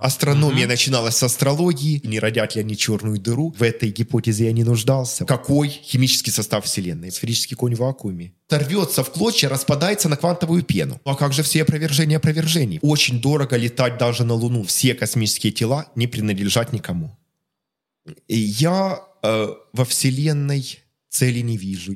Астрономия 0.00 0.66
начиналась 0.66 1.16
с 1.16 1.22
астрологии. 1.22 2.00
Не 2.04 2.18
родят 2.18 2.54
ли 2.56 2.62
они 2.62 2.76
черную 2.76 3.20
дыру? 3.20 3.54
В 3.58 3.62
этой 3.62 3.90
гипотезе 3.90 4.46
я 4.46 4.52
не 4.52 4.64
нуждался. 4.64 5.26
Какой 5.26 5.68
химический 5.68 6.32
состав 6.32 6.64
Вселенной? 6.64 7.12
Сферический 7.12 7.54
конь 7.54 7.74
в 7.74 7.80
вакууме. 7.80 8.32
Торвется 8.48 9.04
в 9.04 9.10
клочья, 9.10 9.48
распадается 9.48 10.08
на 10.08 10.16
квантовую 10.16 10.62
пену. 10.62 11.00
Ну, 11.04 11.12
а 11.12 11.14
как 11.14 11.34
же 11.34 11.42
все 11.42 11.62
опровержения 11.62 12.16
опровержений? 12.16 12.78
Очень 12.80 13.20
дорого 13.20 13.56
летать 13.56 13.98
даже 13.98 14.24
на 14.24 14.34
Луну. 14.34 14.62
Все 14.62 14.94
космические 14.94 15.52
тела 15.52 15.86
не 15.94 16.06
принадлежат 16.06 16.72
никому. 16.72 17.16
Я 18.26 19.00
э, 19.22 19.48
во 19.72 19.84
Вселенной 19.84 20.78
цели 21.10 21.40
не 21.40 21.58
вижу. 21.58 21.94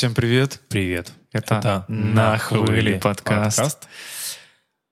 Всем 0.00 0.14
привет. 0.14 0.62
Привет. 0.70 1.12
Это, 1.30 1.56
Это 1.56 1.84
«На 1.88 2.38
хвыли» 2.38 2.98
подкаст. 2.98 3.86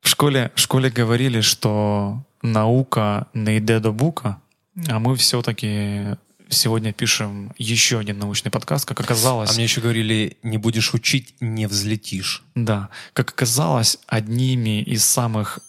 В 0.02 0.06
школе, 0.06 0.52
в 0.54 0.60
школе 0.60 0.90
говорили, 0.90 1.40
что 1.40 2.22
наука 2.42 3.26
не 3.32 3.56
йде 3.56 3.80
до 3.80 3.92
бука, 3.92 4.38
а 4.86 4.98
мы 4.98 5.16
все-таки 5.16 6.18
сегодня 6.50 6.92
пишем 6.92 7.54
еще 7.56 7.98
один 7.98 8.18
научный 8.18 8.50
подкаст, 8.50 8.84
как 8.84 9.00
оказалось. 9.00 9.48
А 9.48 9.54
мне 9.54 9.64
еще 9.64 9.80
говорили, 9.80 10.36
не 10.42 10.58
будешь 10.58 10.92
учить, 10.92 11.36
не 11.40 11.66
взлетишь. 11.66 12.44
Да, 12.54 12.90
как 13.14 13.30
оказалось, 13.30 13.98
одними 14.08 14.82
из 14.82 15.06
самых 15.06 15.60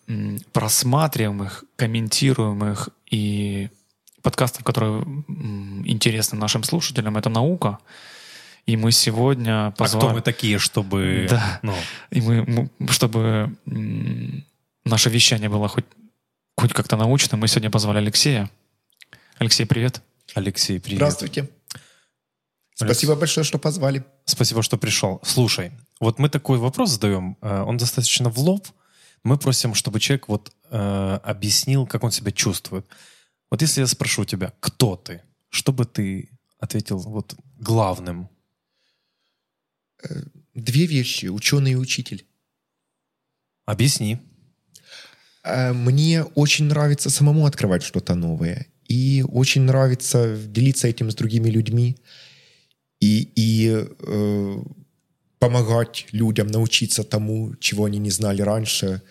просматриваемых, 0.52 1.64
комментируемых 1.78 2.90
и 3.10 3.70
подкастов, 4.22 4.66
которые 4.66 5.02
интересны 5.86 6.38
нашим 6.38 6.66
слушателям, 6.66 7.16
это 7.16 7.30
наука. 7.30 7.80
И 8.66 8.78
мы 8.78 8.92
сегодня 8.92 9.72
позвали... 9.78 10.06
А 10.06 10.08
кто 10.08 10.16
мы 10.16 10.22
такие, 10.22 10.60
чтобы... 10.60 11.28
Да. 11.30 11.60
Ну, 11.64 11.76
И 12.12 12.22
мы, 12.22 12.70
чтобы 12.90 13.56
наше 14.84 15.10
вещание 15.10 15.50
было 15.50 15.68
хоть, 15.68 15.86
хоть 16.58 16.74
как-то 16.74 16.98
научным, 16.98 17.40
мы 17.40 17.48
сегодня 17.48 17.70
позвали 17.70 17.98
Алексея. 17.98 18.50
Алексей, 19.38 19.66
привет. 19.66 20.02
Алексей, 20.36 20.80
привет. 20.80 20.98
Здравствуйте. 20.98 21.50
Спасибо 22.76 23.16
большое, 23.16 23.44
что 23.44 23.60
позвали. 23.60 24.06
Спасибо, 24.26 24.64
что 24.64 24.78
пришел. 24.78 25.20
Слушай, 25.24 25.72
вот 26.00 26.18
мы 26.18 26.30
такой 26.30 26.60
вопрос 26.60 26.92
задаем, 26.92 27.38
э, 27.42 27.62
он 27.62 27.78
достаточно 27.78 28.30
в 28.30 28.38
лоб. 28.40 28.68
Мы 29.24 29.38
просим, 29.38 29.74
чтобы 29.74 30.00
человек 30.00 30.30
вот 30.30 30.52
э, 30.70 31.20
объяснил, 31.24 31.86
как 31.86 32.04
он 32.04 32.12
себя 32.12 32.32
чувствует. 32.32 32.86
Вот 33.52 33.62
если 33.62 33.82
я 33.82 33.88
спрошу 33.88 34.24
тебя, 34.24 34.54
кто 34.62 34.96
ты, 34.96 35.22
что 35.50 35.74
бы 35.74 35.86
ты 35.86 36.30
ответил 36.58 37.00
вот 37.00 37.36
главным? 37.58 38.30
Две 40.54 40.86
вещи. 40.86 41.28
Ученый 41.28 41.72
и 41.72 41.76
учитель. 41.76 42.26
Объясни. 43.66 44.18
Э, 45.44 45.74
Мне 45.74 46.24
очень 46.24 46.66
нравится 46.66 47.10
самому 47.10 47.46
открывать 47.46 47.84
что-то 47.84 48.16
новое. 48.16 48.68
И 48.88 49.24
очень 49.28 49.62
нравится 49.62 50.38
делиться 50.38 50.88
этим 50.88 51.12
с 51.12 51.16
другими 51.16 51.50
людьми. 51.50 51.98
И, 53.00 53.30
и 53.36 53.86
э, 54.00 54.58
помогать 55.38 56.08
людям 56.12 56.48
научиться 56.48 57.04
тому, 57.04 57.56
чего 57.60 57.86
они 57.86 58.00
не 58.00 58.10
знали 58.12 58.42
раньше 58.42 59.02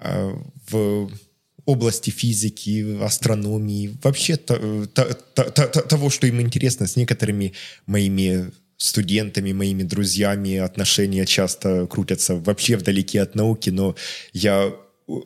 э, 0.00 0.32
в 0.70 1.10
области 1.66 2.10
физики, 2.10 2.98
астрономии, 3.02 3.96
вообще 4.02 4.36
то- 4.36 4.86
то- 4.86 5.14
то- 5.34 5.50
то- 5.50 5.68
то- 5.68 5.82
того, 5.82 6.10
что 6.10 6.26
им 6.26 6.40
интересно. 6.40 6.86
С 6.86 6.96
некоторыми 6.96 7.52
моими 7.86 8.50
студентами, 8.82 9.52
моими 9.52 9.82
друзьями 9.82 10.56
отношения 10.56 11.26
часто 11.26 11.86
крутятся 11.86 12.36
вообще 12.36 12.76
вдалеке 12.76 13.20
от 13.20 13.34
науки, 13.34 13.68
но 13.70 13.94
я 14.32 14.72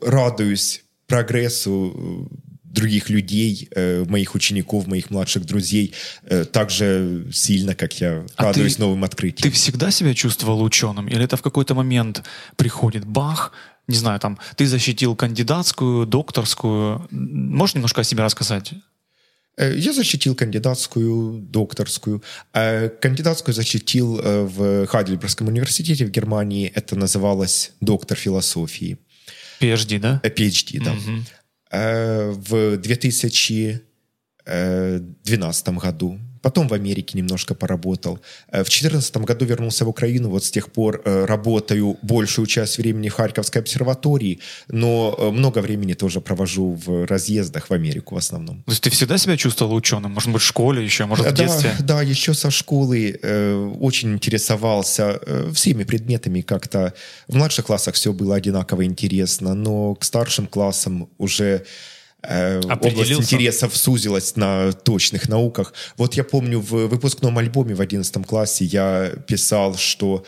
радуюсь 0.01 0.83
прогрессу 1.07 2.27
э, 2.31 2.35
других 2.63 3.09
людей, 3.09 3.69
э, 3.73 4.03
моих 4.09 4.35
учеников, 4.35 4.87
моих 4.87 5.09
младших 5.09 5.45
друзей, 5.45 5.93
э, 6.23 6.43
так 6.43 6.69
же 6.69 7.27
сильно, 7.31 7.75
как 7.75 7.93
я 8.01 8.25
А 8.35 8.43
радуюсь 8.43 8.75
ты- 8.75 8.81
новым 8.81 9.01
Ты 9.01 9.05
открытиям. 9.05 9.53
всегда 9.53 9.89
себя 9.91 10.13
чувствовал 10.13 10.61
ученым? 10.61 11.07
Или 11.07 11.23
это 11.23 11.37
в 11.37 11.41
какой-то 11.41 11.75
момент 11.75 12.23
приходит 12.57 13.05
бах, 13.05 13.53
не 13.87 13.95
знаю, 13.95 14.19
там, 14.19 14.37
ты 14.57 14.65
защитил 14.67 15.15
кандидатскую, 15.15 16.05
докторскую. 16.05 17.07
Можешь 17.11 17.75
немножко 17.75 18.01
о 18.01 18.03
себе 18.03 18.23
рассказать? 18.23 18.73
Э, 19.57 19.73
Я 19.77 19.93
защитил 19.93 20.35
кандидатскую, 20.35 21.39
докторскую. 21.41 22.21
Э, 22.53 22.89
Кандидатскую 22.89 23.53
защитил 23.55 24.19
э, 24.19 24.43
в 24.43 24.85
Хайдельбергском 24.87 25.47
университете 25.47 26.05
в 26.05 26.09
Германии. 26.11 26.71
Это 26.75 26.95
называлось 26.95 27.71
доктор 27.81 28.17
философии. 28.17 28.97
PhD, 29.61 29.99
да? 29.99 30.19
PhD, 30.23 30.83
да. 30.83 30.95
Э, 31.71 32.31
В 32.31 32.77
2012 32.77 35.69
году. 35.69 36.19
Потом 36.45 36.67
в 36.67 36.73
Америке 36.73 37.17
немножко 37.17 37.55
поработал. 37.55 38.19
Э, 38.51 38.61
В 38.61 38.69
2014 38.69 39.17
году 39.17 39.45
вернулся 39.45 39.83
в 39.83 39.89
Украину. 39.89 40.29
Вот 40.29 40.43
с 40.43 40.51
тех 40.51 40.71
пор 40.71 41.01
э, 41.03 41.25
работаю 41.25 41.97
большую 42.03 42.45
часть 42.45 42.77
времени 42.77 43.09
в 43.09 43.13
Харьковской 43.15 43.61
обсерватории, 43.61 44.39
но 44.67 45.15
э, 45.17 45.31
много 45.31 45.57
времени 45.61 45.93
тоже 45.95 46.21
провожу 46.21 46.77
в 46.85 47.07
разъездах 47.07 47.69
в 47.69 47.73
Америку 47.73 48.13
в 48.13 48.17
основном. 48.19 48.57
То 48.65 48.71
есть 48.71 48.83
ты 48.83 48.91
всегда 48.91 49.17
себя 49.17 49.37
чувствовал 49.37 49.73
ученым? 49.73 50.11
Может 50.11 50.29
быть, 50.31 50.41
в 50.43 50.45
школе 50.45 50.83
еще, 50.83 51.05
может, 51.05 51.25
в 51.25 51.29
Да, 51.33 51.35
детстве? 51.35 51.71
да, 51.79 52.03
еще 52.03 52.35
со 52.35 52.51
школы 52.51 53.19
э, 53.23 53.71
очень 53.81 54.13
интересовался 54.13 55.19
э, 55.25 55.51
всеми 55.51 55.83
предметами 55.83 56.41
как-то. 56.41 56.93
В 57.27 57.35
младших 57.35 57.65
классах 57.65 57.95
все 57.95 58.13
было 58.13 58.35
одинаково 58.35 58.85
интересно, 58.85 59.55
но 59.55 59.95
к 59.95 60.03
старшим 60.03 60.45
классам 60.45 61.09
уже 61.17 61.65
э, 62.27 62.61
область 62.61 63.11
интересов 63.11 63.75
сузилась 63.75 64.35
на 64.35 64.71
точных 64.71 65.29
науках. 65.29 65.73
Вот 65.97 66.15
я 66.15 66.23
помню 66.23 66.59
в 66.59 66.87
выпускном 66.87 67.37
альбоме 67.37 67.75
в 67.75 67.81
11 67.81 68.25
классе 68.25 68.65
я 68.65 69.11
писал, 69.27 69.75
что 69.75 70.25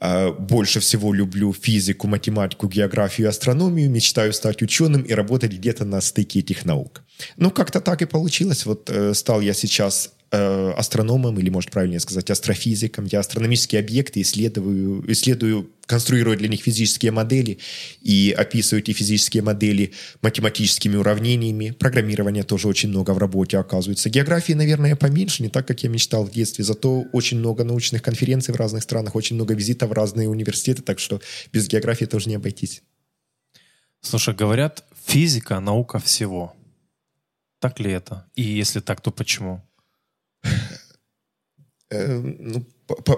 э, 0.00 0.32
больше 0.32 0.80
всего 0.80 1.12
люблю 1.12 1.52
физику, 1.52 2.06
математику, 2.06 2.68
географию 2.68 3.26
и 3.26 3.30
астрономию, 3.30 3.90
мечтаю 3.90 4.32
стать 4.32 4.62
ученым 4.62 5.02
и 5.02 5.12
работать 5.12 5.52
где-то 5.52 5.84
на 5.84 6.00
стыке 6.00 6.40
этих 6.40 6.64
наук. 6.64 7.02
Ну, 7.36 7.50
как-то 7.50 7.80
так 7.80 8.02
и 8.02 8.06
получилось. 8.06 8.66
Вот 8.66 8.90
э, 8.90 9.14
стал 9.14 9.40
я 9.40 9.54
сейчас 9.54 10.12
э, 10.32 10.72
астрономом, 10.76 11.38
или, 11.38 11.50
может, 11.50 11.70
правильнее 11.70 12.00
сказать, 12.00 12.30
астрофизиком. 12.30 13.06
Я 13.06 13.20
астрономические 13.20 13.80
объекты 13.80 14.20
исследую, 14.20 15.04
исследую, 15.12 15.70
конструирую 15.86 16.36
для 16.36 16.48
них 16.48 16.62
физические 16.62 17.10
модели 17.10 17.58
и 18.00 18.34
описываю 18.36 18.82
эти 18.82 18.92
физические 18.92 19.42
модели 19.42 19.92
математическими 20.22 20.96
уравнениями. 20.96 21.72
Программирования 21.72 22.44
тоже 22.44 22.68
очень 22.68 22.90
много 22.90 23.10
в 23.10 23.18
работе 23.18 23.58
оказывается. 23.58 24.08
Географии, 24.08 24.52
наверное, 24.52 24.94
поменьше, 24.94 25.42
не 25.42 25.48
так, 25.48 25.66
как 25.66 25.82
я 25.82 25.88
мечтал 25.88 26.24
в 26.24 26.30
детстве. 26.30 26.64
Зато 26.64 27.06
очень 27.12 27.38
много 27.38 27.64
научных 27.64 28.02
конференций 28.02 28.54
в 28.54 28.56
разных 28.56 28.84
странах, 28.84 29.16
очень 29.16 29.36
много 29.36 29.54
визитов 29.54 29.90
в 29.90 29.92
разные 29.92 30.28
университеты, 30.28 30.82
так 30.82 31.00
что 31.00 31.20
без 31.52 31.66
географии 31.66 32.04
тоже 32.04 32.28
не 32.28 32.36
обойтись. 32.36 32.82
Слушай, 34.00 34.34
говорят, 34.34 34.84
физика— 35.06 35.60
наука 35.60 35.98
всего. 35.98 36.54
Так 37.58 37.78
ли 37.80 37.90
это? 37.90 38.26
И 38.34 38.42
если 38.42 38.80
так, 38.80 39.02
то 39.02 39.10
почему? 39.10 39.62
Э, 41.90 42.20
ну, 42.38 42.64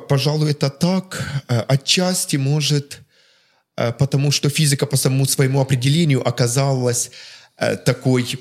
пожалуй, 0.09 0.51
это 0.51 0.71
так. 0.71 1.23
Э, 1.49 1.61
Отчасти, 1.69 2.37
может, 2.37 3.01
э, 3.77 3.93
потому 3.93 4.31
что 4.31 4.49
физика 4.49 4.87
по 4.87 4.97
самому 4.97 5.27
своему 5.27 5.61
определению 5.61 6.27
оказалась 6.27 7.11
такой 7.85 8.39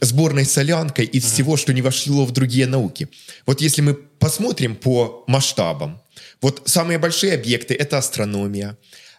сборной 0.00 0.44
солянкой 0.44 1.04
из 1.04 1.24
всего, 1.24 1.56
что 1.56 1.72
не 1.72 1.82
вошло 1.82 2.24
в 2.24 2.30
другие 2.30 2.66
науки. 2.66 3.08
Вот 3.44 3.60
если 3.60 3.82
мы 3.82 3.94
посмотрим 3.94 4.76
по 4.76 5.24
масштабам, 5.26 6.00
вот 6.40 6.62
самые 6.64 6.98
большие 6.98 7.34
объекты— 7.34 7.74
это 7.78 7.98
астрономия, 7.98 8.78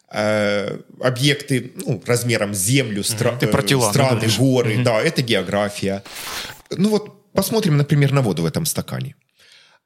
объекты 0.09 1.73
ну, 1.85 2.01
размером 2.05 2.53
с 2.53 2.59
Землю, 2.59 3.01
стра- 3.01 3.37
да, 3.39 3.91
страны, 3.91 4.11
говоришь? 4.15 4.37
горы, 4.37 4.83
да, 4.83 5.01
это 5.01 5.21
география. 5.21 6.03
Ну 6.71 6.89
вот 6.89 7.16
посмотрим, 7.37 7.77
например, 7.77 8.13
на 8.13 8.21
воду 8.21 8.41
в 8.41 8.45
этом 8.45 8.65
стакане. 8.65 9.15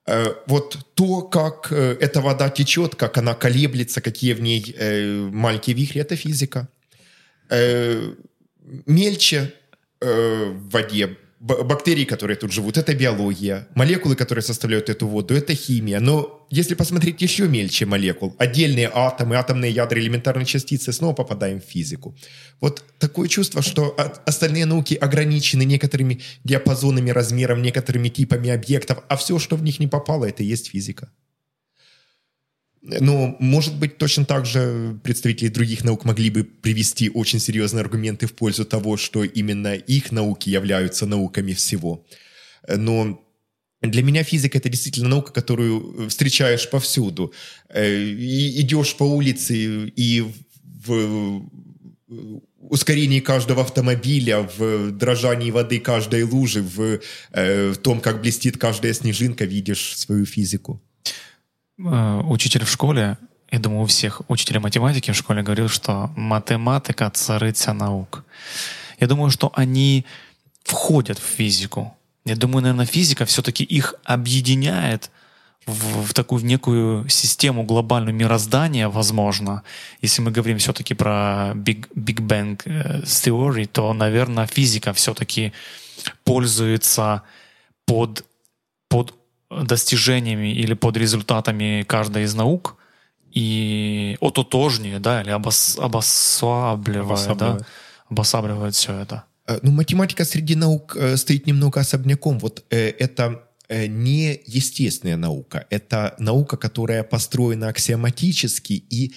Э, 0.08 0.26
Вот 0.48 0.78
то, 0.94 1.22
как 1.22 1.72
э, 1.72 1.98
эта 2.00 2.22
вода 2.22 2.50
течет, 2.50 2.96
как 2.96 3.18
она 3.18 3.34
колеблется, 3.34 4.02
какие 4.02 4.34
в 4.34 4.42
ней 4.42 4.76
э, 4.80 5.30
маленькие 5.34 5.76
вихри, 5.76 6.02
это 6.02 6.16
физика. 6.16 6.68
Мельче 8.88 9.54
в 10.02 10.70
воде 10.72 11.18
бактерии, 11.42 12.06
которые 12.06 12.38
тут 12.38 12.52
живут, 12.52 12.78
это 12.78 12.94
биология. 12.94 13.68
Молекулы, 13.74 14.16
которые 14.16 14.44
составляют 14.44 14.90
эту 14.90 15.08
воду, 15.08 15.34
это 15.34 15.56
химия. 15.56 16.00
Но 16.00 16.46
если 16.52 16.76
посмотреть 16.76 17.22
еще 17.22 17.48
мельче 17.48 17.86
молекул, 17.86 18.36
отдельные 18.38 18.92
атомы, 18.94 19.36
атомные 19.36 19.72
ядра, 19.72 20.00
элементарные 20.00 20.46
частицы, 20.46 20.94
снова 20.94 21.14
попадаем 21.14 21.60
в 21.60 21.64
физику. 21.64 22.16
Вот 22.60 22.84
такое 23.00 23.28
чувство, 23.28 23.64
что 23.64 23.96
остальные 24.26 24.66
науки 24.66 24.94
ограничены 24.94 25.64
некоторыми 25.64 26.22
диапазонами, 26.44 27.10
размером, 27.10 27.62
некоторыми 27.64 28.10
типами 28.10 28.52
объектов, 28.52 29.00
а 29.08 29.16
все, 29.16 29.40
что 29.40 29.56
в 29.56 29.64
них 29.64 29.80
не 29.80 29.88
попало, 29.88 30.26
это 30.26 30.44
и 30.44 30.46
есть 30.46 30.70
физика. 30.70 31.10
Но, 32.82 33.36
может 33.40 33.78
быть, 33.78 33.98
точно 33.98 34.26
так 34.26 34.46
же 34.46 35.00
представители 35.04 35.50
других 35.50 35.84
наук 35.84 36.04
могли 36.04 36.32
бы 36.32 36.44
привести 36.44 37.10
очень 37.10 37.40
серьезные 37.40 37.82
аргументы 37.82 38.26
в 38.26 38.34
пользу 38.34 38.66
того, 38.66 38.98
что 38.98 39.24
именно 39.24 39.76
их 39.76 40.12
науки 40.12 40.50
являются 40.50 41.06
науками 41.06 41.54
всего. 41.54 42.04
Но 42.68 43.24
для 43.82 44.04
меня 44.04 44.24
физика 44.24 44.58
это 44.58 44.70
действительно 44.70 45.10
наука, 45.10 45.32
которую 45.32 46.10
встречаешь 46.10 46.70
повсюду. 46.70 47.34
Э, 47.70 47.96
и 47.96 48.62
идешь 48.62 48.96
по 48.96 49.04
улице 49.04 49.92
и 49.96 50.24
в 50.86 51.50
ускорении 52.60 53.20
каждого 53.20 53.62
автомобиля, 53.62 54.48
в 54.58 54.92
дрожании 54.92 55.52
воды 55.52 55.80
каждой 55.80 56.24
лужи, 56.24 56.62
в, 56.62 57.00
э, 57.32 57.72
в 57.72 57.78
том, 57.78 58.02
как 58.02 58.22
блестит 58.22 58.58
каждая 58.58 58.94
снежинка, 58.94 59.46
видишь 59.46 59.98
свою 59.98 60.26
физику. 60.26 60.82
Э, 61.84 62.22
учитель 62.26 62.64
в 62.64 62.70
школе, 62.70 63.18
я 63.52 63.60
думаю, 63.60 63.84
у 63.84 63.86
всех 63.86 64.22
учителей 64.28 64.60
математики 64.60 65.12
в 65.12 65.16
школе 65.16 65.42
говорил, 65.42 65.70
что 65.70 66.12
математика— 66.16 67.10
царица 67.14 67.74
наук. 67.74 68.24
Я 69.00 69.08
думаю, 69.08 69.32
что 69.32 69.52
они 69.56 70.06
входят 70.64 71.20
в 71.20 71.24
физику. 71.24 71.98
Я 72.26 72.36
думаю, 72.36 72.62
наверное, 72.62 72.86
физика 72.86 73.26
все-таки 73.26 73.64
их 73.64 73.96
объединяет 74.04 75.10
в, 75.66 76.04
в 76.04 76.14
такую 76.14 76.46
некую 76.46 77.10
систему 77.10 77.64
глобальную 77.64 78.16
мироздания, 78.16 78.88
возможно. 78.88 79.64
Если 80.02 80.22
мы 80.22 80.32
говорим 80.32 80.58
все-таки 80.58 80.94
про 80.94 81.54
Big, 81.56 81.88
Big 81.96 82.20
Bang 82.20 82.62
э, 82.66 83.02
Theory, 83.04 83.66
то, 83.66 83.94
наверное, 83.94 84.48
физика 84.48 84.94
все-таки 84.94 85.52
пользуется 86.24 87.24
под, 87.86 88.26
под 88.88 89.21
достижениями 89.64 90.54
или 90.54 90.74
под 90.74 90.98
результатами 90.98 91.84
каждой 91.88 92.24
из 92.24 92.36
наук 92.36 92.78
и 93.32 94.18
ототожнее, 94.22 95.00
да, 95.00 95.22
или 95.22 95.32
обос, 95.32 95.78
обосабливает, 95.80 97.06
обосабливает. 97.06 97.60
да, 97.60 97.66
обосабливает 98.10 98.76
все 98.76 98.94
это. 98.94 99.24
Э, 99.48 99.60
ну, 99.64 99.72
математика 99.72 100.26
среди 100.26 100.56
наук 100.56 100.96
э, 100.96 101.18
стоит 101.18 101.48
немного 101.48 101.80
особняком. 101.80 102.40
Вот 102.40 102.64
э, 102.70 102.90
это 103.00 103.44
не 103.88 104.42
естественная 104.48 105.16
наука. 105.16 105.66
Это 105.70 106.14
наука, 106.20 106.58
которая 106.58 107.04
построена 107.04 107.70
аксиоматически 107.70 108.74
и 108.74 109.14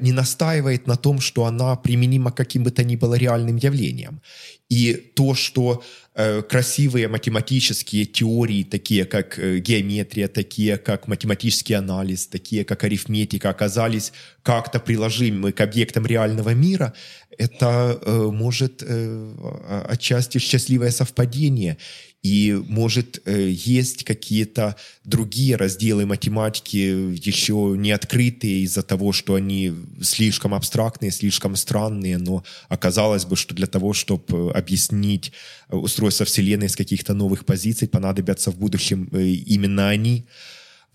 не 0.00 0.12
настаивает 0.12 0.86
на 0.86 0.96
том, 0.96 1.20
что 1.20 1.46
она 1.46 1.74
применима 1.76 2.30
к 2.30 2.36
каким 2.36 2.64
бы 2.64 2.70
то 2.70 2.84
ни 2.84 2.96
было 2.96 3.14
реальным 3.14 3.56
явлениям. 3.56 4.20
И 4.68 4.94
то, 4.94 5.34
что 5.34 5.82
Э, 6.16 6.42
красивые 6.42 7.08
математические 7.08 8.04
теории, 8.04 8.62
такие 8.62 9.04
как 9.04 9.36
э, 9.36 9.58
геометрия, 9.58 10.28
такие 10.28 10.76
как 10.78 11.08
математический 11.08 11.74
анализ, 11.74 12.28
такие 12.28 12.64
как 12.64 12.84
арифметика, 12.84 13.50
оказались 13.50 14.12
как-то 14.44 14.78
приложимы 14.78 15.50
к 15.50 15.60
объектам 15.60 16.06
реального 16.06 16.54
мира, 16.54 16.94
это 17.36 17.98
э, 18.00 18.28
может 18.30 18.84
э, 18.86 19.84
отчасти 19.88 20.38
счастливое 20.38 20.92
совпадение. 20.92 21.78
И, 22.24 22.58
может, 22.68 23.20
э, 23.26 23.50
есть 23.50 24.02
какие-то 24.04 24.76
другие 25.04 25.56
разделы 25.56 26.06
математики 26.06 27.12
еще 27.22 27.74
не 27.76 27.92
открытые 27.92 28.62
из-за 28.62 28.82
того, 28.82 29.12
что 29.12 29.34
они 29.34 29.74
слишком 30.00 30.54
абстрактные, 30.54 31.10
слишком 31.10 31.54
странные, 31.54 32.16
но 32.16 32.42
оказалось 32.70 33.26
бы, 33.26 33.36
что 33.36 33.54
для 33.54 33.66
того, 33.66 33.92
чтобы 33.92 34.50
объяснить 34.52 35.32
устройство 35.68 36.24
Вселенной 36.24 36.70
с 36.70 36.76
каких-то 36.76 37.12
новых 37.12 37.44
позиций, 37.44 37.88
понадобятся 37.88 38.50
в 38.50 38.56
будущем 38.56 39.06
э, 39.12 39.22
именно 39.22 39.90
они. 39.90 40.24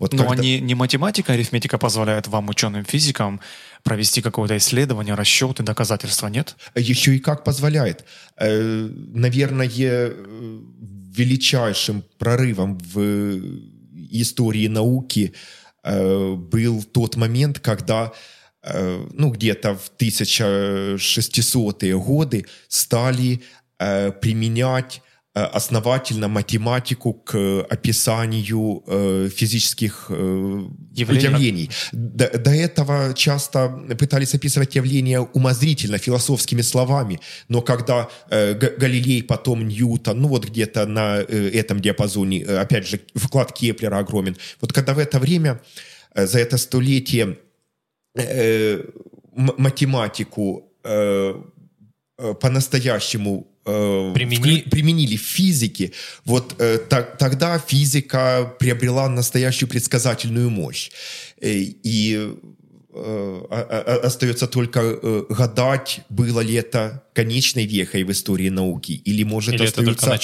Вот 0.00 0.14
Но 0.14 0.26
когда... 0.26 0.42
они 0.42 0.60
не 0.60 0.74
математика, 0.74 1.32
а 1.32 1.34
арифметика 1.36 1.78
позволяет 1.78 2.26
вам, 2.26 2.48
ученым 2.48 2.84
физикам, 2.84 3.40
провести 3.84 4.20
какое-то 4.20 4.56
исследование, 4.56 5.14
расчеты, 5.14 5.62
доказательства, 5.62 6.26
нет? 6.26 6.56
Еще 6.74 7.14
и 7.14 7.18
как 7.20 7.44
позволяет. 7.44 8.04
Э, 8.36 8.88
наверное, 9.14 9.68
величайшим 11.16 12.04
прорывом 12.18 12.78
в 12.78 13.40
истории 14.10 14.68
науки 14.68 15.32
э, 15.82 16.34
был 16.34 16.82
тот 16.82 17.16
момент, 17.16 17.58
когда 17.58 18.12
э, 18.62 19.06
ну, 19.12 19.30
где-то 19.30 19.74
в 19.74 19.90
1600-е 19.98 21.98
годы 21.98 22.46
стали 22.68 23.42
э, 23.78 24.12
применять 24.12 25.02
Э, 25.02 25.09
основательно 25.32 26.28
математику 26.28 27.12
к 27.12 27.64
описанию 27.70 28.82
э, 28.86 29.28
физических 29.32 30.06
э, 30.08 30.62
явлений. 30.92 31.22
явлений. 31.22 31.70
До, 31.92 32.38
до 32.38 32.50
этого 32.50 33.14
часто 33.14 33.68
пытались 33.96 34.34
описывать 34.34 34.74
явления 34.74 35.20
умозрительно, 35.20 35.98
философскими 35.98 36.62
словами, 36.62 37.20
но 37.48 37.62
когда 37.62 38.08
э, 38.28 38.54
Галилей, 38.54 39.22
потом 39.22 39.68
Ньютон, 39.68 40.20
ну 40.20 40.28
вот 40.28 40.46
где-то 40.46 40.86
на 40.86 41.18
э, 41.20 41.50
этом 41.54 41.80
диапазоне, 41.80 42.42
э, 42.42 42.58
опять 42.58 42.88
же, 42.88 43.00
вклад 43.14 43.52
Кеплера 43.52 43.98
огромен, 43.98 44.36
вот 44.60 44.72
когда 44.72 44.94
в 44.94 44.98
это 44.98 45.20
время, 45.20 45.60
э, 46.14 46.26
за 46.26 46.40
это 46.40 46.58
столетие 46.58 47.38
э, 48.16 48.82
математику 49.36 50.72
э, 50.82 51.34
э, 52.18 52.34
по-настоящему 52.34 53.46
э, 53.70 54.12
Примени... 54.14 54.62
в, 54.66 54.70
применили 54.70 55.16
в 55.16 55.22
физике, 55.22 55.92
вот 56.24 56.54
э, 56.58 56.78
так, 56.78 57.18
тогда 57.18 57.58
физика 57.58 58.54
приобрела 58.58 59.08
настоящую 59.08 59.68
предсказательную 59.68 60.50
мощь. 60.50 60.90
Э, 61.40 61.48
и 61.50 62.34
э, 62.92 64.00
остается 64.02 64.46
только 64.46 64.80
э, 64.80 65.24
гадать, 65.28 66.00
было 66.08 66.40
ли 66.40 66.54
это 66.54 67.02
конечной 67.12 67.66
вехой 67.66 68.04
в 68.04 68.10
истории 68.10 68.48
науки, 68.48 68.92
или 68.92 69.24
может 69.24 69.54
или 69.54 69.64
остаются 69.64 70.18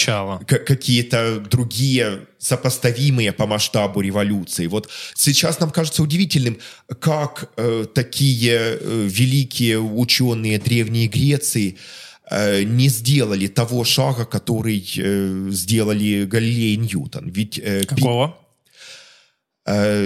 какие-то 0.47 1.41
другие 1.41 2.27
сопоставимые 2.39 3.33
по 3.33 3.47
масштабу 3.47 4.01
революции. 4.01 4.67
Вот 4.67 4.89
сейчас 5.15 5.61
нам 5.61 5.71
кажется 5.71 6.03
удивительным, 6.03 6.59
как 7.01 7.51
э, 7.57 7.87
такие 7.95 8.79
э, 8.81 9.09
великие 9.09 9.81
ученые 9.81 10.59
Древней 10.59 11.09
Греции 11.09 11.77
Э, 11.77 12.06
не 12.31 12.89
сделали 12.89 13.47
того 13.47 13.85
шага, 13.85 14.25
который 14.25 14.85
э, 14.99 15.49
сделали 15.51 16.25
Галилей 16.25 16.75
и 16.75 16.77
Ньютон. 16.77 17.29
Ведь, 17.29 17.59
э, 17.59 17.85
Какого? 17.85 18.37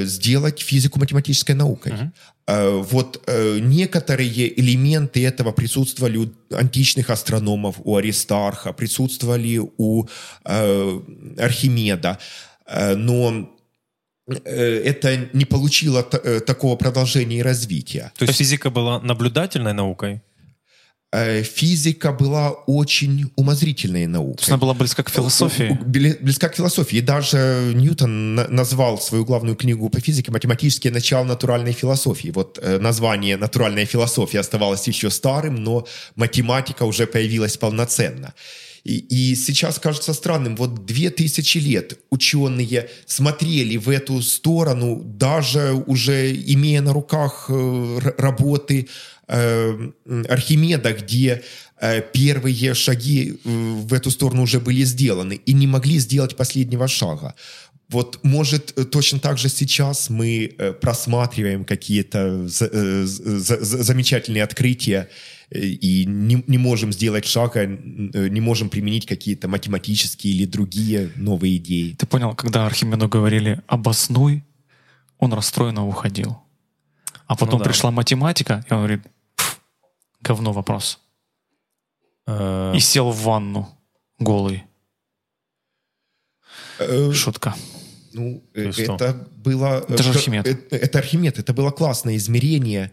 Сделать 0.04 0.60
физику 0.60 0.98
математической 0.98 1.52
наукой. 1.52 1.92
Угу. 1.92 2.12
Вот 2.82 3.30
некоторые 3.60 4.58
элементы 4.58 5.22
этого 5.26 5.52
присутствовали 5.52 6.16
у 6.16 6.32
античных 6.50 7.10
астрономов, 7.10 7.76
у 7.84 7.96
Аристарха, 7.96 8.72
присутствовали 8.72 9.60
у 9.78 10.06
Архимеда, 10.44 12.18
но 12.96 13.50
это 14.26 15.28
не 15.34 15.44
получило 15.44 16.02
такого 16.02 16.76
продолжения 16.76 17.40
и 17.40 17.42
развития. 17.42 18.12
То 18.16 18.24
есть 18.24 18.38
физика 18.38 18.70
была 18.70 19.00
наблюдательной 19.00 19.74
наукой? 19.74 20.22
Э, 21.12 21.42
физика 21.42 22.12
была 22.12 22.50
очень 22.50 23.32
умозрительной 23.34 24.06
наукой. 24.06 24.36
То 24.36 24.42
есть 24.42 24.50
она 24.50 24.58
была 24.58 24.74
близка 24.74 25.02
к 25.02 25.10
философии? 25.10 25.76
Близка 25.84 26.48
к 26.48 26.54
философии. 26.54 26.98
И 26.98 27.00
даже 27.00 27.72
Ньютон 27.74 28.36
назвал 28.36 29.00
свою 29.00 29.24
главную 29.24 29.56
книгу 29.56 29.90
по 29.90 30.00
физике 30.00 30.30
«Математические 30.30 30.92
начала 30.92 31.24
натуральной 31.24 31.72
философии». 31.72 32.30
Вот 32.32 32.60
э, 32.62 32.78
название 32.78 33.36
«Натуральная 33.36 33.86
философия» 33.86 34.38
оставалось 34.38 34.86
еще 34.86 35.10
старым, 35.10 35.56
но 35.56 35.84
математика 36.14 36.84
уже 36.84 37.08
появилась 37.08 37.56
полноценно. 37.56 38.32
И, 38.84 38.98
и 38.98 39.34
сейчас 39.34 39.78
кажется 39.78 40.14
странным, 40.14 40.56
вот 40.56 40.86
две 40.86 41.10
тысячи 41.10 41.58
лет 41.58 41.98
ученые 42.10 42.88
смотрели 43.04 43.76
в 43.76 43.90
эту 43.90 44.22
сторону, 44.22 45.02
даже 45.04 45.72
уже 45.86 46.32
имея 46.32 46.80
на 46.82 46.92
руках 46.92 47.46
э, 47.48 47.98
работы 48.16 48.86
Э, 49.19 49.19
Архимеда, 49.30 50.92
где 50.92 51.42
э, 51.80 52.02
первые 52.12 52.74
шаги 52.74 53.32
э, 53.32 53.34
в 53.44 53.92
эту 53.94 54.10
сторону 54.10 54.42
уже 54.42 54.60
были 54.60 54.84
сделаны 54.84 55.34
и 55.34 55.52
не 55.52 55.66
могли 55.66 55.98
сделать 55.98 56.36
последнего 56.36 56.88
шага. 56.88 57.34
Вот, 57.88 58.20
может, 58.22 58.90
точно 58.90 59.18
так 59.18 59.38
же 59.38 59.48
сейчас 59.48 60.10
мы 60.10 60.54
просматриваем 60.80 61.64
какие-то 61.64 62.46
замечательные 62.46 64.44
открытия 64.44 65.08
э, 65.50 65.58
и 65.58 66.04
не, 66.06 66.44
не 66.46 66.58
можем 66.58 66.92
сделать 66.92 67.24
шага, 67.26 67.62
э, 67.62 68.28
не 68.28 68.40
можем 68.40 68.68
применить 68.68 69.06
какие-то 69.06 69.48
математические 69.48 70.34
или 70.34 70.44
другие 70.46 71.10
новые 71.16 71.56
идеи. 71.56 71.94
Ты 71.98 72.06
понял, 72.06 72.34
когда 72.34 72.66
Архимеду 72.66 73.08
говорили 73.08 73.60
«обоснуй», 73.66 74.44
он 75.18 75.32
расстроенно 75.34 75.86
уходил. 75.86 76.38
А 77.26 77.36
потом 77.36 77.58
да. 77.58 77.64
пришла 77.64 77.90
математика, 77.90 78.64
и 78.68 78.72
он 78.72 78.78
говорит 78.80 79.02
«Пф, 79.02 79.10
говно 80.20 80.52
вопрос. 80.52 81.00
Э, 82.26 82.72
И 82.74 82.80
сел 82.80 83.10
в 83.10 83.22
ванну 83.22 83.68
голый. 84.18 84.64
Э, 86.78 87.12
Шутка. 87.12 87.54
Ну, 88.12 88.42
э, 88.54 88.72
что? 88.72 88.94
это 88.94 89.28
было... 89.36 89.84
Это 89.88 90.02
же 90.02 90.10
Архимед. 90.10 90.46
Это 90.46 90.98
Архимед, 90.98 91.38
это 91.38 91.52
было 91.52 91.70
классное 91.70 92.16
измерение. 92.16 92.92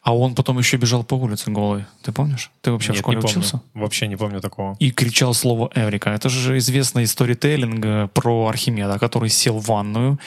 А 0.00 0.14
он 0.14 0.34
потом 0.34 0.58
еще 0.58 0.76
бежал 0.76 1.02
по 1.02 1.14
улице 1.14 1.50
голый. 1.50 1.86
Ты 2.02 2.12
помнишь? 2.12 2.50
Ты 2.60 2.70
вообще 2.70 2.88
в 2.88 2.90
нет, 2.90 2.98
школе 2.98 3.16
не 3.16 3.22
помню. 3.22 3.38
учился? 3.38 3.62
Вообще 3.72 4.06
не 4.06 4.16
помню 4.16 4.40
такого. 4.40 4.76
И 4.78 4.90
кричал 4.90 5.32
слово 5.32 5.70
«Эврика». 5.74 6.10
Это 6.10 6.28
же 6.28 6.58
известный 6.58 7.06
сторителлинг 7.06 8.12
про 8.12 8.48
Архимеда, 8.48 8.98
который 8.98 9.30
сел 9.30 9.58
в 9.58 9.66
ванную 9.66 10.18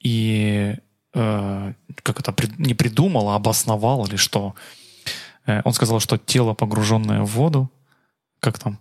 и 0.00 0.74
э, 1.14 1.72
как 2.02 2.20
это, 2.20 2.34
не 2.58 2.74
придумал, 2.74 3.28
а 3.28 3.36
обосновал 3.36 4.04
или 4.06 4.16
что. 4.16 4.56
Э, 5.50 5.62
он 5.64 5.72
сказал, 5.72 6.00
что 6.00 6.16
тело, 6.18 6.54
погруженное 6.54 7.20
в 7.22 7.30
воду, 7.30 7.70
как 8.40 8.58
там? 8.58 8.78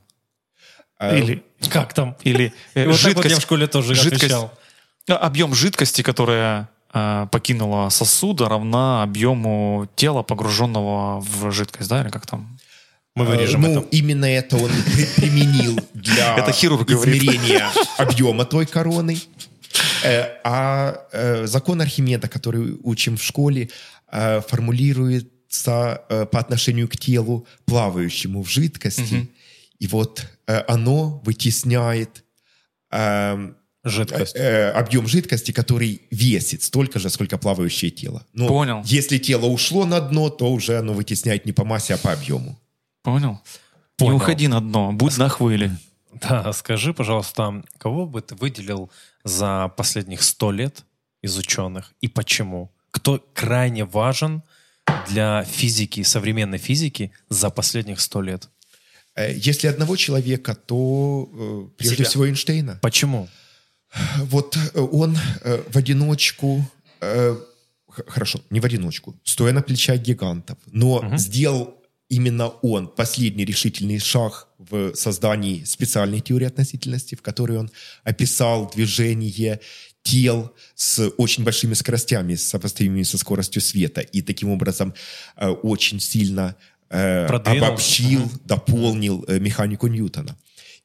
Э, 0.99 1.17
Или, 1.17 1.43
Как 1.69 1.93
там? 1.93 2.15
или 2.23 2.53
э, 2.75 2.85
вот 2.85 2.95
так 3.01 3.15
вот 3.15 3.23
жидкость, 3.23 3.29
я 3.35 3.37
в 3.37 3.41
школе 3.41 3.67
тоже 3.67 3.93
жидкость- 3.95 4.15
отвечал. 4.25 4.51
А, 5.09 5.15
Объем 5.15 5.55
жидкости, 5.55 6.01
которая 6.03 6.69
э, 6.93 7.27
покинула 7.31 7.89
сосуда, 7.89 8.49
равна 8.49 9.03
объему 9.03 9.87
тела, 9.95 10.23
погруженного 10.23 11.19
в 11.21 11.51
жидкость, 11.51 11.89
да, 11.89 12.01
или 12.01 12.09
как 12.09 12.25
там? 12.27 12.59
Мы 13.15 13.25
э, 13.25 13.27
вырежем 13.27 13.61
ну, 13.61 13.79
это. 13.79 13.87
именно 13.91 14.25
это 14.25 14.57
он 14.57 14.69
при- 14.93 15.07
применил 15.21 15.79
для 15.93 16.35
Это 16.37 16.51
измерения 16.51 17.69
объема 17.97 18.45
той 18.45 18.65
короны. 18.65 19.17
А 20.43 21.45
закон 21.45 21.81
Архимеда, 21.81 22.27
который 22.27 22.77
учим 22.83 23.17
в 23.17 23.23
школе, 23.23 23.69
э, 24.11 24.41
формулируется 25.49 26.05
э, 26.09 26.25
по 26.25 26.39
отношению 26.39 26.87
к 26.87 26.97
телу, 26.97 27.45
плавающему 27.65 28.43
в 28.43 28.49
жидкости. 28.49 29.29
И 29.79 29.87
вот 29.87 30.25
э, 30.47 30.63
оно 30.67 31.21
вытесняет 31.25 32.23
эм, 32.91 33.55
Жидкость. 33.83 34.35
э, 34.35 34.71
объем 34.71 35.07
жидкости, 35.07 35.51
который 35.51 36.01
весит 36.11 36.63
столько 36.63 36.99
же, 36.99 37.09
сколько 37.09 37.37
плавающее 37.37 37.91
тело. 37.91 38.25
Но 38.33 38.47
Понял. 38.47 38.81
Если 38.85 39.17
тело 39.17 39.45
ушло 39.45 39.85
на 39.85 40.01
дно, 40.01 40.29
то 40.29 40.51
уже 40.51 40.77
оно 40.77 40.93
вытесняет 40.93 41.45
не 41.45 41.53
по 41.53 41.63
массе, 41.63 41.93
а 41.93 41.97
по 41.97 42.11
объему. 42.11 42.59
Понял? 43.03 43.39
Понял. 43.97 44.11
Не 44.11 44.17
уходи 44.17 44.47
на 44.47 44.59
дно, 44.59 44.91
будь 44.91 45.17
на 45.17 45.29
хвиле. 45.29 45.71
Да, 46.13 46.51
скажи, 46.53 46.93
пожалуйста, 46.93 47.63
кого 47.77 48.05
бы 48.05 48.21
ты 48.21 48.35
выделил 48.35 48.91
за 49.23 49.71
последних 49.77 50.23
сто 50.23 50.51
лет 50.51 50.83
из 51.21 51.37
ученых 51.37 51.93
и 52.01 52.07
почему? 52.07 52.71
Кто 52.91 53.23
крайне 53.33 53.85
важен 53.85 54.41
для 55.09 55.43
физики, 55.43 56.03
современной 56.03 56.57
физики 56.57 57.11
за 57.29 57.49
последних 57.49 57.99
сто 57.99 58.21
лет? 58.21 58.49
Э, 59.15 59.33
Если 59.33 59.67
одного 59.67 59.95
человека, 59.95 60.55
то 60.55 61.29
э, 61.31 61.77
прежде 61.77 61.97
Себя. 61.97 62.09
всего 62.09 62.27
Эйнштейна. 62.27 62.79
Почему? 62.81 63.27
Вот 64.17 64.55
э, 64.55 64.79
он 64.79 65.17
в 65.73 65.77
одиночку, 65.77 66.63
хорошо, 68.07 68.39
не 68.49 68.59
в 68.59 68.65
одиночку, 68.65 69.15
стоя 69.23 69.51
на 69.51 69.61
плечах 69.61 69.99
гигантов, 69.99 70.57
но 70.67 71.17
сделал 71.17 71.75
именно 72.09 72.49
он 72.61 72.87
последний 72.87 73.45
решительный 73.45 73.99
шаг 73.99 74.47
в 74.57 74.93
создании 74.95 75.63
специальной 75.63 76.19
теории 76.19 76.47
относительности, 76.47 77.15
в 77.15 77.21
которой 77.21 77.57
он 77.57 77.71
описал 78.03 78.69
движение 78.75 79.59
тел 80.03 80.51
с 80.75 81.09
очень 81.17 81.43
большими 81.43 81.73
скоростями, 81.73 82.35
сопоставимыми 82.35 83.03
со 83.03 83.17
скоростью 83.17 83.61
света, 83.61 84.01
и 84.01 84.21
таким 84.21 84.49
образом 84.49 84.93
э, 85.37 85.47
очень 85.49 85.99
сильно 85.99 86.55
э, 86.89 87.27
Продвинул. 87.27 87.67
обобщил, 87.67 88.31
дополнил 88.45 89.25
э, 89.27 89.39
механику 89.39 89.87
Ньютона. 89.87 90.37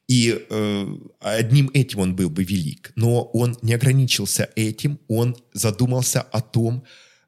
И 0.07 0.45
э, 0.49 0.87
одним 1.21 1.71
этим 1.73 1.99
он 1.99 2.15
был 2.15 2.29
бы 2.29 2.43
велик. 2.43 2.91
Но 2.95 3.23
он 3.23 3.57
не 3.63 3.73
ограничился 3.73 4.49
этим, 4.55 4.99
он 5.07 5.35
задумался 5.53 6.21
о 6.21 6.41
том, 6.41 6.83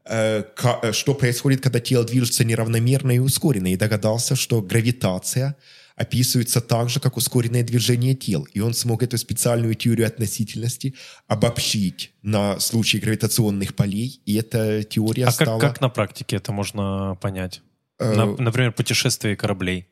э, 0.05 0.43
ка- 0.55 0.79
э, 0.83 0.91
что 0.93 1.15
происходит, 1.15 1.61
когда 1.61 1.79
тело 1.79 2.03
движется 2.03 2.43
неравномерно 2.43 3.13
и 3.13 3.19
ускоренно, 3.19 3.71
и 3.73 3.77
догадался, 3.77 4.35
что 4.35 4.61
гравитация 4.61 5.55
описывается 5.97 6.61
так 6.61 6.89
же, 6.89 6.99
как 6.99 7.17
ускоренное 7.17 7.63
движение 7.63 8.13
тел. 8.15 8.47
И 8.53 8.59
он 8.61 8.73
смог 8.73 9.03
эту 9.03 9.17
специальную 9.17 9.73
теорию 9.75 10.07
относительности 10.07 10.93
обобщить 11.27 12.13
на 12.21 12.59
случай 12.59 12.99
гравитационных 12.99 13.75
полей, 13.75 14.21
и 14.25 14.35
эта 14.35 14.83
теория 14.83 15.25
А 15.25 15.31
стала... 15.31 15.59
как, 15.59 15.71
как 15.73 15.81
на 15.81 15.89
практике 15.89 16.35
это 16.37 16.51
можно 16.51 17.17
понять? 17.19 17.61
Э, 17.99 18.13
На- 18.15 18.35
например, 18.37 18.71
путешествие 18.73 19.35
кораблей. 19.35 19.87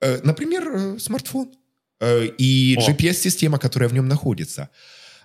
Э, 0.00 0.20
Например, 0.22 0.68
э, 0.68 0.98
смартфон 0.98 1.48
и. 2.38 2.76
GPS-система, 2.78 3.58
которая 3.58 3.88
в 3.88 3.94
нем 3.94 4.06
находится. 4.08 4.68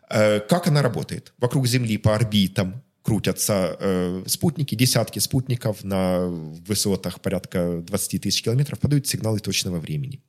Как 0.07 0.67
она 0.67 0.81
работает? 0.81 1.33
Вокруг 1.37 1.67
Земли 1.67 1.97
по 1.97 2.15
орбитам 2.15 2.83
крутятся 3.03 3.77
э, 3.79 4.23
спутники, 4.27 4.75
десятки 4.75 5.19
спутников 5.19 5.83
на 5.83 6.27
высотах 6.67 7.21
порядка 7.21 7.81
20 7.81 8.21
тысяч 8.21 8.43
километров 8.43 8.79
подают 8.79 9.07
сигналы 9.07 9.39
точного 9.39 9.79
времени. 9.79 10.21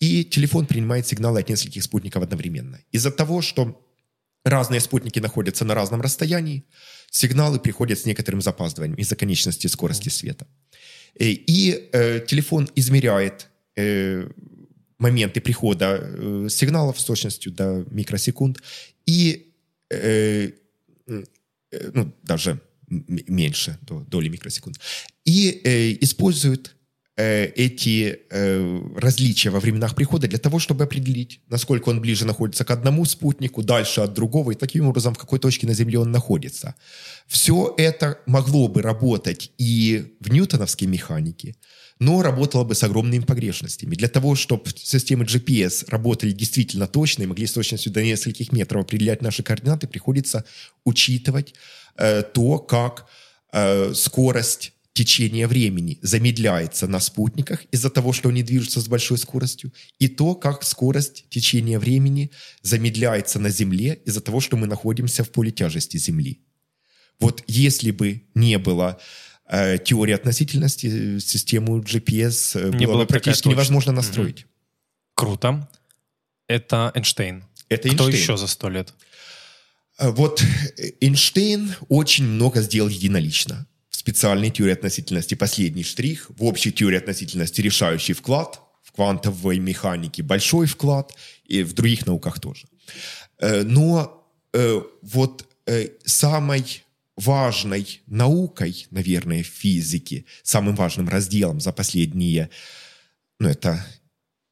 И 0.00 0.24
телефон 0.24 0.66
принимает 0.66 1.06
сигналы 1.06 1.40
от 1.40 1.48
нескольких 1.48 1.82
спутников 1.82 2.22
одновременно. 2.22 2.80
Из-за 2.92 3.10
того, 3.10 3.42
что 3.42 3.80
разные 4.44 4.80
спутники 4.80 5.18
находятся 5.20 5.64
на 5.64 5.74
разном 5.74 6.00
расстоянии, 6.00 6.64
сигналы 7.10 7.58
приходят 7.58 7.98
с 7.98 8.06
некоторым 8.06 8.40
запаздыванием 8.40 8.98
из-за 8.98 9.16
конечности 9.16 9.66
скорости 9.66 10.08
света. 10.08 10.46
Э, 11.18 11.24
И 11.24 11.88
э, 11.92 12.20
телефон 12.26 12.68
измеряет 12.76 13.48
э, 13.76 14.28
моменты 14.98 15.40
прихода 15.40 16.00
э, 16.00 16.48
сигналов 16.50 16.98
с 17.00 17.04
точностью 17.04 17.52
до 17.52 17.84
микросекунд 17.90 18.62
и 19.06 19.52
э, 19.90 20.50
э, 21.06 21.24
ну, 21.94 22.12
даже 22.22 22.60
меньше 22.88 23.78
до 23.82 24.00
доли 24.00 24.28
микросекунд. 24.28 24.78
И 25.24 25.60
э, 25.64 25.96
использует 26.00 26.76
э, 27.16 27.46
эти 27.56 28.18
э, 28.30 28.80
различия 28.96 29.50
во 29.50 29.60
временах 29.60 29.94
прихода 29.94 30.28
для 30.28 30.38
того, 30.38 30.58
чтобы 30.58 30.84
определить, 30.84 31.40
насколько 31.48 31.88
он 31.88 32.00
ближе 32.00 32.26
находится 32.26 32.64
к 32.64 32.70
одному 32.70 33.04
спутнику, 33.04 33.62
дальше 33.62 34.02
от 34.02 34.14
другого, 34.14 34.52
и 34.52 34.54
таким 34.54 34.86
образом, 34.86 35.14
в 35.14 35.18
какой 35.18 35.38
точке 35.38 35.66
на 35.66 35.74
Земле 35.74 35.98
он 35.98 36.12
находится. 36.12 36.74
Все 37.26 37.74
это 37.76 38.18
могло 38.26 38.68
бы 38.68 38.82
работать 38.82 39.50
и 39.58 40.16
в 40.20 40.30
ньютоновской 40.30 40.86
механике, 40.86 41.56
но 41.98 42.22
работало 42.22 42.64
бы 42.64 42.74
с 42.74 42.82
огромными 42.82 43.24
погрешностями. 43.24 43.94
Для 43.94 44.08
того, 44.08 44.34
чтобы 44.34 44.70
системы 44.76 45.24
GPS 45.24 45.88
работали 45.88 46.32
действительно 46.32 46.86
точно 46.86 47.22
и 47.22 47.26
могли 47.26 47.46
с 47.46 47.52
точностью 47.52 47.92
до 47.92 48.02
нескольких 48.02 48.52
метров 48.52 48.84
определять 48.84 49.22
наши 49.22 49.42
координаты, 49.42 49.88
приходится 49.88 50.44
учитывать 50.84 51.54
э, 51.96 52.22
то, 52.22 52.58
как 52.58 53.06
э, 53.52 53.94
скорость 53.94 54.72
течения 54.92 55.46
времени 55.46 55.98
замедляется 56.00 56.86
на 56.86 57.00
спутниках 57.00 57.64
из-за 57.70 57.90
того, 57.90 58.12
что 58.12 58.30
они 58.30 58.42
движутся 58.42 58.80
с 58.80 58.88
большой 58.88 59.18
скоростью, 59.18 59.72
и 59.98 60.08
то, 60.08 60.34
как 60.34 60.64
скорость 60.64 61.26
течения 61.28 61.78
времени 61.78 62.30
замедляется 62.62 63.38
на 63.38 63.50
Земле 63.50 64.00
из-за 64.06 64.22
того, 64.22 64.40
что 64.40 64.56
мы 64.56 64.66
находимся 64.66 65.22
в 65.22 65.30
поле 65.30 65.50
тяжести 65.50 65.98
Земли. 65.98 66.40
Вот 67.20 67.44
если 67.46 67.90
бы 67.90 68.22
не 68.34 68.58
было 68.58 68.98
теории 69.48 70.14
относительности, 70.14 71.16
э, 71.16 71.20
систему 71.20 71.80
GPS 71.80 72.58
э, 72.60 72.76
Не 72.76 72.86
было 72.86 72.94
было 72.94 73.02
бы 73.02 73.06
практически 73.06 73.48
невозможно 73.48 73.92
настроить. 73.92 74.46
Круто. 75.14 75.68
Это 76.48 76.92
Эйнштейн. 76.94 77.44
Это 77.68 77.88
Кто 77.88 78.04
Эйнштейн. 78.04 78.22
еще 78.22 78.36
за 78.36 78.46
сто 78.46 78.68
лет? 78.68 78.94
Э, 79.98 80.10
Вот 80.10 80.42
э, 80.42 80.92
Эйнштейн 81.00 81.74
очень 81.88 82.24
много 82.24 82.60
сделал 82.62 82.88
единолично. 82.88 83.66
В 83.90 83.96
специальной 83.96 84.50
теории 84.50 84.72
относительности 84.72 85.34
последний 85.34 85.82
штрих, 85.84 86.30
в 86.36 86.44
общей 86.44 86.72
теории 86.72 86.98
относительности 86.98 87.60
решающий 87.60 88.12
вклад, 88.14 88.60
в 88.82 88.92
квантовой 88.92 89.58
механике 89.58 90.22
большой 90.22 90.66
вклад, 90.66 91.12
и 91.44 91.62
в 91.62 91.72
других 91.72 92.06
науках 92.06 92.40
тоже. 92.40 92.66
Э, 93.38 93.62
Но 93.62 94.28
э, 94.52 94.82
вот 95.02 95.46
э, 95.66 95.88
самой 96.04 96.82
важной 97.16 98.02
наукой, 98.06 98.86
наверное, 98.90 99.42
в 99.42 99.46
физике, 99.46 100.24
самым 100.42 100.74
важным 100.76 101.08
разделом 101.08 101.60
за 101.60 101.72
последние, 101.72 102.50
ну 103.40 103.48
это, 103.48 103.84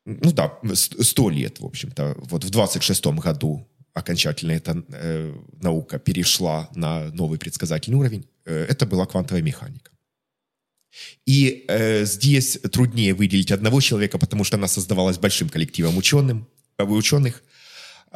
ну 0.07 0.33
да, 0.33 0.59
сто 0.75 1.31
лет, 1.31 1.61
в 1.61 1.67
общем-то, 1.67 2.17
вот 2.19 2.45
в 2.45 2.51
26 2.51 3.07
году 3.07 3.69
окончательно 3.93 4.53
эта 4.53 4.85
э, 4.89 5.35
наука 5.61 5.99
перешла 5.99 6.69
на 6.75 7.11
новый 7.13 7.39
предсказательный 7.39 7.99
уровень, 7.99 8.27
э, 8.45 8.67
это 8.69 8.87
была 8.87 9.07
квантовая 9.07 9.43
механика. 9.43 9.91
И 11.27 11.65
э, 11.69 12.05
здесь 12.05 12.59
труднее 12.73 13.15
выделить 13.15 13.53
одного 13.53 13.81
человека, 13.81 14.19
потому 14.19 14.45
что 14.45 14.57
она 14.57 14.69
создавалась 14.69 15.19
большим 15.19 15.49
коллективом 15.49 15.97
ученым, 15.97 16.49
э, 16.79 16.85
ученых. 16.85 17.43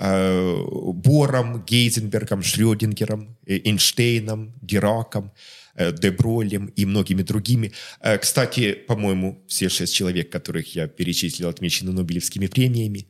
Э, 0.00 0.64
Бором, 0.94 1.64
Гейзенбергом, 1.64 2.42
Шрёдингером, 2.42 3.36
э, 3.46 3.58
Эйнштейном, 3.64 4.52
Дираком, 4.62 5.32
э, 5.74 5.92
Дебролем 5.92 6.66
и 6.76 6.86
многими 6.86 7.22
другими. 7.22 7.72
Кстати, 8.20 8.74
по-моему, 8.74 9.42
все 9.48 9.68
шесть 9.68 9.94
человек, 9.94 10.30
которых 10.30 10.76
я 10.76 10.86
перечислил, 10.86 11.48
отмечены 11.48 11.90
Нобелевскими 11.92 12.46
премиями. 12.46 13.06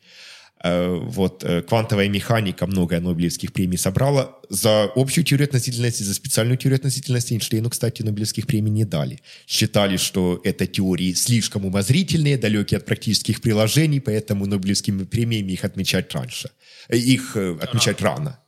Э, 0.64 0.88
Вот 0.96 1.44
э, 1.44 1.62
квантовая 1.62 2.08
механика 2.08 2.66
много 2.66 3.00
Нобелевских 3.00 3.52
премий 3.52 3.78
собрала. 3.78 4.36
За 4.48 4.90
общую 4.96 5.24
теорию 5.24 5.46
относительности, 5.46 6.02
за 6.02 6.14
специальную 6.14 6.56
теорию 6.58 6.76
относительности 6.76 7.34
Эйнштейну, 7.34 7.70
кстати, 7.70 8.02
Нобелевских 8.02 8.46
премий 8.46 8.70
не 8.72 8.84
дали. 8.84 9.20
Считали, 9.46 9.96
что 9.96 10.40
это 10.44 10.66
теории 10.66 11.12
слишком 11.14 11.64
умозрительные, 11.64 12.36
далекие 12.38 12.78
от 12.78 12.86
практических 12.86 13.40
приложений, 13.40 14.00
поэтому 14.00 14.46
Нобелевскими 14.46 15.04
премиями 15.04 15.52
их 15.52 15.64
отмечать 15.64 16.12
раньше. 16.14 16.50
Э, 16.88 16.96
Их 16.96 17.36
отмечать 17.36 18.00
рано. 18.00 18.38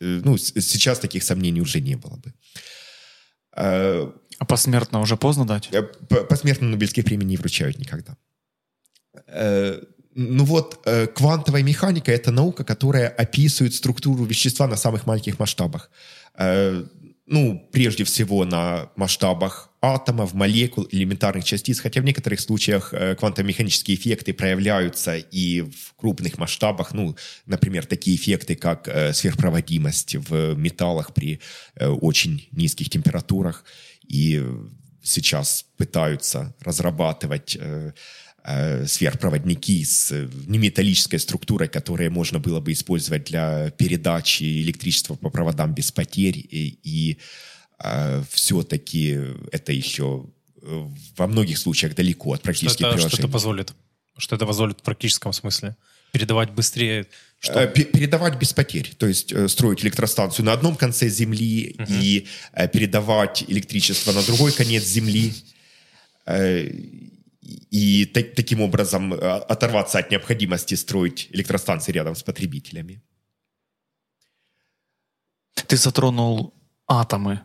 Э, 0.00 0.20
Ну, 0.24 0.36
сейчас 0.38 0.98
таких 0.98 1.22
сомнений 1.22 1.60
уже 1.62 1.80
не 1.80 1.96
было 1.96 2.16
бы. 2.16 2.32
А 3.56 4.44
посмертно 4.46 5.00
уже 5.00 5.16
поздно 5.16 5.46
дать? 5.46 5.70
Посмертно 6.28 6.68
Нобелевских 6.68 7.04
премий 7.04 7.26
не 7.26 7.36
вручают 7.36 7.78
никогда. 7.78 8.16
Ну 10.14 10.44
вот, 10.44 10.80
э, 10.86 11.06
квантовая 11.06 11.62
механика— 11.62 12.12
это 12.12 12.30
наука, 12.30 12.64
которая 12.64 13.08
описывает 13.08 13.74
структуру 13.74 14.24
вещества 14.24 14.66
на 14.68 14.76
самых 14.76 15.06
маленьких 15.06 15.38
масштабах. 15.38 15.90
Э, 16.38 16.84
Ну, 17.26 17.68
прежде 17.72 18.04
всего 18.04 18.44
на 18.44 18.90
масштабах 18.96 19.70
атомов, 19.80 20.34
молекул, 20.34 20.86
элементарных 20.92 21.44
частиц, 21.44 21.80
хотя 21.80 22.00
в 22.00 22.04
некоторых 22.04 22.40
случаях 22.40 22.92
э, 22.92 23.14
квантово-механические 23.14 23.96
эффекты 23.96 24.34
проявляются 24.34 25.16
и 25.16 25.62
в 25.62 25.94
крупных 25.96 26.38
масштабах, 26.38 26.92
ну, 26.94 27.16
например, 27.46 27.86
такие 27.86 28.16
эффекты, 28.16 28.56
как 28.56 28.88
э, 28.88 29.14
сверхпроводимость 29.14 30.16
в 30.16 30.54
металлах 30.54 31.14
при 31.14 31.40
э, 31.76 31.88
очень 31.88 32.46
низких 32.52 32.90
температурах. 32.90 33.64
И 34.06 34.42
сейчас 35.02 35.64
пытаются 35.78 36.54
разрабатывать 36.60 37.56
э, 37.58 37.92
сверхпроводники 38.86 39.84
с 39.84 40.12
э, 40.12 40.28
неметаллической 40.46 41.18
структурой, 41.18 41.68
которые 41.68 42.10
можно 42.10 42.38
было 42.38 42.60
бы 42.60 42.72
использовать 42.72 43.24
для 43.24 43.70
передачи 43.70 44.44
электричества 44.62 45.14
по 45.14 45.30
проводам 45.30 45.74
без 45.74 45.90
потерь. 45.92 46.38
И, 46.38 46.78
и 46.82 47.18
все-таки 48.30 49.18
это 49.50 49.72
еще 49.72 50.26
э, 50.62 50.86
во 51.16 51.26
многих 51.26 51.58
случаях 51.58 51.94
далеко 51.94 52.32
от 52.32 52.40
Что 52.40 52.44
практических 52.44 52.86
это, 52.86 52.90
что 52.92 52.96
приложений. 53.08 53.18
это 53.24 53.28
позволит? 53.32 53.74
Что 54.16 54.36
это 54.36 54.46
позволит 54.46 54.78
в 54.78 54.82
практическом 54.82 55.32
смысле? 55.32 55.76
Передавать 56.12 56.52
быстрее? 56.52 57.06
Что? 57.40 57.60
Э, 57.60 57.66
пе- 57.66 57.84
Передавать 57.84 58.38
без 58.38 58.52
потерь, 58.52 58.92
то 58.96 59.06
есть 59.06 59.32
э, 59.32 59.48
строить 59.48 59.82
электростанцию 59.84 60.46
на 60.46 60.52
одном 60.52 60.76
конце 60.76 61.08
Земли 61.08 61.76
и 61.88 62.26
э, 62.52 62.68
передавать 62.68 63.44
электричество 63.48 64.12
на 64.12 64.22
другой 64.22 64.52
конец 64.52 64.84
Земли. 64.84 65.34
И 67.70 68.06
та- 68.06 68.22
таким 68.36 68.60
образом 68.60 69.12
э, 69.14 69.16
оторваться 69.18 69.98
от 69.98 70.10
необходимости 70.10 70.74
строить 70.76 71.28
электростанции 71.34 71.92
рядом 71.92 72.14
с 72.14 72.22
потребителями. 72.22 73.02
Ты 75.66 75.76
затронул 75.76 76.52
атомы. 76.86 77.40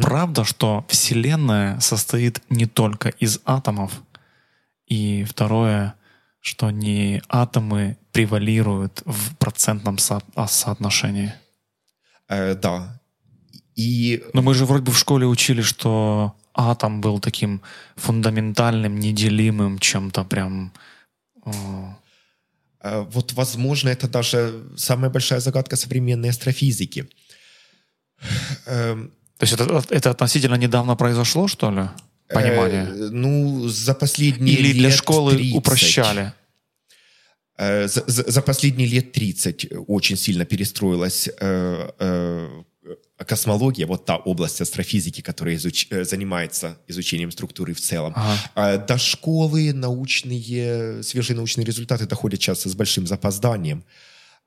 Правда, 0.00 0.44
что 0.44 0.84
Вселенная 0.88 1.80
состоит 1.80 2.40
не 2.50 2.66
только 2.66 3.08
из 3.08 3.40
атомов? 3.44 4.02
И 4.86 5.24
второе, 5.24 5.94
что 6.40 6.70
не 6.70 7.22
атомы 7.28 7.96
превалируют 8.12 9.02
в 9.06 9.36
процентном 9.36 9.98
со- 9.98 10.22
а, 10.34 10.46
соотношении? 10.48 11.32
Э, 12.28 12.54
Да. 12.54 12.98
И 13.74 14.22
Но 14.34 14.42
мы 14.42 14.54
же 14.54 14.66
вроде 14.66 14.84
бы 14.84 14.92
в 14.92 14.98
школе 14.98 15.26
учили, 15.26 15.62
что 15.62 16.34
атом 16.54 17.00
был 17.00 17.20
таким 17.20 17.60
фундаментальным, 17.96 18.98
неделимым 18.98 19.78
чем-то 19.78 20.24
прям... 20.24 20.72
э, 21.46 21.50
э, 22.82 23.00
вот, 23.10 23.32
возможно, 23.32 23.88
это 23.90 24.08
даже 24.08 24.62
самая 24.76 25.10
большая 25.10 25.40
загадка 25.40 25.76
современной 25.76 26.30
астрофизики. 26.30 27.08
Эм, 28.66 29.10
То 29.38 29.44
есть 29.46 29.52
это, 29.54 29.82
это 29.90 30.10
относительно 30.10 30.54
недавно 30.58 30.96
произошло, 30.96 31.48
что 31.48 31.70
ли? 31.70 31.88
Понимание? 32.28 32.84
э, 32.88 33.08
Ну, 33.10 33.68
за 33.68 33.94
последние 33.94 34.56
Или 34.56 34.72
для 34.72 34.88
лет 34.88 34.96
школы 34.98 35.32
30. 35.32 35.56
упрощали? 35.56 36.32
Э, 37.58 37.88
За, 37.88 38.04
за- 38.06 38.30
за 38.30 38.42
последние 38.42 38.88
лет 38.88 39.12
30 39.12 39.66
очень 39.88 40.16
сильно 40.16 40.44
перестроилась 40.44 41.28
э, 41.40 41.90
э, 41.98 42.62
космология, 43.24 43.86
вот 43.86 44.04
та 44.04 44.16
область 44.16 44.60
астрофизики, 44.60 45.20
которая 45.20 45.56
изуч- 45.56 45.88
э, 45.90 46.04
занимается 46.04 46.76
изучением 46.88 47.30
структуры 47.30 47.72
в 47.74 47.80
целом. 47.80 48.12
Ага. 48.16 48.38
А 48.54 48.76
До 48.78 48.98
школы 48.98 49.72
научные, 49.72 51.02
свежие 51.02 51.36
научные 51.36 51.64
результаты 51.64 52.06
доходят 52.06 52.40
часто 52.40 52.68
с 52.68 52.74
большим 52.74 53.06
запозданием, 53.06 53.84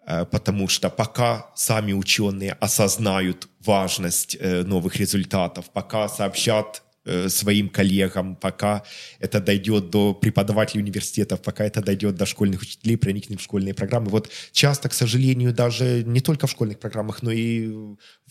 э, 0.07 0.25
потому 0.25 0.67
что 0.67 0.89
пока 0.89 1.47
сами 1.55 1.93
ученые 1.93 2.53
осознают 2.53 3.47
важность 3.65 4.37
э, 4.39 4.63
новых 4.63 4.95
результатов, 4.97 5.65
пока 5.73 6.07
сообщат 6.07 6.83
своим 7.27 7.69
коллегам, 7.69 8.35
пока 8.35 8.83
это 9.19 9.39
дойдет 9.39 9.89
до 9.89 10.13
преподавателей 10.13 10.83
университетов, 10.83 11.41
пока 11.41 11.63
это 11.63 11.81
дойдет 11.81 12.15
до 12.15 12.25
школьных 12.25 12.61
учителей, 12.61 12.97
проникнет 12.97 13.39
в 13.39 13.43
школьные 13.43 13.73
программы. 13.73 14.09
Вот 14.09 14.29
часто, 14.51 14.89
к 14.89 14.93
сожалению, 14.93 15.53
даже 15.53 16.03
не 16.03 16.21
только 16.21 16.47
в 16.47 16.51
школьных 16.51 16.79
программах, 16.79 17.21
но 17.21 17.31
и 17.31 17.67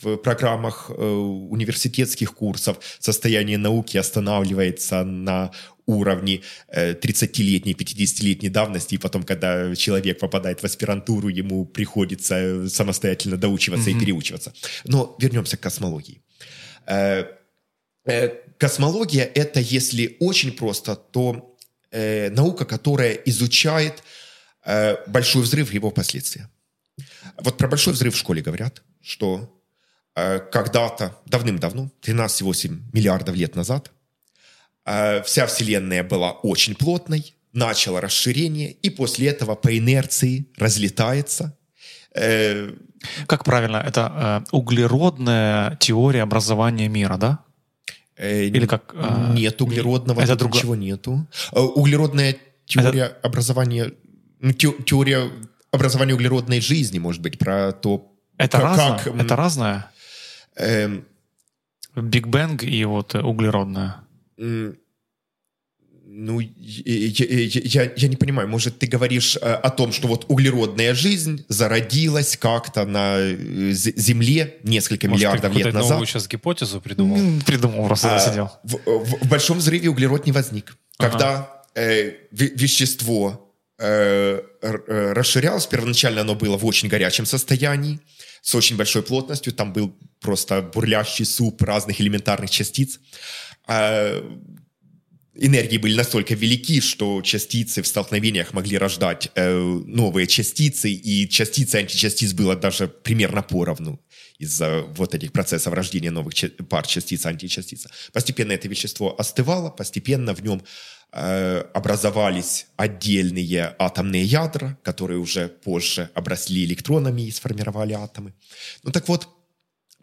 в 0.00 0.16
программах 0.16 0.90
э, 0.90 0.92
университетских 0.94 2.34
курсов 2.34 2.78
состояние 2.98 3.58
науки 3.58 3.96
останавливается 3.96 5.04
на 5.04 5.50
уровне 5.86 6.40
э, 6.68 6.94
30-летней, 6.94 7.74
50-летней 7.74 8.48
давности, 8.48 8.94
и 8.94 8.98
потом, 8.98 9.22
когда 9.22 9.74
человек 9.76 10.18
попадает 10.18 10.60
в 10.60 10.64
аспирантуру, 10.64 11.28
ему 11.28 11.66
приходится 11.66 12.34
э, 12.34 12.68
самостоятельно 12.68 13.36
доучиваться 13.36 13.90
и 13.90 13.98
переучиваться. 13.98 14.52
Но 14.84 15.16
вернемся 15.20 15.56
к 15.56 15.60
космологии. 15.60 16.20
Э, 18.06 18.28
Космология— 18.58 19.24
это, 19.34 19.60
если 19.60 20.16
очень 20.20 20.52
просто, 20.52 20.94
то 20.94 21.56
э, 21.90 22.30
наука, 22.30 22.64
которая 22.64 23.12
изучает 23.12 24.02
э, 24.64 24.96
большой 25.06 25.42
взрыв 25.42 25.72
и 25.72 25.74
его 25.74 25.90
последствия. 25.90 26.48
Вот 27.38 27.56
про 27.56 27.68
большой 27.68 27.94
взрыв 27.94 28.14
в 28.14 28.18
школе 28.18 28.42
говорят, 28.42 28.82
что 29.02 29.60
э, 30.14 30.38
когда-то, 30.38 31.16
давным-давно, 31.26 31.90
13,8 32.02 32.78
миллиардов 32.92 33.34
лет 33.34 33.56
назад, 33.56 33.90
э, 34.86 35.22
вся 35.22 35.46
Вселенная 35.46 36.04
была 36.04 36.32
очень 36.32 36.74
плотной, 36.74 37.34
начало 37.52 38.00
расширение, 38.00 38.70
и 38.70 38.90
после 38.90 39.28
этого 39.28 39.54
по 39.54 39.76
инерции 39.76 40.46
разлетается. 40.56 41.56
Э, 42.14 42.70
Как 43.26 43.44
правильно? 43.44 43.78
Это 43.78 44.44
э, 44.50 44.56
углеродная 44.56 45.76
теория 45.76 46.22
образования 46.22 46.88
мира, 46.88 47.16
да? 47.16 47.43
Э, 48.16 48.44
Или 48.44 48.66
как, 48.66 48.94
а, 48.96 49.32
Нет 49.34 49.60
углеродного, 49.60 50.20
это 50.20 50.32
тут 50.36 50.38
друго- 50.38 50.56
ничего 50.56 50.74
нету. 50.76 51.26
Э, 51.52 51.60
Углеродная 51.60 52.36
теория 52.66 53.06
образования, 53.22 53.92
ну, 54.40 54.52
те- 54.52 54.72
теория 54.86 55.30
образования 55.72 56.14
углеродной 56.14 56.60
жизни, 56.60 56.98
может 57.00 57.20
быть, 57.22 57.38
про 57.38 57.72
то, 57.72 58.12
Это 58.38 58.58
как- 58.58 58.62
разное? 58.66 58.98
как, 58.98 59.20
Это 59.20 59.36
разное? 59.36 59.90
эм, 60.56 61.04
Биг 61.96 62.26
Бэнг 62.28 62.62
и 62.64 62.84
вот 62.84 63.14
углеродная. 63.14 63.96
Ну, 66.16 66.38
я, 66.38 66.52
я- 66.56 67.92
я- 67.96 68.08
не 68.08 68.14
понимаю, 68.16 68.48
может, 68.48 68.78
ты 68.78 68.86
говоришь 68.86 69.36
э, 69.36 69.40
о 69.40 69.70
том, 69.70 69.92
что 69.92 70.06
вот 70.06 70.26
углеродная 70.28 70.94
жизнь 70.94 71.44
зародилась 71.48 72.36
как-то 72.36 72.86
на 72.86 73.16
э, 73.18 73.36
Земле 73.72 74.56
несколько 74.62 75.08
Может, 75.08 75.20
ты 75.22 75.26
миллиардов 75.26 75.42
какую-то 75.50 75.68
лет 75.68 75.74
назад. 75.74 75.90
новую 75.90 76.06
сейчас 76.06 76.28
гипотезу 76.28 76.80
придумал? 76.80 77.42
Придумал, 77.44 77.86
просто 77.86 78.14
А, 78.14 78.18
сидел. 78.20 78.50
В, 78.62 78.76
в- 78.86 79.24
в 79.24 79.28
большом 79.28 79.58
взрыве 79.58 79.88
углерод 79.90 80.24
не 80.26 80.32
возник. 80.32 80.76
Когда 80.98 81.50
э, 81.74 82.10
ве- 82.32 82.52
вещество 82.54 83.52
э, 83.78 84.40
э, 84.62 85.12
расширялось, 85.14 85.66
первоначально 85.66 86.20
оно 86.20 86.36
было 86.36 86.56
в 86.56 86.64
очень 86.64 86.88
горячем 86.88 87.26
состоянии, 87.26 87.98
с 88.40 88.54
очень 88.54 88.76
большой 88.76 89.02
плотностью, 89.02 89.52
там 89.52 89.72
был 89.72 89.96
просто 90.20 90.62
бурлящий 90.62 91.24
суп 91.24 91.60
разных 91.62 92.00
элементарных 92.00 92.50
частиц. 92.50 93.00
А, 93.66 94.22
энергии 95.34 95.78
были 95.78 95.96
настолько 95.96 96.34
велики, 96.34 96.80
что 96.80 97.20
частицы 97.22 97.82
в 97.82 97.86
столкновениях 97.86 98.52
могли 98.52 98.78
рождать 98.78 99.30
э, 99.34 99.54
новые 99.86 100.26
частицы, 100.26 100.90
и 100.90 101.28
частицы 101.28 101.76
античастиц 101.76 102.32
было 102.32 102.56
даже 102.56 102.88
примерно 102.88 103.42
поровну 103.42 104.00
из-за 104.38 104.82
вот 104.82 105.14
этих 105.14 105.32
процессов 105.32 105.72
рождения 105.72 106.10
новых 106.10 106.34
ча- 106.34 106.50
пар 106.68 106.86
частиц 106.86 107.26
античастиц. 107.26 107.86
Постепенно 108.12 108.52
это 108.52 108.68
вещество 108.68 109.14
остывало, 109.18 109.70
постепенно 109.70 110.34
в 110.34 110.42
нем 110.42 110.62
э, 111.12 111.64
образовались 111.74 112.66
отдельные 112.76 113.74
атомные 113.78 114.24
ядра, 114.24 114.78
которые 114.82 115.18
уже 115.18 115.48
позже 115.48 116.10
обросли 116.14 116.64
электронами 116.64 117.22
и 117.22 117.30
сформировали 117.30 117.92
атомы. 117.92 118.34
Ну 118.82 118.90
так 118.90 119.08
вот, 119.08 119.28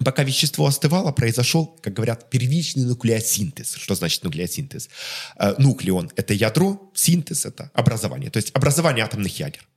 Пока 0.04 0.24
вещество 0.24 0.66
остывало, 0.66 1.12
произошел, 1.12 1.78
как 1.82 1.94
говорят, 1.94 2.30
первичный 2.30 2.86
нуклеосинтез. 2.86 3.76
Что 3.76 3.96
значит 3.96 4.24
нуклеосинтез? 4.24 4.90
Э, 5.38 5.56
нуклеон– 5.58 6.12
это 6.16 6.34
ядро, 6.34 6.92
синтез– 6.94 7.46
это 7.48 7.72
образование, 7.74 8.30
то 8.30 8.38
есть 8.38 8.52
образование 8.54 9.06
атомных 9.06 9.40
ядер. 9.40 9.68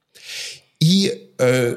И 0.80 1.30
э, 1.38 1.76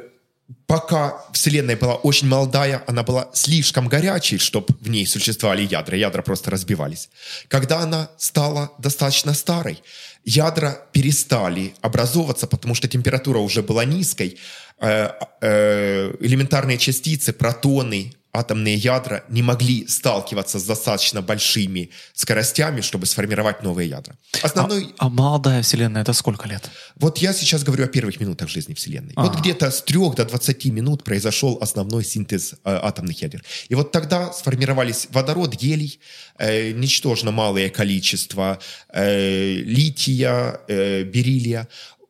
пока 0.65 1.21
Вселенная 1.33 1.75
была 1.77 1.95
очень 1.95 2.27
молодая, 2.27 2.83
она 2.87 3.03
была 3.03 3.29
слишком 3.33 3.87
горячей, 3.87 4.37
чтобы 4.37 4.67
в 4.79 4.89
ней 4.89 5.05
существовали 5.05 5.63
ядра, 5.63 5.97
ядра 5.97 6.21
просто 6.21 6.51
разбивались. 6.51 7.09
Когда 7.47 7.79
она 7.79 8.09
стала 8.17 8.71
достаточно 8.79 9.33
старой, 9.33 9.81
ядра 10.23 10.77
перестали 10.91 11.73
образовываться, 11.81 12.47
потому 12.47 12.75
что 12.75 12.87
температура 12.87 13.39
уже 13.39 13.61
была 13.61 13.85
низкой, 13.85 14.37
э, 14.79 15.09
э, 15.41 16.13
элементарные 16.19 16.77
частицы, 16.77 17.33
протоны, 17.33 18.13
атомные 18.33 18.75
ядра 18.75 19.23
не 19.29 19.41
могли 19.41 19.87
сталкиваться 19.87 20.59
с 20.59 20.63
достаточно 20.63 21.21
большими 21.21 21.89
скоростями, 22.13 22.81
чтобы 22.81 23.05
сформировать 23.05 23.63
новые 23.63 23.89
ядра. 23.89 24.15
Основной... 24.43 24.93
А, 24.97 25.07
а 25.07 25.09
молодая 25.09 25.61
Вселенная 25.61 26.01
это 26.01 26.13
сколько 26.13 26.47
лет? 26.47 26.69
Вот 26.95 27.17
я 27.17 27.33
сейчас 27.33 27.63
говорю 27.63 27.85
о 27.85 27.87
первых 27.87 28.19
минутах 28.19 28.49
жизни 28.49 28.73
Вселенной. 28.73 29.13
А-а-а. 29.15 29.27
Вот 29.27 29.39
где-то 29.39 29.71
с 29.71 29.81
3 29.81 29.97
до 30.15 30.25
20 30.25 30.65
минут 30.65 31.03
произошел 31.03 31.57
основной 31.61 32.03
синтез 32.03 32.53
э, 32.53 32.57
атомных 32.63 33.21
ядер. 33.21 33.43
И 33.69 33.75
вот 33.75 33.91
тогда 33.91 34.31
сформировались 34.31 35.07
водород, 35.11 35.55
гелий, 35.55 35.99
э, 36.37 36.71
ничтожно 36.71 37.31
малое 37.31 37.69
количество 37.69 38.59
э, 38.93 39.53
лития, 39.55 40.59
э, 40.67 41.03
бериллия. 41.03 41.67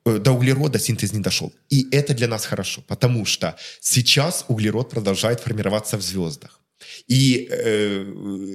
Э, 0.08 0.20
до 0.20 0.32
углерода 0.32 0.80
синтез 0.80 1.13
не 1.13 1.20
дошел. 1.20 1.54
И 1.70 1.88
это 1.91 2.13
для 2.13 2.28
нас 2.28 2.46
хорошо, 2.46 2.82
потому 2.88 3.26
что 3.26 3.56
сейчас 3.82 4.46
углерод 4.48 4.89
продолжает 4.89 5.39
формироваться 5.41 5.98
в 5.98 6.02
звездах. 6.02 6.62
И 7.08 7.48
э, 7.50 8.06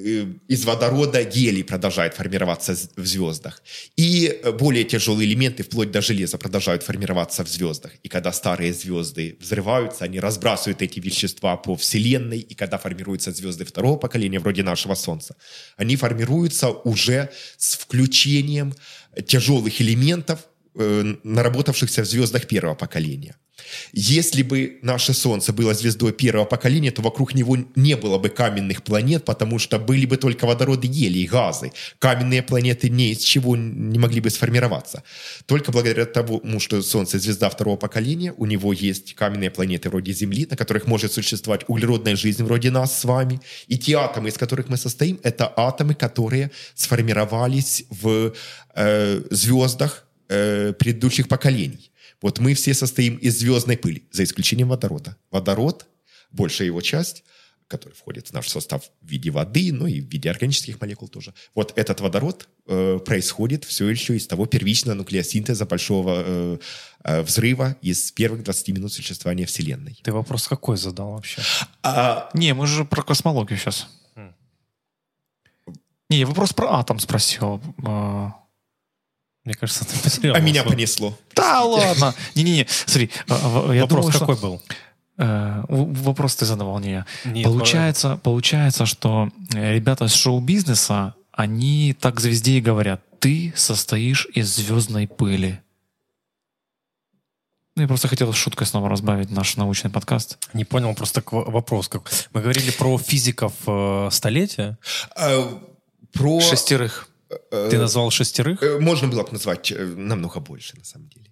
э 0.04 0.26
из 0.48 0.64
водорода 0.64 1.24
гелий 1.24 1.64
продолжает 1.64 2.14
формироваться 2.14 2.72
в 2.96 3.06
звездах. 3.06 3.62
И 3.96 4.40
более 4.58 4.84
тяжелые 4.84 5.28
элементы, 5.28 5.62
вплоть 5.62 5.90
до 5.90 6.00
железа, 6.00 6.38
продолжают 6.38 6.82
формироваться 6.82 7.44
в 7.44 7.48
звездах. 7.48 7.92
И 8.04 8.08
когда 8.08 8.32
старые 8.32 8.72
звезды 8.72 9.36
взрываются, 9.40 10.04
они 10.04 10.20
разбрасывают 10.20 10.82
эти 10.82 11.00
вещества 11.00 11.56
по 11.56 11.74
Вселенной. 11.74 12.38
И 12.38 12.54
когда 12.54 12.78
формируются 12.78 13.32
звезды 13.32 13.64
второго 13.64 13.98
поколения, 13.98 14.38
вроде 14.40 14.62
нашего 14.62 14.94
Солнца, 14.94 15.34
они 15.76 15.96
формируются 15.96 16.68
уже 16.68 17.28
с 17.58 17.76
включением 17.76 18.74
тяжелых 19.26 19.80
элементов 19.80 20.38
э, 20.74 21.14
наработавшихся 21.24 22.02
в 22.02 22.06
звездах 22.06 22.46
первого 22.46 22.74
поколения. 22.74 23.36
Если 23.92 24.42
бы 24.42 24.78
наше 24.82 25.12
Солнце 25.14 25.52
было 25.52 25.74
звездой 25.74 26.12
первого 26.12 26.44
поколения, 26.44 26.90
то 26.90 27.02
вокруг 27.02 27.34
него 27.34 27.56
не 27.76 27.96
было 27.96 28.18
бы 28.18 28.28
каменных 28.28 28.82
планет, 28.82 29.24
потому 29.24 29.58
что 29.58 29.78
были 29.78 30.06
бы 30.06 30.16
только 30.16 30.46
водород 30.46 30.84
и 30.84 30.88
гелий, 30.88 31.26
газы. 31.26 31.72
Каменные 31.98 32.42
планеты 32.42 32.88
ни 32.88 33.10
из 33.10 33.18
чего 33.18 33.56
не 33.56 33.98
могли 33.98 34.20
бы 34.20 34.30
сформироваться. 34.30 35.02
Только 35.46 35.72
благодаря 35.72 36.06
тому, 36.06 36.60
что 36.60 36.82
Солнце 36.82 37.18
звезда 37.18 37.48
второго 37.50 37.76
поколения, 37.76 38.32
у 38.36 38.46
него 38.46 38.72
есть 38.72 39.14
каменные 39.14 39.50
планеты 39.50 39.90
вроде 39.90 40.12
Земли, 40.12 40.46
на 40.50 40.56
которых 40.56 40.86
может 40.86 41.12
существовать 41.12 41.64
углеродная 41.68 42.16
жизнь 42.16 42.42
вроде 42.44 42.70
нас 42.70 42.98
с 42.98 43.04
вами. 43.04 43.40
И 43.68 43.78
те 43.78 43.96
атомы, 43.96 44.28
из 44.28 44.38
которых 44.38 44.68
мы 44.68 44.76
состоим, 44.76 45.20
это 45.22 45.52
атомы, 45.56 45.94
которые 45.94 46.50
сформировались 46.74 47.84
в 47.90 48.32
э, 48.74 49.22
звездах, 49.30 50.06
э, 50.32 50.72
предыдущих 50.72 51.28
поколений. 51.28 51.92
Вот 52.22 52.38
мы 52.38 52.54
все 52.54 52.74
состоим 52.74 53.16
из 53.16 53.38
звездной 53.38 53.76
пыли, 53.76 54.04
за 54.12 54.22
исключением 54.24 54.68
водорода. 54.68 55.16
Водород, 55.30 55.86
большая 56.30 56.66
его 56.66 56.80
часть, 56.80 57.24
который 57.72 57.94
входит 57.94 58.28
в 58.28 58.32
наш 58.32 58.48
состав 58.48 58.82
в 59.00 59.10
виде 59.10 59.30
воды, 59.30 59.72
ну 59.72 59.86
и 59.86 60.00
в 60.00 60.04
виде 60.04 60.30
органических 60.30 60.80
молекул 60.80 61.08
тоже. 61.08 61.32
Вот 61.54 61.72
этот 61.76 62.00
водород 62.00 62.48
э, 62.66 62.98
происходит 63.04 63.64
все 63.64 63.88
еще 63.88 64.14
из 64.14 64.26
того 64.26 64.46
первичного 64.46 64.94
нуклеосинтеза 64.94 65.64
большого 65.64 66.22
э, 66.24 66.58
э, 67.04 67.22
взрыва 67.22 67.76
из 67.80 68.12
первых 68.12 68.44
20 68.44 68.68
минут 68.68 68.92
существования 68.92 69.46
Вселенной. 69.46 69.98
Ты 70.02 70.12
вопрос 70.12 70.48
какой 70.48 70.76
задал 70.76 71.12
вообще? 71.12 71.42
А... 71.82 72.28
Не, 72.34 72.52
мы 72.52 72.66
же 72.66 72.84
про 72.84 73.02
космологию 73.02 73.58
сейчас. 73.58 73.88
Хм. 74.14 74.34
Не, 76.10 76.24
вопрос 76.26 76.52
про 76.52 76.74
атом 76.74 76.98
спросил. 76.98 77.62
А, 77.86 78.41
мне 79.44 79.54
кажется, 79.54 79.84
ты 79.84 79.98
потерял. 79.98 80.36
А 80.36 80.40
меня 80.40 80.62
понесло. 80.62 81.18
Да 81.34 81.62
ладно. 81.62 82.14
Не-не-не, 82.34 82.66
смотри. 82.68 83.10
А, 83.28 83.72
я 83.72 83.82
Вопрос 83.82 84.16
какой 84.16 84.36
был? 84.36 84.62
Э, 85.18 85.64
вопрос 85.68 86.36
ты 86.36 86.46
задавал, 86.46 86.78
не 86.80 86.90
я. 86.90 87.06
получается, 87.44 88.18
получается, 88.22 88.86
что 88.86 89.28
э, 89.54 89.74
ребята 89.74 90.06
из 90.06 90.14
шоу-бизнеса, 90.14 91.14
они 91.32 91.94
так 91.98 92.20
звезде 92.20 92.58
и 92.58 92.60
говорят, 92.60 93.02
ты 93.18 93.52
состоишь 93.56 94.26
из 94.34 94.54
звездной 94.56 95.06
пыли. 95.06 95.60
Ну, 97.74 97.82
я 97.82 97.88
просто 97.88 98.08
хотел 98.08 98.32
шуткой 98.32 98.66
снова 98.66 98.88
разбавить 98.88 99.30
наш 99.30 99.56
научный 99.56 99.90
подкаст. 99.90 100.38
Не 100.52 100.64
понял 100.64 100.94
просто 100.94 101.22
вопрос. 101.30 101.88
Как... 101.88 102.10
Мы 102.32 102.42
говорили 102.42 102.70
про 102.70 102.98
физиков 102.98 103.54
э, 103.66 104.08
столетия. 104.10 104.78
А, 105.16 105.58
про... 106.12 106.40
Шестерых. 106.40 107.08
Э, 107.50 107.68
Ты 107.70 107.78
назвал 107.78 108.10
шестерых? 108.10 108.62
Э, 108.62 108.78
можно 108.78 109.08
было 109.08 109.22
бы 109.22 109.32
назвать 109.32 109.72
э, 109.72 109.84
намного 109.84 110.40
больше, 110.40 110.76
на 110.76 110.84
самом 110.84 111.08
деле. 111.08 111.26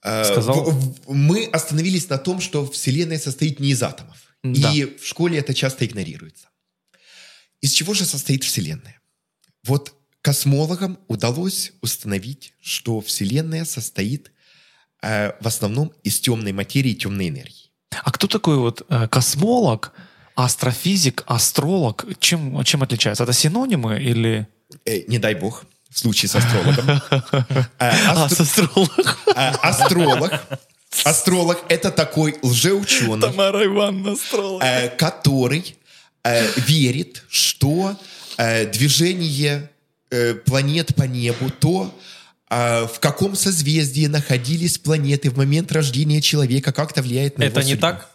Сказал? 0.00 0.72
Мы 1.08 1.46
остановились 1.46 2.08
на 2.08 2.18
том, 2.18 2.40
что 2.40 2.64
Вселенная 2.70 3.18
состоит 3.18 3.60
не 3.60 3.70
из 3.70 3.82
атомов. 3.82 4.16
Да. 4.44 4.72
И 4.72 4.84
в 4.84 5.04
школе 5.04 5.38
это 5.38 5.54
часто 5.54 5.84
игнорируется. 5.84 6.48
Из 7.60 7.72
чего 7.72 7.94
же 7.94 8.04
состоит 8.04 8.44
Вселенная? 8.44 9.00
Вот 9.64 9.94
космологам 10.22 10.98
удалось 11.08 11.72
установить, 11.82 12.54
что 12.60 13.00
Вселенная 13.00 13.64
состоит 13.64 14.30
э, 15.02 15.32
в 15.40 15.46
основном 15.46 15.92
из 16.04 16.20
темной 16.20 16.52
материи 16.52 16.92
и 16.92 16.96
темной 16.96 17.28
энергии. 17.28 17.70
А 17.90 18.10
кто 18.12 18.28
такой 18.28 18.56
вот 18.56 18.86
э, 18.88 19.08
космолог, 19.08 19.92
астрофизик, 20.36 21.24
астролог? 21.26 22.06
Чем, 22.20 22.62
чем 22.64 22.82
отличаются? 22.82 23.24
Это 23.24 23.32
синонимы 23.32 24.00
или... 24.00 24.46
Э, 24.84 25.02
не 25.06 25.18
дай 25.18 25.34
бог, 25.34 25.64
в 25.90 25.98
случае 25.98 26.28
с 26.28 26.36
астрологом. 26.36 27.00
А, 27.78 28.24
а 28.24 28.28
с 28.28 28.40
астролог? 28.40 29.18
А, 29.34 29.50
астролог. 29.62 30.32
Астролог– 31.04 31.58
это 31.68 31.90
такой 31.90 32.36
лжеученый. 32.42 33.20
Тамара 33.20 33.64
Ивановна 33.64 34.12
астролог. 34.12 34.62
Э, 34.62 34.88
который 34.88 35.76
э, 36.24 36.46
верит, 36.56 37.24
что 37.28 37.96
движение 38.72 39.68
планет 40.46 40.94
по 40.94 41.02
небу, 41.02 41.50
то, 41.50 41.92
в 42.48 43.00
каком 43.00 43.34
созвездии 43.34 44.06
находились 44.06 44.78
планеты 44.78 45.28
в 45.28 45.36
момент 45.36 45.72
рождения 45.72 46.20
человека, 46.20 46.72
как-то 46.72 47.02
влияет 47.02 47.36
на 47.36 47.42
Это 47.42 47.64
не 47.64 47.74
так? 47.74 48.08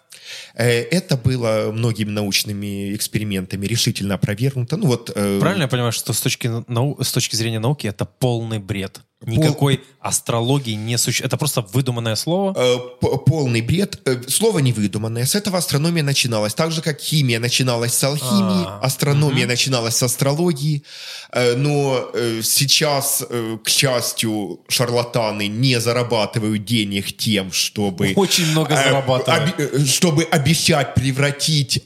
Э, 0.56 0.82
это 0.82 1.18
было 1.18 1.72
многими 1.72 2.10
научными 2.10 2.96
экспериментами 2.96 3.66
решительно 3.66 4.16
опровергнуто. 4.16 4.78
Ну, 4.78 4.88
вот, 4.88 5.12
э, 5.16 5.40
Правильно 5.40 5.64
я 5.64 5.68
понимаю, 5.68 5.92
что 5.92 6.14
с 6.14 6.22
точки, 6.22 6.50
нау... 6.68 7.02
с 7.02 7.12
точки 7.12 7.36
зрения 7.36 7.60
науки 7.60 7.88
это 7.88 8.06
полный 8.06 8.60
бред? 8.60 9.02
Никакой 9.26 9.78
Пол... 9.78 9.86
астрологии 10.02 10.74
не 10.74 10.98
существует. 10.98 11.28
Это 11.28 11.38
просто 11.38 11.62
выдуманное 11.62 12.16
слово? 12.16 12.54
Э, 12.58 13.08
полный 13.26 13.62
бред. 13.62 14.00
Э, 14.06 14.22
слово 14.28 14.60
не 14.60 14.74
выдуманное. 14.74 15.26
С 15.26 15.36
этого 15.36 15.58
астрономия 15.58 16.04
начиналась. 16.04 16.54
Так 16.54 16.72
же, 16.72 16.82
как 16.82 17.00
химия 17.00 17.40
начиналась 17.40 17.94
с 17.94 18.04
алхимии, 18.04 18.66
А-а-а. 18.66 18.86
астрономия 18.86 19.46
угу. 19.46 19.52
начиналась 19.52 19.96
с 19.96 20.04
астрологии. 20.04 20.84
Э, 21.32 21.56
но 21.56 22.12
сейчас, 22.44 23.24
к 23.64 23.70
счастью, 23.70 24.60
шарлатаны 24.68 25.48
не 25.48 25.80
зарабатывают 25.80 26.66
денег 26.66 27.16
тем, 27.18 27.52
чтобы... 27.52 28.14
Очень 28.16 28.52
много 28.52 28.76
зарабатывают. 28.76 29.60
Об, 29.60 29.86
чтобы 29.88 30.24
обещать 30.24 30.94
превратить 30.96 31.84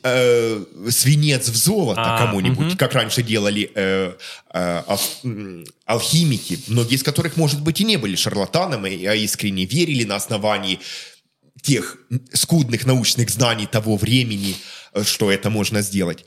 свинец 0.90 1.50
в 1.50 1.56
золото 1.56 2.02
а, 2.04 2.26
кому-нибудь, 2.26 2.68
угу. 2.68 2.78
как 2.78 2.94
раньше 2.94 3.24
делали 3.24 3.72
алхимики, 5.86 6.60
многие 6.68 6.96
из 6.96 7.04
которых, 7.04 7.38
может 7.38 7.62
быть, 7.62 7.82
и 7.82 7.86
не 7.86 7.98
были 7.98 8.16
шарлатанами, 8.16 9.06
а 9.06 9.14
искренне 9.14 9.66
верили 9.66 10.04
на 10.04 10.16
основании 10.16 10.80
тех 11.62 11.98
скудных 12.34 12.86
научных 12.86 13.30
знаний 13.30 13.68
того 13.68 13.98
времени, 13.98 14.56
э, 14.94 15.04
что 15.04 15.32
это 15.32 15.50
можно 15.50 15.82
сделать. 15.82 16.26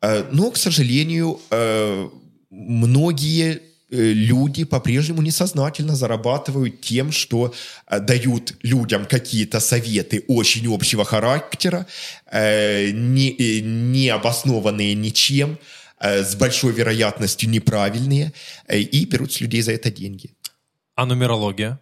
Э, 0.00 0.24
но, 0.32 0.50
к 0.50 0.56
сожалению, 0.56 1.40
э, 1.50 2.08
многие 2.50 3.60
э, 3.90 4.12
люди 4.12 4.64
по-прежнему 4.64 5.22
несознательно 5.22 5.94
зарабатывают 5.94 6.80
тем, 6.80 7.12
что 7.12 7.54
э, 7.86 8.00
дают 8.00 8.54
людям 8.62 9.06
какие-то 9.06 9.60
советы 9.60 10.24
очень 10.28 10.66
общего 10.74 11.04
характера, 11.04 11.86
э, 12.30 12.90
не, 12.90 13.60
не 13.60 14.08
обоснованные 14.08 14.94
ничем, 14.94 15.58
с 16.02 16.34
большой 16.34 16.72
вероятностью 16.72 17.48
неправильные, 17.48 18.32
и 18.68 19.04
берут 19.04 19.32
с 19.32 19.40
людей 19.40 19.62
за 19.62 19.72
это 19.72 19.90
деньги. 19.90 20.34
А 20.94 21.06
нумерология? 21.06 21.78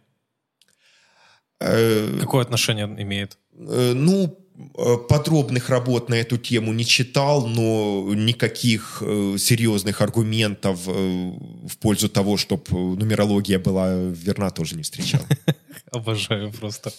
Какое 1.59 2.43
отношение 2.43 2.87
имеет? 2.87 3.39
Ну, 3.53 4.41
Э, 4.77 4.97
подробных 4.97 5.71
работ 5.71 6.09
на 6.09 6.15
эту 6.15 6.37
тему 6.37 6.73
не 6.73 6.85
читал, 6.85 7.47
но 7.47 8.13
никаких 8.15 8.99
э, 9.01 9.37
серьезных 9.39 10.01
аргументов 10.01 10.81
э, 10.87 10.91
в 10.93 11.79
пользу 11.79 12.09
того, 12.09 12.37
чтобы 12.37 12.65
нумерология 12.71 13.59
была 13.59 13.93
верна, 13.95 14.51
тоже 14.51 14.77
не 14.77 14.83
встречал. 14.83 15.23
Обожаю 15.93 16.53
просто. 16.53 16.93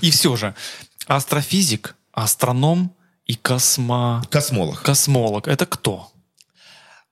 И 0.00 0.10
все 0.10 0.36
же, 0.36 0.54
астрофизик, 1.06 1.96
астроном 2.12 2.92
и 3.26 3.34
космо... 3.34 4.22
Космолог. 4.30 4.82
Космолог. 4.82 5.48
Это 5.48 5.66
кто? 5.66 6.10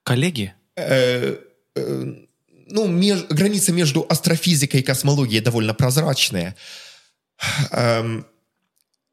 Коллеги? 0.09 0.53
Ну, 1.75 2.87
меж... 2.87 3.23
граница 3.29 3.71
между 3.71 4.05
астрофизикой 4.09 4.81
и 4.81 4.83
космологией 4.83 5.41
довольно 5.41 5.73
прозрачная. 5.73 6.55
Эм, 7.71 8.25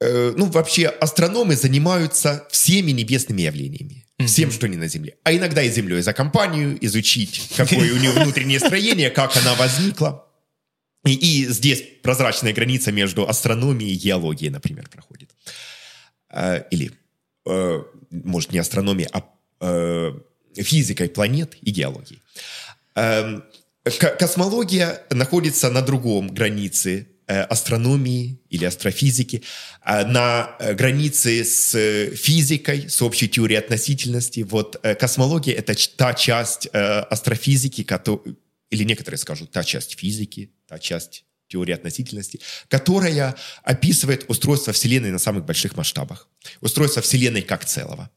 Э, 0.00 0.32
ну, 0.37 0.46
вообще, 0.46 0.88
астрономы 0.88 1.56
занимаются 1.56 2.46
всеми 2.50 2.90
небесными 2.90 3.42
явлениями. 3.42 4.04
Всем, 4.18 4.50
что 4.50 4.68
не 4.68 4.76
на 4.76 4.88
Земле. 4.88 5.16
А 5.24 5.32
иногда 5.32 5.62
и 5.62 5.70
Землей 5.70 6.02
за 6.02 6.12
компанию, 6.12 6.78
изучить, 6.85 7.50
какое 7.56 7.92
у 7.92 7.96
нее 7.96 8.11
внутреннее 8.11 8.59
строение, 8.59 9.11
как 9.11 9.37
она 9.37 9.54
возникла. 9.54 10.26
И, 11.04 11.14
и 11.14 11.46
здесь 11.46 11.82
прозрачная 12.02 12.52
граница 12.52 12.92
между 12.92 13.28
астрономией 13.28 13.92
и 13.92 13.98
геологией, 13.98 14.50
например, 14.50 14.88
проходит. 14.88 15.35
Э, 16.30 16.64
или, 16.70 16.92
э, 17.46 17.82
может, 18.11 18.52
не 18.52 18.59
астрономией, 18.59 19.09
а 19.12 19.22
физикой 20.62 21.09
планет 21.09 21.57
и 21.62 21.71
геологией. 21.71 22.23
Эм, 22.95 23.45
космология 24.19 25.03
находится 25.11 25.71
на 25.71 25.83
другом 25.83 26.35
границе 26.35 27.07
Э, 27.29 27.40
астрономии 27.42 28.38
или 28.51 28.64
астрофизики, 28.64 29.42
а 29.81 30.05
на 30.05 30.55
э, 30.61 30.75
границе 30.75 31.42
с 31.42 31.75
э, 31.75 32.14
физикой, 32.14 32.88
с 32.88 33.03
общей 33.03 33.29
теорией 33.29 33.59
относительности. 33.59 34.47
Вот 34.49 34.77
космология— 35.01 35.53
это 35.55 35.75
та 35.97 36.14
часть 36.14 36.69
астрофизики, 36.73 37.85
или 38.71 38.85
некоторые 38.85 39.19
скажут, 39.19 39.51
та 39.51 39.64
часть 39.64 39.99
физики, 39.99 40.53
та 40.69 40.79
часть 40.79 41.25
теории 41.48 41.72
относительности, 41.72 42.40
которая 42.68 43.35
описывает 43.62 44.24
устройство 44.28 44.72
Вселенной 44.72 45.11
на 45.11 45.18
самых 45.18 45.44
больших 45.44 45.76
масштабах. 45.76 46.28
Устройство 46.61 47.02
Вселенной 47.02 47.42
как 47.42 47.64
целого. 47.64 48.11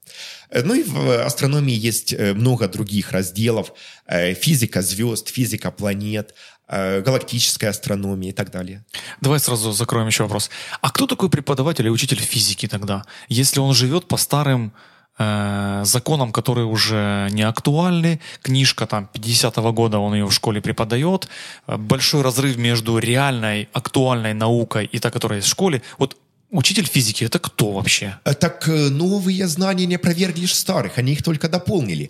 Ну 0.51 0.73
и 0.73 0.83
в 0.83 1.23
астрономии 1.23 1.75
есть 1.75 2.17
много 2.17 2.67
других 2.67 3.11
разделов. 3.11 3.73
Физика 4.07 4.81
звезд, 4.81 5.29
физика 5.29 5.71
планет, 5.71 6.33
Э, 6.71 7.01
галактической 7.01 7.67
астрономии 7.67 8.29
и 8.29 8.31
так 8.31 8.51
далее. 8.51 8.85
Давай 9.21 9.39
сразу 9.39 9.71
закроем 9.71 10.05
еще 10.05 10.21
вопрос. 10.21 10.51
А 10.81 10.91
кто 10.91 11.07
такой 11.07 11.27
преподаватель 11.27 11.87
и 11.87 11.89
учитель 11.89 12.19
физики 12.19 12.67
тогда? 12.67 13.05
Если 13.27 13.59
он 13.59 13.73
живет 13.73 14.07
по 14.07 14.17
старым 14.17 14.71
э, 15.19 15.82
законам, 15.86 16.32
которые 16.32 16.65
уже 16.65 17.27
не 17.32 17.43
актуальны, 17.43 18.19
книжка 18.41 18.88
там 18.88 19.10
50-го 19.13 19.73
года, 19.73 19.99
он 19.99 20.13
ее 20.13 20.25
в 20.25 20.34
школе 20.34 20.62
преподает, 20.62 21.27
э, 21.67 21.77
большой 21.77 22.21
разрыв 22.21 22.58
между 22.58 22.97
реальной, 22.97 23.69
актуальной 23.73 24.34
наукой 24.34 24.86
и 24.86 24.99
та, 24.99 25.12
которая 25.12 25.39
есть 25.39 25.47
в 25.47 25.51
школе. 25.51 25.82
Вот 25.97 26.17
Учитель 26.51 26.88
физики 26.88 27.25
это 27.25 27.38
кто 27.38 27.71
вообще? 27.71 28.17
Э, 28.25 28.34
так 28.34 28.67
э, 28.67 28.89
новые 28.89 29.47
знания 29.47 29.86
не 29.86 29.97
опровергли 29.97 30.47
старых, 30.47 30.97
они 30.97 31.12
их 31.12 31.21
только 31.21 31.47
дополнили. 31.47 32.10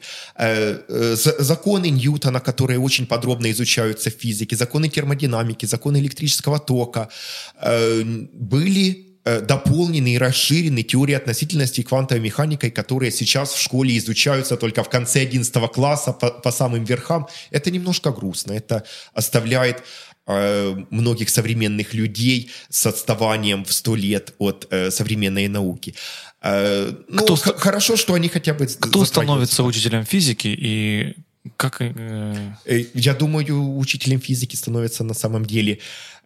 Законы 1.40 1.90
Ньютона, 1.90 2.40
которые 2.40 2.80
очень 2.80 3.06
подробно 3.06 3.52
изучаются 3.52 4.10
в 4.10 4.14
физике, 4.14 4.56
законы 4.56 4.88
термодинамики, 4.88 5.66
законы 5.66 5.98
электрического 5.98 6.58
тока 6.60 7.10
были 7.62 9.09
дополнены 9.26 10.14
и 10.14 10.18
расширены 10.18 10.82
теории 10.84 11.14
относительности 11.14 11.82
и 11.82 11.84
квантовой 11.84 12.22
механикой, 12.24 12.72
которые 12.72 13.12
сейчас 13.12 13.54
в 13.54 13.62
школе 13.62 13.98
изучаются 13.98 14.58
только 14.58 14.84
в 14.84 14.90
конце 14.90 15.22
11 15.22 15.72
класса 15.72 16.14
по, 16.14 16.30
по 16.30 16.52
самым 16.52 16.84
верхам. 16.84 17.28
Это 17.52 17.70
немножко 17.72 18.12
грустно. 18.12 18.54
Это 18.54 18.86
оставляет 19.14 19.84
Э, 20.32 20.76
многих 20.92 21.28
современных 21.32 21.96
людей 21.96 22.52
с 22.70 22.86
отставанием 22.86 23.66
в 23.66 23.74
сто 23.74 23.96
лет 23.96 24.36
от 24.38 24.68
э, 24.70 24.92
современной 24.92 25.48
науки. 25.48 25.96
Э, 26.44 26.94
ну, 27.08 27.24
кто, 27.24 27.36
х- 27.36 27.58
хорошо, 27.58 27.98
что 27.98 28.14
они 28.14 28.30
хотя 28.30 28.54
бы... 28.54 28.68
Кто 28.68 29.06
становится 29.06 29.64
учителем 29.64 30.06
физики 30.06 30.48
и 30.48 31.16
как... 31.58 31.78
Э... 31.82 32.54
Я 32.94 33.16
думаю, 33.16 33.76
учителем 33.80 34.22
физики 34.22 34.56
становятся 34.56 35.04
на 35.04 35.16
самом 35.16 35.46
деле... 35.46 35.80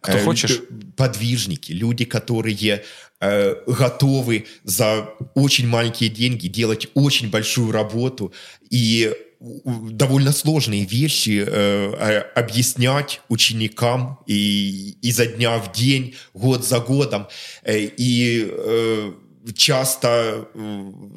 Кто 0.04 0.18
э, 0.18 0.24
хочешь? 0.24 0.60
Подвижники, 0.96 1.72
люди, 1.72 2.04
которые 2.04 2.84
э, 3.20 3.54
готовы 3.66 4.44
за 4.62 5.08
очень 5.34 5.66
маленькие 5.66 6.10
деньги 6.10 6.46
делать 6.46 6.88
очень 6.94 7.30
большую 7.30 7.72
работу 7.72 8.32
и 8.68 9.14
довольно 9.40 10.32
сложные 10.32 10.84
вещи 10.84 11.42
э, 11.46 12.18
объяснять 12.34 13.22
ученикам 13.28 14.18
и 14.26 14.96
изо 15.00 15.26
дня 15.26 15.58
в 15.58 15.72
день, 15.72 16.14
год 16.34 16.66
за 16.66 16.80
годом. 16.80 17.26
Э, 17.62 17.78
и 17.78 18.46
э, 18.46 19.12
часто 19.54 20.48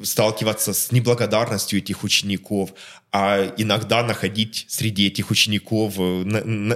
сталкиваться 0.02 0.72
с 0.74 0.92
неблагодарностью 0.92 1.78
этих 1.78 2.04
учеников, 2.04 2.74
а 3.12 3.54
иногда 3.56 4.02
находить 4.02 4.66
среди 4.68 5.06
этих 5.06 5.30
учеников 5.30 5.94
э, 5.98 6.24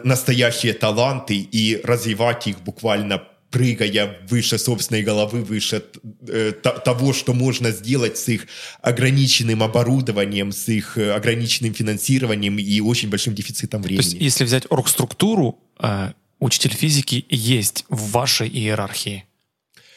настоящие 0.05 0.73
таланты 0.73 1.37
и 1.37 1.81
развивать 1.85 2.47
их 2.47 2.61
буквально 2.61 3.23
прыгая 3.53 4.19
выше 4.29 4.59
собственной 4.59 5.03
головы, 5.03 5.45
выше 5.45 5.85
э, 6.27 6.53
того, 6.53 7.13
что 7.13 7.35
можно 7.35 7.71
сделать 7.71 8.17
с 8.17 8.29
их 8.29 8.47
ограниченным 8.81 9.63
оборудованием, 9.63 10.53
с 10.53 10.69
их 10.69 10.97
э, 10.97 11.13
ограниченным 11.13 11.75
финансированием 11.75 12.59
и 12.59 12.81
очень 12.81 13.11
большим 13.11 13.35
дефицитом 13.35 13.83
времени. 13.83 14.01
То 14.01 14.09
есть, 14.09 14.21
если 14.21 14.45
взять 14.45 14.65
оргструктуру, 14.71 15.59
э, 15.79 16.13
учитель 16.41 16.75
физики 16.75 17.27
есть 17.29 17.85
в 17.91 18.11
вашей 18.13 18.49
иерархии. 18.49 19.27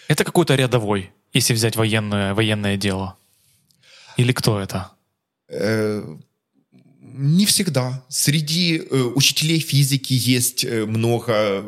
Это 0.10 0.24
какой-то 0.24 0.56
рядовой, 0.56 1.12
если 1.36 1.54
взять 1.54 1.76
военное, 1.76 2.34
военное 2.34 2.78
дело. 2.78 3.18
Или 4.18 4.32
кто 4.32 4.60
это? 4.60 4.92
Э, 5.50 6.04
не 7.02 7.46
всегда. 7.46 8.04
Среди 8.10 8.78
э, 8.78 8.96
учителей 9.16 9.60
физики 9.60 10.14
есть 10.14 10.66
э, 10.66 10.86
много 10.86 11.66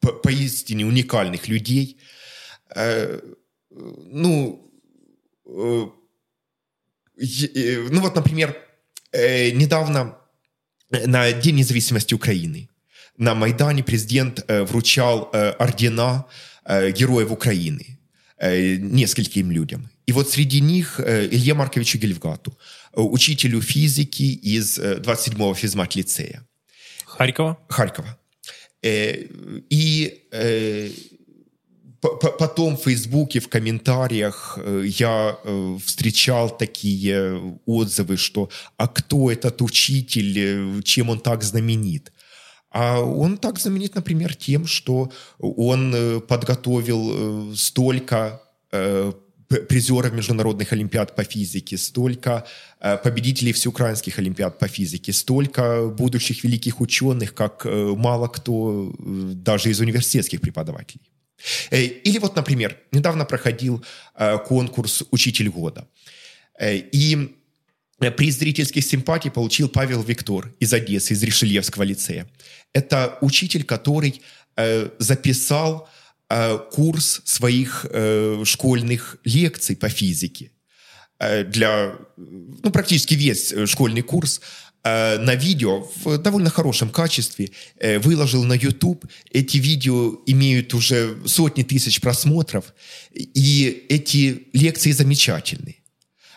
по 0.00 0.12
поистине 0.12 0.84
уникальных 0.84 1.48
людей. 1.48 1.96
Э, 2.74 3.20
ну, 3.70 4.70
э, 5.46 5.86
э, 7.18 7.88
ну 7.90 8.00
вот, 8.00 8.16
например, 8.16 8.56
э, 9.12 9.50
недавно 9.50 10.18
на 10.90 11.32
День 11.32 11.56
независимости 11.56 12.14
Украины 12.14 12.68
на 13.16 13.34
Майдане 13.34 13.82
президент 13.82 14.44
э, 14.48 14.64
вручал 14.64 15.30
э, 15.32 15.50
ордена 15.50 16.26
э, 16.64 16.90
героев 16.90 17.30
Украины 17.30 17.86
э, 17.86 18.03
нескольким 18.40 19.50
людям. 19.50 19.88
И 20.06 20.12
вот 20.12 20.30
среди 20.30 20.60
них 20.60 21.00
э, 21.00 21.26
Илье 21.26 21.54
Марковичу 21.54 21.98
Гельфгату, 21.98 22.58
э, 22.92 23.00
учителю 23.00 23.60
физики 23.60 24.22
из 24.22 24.78
27-го 24.78 25.54
физмат-лицея. 25.54 26.46
Харькова? 27.06 27.58
Харькова. 27.68 28.18
Э, 28.84 29.16
и 29.70 30.26
э, 30.30 30.90
потом 32.38 32.76
в 32.76 32.82
Фейсбуке, 32.82 33.40
в 33.40 33.48
комментариях 33.48 34.58
э, 34.62 34.84
я 34.84 35.38
встречал 35.84 36.58
такие 36.58 37.58
отзывы, 37.64 38.18
что 38.18 38.50
«А 38.76 38.88
кто 38.88 39.30
этот 39.30 39.62
учитель? 39.62 40.82
Чем 40.82 41.08
он 41.08 41.20
так 41.20 41.42
знаменит?» 41.42 42.12
А 42.74 43.00
он 43.00 43.38
так 43.38 43.58
знаменит, 43.60 43.94
например, 43.94 44.34
тем, 44.34 44.66
что 44.66 45.10
он 45.38 46.22
подготовил 46.28 47.54
столько 47.54 48.40
призеров 49.48 50.12
международных 50.12 50.72
олимпиад 50.72 51.14
по 51.14 51.24
физике, 51.24 51.76
столько 51.76 52.44
э, 52.80 52.96
победителей 52.96 53.52
всеукраинских 53.52 54.18
олимпиад 54.18 54.58
по 54.58 54.68
физике, 54.68 55.12
столько 55.12 55.88
будущих 55.88 56.44
великих 56.44 56.80
ученых, 56.80 57.34
как 57.34 57.66
э, 57.66 57.94
мало 57.96 58.28
кто 58.28 58.92
э, 58.98 59.32
даже 59.34 59.70
из 59.70 59.80
университетских 59.80 60.40
преподавателей. 60.40 61.10
Или 61.70 62.18
вот, 62.18 62.36
например, 62.36 62.76
недавно 62.92 63.24
проходил 63.24 63.84
конкурс 64.46 65.02
«Учитель 65.10 65.50
года». 65.50 65.86
И 66.62 67.18
Э, 67.18 67.43
приз 68.10 68.38
зрительских 68.38 68.84
симпатий 68.84 69.30
получил 69.30 69.68
Павел 69.68 70.02
Виктор 70.02 70.52
из 70.60 70.72
Одессы, 70.72 71.14
из 71.14 71.22
Ришельевского 71.22 71.82
лицея. 71.82 72.26
Это 72.72 73.18
учитель, 73.20 73.64
который 73.64 74.22
э, 74.56 74.88
записал 74.98 75.88
э, 76.28 76.58
курс 76.72 77.22
своих 77.24 77.86
э, 77.90 78.42
школьных 78.44 79.16
лекций 79.24 79.76
по 79.76 79.88
физике 79.88 80.50
э, 81.18 81.44
для, 81.44 81.96
ну, 82.16 82.70
практически 82.70 83.14
весь 83.14 83.52
э, 83.52 83.66
школьный 83.66 84.02
курс 84.02 84.40
э, 84.82 85.18
на 85.18 85.34
видео 85.34 85.88
в 86.04 86.18
довольно 86.18 86.50
хорошем 86.50 86.90
качестве, 86.90 87.50
э, 87.78 87.98
выложил 87.98 88.44
на 88.44 88.54
YouTube. 88.54 89.06
Эти 89.30 89.58
видео 89.58 90.20
имеют 90.26 90.74
уже 90.74 91.16
сотни 91.26 91.62
тысяч 91.62 92.00
просмотров, 92.00 92.74
и 93.12 93.86
эти 93.88 94.48
лекции 94.52 94.92
замечательные. 94.92 95.76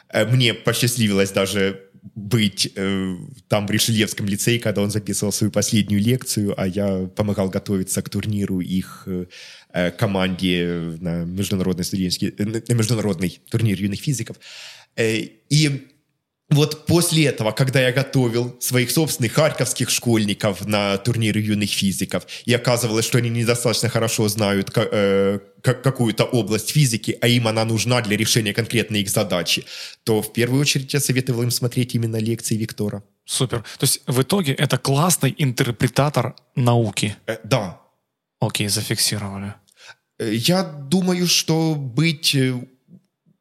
Э, 0.09 0.25
мне 0.25 0.53
посчастливилось 0.53 1.31
даже 1.31 1.87
быть 2.15 2.71
э, 2.75 3.15
там 3.47 3.67
в 3.67 3.71
Ришельевском 3.71 4.25
лицее, 4.27 4.59
когда 4.59 4.81
он 4.81 4.91
записывал 4.91 5.31
свою 5.31 5.51
последнюю 5.51 6.01
лекцию, 6.01 6.53
а 6.59 6.67
я 6.67 7.09
помогал 7.15 7.49
готовиться 7.49 8.01
к 8.01 8.09
турниру 8.09 8.59
их 8.59 9.03
э, 9.07 9.25
э 9.73 9.91
команде 9.91 10.95
на 10.99 11.25
международный 11.25 11.83
студенческий, 11.83 12.33
э, 12.37 12.43
на 12.43 12.73
международный 12.73 13.39
турнир 13.49 13.79
юных 13.79 13.99
физиков. 13.99 14.37
Э, 14.95 15.17
и 15.49 15.87
вот 16.49 16.85
после 16.85 17.25
этого, 17.25 17.51
когда 17.51 17.81
я 17.81 17.91
готовил 17.91 18.55
своих 18.61 18.91
собственных 18.91 19.33
харьковских 19.33 19.89
школьников 19.89 20.65
на 20.65 20.97
турниры 20.97 21.41
юных 21.41 21.69
физиков, 21.69 22.25
и 22.45 22.53
оказывалось, 22.53 23.05
что 23.05 23.17
они 23.17 23.29
недостаточно 23.29 23.89
хорошо 23.89 24.29
знают 24.29 24.71
э, 24.75 25.39
какую-то 25.61 26.23
область 26.23 26.69
физики, 26.69 27.17
а 27.19 27.27
им 27.27 27.47
она 27.47 27.65
нужна 27.65 28.01
для 28.01 28.15
решения 28.15 28.53
конкретной 28.53 29.01
их 29.01 29.09
задачи, 29.09 29.65
то 30.03 30.21
в 30.21 30.31
первую 30.31 30.61
очередь 30.61 30.93
я 30.93 31.01
советовал 31.01 31.43
им 31.43 31.51
смотреть 31.51 31.95
именно 31.95 32.17
лекции 32.17 32.55
Виктора. 32.55 33.03
Супер. 33.25 33.63
То 33.77 33.83
есть 33.83 34.01
в 34.07 34.21
итоге 34.21 34.53
это 34.53 34.77
классный 34.77 35.35
интерпретатор 35.37 36.33
науки? 36.55 37.17
Э, 37.27 37.37
да. 37.43 37.81
Окей, 38.39 38.69
зафиксировали. 38.69 39.53
Э, 40.17 40.33
я 40.33 40.63
думаю, 40.63 41.27
что 41.27 41.75
быть 41.75 42.33
э, 42.35 42.55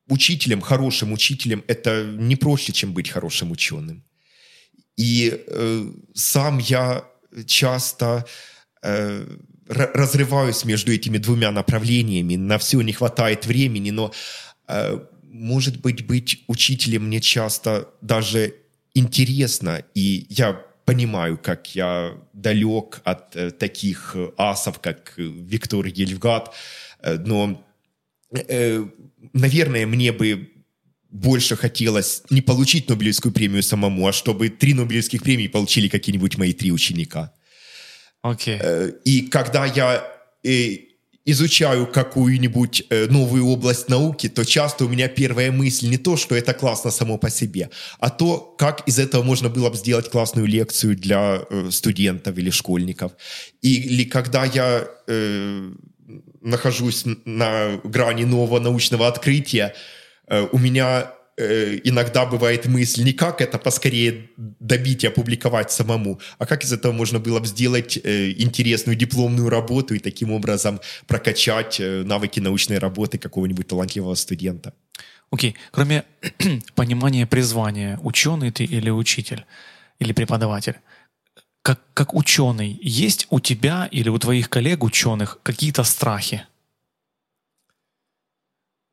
учителем, 0.09 0.61
хорошим 0.61 1.13
учителем, 1.13 1.65
это 1.67 2.05
не 2.05 2.37
проще, 2.37 2.73
чем 2.73 2.93
быть 2.93 3.09
хорошим 3.09 3.51
ученым. 3.51 4.05
И 4.97 5.45
э, 5.47 5.93
сам 6.15 6.59
я 6.59 7.05
часто 7.47 8.25
э, 8.83 9.27
разрываюсь 9.69 10.65
между 10.65 10.93
этими 10.93 11.19
двумя 11.19 11.51
направлениями. 11.51 12.37
На 12.37 12.59
все 12.59 12.81
не 12.81 12.93
хватает 12.93 13.47
времени, 13.47 13.91
но, 13.91 14.13
э, 14.69 14.99
может 15.23 15.81
быть, 15.81 16.07
быть 16.07 16.45
учителем 16.47 17.07
мне 17.07 17.21
часто 17.21 17.89
даже 18.01 18.55
интересно. 18.95 19.85
И 19.95 20.27
я 20.31 20.65
понимаю, 20.87 21.37
как 21.37 21.75
я 21.75 22.15
далек 22.33 23.01
от 23.05 23.37
э, 23.37 23.51
таких 23.51 24.17
асов, 24.39 24.79
как 24.81 25.13
Виктор 25.17 25.85
Ельфгат, 25.85 26.55
э, 27.01 27.19
но 27.19 27.51
э, 27.51 27.66
наверное, 29.33 29.87
мне 29.87 30.13
бы 30.13 30.51
больше 31.17 31.57
хотелось 31.57 32.23
не 32.31 32.43
получить 32.43 32.89
Нобелевскую 32.89 33.33
премию 33.33 33.63
самому, 33.63 34.07
а 34.07 34.13
чтобы 34.13 34.49
три 34.49 34.75
Нобелевских 34.75 35.23
премии 35.23 35.49
получили 35.49 35.89
какие-нибудь 35.89 36.39
мои 36.39 36.53
три 36.53 36.73
ученика. 36.73 37.33
Okay. 38.25 38.59
Э, 38.61 38.93
и 39.05 39.23
когда 39.23 39.67
я 39.67 40.05
э, 40.45 40.77
изучаю 41.25 41.87
какую-нибудь 41.87 42.83
э, 42.91 43.07
новую 43.07 43.47
область 43.47 43.89
науки, 43.89 44.29
то 44.29 44.45
часто 44.45 44.85
у 44.85 44.89
меня 44.89 45.09
первая 45.09 45.53
мысль 45.53 45.89
не 45.89 45.97
то, 45.97 46.17
что 46.17 46.35
это 46.35 46.53
классно 46.53 46.91
само 46.91 47.19
по 47.19 47.31
себе, 47.31 47.71
а 47.99 48.11
то, 48.11 48.39
как 48.59 48.89
из 48.89 48.99
этого 48.99 49.23
можно 49.23 49.49
было 49.49 49.71
бы 49.71 49.77
сделать 49.77 50.11
классную 50.11 50.47
лекцию 50.47 50.97
для 50.97 51.43
студентов 51.71 52.37
или 52.37 52.51
школьников. 52.51 53.13
Или 53.63 54.05
когда 54.05 54.45
я 54.45 54.89
нахожусь 56.47 57.05
на 57.25 57.81
грани 57.85 58.25
нового 58.25 58.61
научного 58.61 59.09
открытия, 59.09 59.75
э, 60.29 60.49
у 60.53 60.59
меня 60.59 61.11
э, 61.37 61.81
иногда 61.85 62.25
бывает 62.25 62.67
мысль 62.67 63.03
не 63.03 63.13
как 63.13 63.41
это 63.41 63.59
поскорее 63.59 64.31
добить 64.61 65.05
и 65.05 65.09
опубликовать 65.09 65.73
самому, 65.73 66.21
а 66.39 66.47
как 66.47 66.65
из 66.65 66.73
этого 66.73 66.93
можно 66.93 67.19
было 67.19 67.41
бы 67.41 67.47
сделать 67.47 67.99
э, 68.03 68.33
интересную 68.39 68.97
дипломную 68.97 69.51
работу 69.51 69.95
и 69.95 69.99
таким 69.99 70.33
образом 70.33 70.81
прокачать 71.07 71.81
навыки 71.81 72.41
научной 72.41 72.79
работы 72.79 73.19
какого-нибудь 73.19 73.67
талантливого 73.67 74.15
студента. 74.15 74.73
Окей, 75.31 75.51
okay. 75.51 75.57
кроме 75.73 76.05
понимания 76.75 77.27
призвания, 77.27 77.99
ученый 78.03 78.53
ты 78.53 78.65
или 78.65 78.91
учитель, 78.91 79.45
или 79.99 80.13
преподаватель, 80.13 80.77
как, 81.67 81.81
как 81.95 82.15
ученый, 82.15 82.79
есть 82.81 83.27
у 83.31 83.41
тебя 83.41 83.89
или 83.91 84.09
у 84.09 84.17
твоих 84.21 84.49
коллег 84.49 84.85
ученых 84.85 85.41
какие-то 85.43 85.83
страхи? 85.83 86.47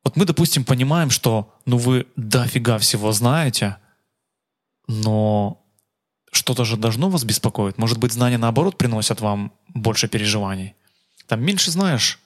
Вот 0.02 0.16
мы, 0.16 0.24
допустим, 0.24 0.64
понимаем, 0.64 1.10
что 1.10 1.54
ну 1.66 1.78
вы 1.78 2.08
дофига 2.16 2.78
всего 2.78 3.12
знаете, 3.12 3.76
но 4.88 5.64
что-то 6.32 6.64
же 6.64 6.76
должно 6.76 7.10
вас 7.10 7.22
беспокоить. 7.22 7.78
Может 7.78 7.98
быть, 7.98 8.12
знания 8.12 8.38
наоборот 8.38 8.76
приносят 8.76 9.20
вам 9.20 9.52
больше 9.68 10.08
переживаний. 10.08 10.74
Там 11.28 11.44
меньше 11.44 11.70
знаешь, 11.70 12.18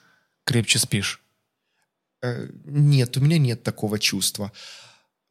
крепче 0.45 0.79
спишь. 0.79 1.21
Э, 2.23 2.49
нет, 2.65 3.15
у 3.17 3.21
меня 3.21 3.37
нет 3.37 3.61
такого 3.61 3.99
чувства. 3.99 4.51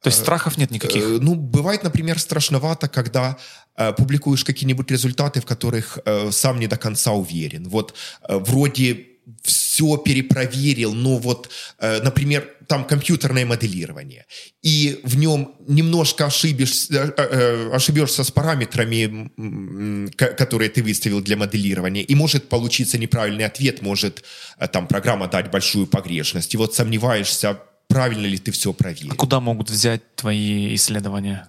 То 0.02 0.08
есть 0.08 0.20
страхов 0.20 0.56
нет 0.58 0.70
никаких? 0.70 1.02
Э, 1.02 1.18
ну, 1.20 1.34
бывает, 1.34 1.82
например, 1.82 2.18
страшновато, 2.18 2.88
когда 2.88 3.36
э, 3.76 3.92
публикуешь 3.92 4.44
какие-нибудь 4.44 4.90
результаты, 4.90 5.40
в 5.40 5.46
которых 5.46 5.98
э, 6.04 6.30
сам 6.30 6.60
не 6.60 6.66
до 6.66 6.76
конца 6.76 7.12
уверен. 7.12 7.68
Вот 7.68 7.94
э, 8.28 8.36
вроде 8.36 9.06
все 9.42 9.96
перепроверил, 9.96 10.94
но 10.94 11.18
вот, 11.18 11.50
э, 11.78 12.00
например, 12.02 12.48
там 12.66 12.84
компьютерное 12.84 13.46
моделирование, 13.46 14.26
и 14.62 15.00
в 15.04 15.16
нем 15.16 15.54
немножко 15.66 16.26
ошибешься, 16.26 17.14
э, 17.16 17.22
э, 17.22 17.70
ошибешься 17.72 18.24
с 18.24 18.30
параметрами, 18.30 20.10
которые 20.16 20.68
ты 20.70 20.82
выставил 20.82 21.20
для 21.20 21.36
моделирования, 21.36 22.02
и 22.02 22.14
может 22.14 22.48
получиться 22.48 22.98
неправильный 22.98 23.46
ответ, 23.46 23.82
может 23.82 24.24
э, 24.58 24.68
там 24.68 24.86
программа 24.86 25.28
дать 25.28 25.50
большую 25.50 25.86
погрешность. 25.86 26.54
И 26.54 26.56
вот 26.56 26.74
сомневаешься, 26.74 27.60
правильно 27.98 28.26
ли 28.26 28.38
ты 28.38 28.50
все 28.52 28.72
проверил. 28.72 29.12
А 29.12 29.14
куда 29.16 29.40
могут 29.40 29.70
взять 29.70 30.14
твои 30.14 30.74
исследования? 30.74 31.48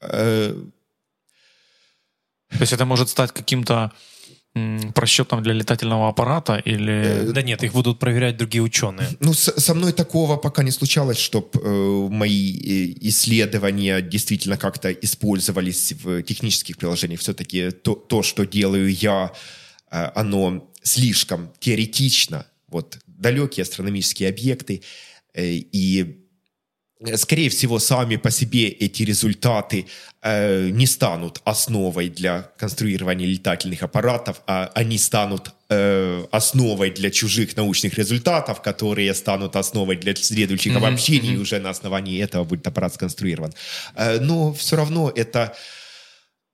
Э, 0.00 0.54
То 2.50 2.60
есть 2.60 2.72
это 2.72 2.84
может 2.84 3.08
стать 3.08 3.32
каким-то 3.32 3.90
просчетом 4.94 5.42
для 5.42 5.54
летательного 5.54 6.08
аппарата 6.08 6.62
или... 6.64 6.92
Э, 6.92 7.32
да 7.32 7.42
нет, 7.42 7.64
их 7.64 7.72
будут 7.72 7.98
проверять 7.98 8.36
другие 8.36 8.62
ученые. 8.62 9.08
Ну, 9.20 9.34
с, 9.34 9.52
со 9.60 9.74
мной 9.74 9.92
такого 9.92 10.36
пока 10.36 10.62
не 10.62 10.70
случалось, 10.70 11.18
чтобы 11.18 11.48
э, 11.54 12.08
мои 12.08 12.52
э, 12.52 12.94
исследования 13.08 14.00
действительно 14.00 14.56
как-то 14.56 14.92
использовались 14.92 15.92
в 15.92 16.22
технических 16.22 16.76
приложениях. 16.76 17.20
Все-таки 17.20 17.70
то, 17.70 17.94
то, 17.94 18.22
что 18.22 18.46
делаю 18.46 18.94
я, 18.94 19.32
э, 19.90 20.10
оно 20.14 20.70
слишком 20.82 21.52
теоретично. 21.58 22.46
Вот 22.68 22.98
далекие 23.06 23.62
астрономические 23.62 24.28
объекты. 24.28 24.82
Э, 25.38 25.44
и 25.72 26.26
э, 27.00 27.16
скорее 27.16 27.48
всего, 27.48 27.78
сами 27.78 28.16
по 28.16 28.30
себе 28.30 28.68
эти 28.68 29.04
результаты 29.04 29.86
э, 30.22 30.70
не 30.70 30.86
станут 30.86 31.40
основой 31.44 32.08
для 32.08 32.42
конструирования 32.58 33.26
летательных 33.26 33.82
аппаратов, 33.82 34.42
а 34.46 34.70
они 34.74 34.98
станут 34.98 35.52
э, 35.68 36.24
основой 36.32 36.90
для 36.90 37.10
чужих 37.10 37.56
научных 37.56 37.94
результатов, 37.94 38.62
которые 38.62 39.14
станут 39.14 39.54
основой 39.56 39.96
для 39.96 40.16
следующих 40.16 40.72
mm-hmm. 40.72 40.88
обобщений, 40.88 41.30
mm-hmm. 41.30 41.38
и 41.38 41.42
уже 41.42 41.60
на 41.60 41.70
основании 41.70 42.20
этого 42.20 42.44
будет 42.44 42.66
аппарат 42.66 42.94
сконструирован. 42.94 43.52
Э, 43.94 44.18
но 44.18 44.52
все 44.52 44.76
равно 44.76 45.12
это 45.14 45.56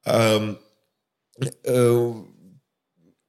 э, 0.05 0.57
э, 1.65 2.13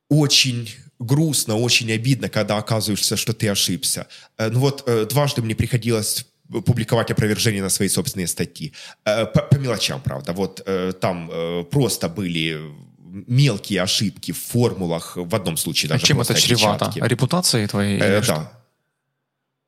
очень 0.09 0.69
грустно, 0.99 1.55
очень 1.55 1.91
обидно, 1.91 2.29
когда 2.29 2.57
оказываешься, 2.57 3.17
что 3.17 3.33
ты 3.33 3.49
ошибся. 3.49 4.07
Э, 4.37 4.49
ну 4.49 4.59
вот 4.59 4.83
э, 4.87 5.05
дважды 5.05 5.41
мне 5.41 5.55
приходилось 5.55 6.25
публиковать 6.65 7.11
опровержение 7.11 7.63
на 7.63 7.69
свои 7.69 7.89
собственные 7.89 8.27
статьи. 8.27 8.73
Э, 9.03 9.25
по, 9.25 9.41
по 9.41 9.55
мелочам, 9.55 10.01
правда. 10.01 10.33
Вот 10.33 10.67
там 10.99 11.31
просто 11.71 12.09
были 12.09 12.59
мелкие 13.27 13.81
ошибки 13.81 14.31
в 14.31 14.37
формулах, 14.37 15.15
в 15.15 15.35
одном 15.35 15.57
случае 15.57 15.89
даже 15.89 16.03
а 16.03 16.05
чем 16.05 16.21
это 16.21 16.33
чревато? 16.33 16.85
Опечатки. 16.85 17.09
Репутацией 17.09 17.67
твоей? 17.67 17.99
Э, 17.99 18.21
да. 18.21 18.51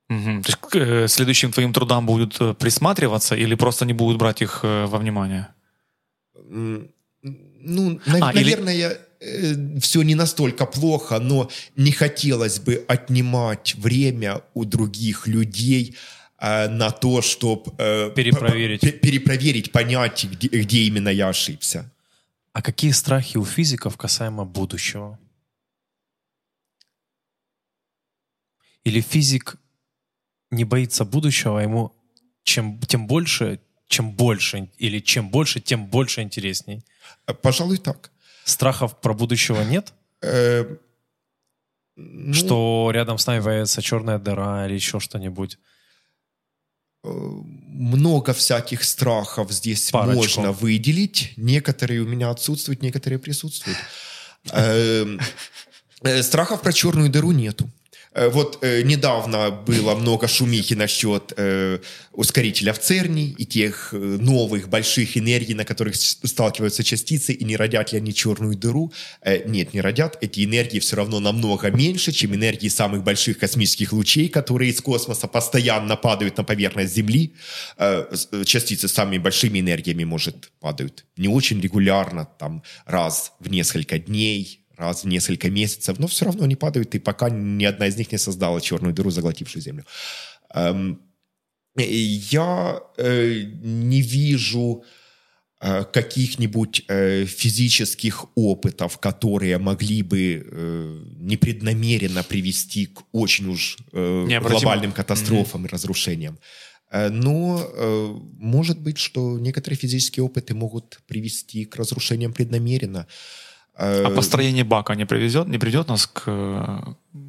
Угу. 0.10 0.44
То 0.44 0.48
есть 0.48 0.58
к 0.58 1.08
следующим 1.08 1.52
твоим 1.52 1.74
трудам 1.74 2.06
будут 2.06 2.58
присматриваться 2.58 3.36
или 3.36 3.56
просто 3.56 3.86
не 3.86 3.94
будут 3.94 4.18
брать 4.18 4.42
их 4.42 4.64
во 4.64 4.98
внимание? 4.98 5.48
Ну, 6.50 8.00
а, 8.06 8.34
наверное, 8.34 8.74
или 8.74 8.98
все 9.20 10.02
не 10.04 10.16
настолько 10.16 10.66
плохо, 10.66 11.20
но 11.20 11.50
не 11.76 11.92
хотелось 11.92 12.60
бы 12.60 12.86
отнимать 12.88 13.76
время 13.76 14.42
у 14.54 14.66
других 14.66 15.28
людей, 15.28 15.96
э, 16.40 16.68
на 16.70 16.92
то, 16.92 17.22
чтобы 17.22 17.72
Перепроверить. 18.16 19.02
перепроверить, 19.02 19.72
понять, 19.72 20.26
где, 20.26 20.48
где 20.48 20.84
именно 20.84 21.10
я 21.10 21.30
ошибся. 21.30 21.92
А 22.54 22.62
какие 22.62 22.92
страхи 22.92 23.38
у 23.38 23.46
физиков 23.46 23.98
касаемо 23.98 24.46
будущего? 24.46 25.20
Или 28.84 29.02
физик 29.02 29.58
не 30.52 30.64
боится 30.64 31.06
будущего, 31.06 31.60
а 31.60 31.64
ему 31.64 31.92
чем, 32.44 32.80
тем 32.80 33.06
больше, 33.08 33.60
чем 33.88 34.12
больше, 34.12 34.70
или 34.78 35.00
чем 35.00 35.30
больше, 35.30 35.60
тем 35.60 35.86
больше 35.88 36.22
интересней? 36.22 36.84
Э, 37.28 37.34
Пожалуй, 37.34 37.78
так. 37.78 38.12
Страхов 38.48 39.00
про 39.02 39.14
будущего 39.14 39.62
нет? 39.62 39.94
Э, 40.22 40.64
ну, 41.98 42.34
Что 42.34 42.92
рядом 42.94 43.18
с 43.18 43.28
нами 43.28 43.44
появится 43.44 43.82
черная 43.82 44.20
дыра 44.20 44.66
или 44.66 44.76
еще 44.76 45.00
что-нибудь? 45.00 45.60
э, 47.04 47.10
много 47.10 48.34
всяких 48.34 48.84
страхов 48.84 49.52
здесь 49.52 49.92
Парочку. 49.92 50.16
можно 50.18 50.52
выделить. 50.52 51.34
Некоторые 51.38 52.02
у 52.02 52.08
меня 52.08 52.30
отсутствуют, 52.30 52.82
некоторые 52.82 53.20
присутствуют. 53.20 53.78
Эм, 54.52 55.20
э, 56.04 56.24
Страхов 56.24 56.62
про 56.62 56.72
черную 56.72 57.10
дыру 57.10 57.32
нету. 57.34 57.70
Э, 58.18 58.30
Вот 58.30 58.58
э, 58.62 58.82
недавно 58.82 59.52
было 59.52 59.96
много 59.96 60.28
шумихи 60.28 60.76
насчет 60.76 61.34
э, 61.38 61.80
ускорителя 62.12 62.74
в 62.74 62.80
ЦЕРНе 62.80 63.36
и 63.38 63.46
тех 63.46 63.94
новых 63.94 64.70
больших 64.70 65.18
энергий, 65.18 65.54
на 65.54 65.66
которых 65.66 65.96
сталкиваются 65.96 66.84
частицы, 66.84 67.34
и 67.34 67.46
не 67.46 67.56
родят 67.56 67.94
ли 67.94 68.00
они 68.00 68.14
черную 68.14 68.58
дыру. 68.58 68.92
Нет, 69.46 69.74
не 69.74 69.82
родят. 69.82 70.18
Эти 70.22 70.44
энергии 70.44 70.80
все 70.80 70.96
равно 70.96 71.20
намного 71.20 71.70
меньше, 71.70 72.12
чем 72.12 72.34
энергии 72.34 72.70
самых 72.70 73.04
больших 73.04 73.38
космических 73.38 73.94
лучей, 73.94 74.30
которые 74.30 74.72
из 74.72 74.82
космоса 74.82 75.28
постоянно 75.28 75.96
падают 75.96 76.38
на 76.38 76.44
поверхность 76.44 76.96
Земли. 76.96 77.34
Частицы 78.46 78.88
с 78.88 78.94
самыми 78.94 79.20
большими 79.20 79.60
энергиями, 79.60 80.04
может, 80.04 80.52
падают 80.60 81.06
не 81.18 81.28
очень 81.28 81.62
регулярно, 81.62 82.26
там 82.40 82.64
раз 82.86 83.34
в 83.40 83.50
несколько 83.50 84.00
дней, 84.00 84.67
раз 84.78 85.04
в 85.04 85.08
несколько 85.08 85.50
месяцев, 85.50 86.00
но 86.00 86.08
все 86.08 86.26
равно 86.26 86.44
они 86.44 86.56
падают, 86.56 86.96
и 86.96 87.00
пока 87.00 87.30
ни 87.30 87.66
одна 87.66 87.88
из 87.88 87.98
них 87.98 88.12
не 88.12 88.18
создала 88.18 88.62
черную 88.62 88.94
дыру, 88.94 89.10
заглотившую 89.10 89.62
Землю. 89.62 89.86
Эм, 90.54 91.02
я 91.86 92.80
э, 92.98 93.42
не 93.62 94.02
вижу 94.02 94.84
э, 95.62 95.84
каких-нибудь 95.84 96.84
э, 96.88 97.26
физических 97.26 98.26
опытов, 98.36 98.98
которые 98.98 99.58
могли 99.58 100.02
бы 100.02 101.06
непреднамеренно 101.20 102.24
привести 102.24 102.88
к 102.88 103.04
очень 103.12 103.50
уж 103.50 103.78
глобальным 103.92 104.92
катастрофам 104.92 105.66
и 105.66 105.70
разрушениям. 105.70 106.40
Но 106.90 108.22
может 108.40 108.80
быть, 108.80 108.98
что 108.98 109.38
некоторые 109.38 109.78
физические 109.78 110.24
опыты 110.24 110.54
могут 110.54 111.02
привести 111.06 111.66
к 111.66 111.76
разрушениям 111.76 112.32
преднамеренно. 112.32 113.08
Э, 113.80 114.04
А 114.06 114.10
построение 114.10 114.64
бака 114.64 114.96
не 114.96 115.06
приведет, 115.06 115.48
не 115.48 115.58
приведет 115.60 115.88
нас 115.88 116.08
к, 116.08 116.24
э, 116.28 116.80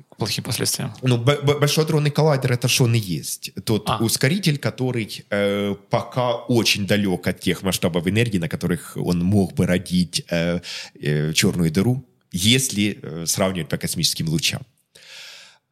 к 0.08 0.16
плохим 0.16 0.44
последствиям? 0.44 0.92
Ну, 1.02 1.18
большой 1.18 1.84
адронный 1.84 2.10
коллайдер 2.10 2.52
это 2.52 2.68
что 2.68 2.86
и 2.88 2.98
есть. 2.98 3.52
Тот 3.64 3.84
А. 3.90 3.98
ускоритель, 4.02 4.56
который 4.58 5.24
э, 5.30 5.74
пока 5.90 6.34
очень 6.48 6.86
далек 6.86 7.26
от 7.26 7.40
тех 7.40 7.62
масштабов 7.62 8.06
энергии, 8.06 8.38
на 8.38 8.48
которых 8.48 8.96
он 8.96 9.22
мог 9.24 9.52
бы 9.54 9.66
родить 9.66 10.24
э, 10.30 10.60
э, 11.00 11.32
черную 11.34 11.70
дыру, 11.70 12.04
если 12.32 12.98
э, 13.02 13.26
сравнивать 13.26 13.68
по 13.68 13.76
космическим 13.76 14.28
лучам. 14.28 14.62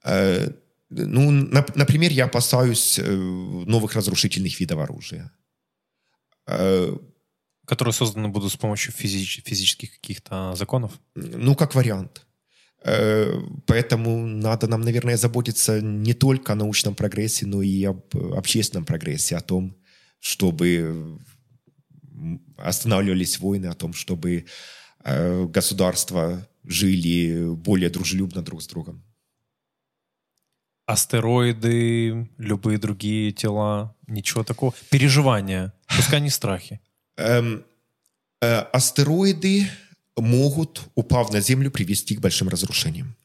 Э, 0.04 0.50
ну, 0.90 1.32
нап- 1.32 1.72
например, 1.74 2.12
я 2.12 2.26
опасаюсь 2.26 2.98
э, 2.98 3.02
новых 3.66 3.94
разрушительных 3.94 4.60
видов 4.60 4.78
оружия. 4.78 5.30
Э, 6.46 6.96
Которые 7.66 7.92
созданы 7.92 8.28
будут 8.28 8.52
с 8.52 8.56
помощью 8.56 8.92
физич- 8.92 9.42
физических 9.44 9.90
каких-то 10.00 10.54
законов? 10.54 10.92
Ну, 11.14 11.54
как 11.54 11.74
вариант. 11.74 12.26
Э, 12.84 13.32
Поэтому 13.66 14.26
надо 14.26 14.68
нам, 14.68 14.80
наверное, 14.82 15.16
заботиться 15.16 15.80
не 15.80 16.14
только 16.14 16.52
о 16.52 16.56
научном 16.56 16.94
прогрессе, 16.94 17.46
но 17.46 17.62
и 17.62 17.84
об 17.84 18.02
общественном 18.14 18.84
прогрессе, 18.84 19.36
о 19.36 19.40
том, 19.40 19.76
чтобы 20.20 21.18
останавливались 22.56 23.40
войны, 23.40 23.66
о 23.66 23.74
том, 23.74 23.92
чтобы 23.92 24.46
э, 25.04 25.44
государства 25.46 26.48
жили 26.64 27.54
более 27.54 27.90
дружелюбно 27.90 28.42
друг 28.42 28.62
с 28.62 28.66
другом. 28.66 29.02
Астероиды, 30.86 32.30
любые 32.38 32.78
другие 32.78 33.32
тела, 33.32 33.96
ничего 34.06 34.44
такого. 34.44 34.72
Переживания, 34.90 35.72
пускай 35.88 36.20
не 36.20 36.30
страхи. 36.30 36.80
Эм, 37.16 37.64
э, 38.42 38.58
астероиды 38.72 39.68
могут, 40.16 40.82
упав 40.94 41.32
на 41.32 41.40
Землю, 41.40 41.70
привести 41.70 42.16
к 42.16 42.20
большим 42.20 42.48
разрушениям. 42.48 43.16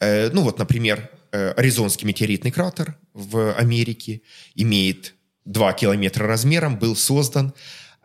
Э, 0.00 0.30
ну 0.30 0.42
вот, 0.42 0.58
например, 0.58 1.10
э, 1.32 1.52
Аризонский 1.52 2.06
метеоритный 2.06 2.50
кратер 2.50 2.96
в 3.12 3.54
Америке 3.54 4.22
имеет 4.54 5.14
2 5.44 5.72
километра 5.72 6.26
размером, 6.26 6.78
был 6.78 6.94
создан 6.96 7.54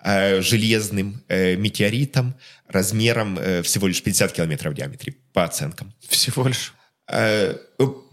э, 0.04 0.41
железным 0.41 1.24
э, 1.28 1.56
метеоритом 1.56 2.36
размером 2.68 3.38
э, 3.38 3.62
всего 3.62 3.88
лишь 3.88 4.02
50 4.02 4.32
километров 4.32 4.74
в 4.74 4.76
диаметре, 4.76 5.16
по 5.34 5.44
оценкам. 5.44 5.94
Всего 6.08 6.48
лишь. 6.48 6.74
Э, 7.10 7.58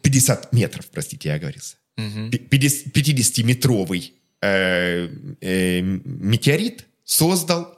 50 0.02 0.52
метров, 0.52 0.86
простите, 0.90 1.28
я 1.28 1.36
оговорился. 1.36 1.76
50 1.96 2.94
50-метровый 2.94 4.12
э, 4.40 5.08
э, 5.40 5.80
метеорит 5.80 6.86
создал 7.10 7.76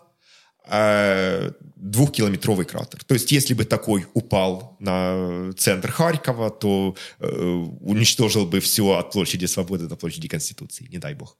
э, 0.66 1.52
двухкилометровый 1.76 2.66
кратер. 2.66 3.02
То 3.04 3.14
есть, 3.14 3.32
если 3.32 3.54
бы 3.54 3.64
такой 3.64 4.06
упал 4.14 4.76
на 4.78 5.52
центр 5.56 5.90
Харькова, 5.90 6.50
то 6.50 6.94
э, 7.18 7.26
уничтожил 7.80 8.46
бы 8.46 8.60
все 8.60 8.82
от 8.82 9.12
площади 9.12 9.46
Свободы 9.46 9.86
до 9.86 9.96
площади 9.96 10.28
Конституции, 10.28 10.86
не 10.92 10.98
дай 10.98 11.14
бог. 11.14 11.38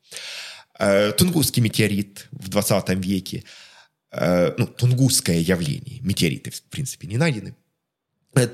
Э, 0.78 1.12
Тунгусский 1.12 1.62
метеорит 1.62 2.28
в 2.30 2.49
20 2.49 2.88
веке, 3.05 3.45
э, 4.11 4.55
ну, 4.57 4.66
тунгусское 4.66 5.38
явление, 5.38 6.01
метеориты, 6.01 6.51
в 6.51 6.62
принципе, 6.62 7.09
не 7.09 7.18
найдены, 7.18 7.55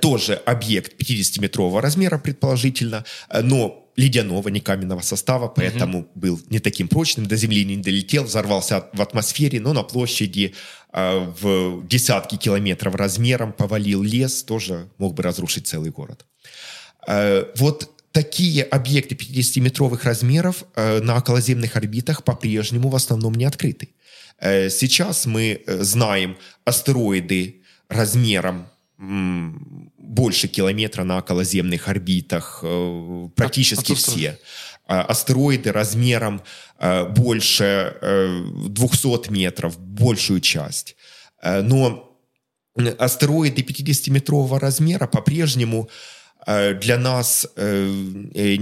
тоже 0.00 0.34
объект 0.34 1.00
50-метрового 1.00 1.80
размера, 1.80 2.18
предположительно, 2.18 3.04
э, 3.30 3.42
но 3.42 3.88
ледяного, 3.96 4.48
не 4.48 4.60
каменного 4.60 5.00
состава, 5.00 5.48
поэтому 5.48 6.06
был 6.14 6.40
не 6.50 6.60
таким 6.60 6.86
прочным, 6.88 7.26
до 7.26 7.36
Земли 7.36 7.64
не 7.64 7.76
долетел, 7.76 8.24
взорвался 8.24 8.88
в 8.92 9.02
атмосфере, 9.02 9.60
но 9.60 9.72
на 9.72 9.82
площади 9.82 10.54
э, 10.92 11.18
в 11.40 11.86
десятки 11.86 12.36
километров 12.36 12.94
размером 12.94 13.52
повалил 13.52 14.02
лес, 14.02 14.44
тоже 14.44 14.88
мог 14.98 15.14
бы 15.14 15.22
разрушить 15.22 15.66
целый 15.66 15.90
город. 15.90 16.24
Э, 17.08 17.44
Вот 17.56 17.90
такие 18.12 18.62
объекты 18.62 19.14
50-метровых 19.14 20.04
размеров 20.04 20.64
э, 20.74 21.00
на 21.00 21.16
околоземных 21.16 21.76
орбитах 21.76 22.22
по-прежнему 22.24 22.88
в 22.88 22.94
основном 22.94 23.34
не 23.34 23.44
открыты. 23.44 23.88
Э, 24.38 24.70
Сейчас 24.70 25.26
мы 25.26 25.60
э, 25.66 25.82
знаем 25.82 26.36
астероиды 26.64 27.62
размером 27.88 28.68
больше 28.98 30.48
километра 30.48 31.04
на 31.04 31.18
околоземных 31.18 31.88
орбитах, 31.88 32.60
э, 32.62 33.28
практически 33.36 33.92
отсутствуют. 33.92 34.18
все. 34.18 34.38
А, 34.86 35.02
Астероиды 35.02 35.70
размером 35.70 36.42
э, 36.80 37.04
больше 37.06 37.96
э, 38.00 38.42
200 38.68 39.30
метров, 39.30 39.78
большую 39.78 40.40
часть. 40.40 40.96
Э, 41.42 41.62
Но 41.62 42.18
астероиды 42.98 43.62
50-метрового 43.62 44.58
размера 44.58 45.06
по-прежнему 45.06 45.88
э, 45.88 46.17
для 46.48 46.96
нас 46.98 47.46
э, 47.56 47.92
э, 48.34 48.56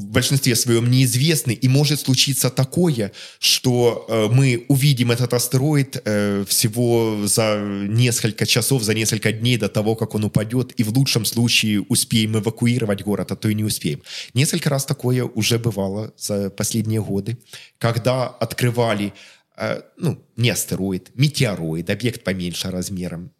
в 0.00 0.06
большинстве 0.12 0.54
своем 0.54 0.90
неизвестны, 0.90 1.52
и 1.52 1.68
может 1.68 2.00
случиться 2.00 2.50
такое, 2.50 3.10
что 3.40 4.06
э, 4.08 4.28
мы 4.30 4.64
увидим 4.68 5.10
этот 5.10 5.34
астероид 5.34 6.00
э, 6.04 6.44
всего 6.46 7.26
за 7.26 7.60
несколько 7.88 8.46
часов, 8.46 8.82
за 8.82 8.94
несколько 8.94 9.32
дней 9.32 9.56
до 9.56 9.68
того, 9.68 9.96
как 9.96 10.14
он 10.14 10.24
упадет, 10.24 10.72
и 10.80 10.84
в 10.84 10.96
лучшем 10.96 11.24
случае 11.24 11.80
успеем 11.82 12.38
эвакуировать 12.38 13.02
город, 13.02 13.32
а 13.32 13.36
то 13.36 13.48
и 13.48 13.54
не 13.54 13.64
успеем. 13.64 14.02
Несколько 14.34 14.70
раз 14.70 14.84
такое 14.84 15.24
уже 15.24 15.58
бывало 15.58 16.12
за 16.16 16.50
последние 16.50 17.02
годы, 17.02 17.38
когда 17.78 18.28
открывали 18.28 19.12
э, 19.56 19.82
ну, 19.98 20.24
не 20.36 20.50
астероид, 20.50 21.10
метеороид, 21.14 21.90
объект 21.90 22.22
поменьше 22.22 22.70
размером, 22.70 23.26
э, 23.26 23.39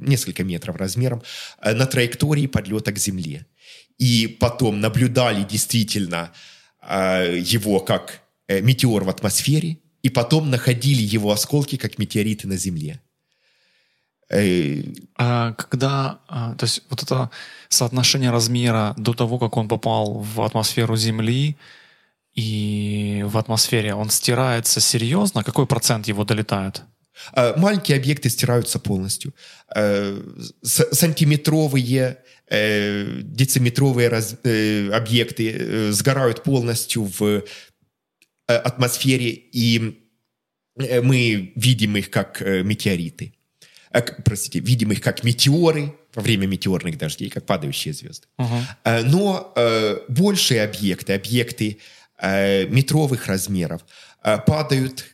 несколько 0.00 0.44
метров 0.44 0.76
размером, 0.76 1.22
э, 1.62 1.74
на 1.74 1.86
траектории 1.86 2.46
подлета 2.46 2.92
к 2.92 2.98
Земле. 2.98 3.46
И 3.98 4.26
потом 4.40 4.80
наблюдали 4.80 5.44
действительно 5.44 6.30
э, 6.82 7.38
его 7.56 7.80
как 7.80 8.20
э, 8.48 8.60
метеор 8.60 9.04
в 9.04 9.08
атмосфере, 9.08 9.78
и 10.02 10.10
потом 10.10 10.50
находили 10.50 11.02
его 11.02 11.30
осколки 11.30 11.76
как 11.76 11.98
метеориты 11.98 12.46
на 12.46 12.56
Земле. 12.56 13.00
Э, 14.30 14.82
А 15.16 15.52
когда, 15.52 16.20
а, 16.28 16.54
то 16.54 16.64
есть 16.64 16.82
вот 16.90 17.02
это 17.02 17.30
соотношение 17.68 18.30
размера 18.30 18.94
до 18.96 19.14
того, 19.14 19.38
как 19.38 19.56
он 19.56 19.68
попал 19.68 20.14
в 20.14 20.40
атмосферу 20.42 20.96
Земли, 20.96 21.56
и 22.38 23.24
в 23.26 23.36
атмосфере, 23.36 23.94
он 23.94 24.10
стирается 24.10 24.80
серьезно? 24.80 25.42
Какой 25.42 25.66
процент 25.66 26.06
его 26.06 26.24
долетает? 26.24 26.82
Э, 27.34 27.54
Маленькие 27.56 27.96
объекты 27.98 28.28
стираются 28.30 28.78
полностью. 28.78 29.34
Э, 29.74 30.20
Сантиметровые, 30.62 32.18
э, 32.50 33.20
дециметровые 33.22 34.08
раз- 34.08 34.36
объекты 34.92 35.92
сгорают 35.92 36.42
полностью 36.42 37.04
в 37.18 37.42
атмосфере, 38.46 39.30
и 39.30 40.00
мы 40.76 41.52
видим 41.56 41.96
их 41.96 42.10
как 42.10 42.40
метеориты. 42.40 43.34
Простите, 44.24 44.60
видим 44.60 44.92
их 44.92 45.00
как 45.00 45.24
метеоры 45.24 45.94
во 46.14 46.22
время 46.22 46.46
метеорных 46.46 46.96
дождей, 46.98 47.30
как 47.30 47.44
падающие 47.46 47.92
звезды. 47.94 48.26
Э, 48.84 49.02
Но 49.02 49.52
большие 50.08 50.62
объекты, 50.62 51.12
объекты 51.14 51.78
метровых 52.20 53.26
размеров, 53.26 53.84
падают 54.46 55.04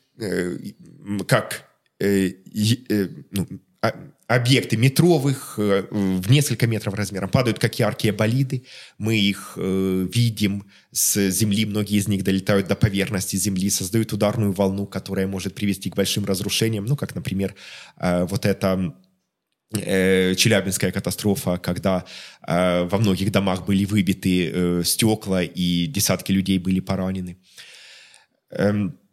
как 1.29 1.69
ну, 2.01 3.47
а- 3.83 3.95
объекты 4.27 4.77
метровых 4.77 5.59
э, 5.59 5.87
в 5.91 6.31
несколько 6.31 6.67
метров 6.67 6.95
размером 6.95 7.29
падают 7.29 7.59
как 7.59 7.79
яркие 7.79 8.15
болиды. 8.15 8.65
Мы 8.99 9.19
их 9.19 9.55
э, 9.57 10.07
видим 10.13 10.65
с 10.91 11.31
Земли, 11.31 11.67
многие 11.67 11.99
из 11.99 12.09
них 12.09 12.25
долетают 12.25 12.67
до 12.67 12.77
поверхности 12.77 13.37
Земли, 13.37 13.69
создают 13.69 14.13
ударную 14.13 14.53
волну, 14.53 14.87
которая 14.87 15.27
может 15.27 15.55
привести 15.55 15.91
к 15.91 15.97
большим 15.97 16.25
разрушениям, 16.25 16.87
ну, 16.87 16.97
как, 16.97 17.15
например, 17.15 17.55
э, 17.99 18.25
вот 18.25 18.47
это 18.47 18.95
э, 19.77 20.35
Челябинская 20.35 20.91
катастрофа, 20.91 21.59
когда 21.59 22.07
э, 22.47 22.85
во 22.85 22.99
многих 22.99 23.31
домах 23.31 23.67
были 23.67 23.85
выбиты 23.85 24.51
э, 24.51 24.83
стекла 24.85 25.43
и 25.43 25.87
десятки 25.87 26.33
людей 26.33 26.59
были 26.59 26.81
поранены. 26.81 27.37
Эм, 28.51 28.89
э, 28.89 29.04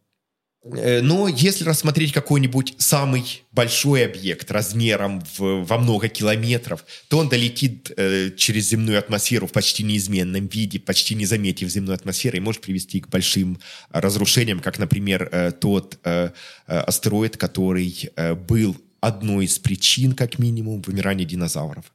но 0.63 1.27
если 1.27 1.63
рассмотреть 1.63 2.13
какой-нибудь 2.13 2.75
самый 2.77 3.43
большой 3.51 4.05
объект 4.05 4.51
размером 4.51 5.23
в, 5.37 5.65
во 5.65 5.77
много 5.79 6.07
километров, 6.07 6.85
то 7.07 7.17
он 7.17 7.29
долетит 7.29 7.91
э, 7.97 8.29
через 8.37 8.69
земную 8.69 8.99
атмосферу 8.99 9.47
в 9.47 9.51
почти 9.51 9.83
неизменном 9.83 10.45
виде, 10.45 10.79
почти 10.79 11.15
не 11.15 11.25
заметив 11.25 11.67
земной 11.69 11.95
атмосферы, 11.95 12.37
и 12.37 12.41
может 12.41 12.61
привести 12.61 12.99
к 12.99 13.07
большим 13.07 13.59
разрушениям, 13.89 14.59
как, 14.59 14.77
например, 14.77 15.29
э, 15.31 15.51
тот 15.51 15.97
э, 16.03 16.29
э, 16.67 16.77
астероид, 16.77 17.37
который 17.37 18.11
э, 18.15 18.35
был 18.35 18.77
одной 18.99 19.45
из 19.45 19.57
причин, 19.57 20.13
как 20.13 20.37
минимум, 20.37 20.83
вымирания 20.83 21.25
динозавров. 21.25 21.85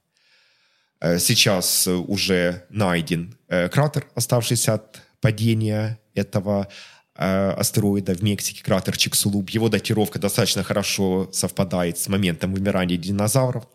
Э, 0.99 1.19
Сейчас 1.19 1.87
э, 1.87 1.93
уже 1.93 2.65
найден 2.69 3.37
э, 3.47 3.69
кратер, 3.69 4.07
оставшийся 4.13 4.73
от 4.73 5.01
падения 5.21 5.99
этого 6.15 6.67
э, 6.67 6.96
астероида 7.17 8.13
в 8.13 8.21
Мексике, 8.21 8.63
кратер 8.63 8.95
Чиксулуб. 8.95 9.49
Его 9.49 9.69
датировка 9.69 10.19
достаточно 10.19 10.63
хорошо 10.63 11.29
совпадает 11.33 11.97
с 11.97 12.07
моментом 12.07 12.53
вымирания 12.53 12.97
динозавров. 12.97 13.67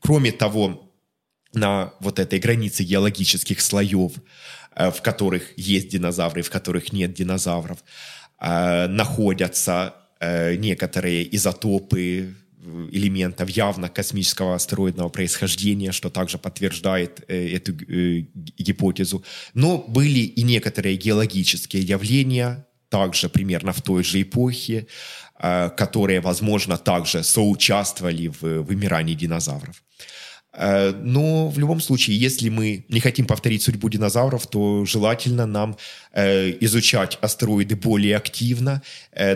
Кроме 0.00 0.32
того, 0.32 0.90
на 1.54 1.92
вот 2.00 2.18
этой 2.18 2.38
границе 2.38 2.84
геологических 2.84 3.60
слоев, 3.60 4.12
э, 4.74 4.90
в 4.90 5.02
которых 5.02 5.56
есть 5.56 5.88
динозавры, 5.88 6.42
в 6.42 6.50
которых 6.50 6.92
нет 6.92 7.14
динозавров, 7.14 7.78
э, 8.40 8.86
находятся 8.88 9.94
э, 10.20 10.56
некоторые 10.56 11.34
изотопы 11.34 12.34
э, 12.64 12.88
элементов 12.92 13.48
явно 13.50 13.88
космического 13.88 14.54
астероидного 14.54 15.08
происхождения, 15.08 15.92
что 15.92 16.10
также 16.10 16.38
подтверждает 16.38 17.24
э, 17.28 17.56
эту 17.56 17.72
э, 17.72 18.24
гипотезу. 18.58 19.24
Но 19.54 19.78
были 19.78 20.20
и 20.20 20.42
некоторые 20.42 20.96
геологические 20.96 21.82
явления, 21.82 22.66
также 22.94 23.28
примерно 23.28 23.72
в 23.72 23.80
той 23.80 24.04
же 24.04 24.22
эпохе, 24.22 24.86
э, 25.42 25.70
которые, 25.76 26.20
возможно, 26.20 26.76
также 26.76 27.24
соучаствовали 27.24 28.28
в 28.28 28.62
вымирании 28.62 29.16
динозавров. 29.16 29.82
Э, 30.52 30.92
Но 31.02 31.48
в 31.48 31.58
любом 31.58 31.80
случае, 31.80 32.16
если 32.20 32.50
мы 32.50 32.84
не 32.88 33.00
хотим 33.00 33.26
повторить 33.26 33.62
судьбу 33.62 33.88
динозавров, 33.88 34.46
то 34.46 34.84
желательно 34.84 35.46
нам 35.46 35.76
э, 36.12 36.52
изучать 36.60 37.18
астероиды 37.20 37.74
более 37.74 38.16
активно, 38.16 38.80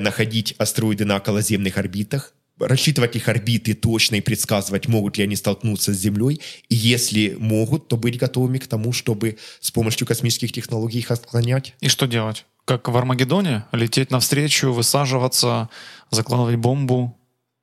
находить 0.00 0.54
астероиды 0.59 1.04
на 1.04 1.16
околоземных 1.16 1.78
орбитах, 1.78 2.34
рассчитывать 2.61 3.16
их 3.16 3.28
орбиты 3.28 3.74
точно 3.74 4.16
и 4.16 4.20
предсказывать, 4.20 4.88
могут 4.88 5.18
ли 5.18 5.24
они 5.24 5.36
столкнуться 5.36 5.92
с 5.92 5.96
Землей. 5.96 6.40
И 6.68 6.76
если 6.76 7.36
могут, 7.40 7.88
то 7.88 7.96
быть 7.96 8.18
готовыми 8.18 8.59
к 8.59 8.68
тому, 8.68 8.92
чтобы 8.92 9.36
с 9.61 9.70
помощью 9.72 10.06
космических 10.06 10.52
технологий 10.52 11.00
их 11.00 11.11
отклонять. 11.11 11.74
И 11.80 11.88
что 11.88 12.06
делать? 12.06 12.44
Как 12.68 12.86
в 12.86 12.96
Армагеддоне? 12.98 13.64
Лететь 13.72 14.10
навстречу, 14.10 14.74
высаживаться, 14.74 15.70
закладывать 16.10 16.56
бомбу? 16.56 17.18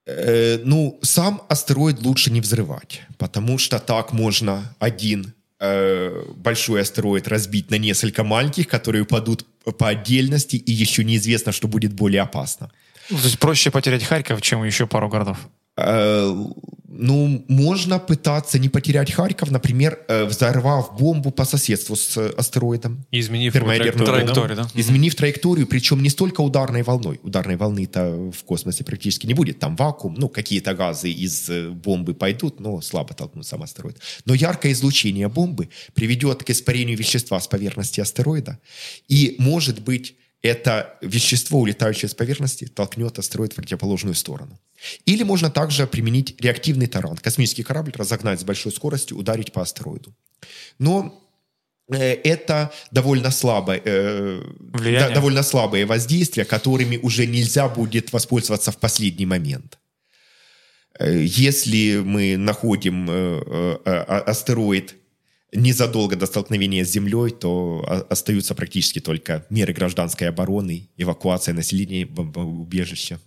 Э, 0.07 0.57
ну, 0.65 0.97
сам 1.03 1.43
астероид 1.47 2.01
лучше 2.01 2.31
не 2.31 2.41
взрывать, 2.41 3.03
потому 3.19 3.59
что 3.59 3.77
так 3.77 4.13
можно 4.13 4.75
один 4.79 5.35
э, 5.59 6.23
большой 6.37 6.81
астероид 6.81 7.27
разбить 7.27 7.69
на 7.69 7.75
несколько 7.75 8.23
маленьких, 8.23 8.67
которые 8.67 9.03
упадут 9.03 9.45
по 9.77 9.89
отдельности, 9.89 10.55
и 10.55 10.71
еще 10.71 11.03
неизвестно, 11.03 11.51
что 11.51 11.67
будет 11.67 11.93
более 11.93 12.23
опасно. 12.23 12.71
Ну, 13.11 13.17
То 13.17 13.25
есть 13.25 13.37
проще 13.37 13.69
потерять 13.69 14.03
Харьков, 14.03 14.41
чем 14.41 14.63
еще 14.63 14.87
пару 14.87 15.07
городов. 15.07 15.37
Э, 15.77 16.33
ну, 16.97 17.45
можно 17.47 17.99
пытаться 17.99 18.59
не 18.59 18.69
потерять 18.69 19.11
Харьков, 19.11 19.51
например, 19.51 19.99
э, 20.07 20.25
взорвав 20.25 20.97
бомбу 20.97 21.31
по 21.31 21.45
соседству 21.45 21.95
с 21.95 22.17
э, 22.17 22.33
астероидом. 22.37 23.05
И 23.11 23.19
изменив 23.19 23.53
траекторию, 23.53 24.05
Траекторию, 24.05 24.55
да? 24.55 24.67
Изменив 24.73 25.15
траекторию, 25.15 25.67
причем 25.67 26.01
не 26.01 26.09
столько 26.09 26.41
ударной 26.41 26.83
волной. 26.83 27.19
Ударной 27.23 27.57
волны-то 27.57 28.31
в 28.31 28.43
космосе 28.43 28.83
практически 28.83 29.27
не 29.27 29.33
будет. 29.33 29.59
Там 29.59 29.75
вакуум, 29.75 30.15
ну, 30.17 30.29
какие-то 30.29 30.73
газы 30.73 31.11
из 31.11 31.49
э, 31.49 31.69
бомбы 31.69 32.13
пойдут, 32.13 32.59
но 32.59 32.81
слабо 32.81 33.13
толкнут 33.13 33.45
сам 33.45 33.63
астероид. 33.63 33.99
Но 34.25 34.33
яркое 34.33 34.71
излучение 34.71 35.27
бомбы 35.27 35.69
приведет 35.93 36.43
к 36.43 36.49
испарению 36.49 36.97
вещества 36.97 37.39
с 37.39 37.47
поверхности 37.47 38.01
астероида. 38.01 38.59
И, 39.07 39.35
может 39.39 39.81
быть, 39.81 40.15
это 40.41 40.97
вещество, 41.01 41.59
улетающее 41.59 42.07
с 42.09 42.13
поверхности, 42.13 42.65
толкнет 42.65 43.17
астероид 43.19 43.53
в 43.53 43.55
противоположную 43.55 44.13
сторону. 44.15 44.59
Или 45.05 45.23
можно 45.23 45.49
также 45.49 45.87
применить 45.87 46.39
реактивный 46.41 46.87
таран. 46.87 47.17
Космический 47.17 47.63
корабль 47.63 47.91
разогнать 47.95 48.39
с 48.39 48.43
большой 48.43 48.71
скоростью, 48.71 49.17
ударить 49.17 49.51
по 49.51 49.61
астероиду. 49.61 50.13
Но 50.79 51.19
э, 51.91 52.13
это 52.13 52.71
довольно 52.91 53.31
слабое, 53.31 53.81
э, 53.83 54.41
да- 54.99 55.09
довольно 55.15 55.43
слабые 55.43 55.85
воздействия, 55.85 56.45
которыми 56.45 56.97
уже 56.97 57.25
нельзя 57.25 57.67
будет 57.67 58.13
воспользоваться 58.13 58.71
в 58.71 58.77
последний 58.77 59.25
момент. 59.25 59.79
Э, 60.99 61.23
Если 61.23 62.01
мы 62.05 62.37
находим 62.37 63.07
э, 63.09 63.75
астероид 64.27 64.95
незадолго 65.55 66.15
до 66.15 66.25
столкновения 66.25 66.83
с 66.85 66.89
Землей, 66.91 67.31
то 67.31 67.83
остаются 68.09 68.55
практически 68.55 68.99
только 68.99 69.45
меры 69.49 69.73
гражданской 69.73 70.29
обороны, 70.29 70.89
эвакуация 70.97 71.53
населения, 71.55 72.05
бомбоубежища. 72.05 73.19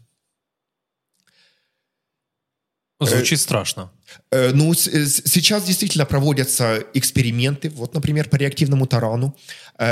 Звучит 3.01 3.39
страшно. 3.41 3.91
Э, 4.33 4.51
Ну, 4.53 4.75
с- 4.75 5.23
сейчас 5.25 5.65
действительно 5.65 6.05
проводятся 6.05 6.85
эксперименты. 6.95 7.71
Вот, 7.71 7.95
например, 7.95 8.29
по 8.29 8.37
реактивному 8.37 8.87
тарану 8.87 9.37
э, 9.79 9.87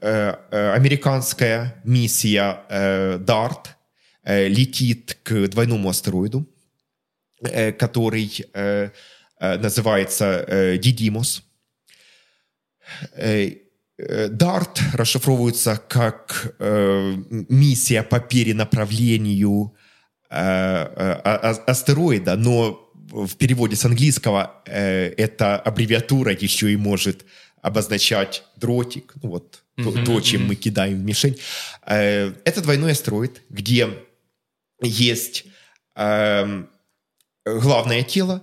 э, 0.00 0.34
э, 0.50 0.72
американская 0.76 1.74
миссия 1.84 2.60
э, 2.70 3.18
DART 3.18 3.66
э, 4.22 4.46
летит 4.48 5.18
к 5.24 5.48
двойному 5.48 5.88
астероиду, 5.88 6.46
э, 7.42 7.72
который 7.72 8.30
э, 8.54 8.90
э, 9.40 9.58
называется 9.58 10.44
э, 10.46 10.78
Дидимос. 10.78 11.42
Э, 13.12 13.50
э, 13.98 14.28
DART 14.28 14.78
расшифровывается 14.94 15.80
как 15.88 16.54
э, 16.58 17.14
миссия 17.48 18.02
по 18.02 18.20
перенаправлению 18.20 19.74
э, 20.30 20.36
э, 20.36 21.20
а- 21.24 21.40
а- 21.42 21.70
астероида, 21.70 22.36
но 22.36 22.90
в 23.10 23.36
переводе 23.36 23.76
с 23.76 23.84
английского 23.84 24.62
э, 24.66 25.12
эта 25.16 25.56
аббревиатура 25.56 26.32
еще 26.32 26.72
и 26.72 26.76
может 26.76 27.24
обозначать 27.62 28.42
дротик, 28.56 29.14
ну 29.22 29.30
вот 29.30 29.62
то, 29.76 29.90
то, 30.04 30.20
чем 30.20 30.46
мы 30.46 30.54
кидаем 30.54 31.00
в 31.00 31.04
мишень. 31.04 31.36
Э, 31.86 32.32
это 32.44 32.60
двойной 32.60 32.92
астероид, 32.92 33.42
где 33.48 33.88
есть 34.82 35.44
эм, 35.96 36.68
главное 37.44 38.02
тело, 38.02 38.42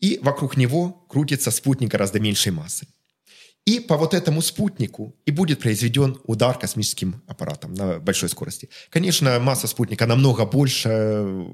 и 0.00 0.18
вокруг 0.22 0.56
него 0.56 0.90
крутится 1.08 1.50
спутник 1.50 1.90
гораздо 1.90 2.20
меньшей 2.20 2.52
массы. 2.52 2.86
И 3.66 3.80
по 3.80 3.96
вот 3.96 4.12
этому 4.12 4.42
спутнику 4.42 5.16
и 5.24 5.30
будет 5.30 5.60
произведен 5.60 6.18
удар 6.24 6.58
космическим 6.58 7.22
аппаратом 7.26 7.72
на 7.72 7.98
большой 7.98 8.28
скорости. 8.28 8.68
Конечно, 8.90 9.40
масса 9.40 9.66
спутника 9.66 10.06
намного 10.06 10.44
больше, 10.44 11.46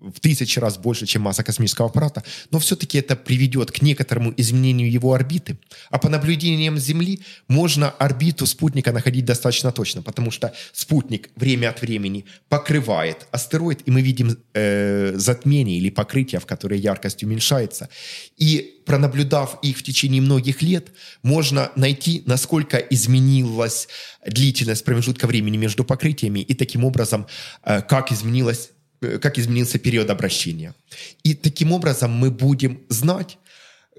в 0.00 0.20
тысячи 0.20 0.58
раз 0.58 0.78
больше, 0.78 1.06
чем 1.06 1.22
масса 1.22 1.44
космического 1.44 1.88
аппарата, 1.88 2.22
но 2.50 2.58
все-таки 2.58 2.98
это 2.98 3.16
приведет 3.16 3.70
к 3.70 3.82
некоторому 3.82 4.32
изменению 4.36 4.90
его 4.90 5.12
орбиты. 5.12 5.58
А 5.90 5.98
по 5.98 6.08
наблюдениям 6.08 6.78
Земли 6.78 7.20
можно 7.48 7.90
орбиту 7.90 8.46
спутника 8.46 8.92
находить 8.92 9.24
достаточно 9.24 9.72
точно, 9.72 10.02
потому 10.02 10.30
что 10.30 10.52
спутник 10.72 11.30
время 11.36 11.70
от 11.70 11.82
времени 11.82 12.24
покрывает 12.48 13.26
астероид, 13.30 13.82
и 13.86 13.90
мы 13.90 14.02
видим 14.02 14.38
э, 14.54 15.12
затмение 15.16 15.78
или 15.78 15.90
покрытие, 15.90 16.40
в 16.40 16.46
которое 16.46 16.78
яркость 16.78 17.22
уменьшается. 17.22 17.88
И 18.36 18.80
пронаблюдав 18.86 19.58
их 19.62 19.78
в 19.78 19.82
течение 19.82 20.22
многих 20.22 20.62
лет, 20.62 20.88
можно 21.22 21.70
найти, 21.76 22.22
насколько 22.26 22.78
изменилась 22.78 23.88
длительность 24.26 24.84
промежутка 24.84 25.26
времени 25.26 25.56
между 25.56 25.84
покрытиями 25.84 26.40
и 26.40 26.54
таким 26.54 26.84
образом, 26.84 27.26
э, 27.64 27.82
как 27.82 28.12
изменилась 28.12 28.70
как 29.00 29.38
изменился 29.38 29.78
период 29.78 30.10
обращения. 30.10 30.74
И 31.22 31.34
таким 31.34 31.72
образом 31.72 32.10
мы 32.12 32.30
будем 32.30 32.82
знать, 32.88 33.38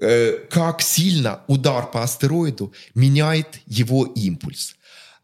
э, 0.00 0.38
как 0.50 0.82
сильно 0.82 1.42
удар 1.48 1.90
по 1.90 2.02
астероиду 2.02 2.72
меняет 2.94 3.60
его 3.66 4.04
импульс. 4.04 4.76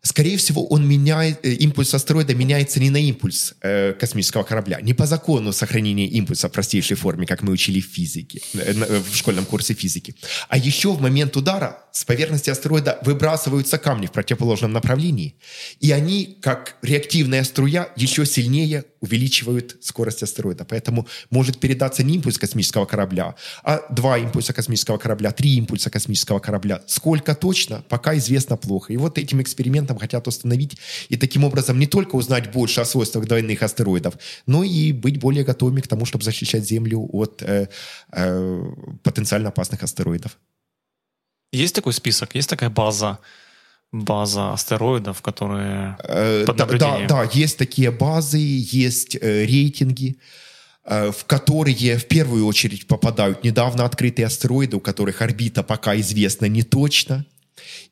Скорее 0.03 0.37
всего, 0.37 0.67
он 0.67 0.87
меняет, 0.89 1.45
э, 1.45 1.55
импульс 1.55 1.93
астероида 1.93 2.35
меняется 2.35 2.81
не 2.81 2.91
на 2.91 2.99
импульс 2.99 3.55
э, 3.63 3.95
космического 3.95 4.45
корабля, 4.45 4.81
не 4.81 4.95
по 4.95 5.07
закону 5.07 5.53
сохранения 5.53 6.07
импульса 6.07 6.49
в 6.49 6.53
простейшей 6.53 6.97
форме, 6.97 7.27
как 7.27 7.43
мы 7.43 7.53
учили 7.53 7.81
в 7.81 7.87
физике, 7.87 8.41
э, 8.55 9.01
в 9.01 9.17
школьном 9.17 9.45
курсе 9.45 9.75
физики. 9.75 10.15
А 10.49 10.57
еще 10.57 10.93
в 10.93 11.01
момент 11.01 11.37
удара 11.37 11.85
с 11.93 12.05
поверхности 12.05 12.51
астероида 12.51 12.99
выбрасываются 13.05 13.79
камни 13.79 14.07
в 14.07 14.13
противоположном 14.13 14.73
направлении, 14.73 15.35
и 15.81 15.91
они, 15.91 16.39
как 16.43 16.77
реактивная 16.83 17.43
струя, 17.43 17.89
еще 17.97 18.25
сильнее 18.25 18.85
увеличивают 19.01 19.77
скорость 19.81 20.23
астероида. 20.23 20.65
Поэтому 20.65 21.07
может 21.31 21.59
передаться 21.59 22.03
не 22.03 22.17
импульс 22.17 22.39
космического 22.39 22.85
корабля, 22.85 23.35
а 23.63 23.81
два 23.91 24.19
импульса 24.19 24.53
космического 24.53 24.99
корабля, 24.99 25.33
три 25.33 25.57
импульса 25.57 25.91
космического 25.91 26.39
корабля. 26.39 26.83
Сколько 26.87 27.35
точно, 27.35 27.85
пока 27.89 28.17
известно 28.17 28.57
плохо. 28.57 28.93
И 28.93 28.97
вот 28.97 29.19
этим 29.19 29.41
экспериментом 29.41 29.88
хотят 29.97 30.27
установить 30.27 30.77
и 31.09 31.17
таким 31.17 31.45
образом 31.45 31.79
не 31.79 31.87
только 31.87 32.17
узнать 32.17 32.53
больше 32.53 32.81
о 32.81 32.85
свойствах 32.85 33.27
двойных 33.27 33.63
астероидов, 33.63 34.15
но 34.47 34.65
и 34.65 34.93
быть 34.93 35.21
более 35.21 35.45
готовыми 35.45 35.81
к 35.81 35.87
тому, 35.87 36.05
чтобы 36.05 36.25
защищать 36.25 36.65
Землю 36.65 37.09
от 37.13 37.43
э, 37.43 37.69
э, 38.13 38.63
потенциально 39.03 39.49
опасных 39.49 39.83
астероидов. 39.83 40.37
Есть 41.53 41.75
такой 41.75 41.93
список, 41.93 42.35
есть 42.35 42.51
такая 42.51 42.69
база 42.69 43.19
база 43.93 44.53
астероидов, 44.53 45.23
которые 45.23 45.97
э, 46.03 46.45
под 46.47 46.59
наблюдением. 46.59 47.07
Да, 47.07 47.25
да, 47.25 47.31
есть 47.33 47.57
такие 47.57 47.91
базы, 47.91 48.39
есть 48.39 49.17
э, 49.17 49.47
рейтинги, 49.47 50.19
э, 50.85 51.11
в 51.11 51.25
которые 51.25 51.97
в 51.97 52.07
первую 52.07 52.47
очередь 52.47 52.87
попадают 52.87 53.45
недавно 53.45 53.85
открытые 53.85 54.27
астероиды, 54.27 54.77
у 54.77 54.81
которых 54.81 55.23
орбита 55.23 55.63
пока 55.63 55.99
известна 55.99 56.47
не 56.47 56.63
точно. 56.63 57.25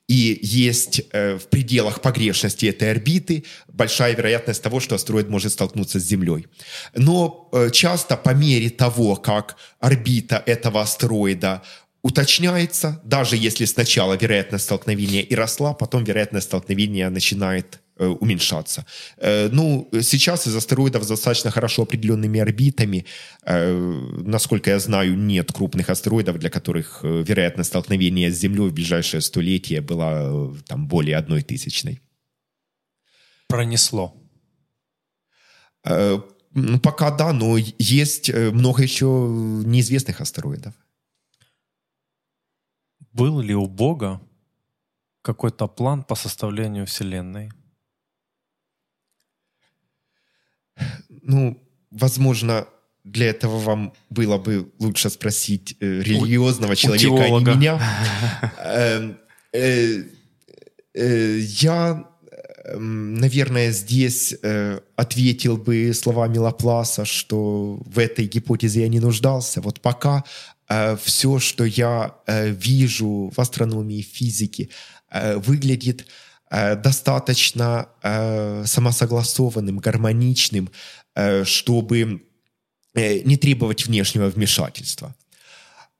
И 0.08 0.38
есть 0.42 1.02
э, 1.12 1.36
в 1.36 1.48
пределах 1.48 2.00
погрешности 2.00 2.66
этой 2.66 2.90
орбиты 2.90 3.44
большая 3.66 4.14
вероятность 4.14 4.62
того, 4.62 4.78
что 4.80 4.94
астероид 4.94 5.28
может 5.28 5.52
столкнуться 5.52 5.98
с 5.98 6.04
Землей. 6.04 6.46
Но 6.94 7.48
э, 7.52 7.70
часто 7.70 8.16
по 8.16 8.30
мере 8.30 8.70
того, 8.70 9.16
как 9.16 9.56
орбита 9.80 10.42
этого 10.46 10.82
астероида 10.82 11.62
уточняется, 12.02 13.00
даже 13.04 13.36
если 13.36 13.64
сначала 13.64 14.14
вероятность 14.14 14.64
столкновения 14.66 15.22
и 15.22 15.34
росла, 15.34 15.74
потом 15.74 16.04
вероятность 16.04 16.46
столкновения 16.46 17.10
начинает 17.10 17.80
уменьшаться. 17.96 18.84
Э, 19.16 19.48
ну, 19.48 19.88
сейчас 20.02 20.46
из 20.46 20.56
астероидов 20.56 21.06
достаточно 21.06 21.50
хорошо 21.50 21.82
определенными 21.82 22.40
орбитами, 22.40 23.06
э, 23.42 23.72
насколько 24.24 24.70
я 24.70 24.78
знаю, 24.78 25.16
нет 25.16 25.52
крупных 25.52 25.90
астероидов, 25.90 26.38
для 26.38 26.50
которых 26.50 27.00
э, 27.02 27.22
вероятность 27.26 27.70
столкновения 27.70 28.30
с 28.30 28.34
Землей 28.34 28.68
в 28.68 28.74
ближайшее 28.74 29.20
столетие 29.20 29.80
была 29.80 30.12
э, 30.14 30.54
там 30.66 30.86
более 30.88 31.16
одной 31.16 31.42
тысячной. 31.42 32.00
Пронесло. 33.48 34.14
Э, 35.84 36.18
ну, 36.52 36.80
пока 36.80 37.10
да, 37.10 37.32
но 37.32 37.56
есть 37.78 38.30
э, 38.30 38.50
много 38.50 38.82
еще 38.82 39.06
неизвестных 39.06 40.20
астероидов. 40.20 40.74
Был 43.12 43.40
ли 43.40 43.54
у 43.54 43.66
Бога 43.66 44.20
какой-то 45.22 45.68
план 45.68 46.02
по 46.04 46.14
составлению 46.14 46.86
Вселенной? 46.86 47.50
Ну, 51.26 51.62
возможно, 51.90 52.66
для 53.04 53.26
этого 53.26 53.58
вам 53.58 53.92
было 54.10 54.38
бы 54.38 54.72
лучше 54.78 55.10
спросить 55.10 55.76
э, 55.80 56.00
религиозного 56.00 56.72
у, 56.72 56.76
человека, 56.76 57.12
у 57.12 57.36
а 57.36 57.40
не 57.40 57.44
меня. 57.44 57.80
Эм, 58.64 59.18
э, 59.52 60.02
э, 60.94 61.38
я, 61.38 62.04
эм, 62.64 63.14
наверное, 63.14 63.70
здесь 63.70 64.34
э, 64.42 64.80
ответил 64.96 65.56
бы 65.56 65.92
словами 65.94 66.38
Лапласа, 66.38 67.04
что 67.04 67.80
в 67.84 67.98
этой 67.98 68.26
гипотезе 68.26 68.82
я 68.82 68.88
не 68.88 69.00
нуждался. 69.00 69.60
Вот 69.60 69.80
пока 69.80 70.24
Э, 70.68 70.96
все, 71.02 71.38
что 71.38 71.64
я 71.64 72.16
э, 72.26 72.48
вижу 72.50 73.30
в 73.34 73.40
астрономии, 73.40 74.02
физике, 74.02 74.68
э, 75.10 75.36
выглядит 75.36 76.06
достаточно 76.48 77.88
самосогласованным, 78.64 79.78
гармоничным, 79.78 80.70
чтобы 81.44 82.22
не 82.94 83.36
требовать 83.36 83.86
внешнего 83.86 84.28
вмешательства. 84.28 85.14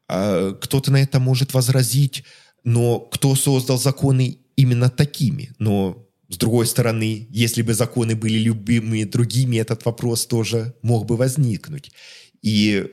Кто-то 0.07 0.91
на 0.91 1.03
это 1.03 1.21
может 1.21 1.55
возразить, 1.55 2.25
но 2.64 3.01
кто 3.01 3.35
создал 3.35 3.79
законы 3.79 4.39
именно 4.57 4.89
такими? 4.91 5.51
Но 5.59 6.07
с 6.29 6.37
другой 6.37 6.67
стороны, 6.67 7.27
если 7.31 7.62
бы 7.62 7.75
законы 7.75 8.14
были 8.14 8.39
любимыми 8.39 9.05
другими, 9.05 9.57
этот 9.57 9.85
вопрос 9.85 10.27
тоже 10.27 10.75
мог 10.83 11.07
бы 11.07 11.17
возникнуть. 11.17 11.93
И 12.43 12.85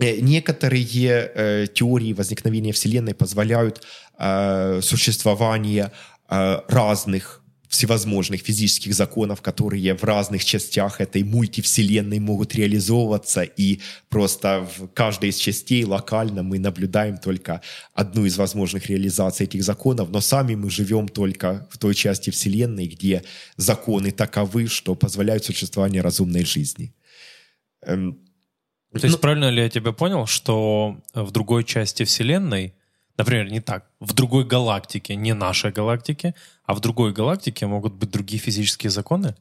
Э, 0.00 0.18
некоторые 0.20 1.30
э, 1.34 1.66
теории 1.72 2.12
возникновения 2.12 2.72
Вселенной 2.72 3.14
позволяют 3.14 3.82
э, 4.18 4.80
существование 4.82 5.92
э, 6.28 6.60
разных 6.68 7.39
всевозможных 7.70 8.42
физических 8.42 8.94
законов, 8.94 9.42
которые 9.42 9.94
в 9.94 10.02
разных 10.02 10.44
частях 10.44 11.00
этой 11.00 11.22
мультивселенной 11.22 12.18
могут 12.18 12.54
реализовываться, 12.56 13.42
и 13.42 13.78
просто 14.08 14.68
в 14.76 14.88
каждой 14.88 15.28
из 15.28 15.36
частей 15.36 15.84
локально 15.84 16.42
мы 16.42 16.58
наблюдаем 16.58 17.16
только 17.16 17.62
одну 17.94 18.26
из 18.26 18.36
возможных 18.36 18.86
реализаций 18.86 19.44
этих 19.44 19.62
законов, 19.62 20.10
но 20.10 20.20
сами 20.20 20.56
мы 20.56 20.68
живем 20.68 21.06
только 21.06 21.68
в 21.70 21.78
той 21.78 21.94
части 21.94 22.30
вселенной, 22.30 22.88
где 22.88 23.22
законы 23.56 24.10
таковы, 24.10 24.66
что 24.66 24.96
позволяют 24.96 25.44
существование 25.44 26.02
разумной 26.02 26.44
жизни. 26.44 26.92
Эм, 27.82 28.18
то 28.92 29.04
есть, 29.04 29.14
ну, 29.14 29.18
правильно 29.18 29.48
ли 29.48 29.62
я 29.62 29.68
тебя 29.68 29.92
понял, 29.92 30.26
что 30.26 30.96
в 31.14 31.30
другой 31.30 31.62
части 31.62 32.02
Вселенной, 32.02 32.74
например, 33.20 33.50
не 33.50 33.60
так, 33.60 33.90
в 34.00 34.12
другой 34.12 34.44
галактике, 34.44 35.16
не 35.16 35.34
нашей 35.34 35.72
галактике, 35.72 36.34
а 36.64 36.74
в 36.74 36.80
другой 36.80 37.12
галактике 37.12 37.66
могут 37.66 37.94
быть 37.94 38.10
другие 38.10 38.40
физические 38.40 38.90
законы? 38.90 39.34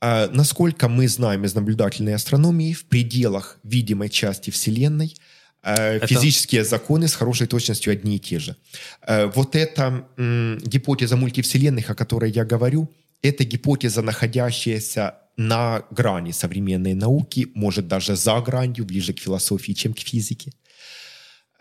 А, 0.00 0.28
насколько 0.32 0.88
мы 0.88 1.08
знаем 1.08 1.44
из 1.44 1.54
наблюдательной 1.54 2.14
астрономии, 2.14 2.72
в 2.72 2.84
пределах 2.84 3.58
видимой 3.62 4.08
части 4.08 4.50
Вселенной 4.50 5.14
а, 5.62 5.92
это... 5.94 6.06
физические 6.06 6.64
законы 6.64 7.06
с 7.06 7.14
хорошей 7.14 7.46
точностью 7.46 7.92
одни 7.92 8.16
и 8.16 8.18
те 8.18 8.38
же. 8.38 8.56
А, 9.00 9.26
вот 9.26 9.54
эта 9.54 10.04
м, 10.16 10.58
гипотеза 10.58 11.16
мультивселенных, 11.16 11.90
о 11.90 11.94
которой 11.94 12.32
я 12.32 12.44
говорю, 12.44 12.88
это 13.22 13.44
гипотеза, 13.44 14.02
находящаяся 14.02 15.14
на 15.36 15.84
грани 15.90 16.32
современной 16.32 16.94
науки, 16.94 17.48
может 17.54 17.86
даже 17.86 18.16
за 18.16 18.40
гранью, 18.40 18.84
ближе 18.84 19.12
к 19.12 19.20
философии, 19.20 19.72
чем 19.72 19.94
к 19.94 20.00
физике. 20.00 20.52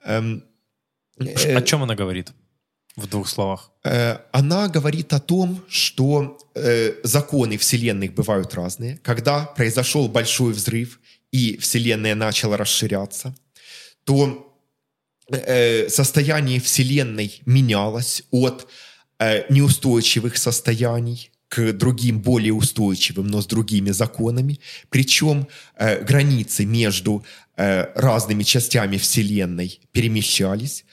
Эм, 0.03 0.43
о 1.55 1.61
чем 1.61 1.83
она 1.83 1.95
говорит? 1.95 2.31
В 2.95 3.07
двух 3.07 3.29
словах. 3.29 3.71
Э, 3.83 4.17
она 4.31 4.67
говорит 4.67 5.13
о 5.13 5.19
том, 5.19 5.63
что 5.69 6.37
э, 6.55 6.93
законы 7.03 7.57
Вселенных 7.57 8.13
бывают 8.13 8.53
разные. 8.53 8.99
Когда 9.03 9.45
произошел 9.45 10.09
большой 10.09 10.53
взрыв 10.53 10.99
и 11.31 11.57
Вселенная 11.57 12.15
начала 12.15 12.57
расширяться, 12.57 13.35
то 14.03 14.47
состояние 15.87 16.59
Вселенной 16.59 17.41
менялось 17.45 18.23
от 18.31 18.67
неустойчивых 19.49 20.35
состояний 20.37 21.31
к 21.51 21.73
другим 21.73 22.21
более 22.21 22.53
устойчивым, 22.53 23.27
но 23.27 23.41
с 23.41 23.45
другими 23.45 23.91
законами. 23.91 24.61
Причем 24.89 25.49
э, 25.75 26.01
границы 26.01 26.63
между 26.65 27.25
э, 27.57 27.87
разными 27.93 28.43
частями 28.43 28.95
Вселенной 28.95 29.81
перемещались. 29.91 30.85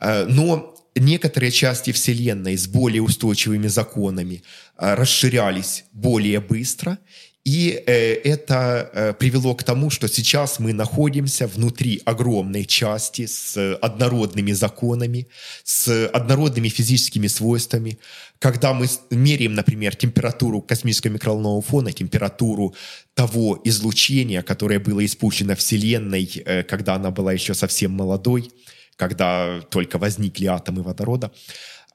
Э, 0.00 0.24
но 0.26 0.74
некоторые 0.94 1.50
части 1.50 1.92
Вселенной 1.92 2.56
с 2.56 2.66
более 2.66 3.02
устойчивыми 3.02 3.68
законами 3.68 4.42
э, 4.78 4.94
расширялись 4.94 5.84
более 5.92 6.40
быстро. 6.40 6.98
И 7.44 7.80
э, 7.86 8.14
это 8.24 9.14
привело 9.20 9.54
к 9.54 9.62
тому, 9.62 9.88
что 9.88 10.08
сейчас 10.08 10.58
мы 10.58 10.72
находимся 10.72 11.46
внутри 11.46 12.02
огромной 12.04 12.64
части 12.64 13.26
с 13.26 13.76
однородными 13.76 14.50
законами, 14.50 15.28
с 15.62 16.08
однородными 16.08 16.68
физическими 16.68 17.28
свойствами. 17.28 17.98
Когда 18.40 18.74
мы 18.74 18.88
меряем, 19.10 19.54
например, 19.54 19.94
температуру 19.94 20.60
космического 20.60 21.12
микроволнового 21.12 21.62
фона, 21.62 21.92
температуру 21.92 22.74
того 23.14 23.60
излучения, 23.62 24.42
которое 24.42 24.80
было 24.80 25.04
испущено 25.06 25.54
Вселенной, 25.54 26.26
когда 26.68 26.96
она 26.96 27.12
была 27.12 27.32
еще 27.32 27.54
совсем 27.54 27.92
молодой, 27.92 28.50
когда 28.96 29.60
только 29.70 29.98
возникли 29.98 30.46
атомы 30.46 30.82
водорода, 30.82 31.30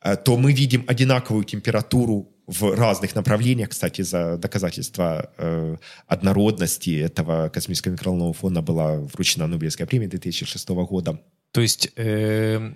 э, 0.04 0.16
то 0.16 0.38
мы 0.38 0.54
видим 0.54 0.86
одинаковую 0.88 1.43
температуру 1.43 2.32
в 2.47 2.76
разных 2.76 3.16
направлениях, 3.16 3.70
кстати, 3.70 4.02
за 4.02 4.38
доказательство 4.38 5.32
э, 5.38 5.78
однородности 6.08 6.99
этого 6.99 7.49
космического 7.49 7.93
микроволнового 7.93 8.34
фона 8.34 8.62
была 8.62 8.97
вручена 8.97 9.47
Нобелевская 9.47 9.88
премия 9.88 10.08
2006 10.08 10.70
года. 10.70 11.22
То 11.52 11.62
есть, 11.62 11.89
э, 11.95 12.74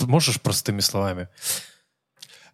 можешь 0.00 0.40
простыми 0.40 0.80
словами? 0.80 1.28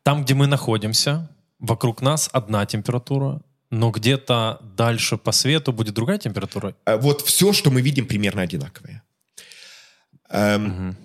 Там, 0.02 0.24
где 0.24 0.34
мы 0.34 0.46
находимся, 0.46 1.28
вокруг 1.58 2.02
нас 2.02 2.30
одна 2.32 2.66
температура, 2.66 3.42
но 3.70 3.90
где-то 3.90 4.58
дальше 4.76 5.16
по 5.16 5.32
свету 5.32 5.72
будет 5.72 5.94
другая 5.94 6.18
температура? 6.18 6.74
Э, 6.86 6.96
вот 6.96 7.20
все, 7.20 7.52
что 7.52 7.70
мы 7.70 7.82
видим, 7.82 8.06
примерно 8.06 8.42
одинаковое. 8.42 8.99
Эм, 10.30 10.66
угу. 10.66 10.96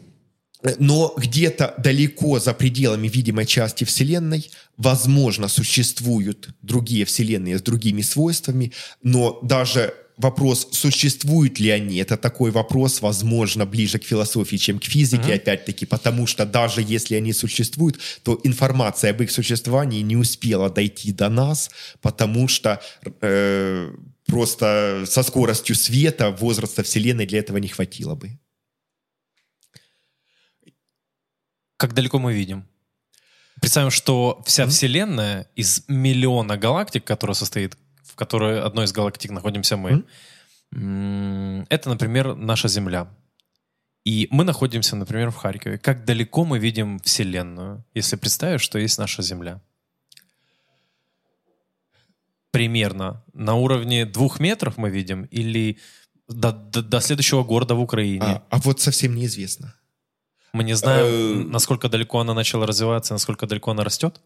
Но 0.79 1.13
где-то 1.17 1.75
далеко 1.77 2.39
за 2.39 2.53
пределами 2.53 3.07
видимой 3.07 3.45
части 3.45 3.83
Вселенной, 3.83 4.49
возможно, 4.77 5.47
существуют 5.47 6.49
другие 6.61 7.05
Вселенные 7.05 7.59
с 7.59 7.61
другими 7.61 8.01
свойствами, 8.01 8.71
но 9.03 9.39
даже 9.43 9.93
вопрос, 10.17 10.69
существуют 10.71 11.59
ли 11.59 11.69
они, 11.69 11.97
это 11.97 12.17
такой 12.17 12.51
вопрос, 12.51 13.01
возможно, 13.01 13.65
ближе 13.65 13.99
к 13.99 14.05
философии, 14.05 14.55
чем 14.55 14.79
к 14.79 14.85
физике, 14.85 15.31
mm-hmm. 15.31 15.35
опять-таки, 15.35 15.85
потому 15.85 16.25
что 16.25 16.45
даже 16.45 16.81
если 16.81 17.15
они 17.15 17.33
существуют, 17.33 17.99
то 18.23 18.39
информация 18.43 19.11
об 19.11 19.21
их 19.21 19.31
существовании 19.31 20.01
не 20.01 20.15
успела 20.15 20.69
дойти 20.69 21.11
до 21.11 21.29
нас, 21.29 21.69
потому 22.01 22.47
что 22.47 22.81
э, 23.21 23.91
просто 24.25 25.03
со 25.05 25.23
скоростью 25.23 25.75
света 25.75 26.31
возраста 26.31 26.81
Вселенной 26.83 27.25
для 27.25 27.39
этого 27.39 27.57
не 27.57 27.67
хватило 27.67 28.15
бы. 28.15 28.39
Как 31.77 31.93
далеко 31.93 32.19
мы 32.19 32.33
видим. 32.33 32.65
Представим, 33.61 33.91
что 33.91 34.41
вся 34.45 34.63
mm-hmm. 34.63 34.69
Вселенная 34.69 35.47
из 35.55 35.83
миллиона 35.87 36.57
галактик, 36.57 37.03
которая 37.03 37.35
состоит, 37.35 37.77
в 38.03 38.15
которой 38.15 38.61
одной 38.61 38.85
из 38.85 38.91
галактик 38.91 39.31
находимся 39.31 39.77
мы, 39.77 40.03
mm-hmm. 40.71 41.67
это, 41.69 41.89
например, 41.89 42.35
наша 42.35 42.67
Земля. 42.67 43.07
И 44.03 44.27
мы 44.29 44.43
находимся, 44.43 44.95
например, 44.95 45.31
в 45.31 45.35
Харькове. 45.35 45.77
Как 45.77 46.05
далеко 46.05 46.45
мы 46.45 46.59
видим 46.59 46.99
Вселенную, 46.99 47.83
если 47.95 48.17
представить, 48.17 48.61
что 48.61 48.77
есть 48.77 48.99
наша 48.99 49.23
Земля? 49.23 49.61
Примерно 52.51 53.23
на 53.33 53.55
уровне 53.55 54.05
двух 54.05 54.39
метров 54.39 54.77
мы 54.77 54.89
видим 54.89 55.23
или 55.23 55.77
до, 56.27 56.51
до, 56.51 56.81
до 56.81 57.01
следующего 57.01 57.43
города 57.43 57.73
в 57.73 57.81
Украине? 57.81 58.25
А, 58.25 58.43
а 58.49 58.57
вот 58.59 58.79
совсем 58.79 59.15
неизвестно. 59.15 59.73
Мы 60.55 60.63
не 60.63 60.75
знаем, 60.75 61.05
э, 61.05 61.51
насколько 61.51 61.89
далеко 61.89 62.19
она 62.19 62.33
начала 62.33 62.65
развиваться, 62.65 63.13
насколько 63.13 63.45
далеко 63.45 63.71
она 63.71 63.83
растет? 63.83 64.21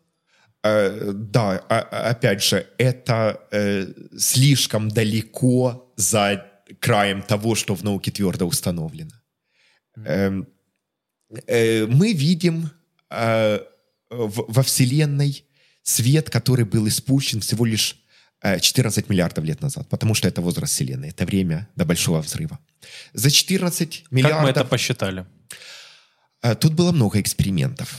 Э, 0.63 1.11
да, 1.13 1.63
а, 1.69 2.09
опять 2.11 2.43
же, 2.43 2.67
это 2.77 3.39
э, 3.51 3.87
слишком 4.17 4.89
далеко 4.89 5.91
за 5.95 6.45
краем 6.79 7.23
того, 7.23 7.55
что 7.55 7.73
в 7.75 7.83
науке 7.83 8.11
твердо 8.11 8.45
установлено. 8.45 9.11
Эм, 10.05 10.47
мы 11.97 12.13
видим 12.13 12.69
во 14.09 14.61
Вселенной 14.63 15.43
свет, 15.81 16.29
который 16.29 16.65
был 16.65 16.87
испущен 16.87 17.39
всего 17.39 17.65
лишь 17.65 17.95
14 18.43 19.09
миллиардов 19.09 19.45
лет 19.45 19.61
назад, 19.61 19.89
потому 19.89 20.13
что 20.13 20.27
это 20.27 20.41
возраст 20.41 20.73
Вселенной, 20.73 21.09
это 21.09 21.25
время 21.25 21.67
до 21.75 21.85
Большого 21.85 22.21
Взрыва. 22.21 22.59
За 23.13 23.31
14 23.31 24.05
миллиардов... 24.11 24.37
Как 24.37 24.43
мы 24.43 24.49
это 24.49 24.63
посчитали? 24.63 25.25
Э, 26.41 26.55
тут 26.55 26.73
было 26.73 26.91
много 26.91 27.19
экспериментов, 27.19 27.97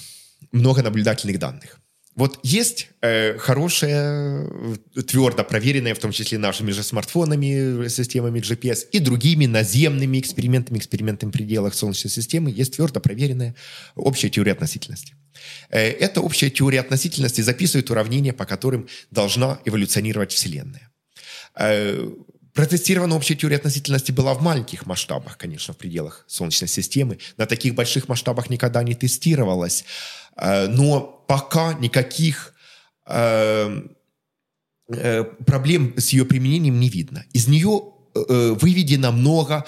много 0.52 0.82
наблюдательных 0.82 1.38
данных. 1.38 1.80
Вот 2.16 2.40
есть 2.42 2.88
э, 3.02 3.38
хорошие, 3.38 4.76
э, 4.96 5.02
твердо 5.02 5.44
проверенные, 5.44 5.94
в 5.94 5.98
том 6.00 6.10
числе 6.10 6.38
нашими 6.38 6.72
же 6.72 6.82
смартфонами, 6.82 7.88
системами 7.88 8.40
GPS 8.40 8.84
и 8.92 8.98
другими 8.98 9.46
наземными 9.46 10.18
экспериментами, 10.18 10.78
экспериментами 10.78 11.30
в 11.30 11.32
пределах 11.32 11.74
Солнечной 11.74 12.10
системы, 12.10 12.50
есть 12.50 12.74
твердо 12.74 13.00
проверенная 13.00 13.54
общая 13.94 14.28
теория 14.28 14.52
относительности. 14.52 15.14
Э, 15.70 15.88
эта 15.88 16.20
общая 16.20 16.50
теория 16.50 16.80
относительности 16.80 17.42
записывает 17.42 17.90
уравнения, 17.90 18.32
по 18.32 18.44
которым 18.44 18.88
должна 19.10 19.60
эволюционировать 19.64 20.32
Вселенная. 20.32 20.90
Э, 21.56 22.10
Протестирована 22.60 23.16
общая 23.16 23.36
теория 23.36 23.56
относительности 23.56 24.12
была 24.12 24.34
в 24.34 24.42
маленьких 24.42 24.84
масштабах, 24.84 25.38
конечно, 25.38 25.72
в 25.72 25.78
пределах 25.78 26.26
Солнечной 26.26 26.68
системы. 26.68 27.18
На 27.38 27.46
таких 27.46 27.74
больших 27.74 28.06
масштабах 28.06 28.50
никогда 28.50 28.82
не 28.82 28.94
тестировалась. 28.94 29.86
Э, 30.36 30.66
но 30.66 31.00
пока 31.26 31.72
никаких 31.72 32.52
э, 33.06 33.80
э, 34.88 35.24
проблем 35.24 35.94
с 35.96 36.10
ее 36.10 36.26
применением 36.26 36.78
не 36.78 36.90
видно. 36.90 37.24
Из 37.32 37.48
нее 37.48 37.80
выведено 38.14 39.10
много 39.10 39.64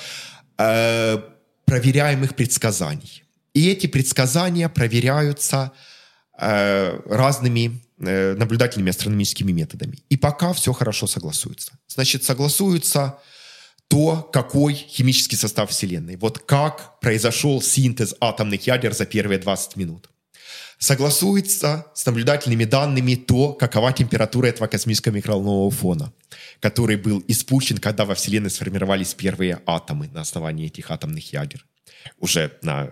проверяемых 1.65 2.37
предсказаний. 2.37 3.25
И 3.55 3.71
эти 3.71 3.87
предсказания 3.87 4.69
проверяются 4.69 5.73
разными 6.37 7.71
Э, 7.71 7.92
наблюдательными 8.03 8.91
астрономическими 8.91 9.53
методами. 9.53 9.99
И 10.09 10.17
пока 10.17 10.53
все 10.53 10.73
хорошо 10.73 11.07
согласуется. 11.07 11.73
Значит, 11.89 12.25
согласуется 12.25 13.19
то, 13.89 14.29
какой 14.33 14.75
химический 14.75 15.37
состав 15.37 15.71
Вселенной. 15.71 16.17
Вот 16.17 16.39
как 16.39 16.99
произошел 17.01 17.61
синтез 17.63 18.15
атомных 18.21 18.67
ядер 18.67 18.95
за 18.95 19.05
первые 19.05 19.39
20 19.39 19.77
минут. 19.77 20.09
Согласуется 20.79 21.87
с 21.95 22.07
наблюдательными 22.07 22.65
данными 22.65 23.15
то, 23.15 23.53
какова 23.53 23.93
температура 23.93 24.49
этого 24.49 24.67
космического 24.67 25.13
микроволнового 25.13 25.71
фона, 25.71 26.13
который 26.59 26.97
был 26.97 27.23
испущен, 27.29 27.79
когда 27.79 28.05
во 28.05 28.15
Вселенной 28.15 28.51
сформировались 28.51 29.15
первые 29.15 29.61
атомы 29.65 30.09
на 30.09 30.23
основании 30.23 30.67
этих 30.67 30.91
атомных 30.91 31.33
ядер, 31.33 31.65
уже 32.19 32.59
на 32.63 32.91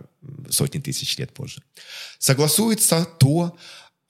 сотни 0.51 0.79
тысяч 0.79 1.19
лет 1.19 1.33
позже. 1.33 1.63
Согласуется 2.19 3.05
то, 3.19 3.57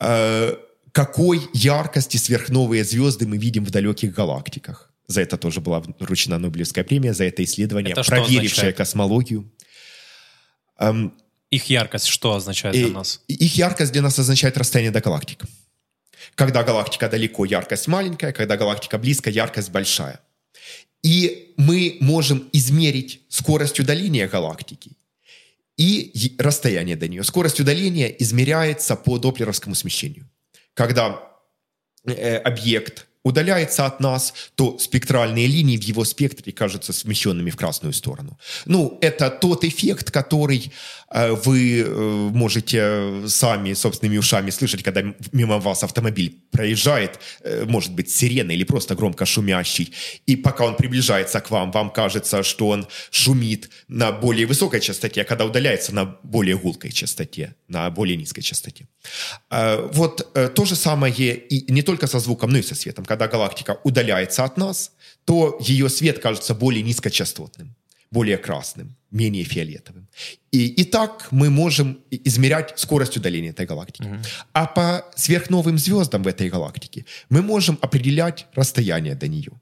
э, 0.01 0.57
какой 0.93 1.41
яркости 1.53 2.17
сверхновые 2.17 2.85
звезды 2.85 3.27
мы 3.27 3.37
видим 3.39 3.65
в 3.65 3.71
далеких 3.71 4.13
галактиках. 4.13 4.91
За 5.07 5.21
это 5.21 5.37
тоже 5.37 5.61
была 5.61 5.81
вручена 5.99 6.39
Нобелевская 6.39 6.85
премия, 6.85 7.15
за 7.15 7.25
это 7.25 7.43
исследование, 7.43 7.93
это 7.93 8.05
проверившее 8.05 8.73
космологию. 8.73 9.51
Эм, 10.79 11.15
их 11.51 11.65
яркость 11.67 12.07
что 12.07 12.35
означает 12.35 12.77
для 12.77 12.89
нас? 12.89 13.21
Их 13.27 13.57
яркость 13.57 13.93
для 13.93 14.03
нас 14.03 14.19
означает 14.19 14.57
расстояние 14.57 14.93
до 14.93 15.01
галактик. 15.01 15.45
Когда 16.37 16.63
галактика 16.63 17.09
далеко, 17.09 17.45
яркость 17.45 17.89
маленькая, 17.89 18.33
когда 18.33 18.57
галактика 18.57 18.99
близко, 18.99 19.31
яркость 19.31 19.71
большая. 19.71 20.21
И 21.03 21.55
мы 21.57 21.97
можем 22.01 22.49
измерить 22.53 23.23
скорость 23.29 23.81
удаления 23.81 24.29
галактики 24.29 24.93
и 25.77 26.37
расстояние 26.39 26.95
до 26.95 27.09
нее. 27.09 27.25
Скорость 27.25 27.59
удаления 27.59 28.09
измеряется 28.09 28.97
по 28.97 29.19
доплеровскому 29.19 29.75
смещению 29.75 30.29
когда 30.75 31.23
э, 32.05 32.37
объект 32.37 33.07
удаляется 33.23 33.87
от 33.87 34.01
нас, 34.01 34.33
то 34.55 34.79
спектральные 34.79 35.47
линии 35.47 35.77
в 35.77 35.83
его 35.83 36.05
спектре 36.05 36.53
кажутся 36.53 36.93
смещенными 36.93 37.51
в 37.51 37.57
красную 37.57 37.93
сторону. 37.93 38.39
Ну, 38.65 38.99
это 39.03 39.31
тот 39.31 39.65
эффект, 39.65 40.11
который 40.11 40.73
вы 41.11 41.81
э, 41.81 42.31
можете 42.33 43.27
сами 43.27 43.75
собственными 43.75 44.19
ушами 44.19 44.51
слышать, 44.51 44.83
когда 44.83 45.03
мимо 45.33 45.59
вас 45.59 45.83
автомобиль 45.83 46.37
проезжает, 46.53 47.19
э, 47.43 47.65
может 47.67 47.93
быть, 47.93 48.11
сирена 48.11 48.53
или 48.53 48.65
просто 48.65 48.95
громко 48.95 49.27
шумящий. 49.27 49.93
И 50.27 50.37
пока 50.37 50.65
он 50.65 50.77
приближается 50.77 51.41
к 51.41 51.51
вам, 51.51 51.73
вам 51.73 51.91
кажется, 51.91 52.43
что 52.43 52.69
он 52.69 52.87
шумит 53.11 53.71
на 53.89 54.13
более 54.13 54.47
высокой 54.47 54.81
частоте, 54.81 55.23
а 55.23 55.25
когда 55.25 55.45
удаляется 55.45 55.95
на 55.95 56.05
более 56.23 56.57
гулкой 56.57 56.93
частоте, 56.93 57.55
на 57.69 57.91
более 57.91 58.17
низкой 58.17 58.43
частоте. 58.43 58.87
Э, 59.51 59.89
вот 59.93 60.31
э, 60.35 60.49
то 60.49 60.65
же 60.65 60.77
самое 60.77 61.11
и 61.11 61.73
не 61.73 61.83
только 61.83 62.07
со 62.07 62.21
звуком, 62.21 62.51
но 62.51 62.59
и 62.59 62.63
со 62.63 62.75
светом 62.75 63.05
когда 63.05 63.27
галактика 63.27 63.81
удаляется 63.85 64.45
от 64.45 64.57
нас, 64.57 64.93
то 65.25 65.59
ее 65.61 65.89
свет 65.89 66.19
кажется 66.21 66.55
более 66.55 66.83
низкочастотным, 66.83 67.75
более 68.11 68.37
красным, 68.37 68.97
менее 69.11 69.45
фиолетовым. 69.45 70.09
И, 70.53 70.67
и 70.67 70.85
так 70.85 71.29
мы 71.31 71.51
можем 71.51 71.99
измерять 72.11 72.79
скорость 72.79 73.17
удаления 73.17 73.51
этой 73.51 73.67
галактики. 73.67 74.09
А 74.53 74.67
по 74.67 75.05
сверхновым 75.17 75.79
звездам 75.79 76.23
в 76.23 76.27
этой 76.27 76.51
галактике 76.51 77.05
мы 77.29 77.43
можем 77.43 77.79
определять 77.81 78.47
расстояние 78.55 79.15
до 79.15 79.29
нее. 79.29 79.53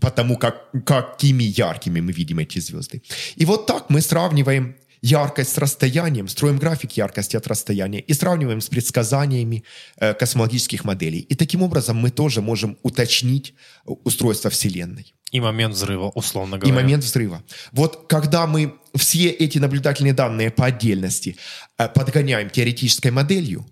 Потому 0.00 0.36
как, 0.36 0.70
какими 0.84 1.44
яркими 1.44 2.00
мы 2.00 2.12
видим 2.12 2.38
эти 2.38 2.60
звезды. 2.60 3.02
И 3.36 3.44
вот 3.44 3.66
так 3.66 3.90
мы 3.90 4.00
сравниваем 4.00 4.76
яркость 5.02 5.52
с 5.52 5.58
расстоянием, 5.58 6.28
строим 6.28 6.58
график 6.58 6.92
яркости 6.92 7.36
от 7.36 7.46
расстояния 7.46 8.00
и 8.00 8.12
сравниваем 8.12 8.60
с 8.60 8.68
предсказаниями 8.68 9.64
э, 9.96 10.14
космологических 10.14 10.84
моделей. 10.84 11.20
И 11.20 11.34
таким 11.34 11.62
образом 11.62 11.96
мы 11.96 12.10
тоже 12.10 12.42
можем 12.42 12.76
уточнить 12.82 13.54
э, 13.86 13.90
устройство 14.04 14.50
Вселенной 14.50 15.14
И 15.30 15.40
момент 15.40 15.74
взрыва, 15.74 16.10
условно 16.14 16.56
и 16.56 16.58
говоря. 16.58 16.76
момент 16.76 17.04
взрыва. 17.04 17.42
Вот 17.72 18.06
когда 18.08 18.46
мы 18.46 18.74
все 18.94 19.28
эти 19.28 19.58
наблюдательные 19.58 20.14
данные 20.14 20.50
по 20.50 20.66
отдельности 20.66 21.36
э, 21.78 21.88
подгоняем 21.88 22.50
теоретической 22.50 23.10
моделью, 23.10 23.66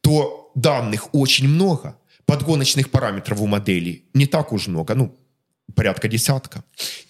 то 0.00 0.50
данных 0.54 1.14
очень 1.14 1.48
много, 1.48 1.96
подгоночных 2.26 2.90
параметров 2.90 3.40
у 3.40 3.46
модели 3.46 4.04
не 4.14 4.26
так 4.26 4.52
уж 4.52 4.66
много, 4.66 4.94
ну, 4.94 5.16
порядка 5.74 6.08
десятка. 6.08 6.64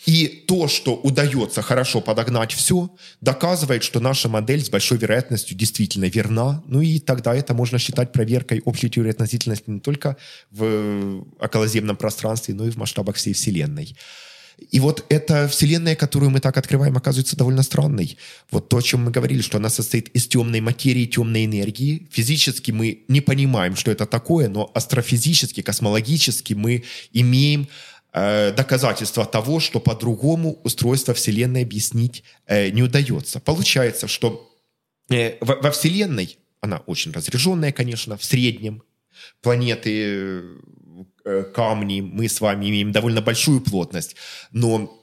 И 0.06 0.44
то, 0.46 0.68
что 0.68 0.94
удается 0.94 1.62
хорошо 1.62 2.00
подогнать 2.00 2.52
все, 2.52 2.94
доказывает, 3.20 3.82
что 3.82 4.00
наша 4.00 4.28
модель 4.28 4.64
с 4.64 4.70
большой 4.70 4.98
вероятностью 4.98 5.56
действительно 5.56 6.06
верна. 6.06 6.62
Ну 6.66 6.80
и 6.80 6.98
тогда 6.98 7.34
это 7.34 7.54
можно 7.54 7.78
считать 7.78 8.12
проверкой 8.12 8.60
общей 8.64 8.90
теории 8.90 9.10
относительности 9.10 9.70
не 9.70 9.80
только 9.80 10.16
в 10.50 11.24
околоземном 11.40 11.96
пространстве, 11.96 12.54
но 12.54 12.66
и 12.66 12.70
в 12.70 12.76
масштабах 12.76 13.16
всей 13.16 13.32
Вселенной. 13.34 13.96
И 14.70 14.80
вот 14.80 15.04
эта 15.08 15.48
вселенная, 15.48 15.96
которую 15.96 16.30
мы 16.30 16.40
так 16.40 16.56
открываем, 16.56 16.96
оказывается 16.96 17.36
довольно 17.36 17.62
странной. 17.62 18.16
Вот 18.50 18.68
то, 18.68 18.78
о 18.78 18.82
чем 18.82 19.04
мы 19.04 19.10
говорили, 19.10 19.40
что 19.42 19.58
она 19.58 19.68
состоит 19.68 20.08
из 20.10 20.26
темной 20.26 20.60
материи, 20.60 21.06
темной 21.06 21.46
энергии. 21.46 22.06
Физически 22.10 22.70
мы 22.70 23.02
не 23.08 23.20
понимаем, 23.20 23.76
что 23.76 23.90
это 23.90 24.06
такое, 24.06 24.48
но 24.48 24.70
астрофизически, 24.74 25.62
космологически 25.62 26.54
мы 26.54 26.84
имеем 27.12 27.68
э, 28.12 28.52
доказательства 28.52 29.24
того, 29.24 29.60
что 29.60 29.80
по-другому 29.80 30.60
устройство 30.64 31.14
Вселенной 31.14 31.62
объяснить 31.62 32.24
э, 32.46 32.70
не 32.70 32.82
удается. 32.82 33.40
Получается, 33.40 34.08
что 34.08 34.50
э, 35.10 35.36
во, 35.40 35.70
Вселенной, 35.70 36.38
она 36.60 36.78
очень 36.86 37.12
разряженная, 37.12 37.72
конечно, 37.72 38.16
в 38.16 38.24
среднем, 38.24 38.82
планеты, 39.40 40.42
камни, 41.54 42.00
мы 42.00 42.28
с 42.28 42.40
вами 42.40 42.70
имеем 42.70 42.92
довольно 42.92 43.20
большую 43.20 43.60
плотность, 43.60 44.16
но 44.50 44.98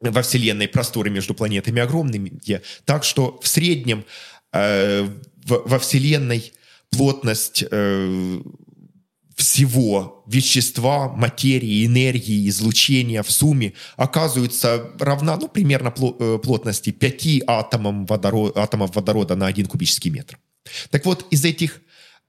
во 0.00 0.22
Вселенной 0.22 0.68
просторы 0.68 1.10
между 1.10 1.34
планетами 1.34 1.80
огромные, 1.80 2.62
так 2.84 3.04
что 3.04 3.40
в 3.42 3.48
среднем 3.48 4.04
во 4.52 5.78
Вселенной 5.78 6.52
плотность 6.90 7.64
всего 9.36 10.24
вещества, 10.26 11.08
материи, 11.08 11.86
энергии, 11.86 12.48
излучения 12.48 13.22
в 13.22 13.30
сумме 13.30 13.74
оказывается 13.96 14.90
равна, 14.98 15.36
ну, 15.36 15.46
примерно 15.48 15.92
э, 15.98 16.38
плотности 16.42 16.90
5 16.90 17.42
атомам 17.46 18.06
водорода, 18.06 18.62
атомов 18.62 18.96
водорода 18.96 19.36
на 19.36 19.46
1 19.46 19.66
кубический 19.66 20.10
метр. 20.10 20.38
Так 20.90 21.04
вот, 21.04 21.26
из 21.30 21.44
этих 21.44 21.80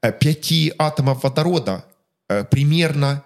э, 0.02 0.12
пяти 0.12 0.74
атомов 0.78 1.24
водорода 1.24 1.86
э, 2.30 2.44
примерно 2.44 3.24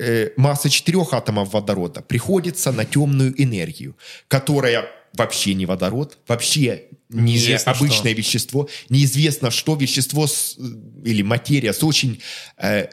э, 0.00 0.30
масса 0.36 0.68
четырех 0.68 1.12
атомов 1.14 1.52
водорода 1.52 2.02
приходится 2.02 2.72
на 2.72 2.84
темную 2.84 3.32
энергию, 3.40 3.96
которая 4.26 4.86
вообще 5.12 5.54
не 5.54 5.66
водород, 5.66 6.18
вообще 6.26 6.86
не 7.08 7.22
Неизвестно 7.34 7.70
обычное 7.70 8.10
что. 8.12 8.18
вещество, 8.18 8.68
неизвестно 8.88 9.52
что 9.52 9.76
вещество 9.76 10.26
с- 10.26 10.56
или 11.04 11.22
материя 11.22 11.72
с 11.72 11.84
очень 11.84 12.20
э, 12.58 12.88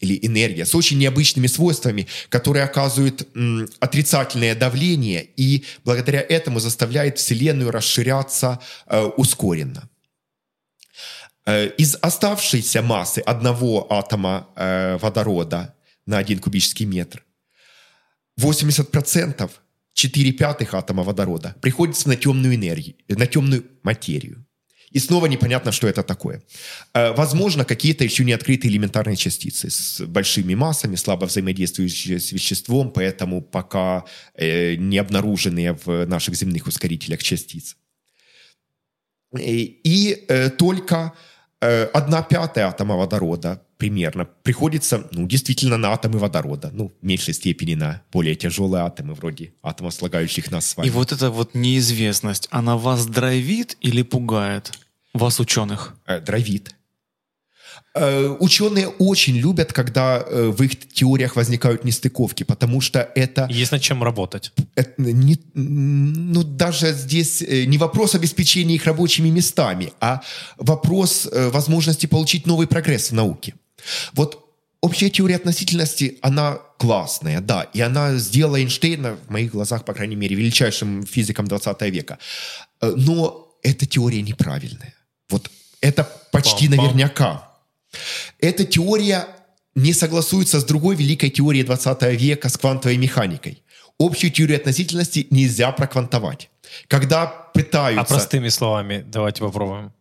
или 0.00 0.18
энергия 0.26 0.66
с 0.66 0.74
очень 0.74 0.98
необычными 0.98 1.46
свойствами, 1.46 2.06
которые 2.28 2.64
оказывают 2.64 3.28
м, 3.34 3.68
отрицательное 3.78 4.54
давление 4.54 5.28
и 5.36 5.64
благодаря 5.84 6.20
этому 6.20 6.60
заставляет 6.60 7.18
Вселенную 7.18 7.70
расширяться 7.70 8.60
э, 8.86 9.02
ускоренно. 9.16 9.88
Э, 11.46 11.68
Из 11.78 11.96
оставшейся 12.00 12.82
массы 12.82 13.18
одного 13.20 13.86
атома 13.92 14.48
э, 14.56 14.98
водорода 14.98 15.74
на 16.06 16.18
один 16.18 16.38
кубический 16.38 16.86
метр 16.86 17.24
80%, 18.40 19.50
4 19.92 20.32
пятых 20.32 20.74
атома 20.74 21.02
водорода 21.02 21.54
приходится 21.60 22.08
на 22.08 22.16
темную 22.16 22.54
энергию, 22.54 22.96
на 23.08 23.26
темную 23.26 23.64
материю. 23.82 24.46
И 24.90 24.98
снова 24.98 25.26
непонятно, 25.26 25.72
что 25.72 25.86
это 25.86 26.02
такое. 26.02 26.42
Э, 26.94 27.12
Возможно, 27.12 27.64
какие-то 27.64 28.04
еще 28.04 28.24
не 28.24 28.32
открытые 28.32 28.72
элементарные 28.72 29.16
частицы 29.16 29.70
с 29.70 30.00
большими 30.00 30.54
массами, 30.54 30.96
слабо 30.96 31.26
взаимодействующие 31.26 32.18
с 32.18 32.32
веществом, 32.32 32.90
поэтому 32.90 33.40
пока 33.40 34.04
э, 34.34 34.74
не 34.74 34.98
обнаруженные 34.98 35.72
в 35.84 36.06
наших 36.06 36.34
земных 36.34 36.66
ускорителях 36.66 37.22
частиц. 37.22 37.76
И, 39.38 39.80
и, 39.84 40.24
э, 40.28 40.50
только 40.50 41.12
э, 41.60 41.84
одна 41.84 42.22
пятая 42.22 42.66
атома 42.66 42.96
водорода 42.96 43.62
примерно 43.80 44.26
приходится, 44.42 45.08
ну, 45.10 45.26
действительно 45.26 45.78
на 45.78 45.92
атомы 45.92 46.18
водорода. 46.18 46.70
Ну, 46.72 46.92
в 47.02 47.06
меньшей 47.06 47.34
степени 47.34 47.74
на 47.74 48.02
более 48.12 48.34
тяжелые 48.34 48.84
атомы, 48.84 49.14
вроде 49.14 49.52
атомов, 49.62 49.94
слагающих 49.94 50.50
нас 50.50 50.66
с 50.66 50.76
вами. 50.76 50.88
И 50.88 50.90
вот 50.90 51.12
эта 51.12 51.30
вот 51.30 51.54
неизвестность, 51.54 52.46
она 52.50 52.76
вас 52.76 53.06
драйвит 53.06 53.76
или 53.80 54.02
пугает? 54.02 54.72
Вас, 55.14 55.40
ученых? 55.40 55.94
Э, 56.06 56.20
дровит. 56.20 56.74
Э, 57.94 58.36
Ученые 58.40 58.88
очень 58.88 59.36
любят, 59.36 59.72
когда 59.72 60.22
э, 60.24 60.48
в 60.56 60.62
их 60.62 60.92
теориях 60.92 61.36
возникают 61.36 61.84
нестыковки, 61.84 62.44
потому 62.44 62.80
что 62.80 62.98
это 63.14 63.48
Есть 63.50 63.72
над 63.72 63.82
чем 63.82 64.04
работать. 64.04 64.52
это 64.76 64.92
не, 65.02 65.40
ну, 65.54 66.42
даже 66.44 66.92
здесь 66.92 67.42
э, 67.42 67.64
не 67.64 67.78
вопрос 67.78 68.14
обеспечения 68.14 68.74
их 68.74 68.84
рабочими 68.84 69.30
местами, 69.30 69.92
а 70.00 70.20
вопрос 70.58 71.28
э, 71.32 71.48
возможности 71.48 72.06
получить 72.06 72.46
новый 72.46 72.66
прогресс 72.66 73.10
в 73.10 73.14
науке. 73.14 73.54
Вот 74.12 74.46
общая 74.80 75.10
теория 75.10 75.36
относительности, 75.36 76.18
она 76.22 76.58
классная, 76.78 77.40
да, 77.40 77.62
и 77.74 77.80
она 77.80 78.16
сделала 78.16 78.56
Эйнштейна, 78.56 79.16
в 79.26 79.30
моих 79.30 79.52
глазах, 79.52 79.84
по 79.84 79.92
крайней 79.92 80.16
мере, 80.16 80.36
величайшим 80.36 81.04
физиком 81.04 81.46
20 81.46 81.82
века. 81.92 82.18
Э, 82.80 82.92
Но 82.96 83.48
эта 83.62 83.86
теория 83.86 84.22
неправильная. 84.22 84.94
Вот 85.28 85.50
это 85.80 86.04
почти 86.32 86.66
Пам-пам. 86.68 86.76
наверняка. 86.76 87.48
Эта 88.38 88.64
теория 88.64 89.26
не 89.74 89.92
согласуется 89.92 90.60
с 90.60 90.64
другой 90.64 90.96
великой 90.96 91.30
теорией 91.30 91.64
20 91.64 92.02
века, 92.16 92.48
с 92.48 92.56
квантовой 92.56 92.96
механикой. 92.96 93.62
Общую 93.98 94.30
теорию 94.30 94.56
относительности 94.56 95.26
нельзя 95.30 95.70
проквантовать. 95.72 96.48
Когда 96.88 97.22
А 97.24 97.26
пытаются... 97.52 98.14
простыми 98.14 98.48
словами 98.48 99.04
давайте 99.06 99.40
попробуем. 99.42 99.92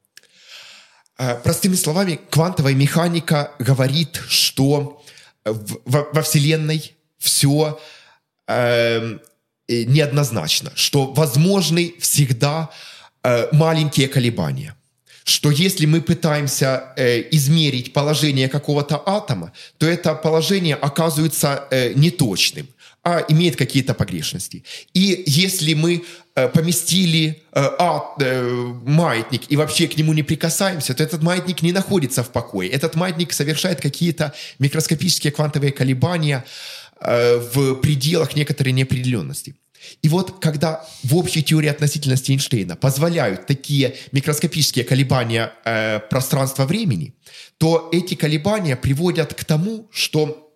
Э, 1.20 1.36
Простыми 1.44 1.76
словами, 1.76 2.20
квантовая 2.32 2.74
механика 2.74 3.52
говорит, 3.60 4.20
что 4.28 5.04
во, 5.46 6.22
Вселенной 6.24 6.96
все 7.20 7.80
неоднозначно, 9.70 10.72
что 10.76 11.14
возможны 11.14 11.94
всегда 12.00 12.70
э, 13.24 13.48
маленькие 13.52 14.08
колебания. 14.08 14.76
Что 15.24 15.52
если 15.52 15.86
мы 15.86 16.02
пытаемся 16.02 16.94
э, 16.96 17.24
измерить 17.32 17.94
положение 17.94 18.50
какого-то 18.50 19.02
атома, 19.06 19.52
то 19.78 19.86
это 19.86 20.16
положение 20.16 20.76
оказывается 20.76 21.68
э, 21.70 21.94
неточным, 21.94 22.68
а 23.10 23.26
имеет 23.28 23.56
какие-то 23.56 23.94
погрешности. 23.94 24.64
И 24.94 25.24
если 25.26 25.74
мы 25.74 26.04
э, 26.36 26.48
поместили 26.50 27.42
а- 27.52 28.16
э, 28.20 28.74
маятник 28.86 29.42
и 29.52 29.58
вообще 29.58 29.88
к 29.88 29.98
нему 29.98 30.14
не 30.14 30.24
прикасаемся, 30.24 30.94
то 30.94 31.04
этот 31.04 31.24
маятник 31.24 31.62
не 31.64 31.72
находится 31.72 32.24
в 32.24 32.30
покое. 32.30 32.70
Этот 32.70 32.96
маятник 32.96 33.34
совершает 33.34 33.82
какие-то 33.82 34.34
микроскопические 34.60 35.32
квантовые 35.32 35.72
колебания 35.72 36.46
э, 37.02 37.38
в 37.54 37.76
пределах 37.76 38.36
некоторой 38.36 38.74
неопределенности. 38.74 39.56
И 40.04 40.10
вот 40.10 40.40
когда 40.40 40.86
в 41.04 41.16
общей 41.16 41.42
теории 41.42 41.70
относительности 41.70 42.32
Эйнштейна 42.32 42.76
позволяют 42.76 43.48
такие 43.48 43.96
микроскопические 44.12 44.86
колебания 44.86 45.52
э, 45.66 46.00
пространства-времени, 46.10 47.14
то 47.58 47.90
эти 47.92 48.16
колебания 48.16 48.76
приводят 48.76 49.34
к 49.34 49.44
тому, 49.44 49.88
что 49.92 50.49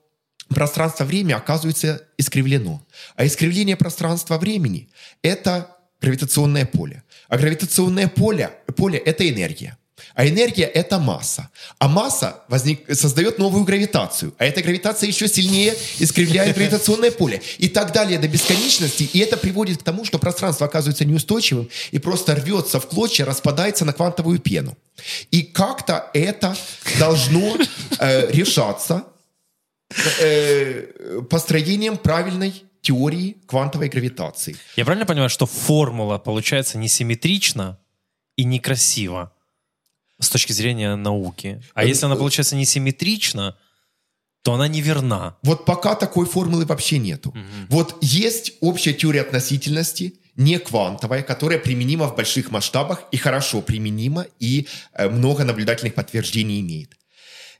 пространство-время 0.53 1.35
оказывается 1.35 2.03
искривлено. 2.17 2.85
А 3.15 3.25
искривление 3.25 3.75
пространства-времени– 3.75 4.89
это 5.21 5.69
гравитационное 6.01 6.65
поле. 6.65 7.03
А 7.29 7.37
гравитационное 7.37 8.07
поле, 8.07 8.51
поле– 8.75 8.97
это 9.05 9.27
энергия. 9.27 9.77
А 10.15 10.27
энергия— 10.27 10.65
это 10.73 10.99
масса. 10.99 11.49
А 11.79 11.87
масса 11.87 12.41
возник, 12.47 12.85
создает 12.93 13.39
новую 13.39 13.63
гравитацию. 13.63 14.33
А 14.37 14.45
эта 14.45 14.61
гравитация 14.61 15.07
еще 15.07 15.27
сильнее 15.27 15.73
искривляет 15.97 16.55
гравитационное 16.55 17.11
поле. 17.11 17.41
И 17.57 17.67
так 17.69 17.93
далее 17.93 18.19
до 18.19 18.27
бесконечности. 18.27 19.09
И 19.11 19.19
это 19.19 19.37
приводит 19.37 19.79
к 19.79 19.83
тому, 19.83 20.05
что 20.05 20.19
пространство 20.19 20.67
оказывается 20.67 21.05
неустойчивым 21.05 21.69
и 21.91 21.99
просто 21.99 22.35
рвется 22.35 22.79
в 22.79 22.87
клочья, 22.87 23.25
распадается 23.25 23.85
на 23.85 23.93
квантовую 23.93 24.39
пену. 24.39 24.77
И 25.31 25.41
как-то 25.41 26.09
это 26.13 26.55
должно 26.99 27.57
э, 27.99 28.31
решаться 28.31 29.03
построением 31.29 31.97
правильной 31.97 32.63
теории 32.81 33.37
квантовой 33.47 33.89
гравитации. 33.89 34.55
Я 34.75 34.85
правильно 34.85 35.05
понимаю, 35.05 35.29
что 35.29 35.45
формула 35.45 36.17
получается 36.17 36.77
несимметрична 36.77 37.79
и 38.35 38.43
некрасива 38.43 39.31
с 40.19 40.29
точки 40.29 40.51
зрения 40.53 40.95
науки? 40.95 41.61
А 41.73 41.85
если 41.85 42.05
она 42.05 42.15
получается 42.15 42.55
несимметрична, 42.55 43.57
то 44.41 44.53
она 44.53 44.67
неверна. 44.67 45.37
Вот 45.41 45.65
пока 45.65 45.95
такой 45.95 46.25
формулы 46.25 46.65
вообще 46.65 46.97
нету. 46.97 47.33
Вот 47.69 47.97
есть 48.01 48.53
общая 48.59 48.93
теория 48.93 49.21
относительности, 49.21 50.19
не 50.35 50.59
квантовая, 50.59 51.21
которая 51.21 51.59
применима 51.59 52.07
в 52.07 52.15
больших 52.15 52.51
масштабах 52.51 53.03
и 53.11 53.17
хорошо 53.17 53.61
применима, 53.61 54.25
и 54.39 54.67
э, 54.93 55.07
много 55.07 55.43
наблюдательных 55.43 55.93
подтверждений 55.93 56.59
имеет. 56.61 56.97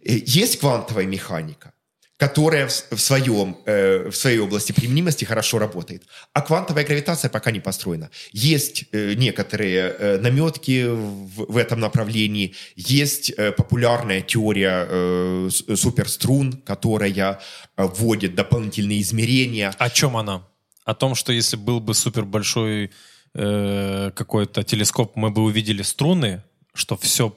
Э, 0.04 0.18
Есть 0.26 0.58
квантовая 0.60 1.06
механика, 1.06 1.74
которая 2.18 2.68
в, 2.68 3.00
своем, 3.00 3.58
э, 3.66 4.10
в 4.10 4.16
своей 4.16 4.40
области 4.40 4.72
применимости 4.72 5.26
хорошо 5.26 5.60
работает. 5.60 6.04
А 6.34 6.42
квантовая 6.42 6.86
гравитация 6.86 7.30
пока 7.30 7.52
не 7.52 7.60
построена. 7.60 8.10
Есть 8.32 8.86
э, 8.92 9.14
некоторые 9.16 9.96
э, 9.98 10.18
наметки 10.20 10.86
в, 10.86 11.52
в 11.52 11.58
этом 11.58 11.80
направлении, 11.80 12.54
есть 12.76 13.32
э, 13.32 13.52
популярная 13.52 14.22
теория 14.22 14.88
э, 14.90 15.50
суперструн, 15.76 16.54
которая 16.54 17.40
э, 17.78 17.84
вводит 17.84 18.36
дополнительные 18.36 19.02
измерения. 19.02 19.74
О 19.78 19.90
чем 19.90 20.16
она? 20.16 20.48
О 20.86 20.94
том, 20.94 21.16
что 21.16 21.34
если 21.34 21.56
был 21.56 21.80
бы 21.80 21.94
супер 21.94 22.26
большой 22.26 22.92
э, 23.34 24.12
какой-то 24.16 24.64
телескоп, 24.64 25.16
мы 25.16 25.32
бы 25.32 25.42
увидели 25.42 25.82
струны, 25.82 26.44
что 26.74 26.96
все 26.98 27.36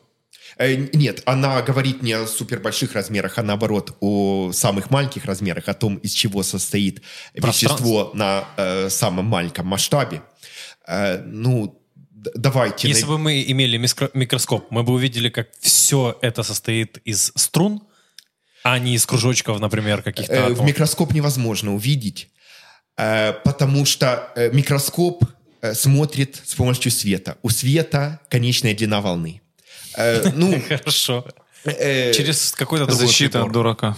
Нет, 0.58 1.22
она 1.26 1.60
говорит 1.60 2.02
не 2.02 2.12
о 2.12 2.26
супербольших 2.26 2.94
размерах, 2.94 3.38
а 3.38 3.42
наоборот 3.42 3.96
о 4.00 4.52
самых 4.52 4.90
маленьких 4.90 5.26
размерах, 5.26 5.68
о 5.68 5.74
том, 5.74 5.96
из 5.96 6.12
чего 6.12 6.42
состоит 6.42 7.02
вещество 7.34 8.10
на 8.14 8.48
э, 8.56 8.88
самом 8.88 9.26
маленьком 9.26 9.66
масштабе. 9.66 10.22
Э, 10.86 11.22
ну, 11.22 11.78
давайте... 12.34 12.88
Если 12.88 13.04
бы 13.04 13.18
мы 13.18 13.44
имели 13.46 13.76
микроскоп, 13.76 14.70
мы 14.70 14.82
бы 14.82 14.94
увидели, 14.94 15.28
как 15.28 15.48
все 15.60 16.18
это 16.22 16.42
состоит 16.42 16.98
из 17.04 17.32
струн, 17.34 17.82
а 18.62 18.78
не 18.78 18.94
из 18.94 19.06
кружочков, 19.06 19.60
например, 19.60 20.02
каких-то 20.02 20.32
Э, 20.32 20.54
в 20.54 20.62
микроскоп 20.62 21.12
невозможно 21.12 21.74
увидеть, 21.74 22.30
э, 22.96 23.32
потому 23.44 23.84
что 23.84 24.32
э, 24.34 24.50
микроскоп 24.52 25.24
э, 25.60 25.74
смотрит 25.74 26.40
с 26.44 26.54
помощью 26.54 26.90
света. 26.90 27.36
У 27.42 27.50
света 27.50 28.20
конечная 28.28 28.74
длина 28.74 29.00
волны. 29.00 29.42
Э, 29.96 30.30
Ну, 30.34 30.60
Хорошо. 30.68 31.24
э, 31.64 32.12
Через 32.12 32.52
какой-то 32.52 32.86
другой 32.86 33.06
Защита 33.06 33.32
прибор. 33.38 33.46
от 33.48 33.52
дурака. 33.52 33.96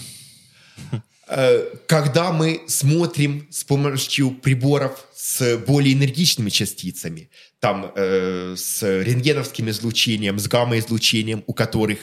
Э, 1.28 1.64
когда 1.86 2.32
мы 2.32 2.62
смотрим 2.68 3.46
с 3.50 3.64
помощью 3.64 4.30
приборов 4.30 5.04
с 5.14 5.58
более 5.58 5.92
энергичными 5.94 6.50
частицами, 6.50 7.28
там 7.60 7.92
э, 7.94 8.54
с 8.56 8.82
рентгеновским 8.82 9.68
излучением, 9.68 10.38
с 10.38 10.46
гамма-излучением, 10.48 11.42
у 11.46 11.52
которых 11.52 11.98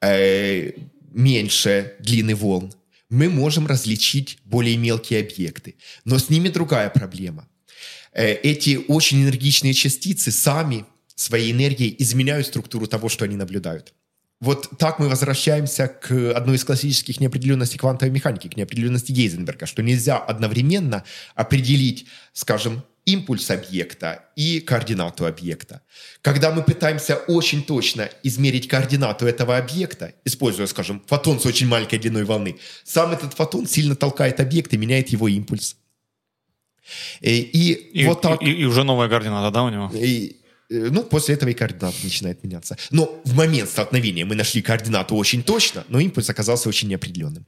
э, 0.00 0.72
меньше 1.12 1.94
длины 2.00 2.34
волн, 2.34 2.72
мы 3.10 3.28
можем 3.28 3.66
различить 3.66 4.38
более 4.44 4.76
мелкие 4.76 5.20
объекты. 5.20 5.74
Но 6.04 6.18
с 6.18 6.30
ними 6.30 6.48
другая 6.48 6.88
проблема. 6.90 7.48
Э, 8.12 8.32
эти 8.34 8.80
очень 8.88 9.22
энергичные 9.24 9.74
частицы 9.74 10.30
сами 10.30 10.84
своей 11.20 11.52
энергией 11.52 11.94
изменяют 11.98 12.46
структуру 12.46 12.86
того, 12.86 13.08
что 13.08 13.24
они 13.24 13.36
наблюдают. 13.36 13.92
Вот 14.40 14.70
так 14.78 14.98
мы 14.98 15.08
возвращаемся 15.10 15.86
к 15.88 16.32
одной 16.34 16.56
из 16.56 16.64
классических 16.64 17.20
неопределенностей 17.20 17.78
квантовой 17.78 18.10
механики, 18.12 18.48
к 18.48 18.56
неопределенности 18.56 19.12
Гейзенберга, 19.12 19.66
что 19.66 19.82
нельзя 19.82 20.16
одновременно 20.16 21.04
определить, 21.34 22.06
скажем, 22.32 22.82
импульс 23.04 23.50
объекта 23.50 24.24
и 24.36 24.60
координату 24.60 25.26
объекта. 25.26 25.82
Когда 26.22 26.52
мы 26.52 26.62
пытаемся 26.62 27.16
очень 27.16 27.62
точно 27.62 28.08
измерить 28.22 28.66
координату 28.66 29.26
этого 29.26 29.58
объекта, 29.58 30.14
используя, 30.24 30.66
скажем, 30.66 31.02
фотон 31.06 31.38
с 31.38 31.44
очень 31.44 31.66
маленькой 31.66 31.98
длиной 31.98 32.24
волны, 32.24 32.56
сам 32.84 33.12
этот 33.12 33.34
фотон 33.34 33.66
сильно 33.66 33.94
толкает 33.94 34.40
объект 34.40 34.72
и 34.72 34.78
меняет 34.78 35.10
его 35.10 35.28
импульс. 35.28 35.76
Э, 37.20 37.30
И, 37.30 37.72
И, 37.72 38.06
вот 38.06 38.22
так... 38.22 38.42
и- 38.42 38.52
и 38.62 38.64
уже 38.64 38.84
новая 38.84 39.08
координата, 39.08 39.50
да, 39.50 39.62
у 39.64 39.68
него? 39.70 39.90
И, 39.94 40.36
ну, 40.70 41.02
после 41.02 41.34
этого 41.34 41.50
и 41.50 41.54
координата 41.54 41.96
начинает 42.02 42.44
меняться. 42.44 42.76
Но 42.90 43.20
в 43.24 43.34
момент 43.34 43.68
столкновения 43.68 44.24
мы 44.24 44.34
нашли 44.34 44.62
координату 44.62 45.16
очень 45.16 45.42
точно, 45.42 45.84
но 45.88 46.00
импульс 46.00 46.30
оказался 46.30 46.68
очень 46.68 46.88
неопределенным. 46.88 47.46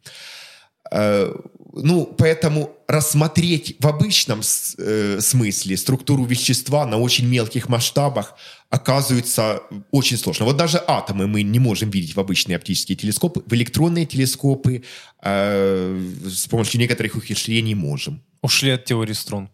Э, 0.90 1.32
Ну, 1.74 2.04
поэтому 2.04 2.76
рассмотреть 2.86 3.76
в 3.80 3.86
обычном 3.86 4.40
э, 4.40 5.20
смысле 5.20 5.76
структуру 5.76 6.24
вещества 6.24 6.86
на 6.86 6.98
очень 6.98 7.26
мелких 7.26 7.70
масштабах 7.70 8.34
оказывается 8.68 9.62
очень 9.90 10.18
сложно. 10.18 10.44
Вот 10.44 10.56
даже 10.56 10.82
атомы 10.86 11.26
мы 11.26 11.42
не 11.42 11.58
можем 11.58 11.90
видеть 11.90 12.14
в 12.14 12.20
обычные 12.20 12.56
оптические 12.56 12.96
телескопы, 12.96 13.42
в 13.46 13.54
электронные 13.54 14.04
телескопы 14.04 14.82
э, 15.22 16.10
с 16.26 16.46
помощью 16.46 16.80
некоторых 16.80 17.16
ухищрений 17.16 17.74
можем 17.74 18.20
Ушли 18.42 18.72
от 18.72 18.84
теории 18.84 19.14
струн. 19.14 19.48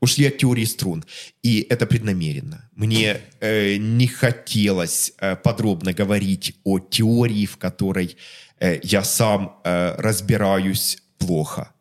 Ушли 0.00 0.26
от 0.26 0.38
теории 0.38 0.64
струн. 0.64 1.04
И 1.42 1.66
это 1.70 1.86
преднамеренно. 1.86 2.68
Мне 2.74 3.20
э, 3.40 3.76
не 3.76 4.06
хотелось 4.06 5.12
э, 5.18 5.36
подробно 5.36 5.92
говорить 5.92 6.56
о 6.64 6.78
теории, 6.78 7.46
в 7.46 7.56
которой 7.56 8.16
э, 8.60 8.80
я 8.82 9.04
сам 9.04 9.60
э, 9.64 9.94
разбираюсь 9.98 10.98
плохо. 11.18 11.72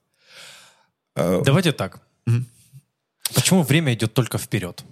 Давайте 1.15 1.71
так. 1.71 2.01
Почему 3.33 3.63
время 3.63 3.93
идет 3.93 4.13
только 4.13 4.37
вперед? 4.37 4.83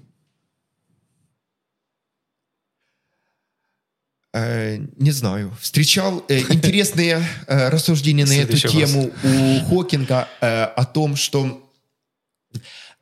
Э, 4.34 4.78
не 4.98 5.12
знаю. 5.12 5.56
Встречал 5.60 6.24
э, 6.28 6.40
интересные 6.40 7.24
э, 7.48 7.70
рассуждения 7.70 8.26
на 8.26 8.34
эту 8.44 8.58
тему 8.58 9.12
у 9.24 9.60
Хокинга 9.66 10.28
э, 10.42 10.64
о 10.64 10.86
том, 10.86 11.16
что 11.16 11.66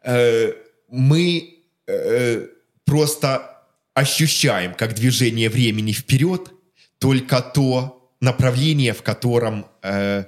э, 0.08 0.53
мы 0.89 1.64
э, 1.88 2.47
просто 2.86 3.58
ощущаем 3.93 4.74
как 4.74 4.95
движение 4.95 5.49
времени 5.49 5.91
вперед 5.91 6.51
только 6.99 7.41
то 7.41 8.12
направление, 8.22 8.93
в 8.93 9.03
котором 9.03 9.66
э, 9.84 10.24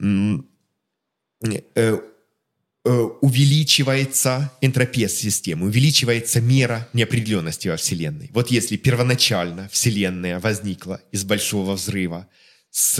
э, 0.00 0.38
э, 1.74 1.98
увеличивается 3.20 4.52
энтропия 4.60 5.08
системы, 5.08 5.66
увеличивается 5.66 6.40
мера 6.40 6.88
неопределенности 6.92 7.68
во 7.68 7.76
Вселенной. 7.76 8.30
Вот 8.32 8.50
если 8.50 8.76
первоначально 8.76 9.68
Вселенная 9.70 10.38
возникла 10.38 11.00
из 11.12 11.24
большого 11.24 11.72
взрыва 11.72 12.28
с 12.70 12.98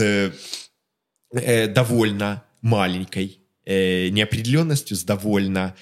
э, 1.31 1.67
довольно 1.67 2.43
маленькой 2.61 3.39
э, 3.39 3.46
неопределенностью, 3.67 4.95
с 4.95 5.03
довольно, 5.03 5.75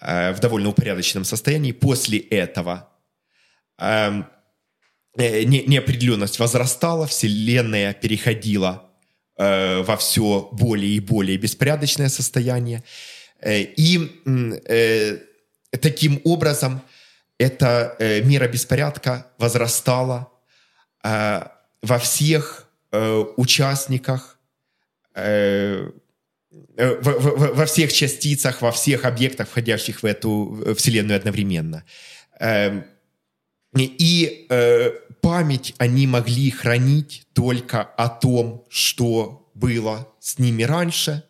э, 0.00 0.32
в 0.32 0.40
довольно 0.40 0.70
упорядоченном 0.70 1.24
состоянии, 1.24 1.72
после 1.72 2.18
этого 2.18 2.88
эм, 3.78 4.26
э, 5.18 5.42
не- 5.44 5.64
неопределенность 5.64 6.38
возрастала, 6.38 7.06
Вселенная 7.06 7.92
переходила 7.92 8.90
э, 9.36 9.82
во 9.82 9.96
все 9.96 10.48
более 10.52 10.92
и 10.92 11.00
более 11.00 11.36
беспорядочное 11.36 12.08
состояние. 12.08 12.82
Э, 13.40 13.60
и 13.60 14.22
э, 14.66 15.18
таким 15.80 16.20
образом 16.24 16.80
эта 17.38 17.96
э, 17.98 18.22
мера 18.22 18.48
беспорядка 18.48 19.26
возрастала 19.38 20.30
э, 21.04 21.42
во 21.82 21.98
всех 21.98 22.68
э, 22.92 23.24
участниках, 23.36 24.38
э, 26.52 26.58
э, 26.76 27.00
в- 27.00 27.18
в- 27.18 27.36
в- 27.36 27.54
во 27.56 27.64
всех 27.66 27.92
частицах, 27.92 28.62
во 28.62 28.70
всех 28.72 29.04
объектах, 29.04 29.48
входящих 29.48 30.02
в 30.02 30.06
эту 30.06 30.62
э, 30.64 30.74
Вселенную 30.74 31.16
одновременно. 31.16 31.84
Эм, 32.40 32.84
и 33.76 34.46
э, 34.50 34.90
память 35.22 35.74
они 35.78 36.06
могли 36.06 36.50
хранить 36.50 37.26
только 37.32 37.82
о 37.82 38.08
том, 38.08 38.66
что 38.68 39.50
было 39.54 40.08
с 40.20 40.38
ними 40.38 40.62
раньше, 40.64 41.24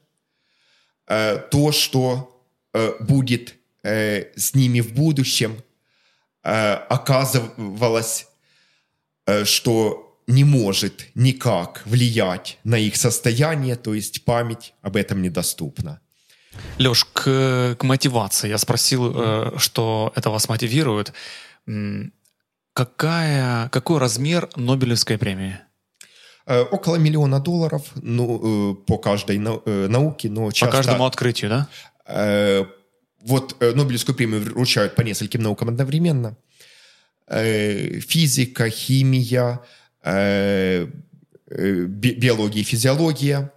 то, 1.07 1.73
что 1.73 2.45
будет 3.01 3.55
с 3.93 4.55
ними 4.55 4.81
в 4.81 4.95
будущем, 4.95 5.63
оказывалось 6.43 8.27
что 9.45 10.12
не 10.27 10.45
может 10.45 11.07
никак 11.15 11.83
влиять 11.85 12.59
на 12.65 12.77
их 12.79 12.97
состояние, 12.97 13.77
то 13.77 13.95
есть 13.95 14.25
память 14.25 14.75
об 14.83 14.97
этом 14.97 15.23
недоступна. 15.23 16.01
Леш, 16.79 17.05
к, 17.05 17.77
к 17.79 17.83
мотивации. 17.83 18.49
Я 18.49 18.59
спросил, 18.59 19.13
э, 19.15 19.53
что 19.59 20.13
это 20.17 20.31
вас 20.31 20.49
мотивирует. 20.49 21.13
Какая, 22.75 23.69
какой 23.69 23.99
размер 23.99 24.49
Нобелевской 24.57 25.19
премии? 25.19 25.59
Э, 26.47 26.63
Около 26.63 26.97
миллиона 26.97 27.41
долларов 27.41 27.91
ну, 27.95 28.73
э, 28.73 28.75
по 28.87 28.99
каждой 28.99 29.39
нау- 29.39 29.63
науке, 29.67 30.29
но 30.29 30.47
По 30.47 30.53
часто... 30.53 30.77
каждому 30.77 31.05
открытию, 31.07 31.51
да? 32.07 32.67
Вот 33.21 33.61
Нобелевскую 33.61 34.17
премию 34.17 34.43
вручают 34.43 34.97
по 34.97 35.03
нескольким 35.03 35.43
наукам 35.43 35.69
одновременно. 35.69 36.37
Физика, 37.29 38.69
химия, 38.69 39.61
биология 41.47 42.61
и 42.63 42.65
физиология, 42.65 43.53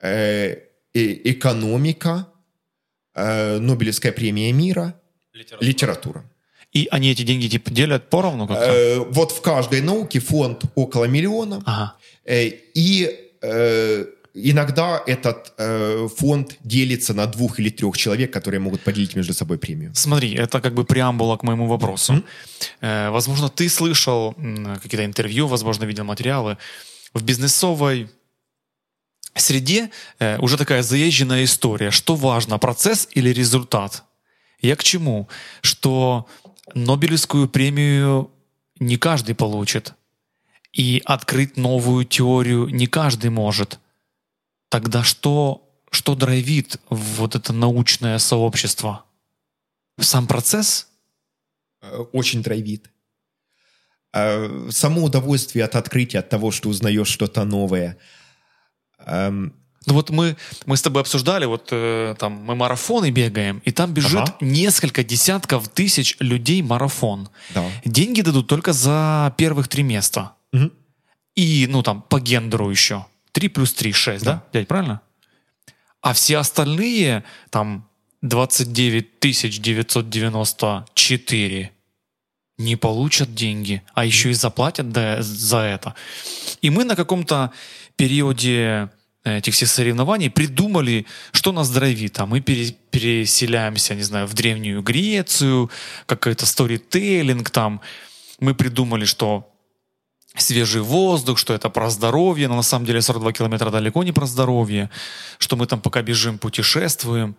э, 0.00 0.56
э, 0.94 1.30
экономика, 1.30 2.28
э, 3.14 3.58
Нобелевская 3.58 4.12
премия 4.12 4.52
мира, 4.52 4.94
литература. 5.60 6.24
И 6.72 6.88
они 6.90 7.10
эти 7.10 7.22
деньги 7.22 7.48
типа 7.48 7.70
делят 7.70 8.10
поровну 8.10 8.46
как-то? 8.46 8.64
Э, 8.64 8.98
Вот 8.98 9.32
в 9.32 9.40
каждой 9.40 9.80
науке 9.80 10.20
фонд 10.20 10.64
около 10.74 11.04
миллиона. 11.04 11.62
Ага. 11.64 11.96
Э, 12.24 12.50
И 12.74 13.08
э, 13.40 14.04
иногда 14.36 15.02
этот 15.06 15.52
э, 15.58 16.08
фонд 16.16 16.56
делится 16.64 17.14
на 17.14 17.26
двух 17.26 17.58
или 17.58 17.70
трех 17.70 17.96
человек, 17.96 18.32
которые 18.32 18.60
могут 18.60 18.82
поделить 18.82 19.16
между 19.16 19.34
собой 19.34 19.58
премию. 19.58 19.92
Смотри, 19.94 20.34
это 20.34 20.60
как 20.60 20.74
бы 20.74 20.84
преамбула 20.84 21.36
к 21.36 21.42
моему 21.42 21.66
вопросу. 21.66 22.22
Э, 22.80 23.10
возможно, 23.10 23.48
ты 23.48 23.68
слышал 23.68 24.34
какие-то 24.82 25.04
интервью, 25.04 25.46
возможно, 25.46 25.86
видел 25.86 26.04
материалы. 26.04 26.56
В 27.14 27.22
бизнесовой 27.22 28.08
среде 29.34 29.90
э, 30.18 30.38
уже 30.38 30.56
такая 30.56 30.82
заезженная 30.82 31.44
история. 31.44 31.90
Что 31.90 32.14
важно, 32.14 32.58
процесс 32.58 33.08
или 33.14 33.30
результат? 33.30 34.04
Я 34.60 34.76
к 34.76 34.84
чему? 34.84 35.28
Что 35.62 36.26
Нобелевскую 36.74 37.48
премию 37.48 38.30
не 38.78 38.96
каждый 38.96 39.34
получит. 39.34 39.94
И 40.72 41.00
открыть 41.04 41.56
новую 41.56 42.04
теорию 42.04 42.68
не 42.68 42.86
каждый 42.86 43.30
может. 43.30 43.78
Тогда 44.68 45.04
что, 45.04 45.68
что 45.90 46.14
драйвит 46.14 46.80
вот 46.90 47.34
это 47.34 47.52
научное 47.52 48.18
сообщество? 48.18 49.04
Сам 50.00 50.26
процесс? 50.26 50.88
Э, 51.82 51.98
Очень 52.12 52.42
драйвит. 52.42 52.90
Э, 54.12 54.68
Само 54.70 55.04
удовольствие 55.04 55.64
от 55.64 55.76
открытия, 55.76 56.18
от 56.20 56.28
того, 56.28 56.50
что 56.50 56.68
узнаешь 56.68 57.08
что-то 57.08 57.44
новое. 57.44 57.96
Эм, 59.06 59.52
Ну 59.86 59.94
вот 59.94 60.10
мы, 60.10 60.36
мы 60.66 60.76
с 60.76 60.82
тобой 60.82 61.02
обсуждали, 61.02 61.44
вот 61.46 61.68
э, 61.70 62.14
там 62.18 62.32
мы 62.32 62.56
марафоны 62.56 63.10
бегаем, 63.12 63.62
и 63.64 63.70
там 63.70 63.94
бежит 63.94 64.20
Ага. 64.20 64.36
несколько 64.40 65.04
десятков 65.04 65.68
тысяч 65.68 66.16
людей 66.18 66.60
марафон. 66.62 67.28
Да. 67.54 67.70
Деньги 67.84 68.22
дадут 68.22 68.48
только 68.48 68.72
за 68.72 69.32
первых 69.38 69.68
три 69.68 69.82
места. 69.84 70.32
Мгм. 70.52 70.72
И, 71.36 71.66
ну 71.70 71.82
там, 71.82 72.02
по 72.02 72.18
гендеру 72.18 72.70
еще. 72.70 73.06
Три 73.36 73.48
плюс 73.48 73.74
три, 73.74 73.92
шесть, 73.92 74.24
да? 74.24 74.42
Дядь, 74.50 74.66
правильно? 74.66 75.02
А 76.00 76.14
все 76.14 76.38
остальные, 76.38 77.22
там, 77.50 77.86
29 78.22 79.20
994 79.20 81.70
не 82.56 82.76
получат 82.76 83.34
деньги, 83.34 83.82
а 83.92 84.06
еще 84.06 84.30
и 84.30 84.32
заплатят 84.32 84.90
да- 84.90 85.20
за 85.20 85.58
это. 85.58 85.94
И 86.62 86.70
мы 86.70 86.84
на 86.84 86.96
каком-то 86.96 87.52
периоде 87.96 88.88
этих 89.22 89.52
всех 89.52 89.68
соревнований 89.68 90.30
придумали, 90.30 91.04
что 91.32 91.52
нас 91.52 91.68
драйвит. 91.68 92.18
А 92.18 92.24
мы 92.24 92.40
пере- 92.40 92.74
переселяемся, 92.90 93.94
не 93.94 94.02
знаю, 94.02 94.26
в 94.26 94.32
Древнюю 94.32 94.80
Грецию, 94.80 95.70
какой-то 96.06 96.46
сторителлинг 96.46 97.50
там. 97.50 97.82
Мы 98.40 98.54
придумали, 98.54 99.04
что 99.04 99.52
свежий 100.40 100.82
воздух, 100.82 101.38
что 101.38 101.54
это 101.54 101.70
про 101.70 101.90
здоровье, 101.90 102.48
но 102.48 102.56
на 102.56 102.62
самом 102.62 102.86
деле 102.86 103.02
42 103.02 103.32
километра 103.32 103.70
далеко 103.70 104.02
не 104.04 104.12
про 104.12 104.26
здоровье, 104.26 104.90
что 105.38 105.56
мы 105.56 105.66
там 105.66 105.80
пока 105.80 106.02
бежим, 106.02 106.38
путешествуем. 106.38 107.36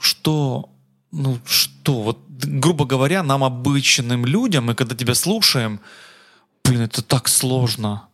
Что, 0.00 0.70
ну 1.10 1.38
что, 1.44 2.02
вот 2.02 2.18
грубо 2.28 2.84
говоря, 2.84 3.22
нам 3.22 3.42
обычным 3.42 4.24
людям, 4.24 4.66
мы 4.66 4.74
когда 4.74 4.94
тебя 4.94 5.14
слушаем, 5.14 5.80
блин, 6.64 6.82
это 6.82 7.02
так 7.02 7.28
сложно. 7.28 8.08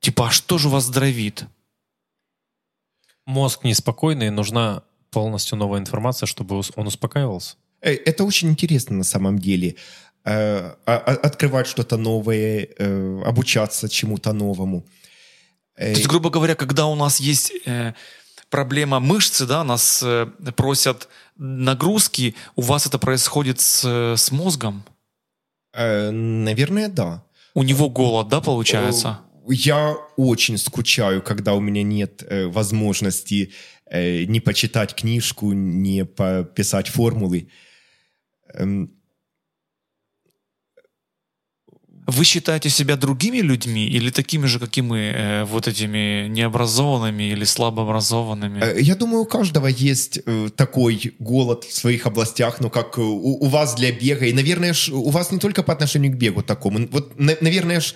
Типа, 0.00 0.28
а 0.28 0.30
что 0.30 0.58
же 0.58 0.68
вас 0.68 0.84
здоровит? 0.84 1.46
Мозг 3.26 3.64
неспокойный, 3.64 4.30
нужна 4.30 4.82
полностью 5.10 5.58
новая 5.58 5.80
информация, 5.80 6.26
чтобы 6.26 6.62
он 6.76 6.86
успокаивался. 6.86 7.56
Это 7.80 8.24
очень 8.24 8.50
интересно 8.50 8.96
на 8.96 9.04
самом 9.04 9.38
деле. 9.38 9.76
Э, 10.24 10.74
Открывать 10.84 11.66
что-то 11.66 11.96
новое, 11.96 12.68
э, 12.78 13.22
обучаться 13.24 13.88
чему-то 13.88 14.32
новому. 14.32 14.84
Э, 15.76 15.92
То 15.92 15.98
есть, 15.98 16.08
грубо 16.08 16.30
говоря, 16.30 16.54
когда 16.54 16.86
у 16.86 16.94
нас 16.94 17.20
есть 17.20 17.52
э, 17.66 17.94
проблема 18.50 19.00
мышцы, 19.00 19.46
да, 19.46 19.64
нас 19.64 20.02
э, 20.02 20.26
просят 20.56 21.08
нагрузки, 21.36 22.34
у 22.54 22.60
вас 22.60 22.86
это 22.86 22.98
происходит 22.98 23.60
с, 23.60 23.82
э, 23.84 24.16
с 24.16 24.30
мозгом? 24.30 24.84
э, 25.72 26.10
Наверное, 26.10 26.88
да. 26.88 27.22
У 27.54 27.62
него 27.62 27.88
голод, 27.88 28.28
да, 28.28 28.40
получается? 28.40 29.20
Я 29.48 29.96
очень 30.16 30.58
скучаю, 30.58 31.22
когда 31.22 31.54
у 31.54 31.60
меня 31.60 31.82
нет 31.82 32.22
э, 32.28 32.46
возможности 32.46 33.52
э, 33.86 34.24
не 34.24 34.40
почитать 34.40 34.94
книжку, 34.94 35.52
не 35.52 36.04
пописать 36.04 36.88
формулы. 36.88 37.48
Эм, 38.54 38.92
Вы 42.10 42.24
считаете 42.24 42.70
себя 42.70 42.96
другими 42.96 43.38
людьми 43.42 43.86
или 43.86 44.10
такими 44.10 44.46
же, 44.46 44.58
как 44.58 44.78
и 44.78 44.82
мы, 44.82 44.98
э, 44.98 45.44
вот 45.44 45.68
этими 45.68 46.28
необразованными 46.28 47.32
или 47.32 47.44
слабообразованными? 47.44 48.60
Э, 48.62 48.80
Я 48.80 48.94
думаю, 48.94 49.22
у 49.22 49.26
каждого 49.26 49.66
есть 49.68 50.20
э, 50.26 50.48
такой 50.56 51.12
голод 51.18 51.64
в 51.64 51.72
своих 51.72 52.06
областях, 52.06 52.60
ну, 52.60 52.70
как 52.70 52.98
э, 52.98 53.00
у, 53.02 53.44
у 53.44 53.46
вас 53.48 53.74
для 53.74 53.92
бега. 53.92 54.26
И, 54.26 54.32
наверное, 54.32 54.72
ж, 54.72 54.88
у 54.92 55.10
вас 55.10 55.30
не 55.32 55.38
только 55.38 55.62
по 55.62 55.72
отношению 55.72 56.12
к 56.12 56.16
бегу 56.16 56.42
такому. 56.42 56.88
Вот, 56.92 57.18
на- 57.18 57.36
наверное, 57.40 57.80
ж, 57.80 57.94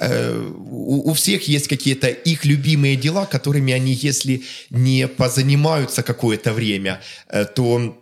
э, 0.00 0.50
у, 0.70 1.10
у 1.10 1.12
всех 1.12 1.48
есть 1.48 1.68
какие-то 1.68 2.06
их 2.08 2.44
любимые 2.44 2.96
дела, 2.96 3.26
которыми 3.26 3.72
они, 3.72 3.92
если 3.92 4.42
не 4.70 5.08
позанимаются 5.08 6.02
какое-то 6.02 6.52
время, 6.52 7.00
э, 7.28 7.44
то 7.44 7.96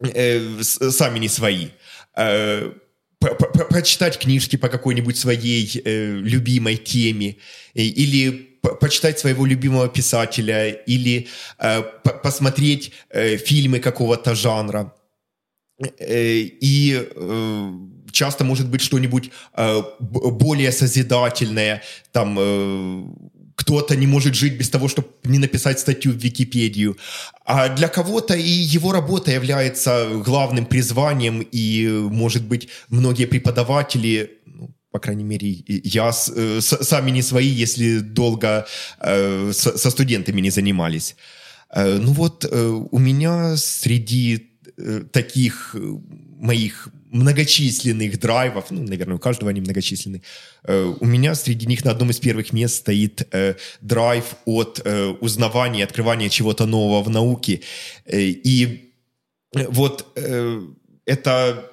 э, 0.00 0.62
сами 0.62 1.18
не 1.20 1.28
свои. 1.28 1.68
Э, 2.16 2.72
прочитать 3.20 4.18
книжки 4.18 4.56
по 4.56 4.68
какой-нибудь 4.68 5.16
своей 5.16 5.70
э, 5.84 6.16
любимой 6.22 6.76
теме, 6.76 7.36
или 7.74 8.30
по- 8.62 8.74
почитать 8.74 9.18
своего 9.18 9.46
любимого 9.46 9.88
писателя, 9.88 10.70
или 10.70 11.28
э, 11.58 11.82
по- 12.04 12.14
посмотреть 12.14 12.92
э, 13.10 13.36
фильмы 13.36 13.78
какого-то 13.78 14.34
жанра. 14.34 14.94
Э, 15.98 16.34
и 16.62 17.08
э, 17.14 17.70
часто 18.10 18.44
может 18.44 18.68
быть 18.68 18.80
что-нибудь 18.80 19.30
э, 19.54 19.82
более 20.00 20.72
созидательное, 20.72 21.82
там 22.12 22.36
э, 22.38 23.04
кто-то 23.60 23.94
не 23.96 24.06
может 24.06 24.34
жить 24.34 24.58
без 24.58 24.70
того, 24.70 24.88
чтобы 24.88 25.08
не 25.24 25.38
написать 25.38 25.78
статью 25.80 26.12
в 26.12 26.16
Википедию. 26.24 26.96
А 27.44 27.68
для 27.68 27.88
кого-то 27.88 28.34
и 28.34 28.50
его 28.76 28.92
работа 28.92 29.30
является 29.32 30.08
главным 30.24 30.64
призванием, 30.66 31.46
и, 31.54 31.86
может 32.10 32.42
быть, 32.48 32.68
многие 32.88 33.26
преподаватели, 33.26 34.30
ну, 34.46 34.70
по 34.92 34.98
крайней 34.98 35.24
мере, 35.24 35.48
я 35.84 36.10
с- 36.12 36.32
э, 36.36 36.60
с- 36.60 36.84
сами 36.84 37.10
не 37.12 37.22
свои, 37.22 37.48
если 37.62 37.98
долго 38.00 38.64
э, 39.00 39.52
со, 39.52 39.76
со 39.78 39.90
студентами 39.90 40.40
не 40.40 40.50
занимались. 40.50 41.16
Э, 41.76 41.98
ну 41.98 42.12
вот 42.12 42.46
э, 42.50 42.86
у 42.92 42.98
меня 42.98 43.56
среди 43.56 44.38
э, 44.78 45.02
таких 45.12 45.74
э, 45.74 45.78
моих 46.40 46.88
многочисленных 47.10 48.18
драйвов, 48.18 48.70
ну, 48.70 48.82
наверное, 48.82 49.16
у 49.16 49.18
каждого 49.18 49.50
они 49.50 49.60
многочисленные, 49.60 50.22
э, 50.64 50.94
у 51.00 51.06
меня 51.06 51.34
среди 51.34 51.66
них 51.66 51.84
на 51.84 51.90
одном 51.90 52.10
из 52.10 52.18
первых 52.18 52.52
мест 52.52 52.76
стоит 52.76 53.28
э, 53.32 53.56
драйв 53.80 54.36
от 54.44 54.80
э, 54.84 55.08
узнавания, 55.20 55.84
открывания 55.84 56.28
чего-то 56.28 56.66
нового 56.66 57.02
в 57.02 57.10
науке. 57.10 57.60
Э, 58.06 58.20
и 58.20 58.92
э, 59.56 59.66
вот 59.68 60.06
э, 60.16 60.62
это 61.04 61.69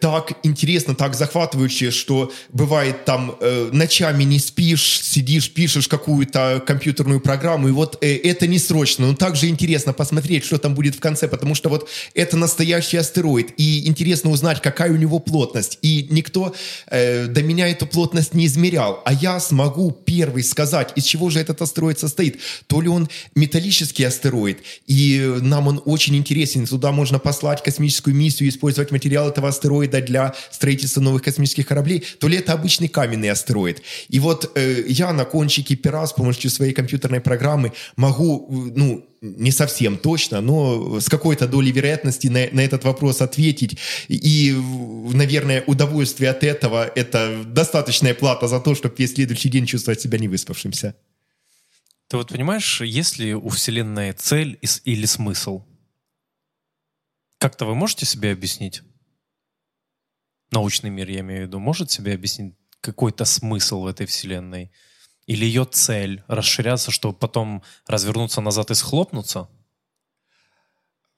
так 0.00 0.32
интересно, 0.42 0.94
так 0.94 1.14
захватывающе, 1.14 1.90
что 1.90 2.32
бывает 2.50 3.04
там 3.04 3.36
э, 3.40 3.68
ночами 3.72 4.24
не 4.24 4.38
спишь, 4.38 5.02
сидишь, 5.02 5.50
пишешь 5.50 5.86
какую-то 5.86 6.62
компьютерную 6.66 7.20
программу, 7.20 7.68
и 7.68 7.72
вот 7.72 7.98
э, 8.00 8.16
это 8.16 8.46
не 8.46 8.58
срочно, 8.58 9.06
но 9.06 9.14
также 9.14 9.48
интересно 9.48 9.92
посмотреть, 9.92 10.44
что 10.44 10.58
там 10.58 10.74
будет 10.74 10.94
в 10.94 11.00
конце, 11.00 11.28
потому 11.28 11.54
что 11.54 11.68
вот 11.68 11.88
это 12.14 12.36
настоящий 12.38 12.96
астероид, 12.96 13.52
и 13.58 13.86
интересно 13.86 14.30
узнать, 14.30 14.62
какая 14.62 14.90
у 14.90 14.96
него 14.96 15.18
плотность, 15.18 15.78
и 15.82 16.06
никто 16.10 16.54
э, 16.86 17.26
до 17.26 17.42
меня 17.42 17.68
эту 17.68 17.86
плотность 17.86 18.32
не 18.32 18.46
измерял, 18.46 19.02
а 19.04 19.12
я 19.12 19.38
смогу 19.40 19.90
первый 19.90 20.42
сказать, 20.42 20.92
из 20.96 21.04
чего 21.04 21.28
же 21.28 21.38
этот 21.38 21.60
астероид 21.60 21.98
состоит, 21.98 22.40
то 22.66 22.80
ли 22.80 22.88
он 22.88 23.08
металлический 23.34 24.04
астероид, 24.04 24.60
и 24.86 25.36
нам 25.42 25.68
он 25.68 25.82
очень 25.84 26.16
интересен, 26.16 26.66
туда 26.66 26.92
можно 26.92 27.18
послать 27.18 27.62
космическую 27.62 28.16
миссию, 28.16 28.48
использовать 28.48 28.90
материал 28.90 29.28
этого 29.28 29.48
астероида, 29.48 29.65
астероида 29.66 30.00
для 30.02 30.34
строительства 30.50 31.00
новых 31.00 31.22
космических 31.22 31.66
кораблей, 31.66 32.04
то 32.18 32.28
ли 32.28 32.38
это 32.38 32.52
обычный 32.52 32.88
каменный 32.88 33.30
астероид. 33.30 33.82
И 34.08 34.20
вот 34.20 34.52
э, 34.54 34.84
я 34.88 35.12
на 35.12 35.24
кончике 35.24 35.76
пера 35.76 36.06
с 36.06 36.12
помощью 36.12 36.50
своей 36.50 36.72
компьютерной 36.72 37.20
программы 37.20 37.72
могу, 37.96 38.46
э, 38.48 38.72
ну, 38.76 39.06
не 39.20 39.50
совсем 39.50 39.96
точно, 39.96 40.40
но 40.40 41.00
с 41.00 41.08
какой-то 41.08 41.48
долей 41.48 41.72
вероятности 41.72 42.28
на, 42.28 42.48
на 42.52 42.60
этот 42.60 42.84
вопрос 42.84 43.22
ответить. 43.22 43.78
И, 44.08 44.54
наверное, 45.12 45.64
удовольствие 45.66 46.30
от 46.30 46.44
этого– 46.44 46.90
это 46.94 47.42
достаточная 47.44 48.14
плата 48.14 48.46
за 48.46 48.60
то, 48.60 48.74
чтобы 48.74 48.94
весь 48.98 49.14
следующий 49.14 49.48
день 49.48 49.66
чувствовать 49.66 50.00
себя 50.00 50.18
невыспавшимся. 50.18 50.94
Ты 52.08 52.16
вот 52.18 52.28
понимаешь, 52.28 52.82
есть 52.82 53.18
ли 53.18 53.34
у 53.34 53.48
Вселенной 53.48 54.12
цель 54.12 54.60
или 54.84 55.06
смысл? 55.06 55.64
Как-то 57.38 57.64
вы 57.64 57.74
можете 57.74 58.06
себе 58.06 58.30
объяснить? 58.32 58.82
Научный 60.50 60.90
мир, 60.90 61.08
я 61.08 61.20
имею 61.20 61.44
в 61.44 61.46
виду, 61.48 61.58
может 61.58 61.90
себе 61.90 62.14
объяснить 62.14 62.54
какой-то 62.80 63.24
смысл 63.24 63.82
в 63.82 63.86
этой 63.86 64.06
вселенной? 64.06 64.70
Или 65.26 65.44
ее 65.44 65.64
цель 65.64 66.22
расширяться, 66.28 66.90
чтобы 66.90 67.18
потом 67.18 67.62
развернуться 67.86 68.40
назад 68.40 68.70
и 68.70 68.74
схлопнуться? 68.74 69.48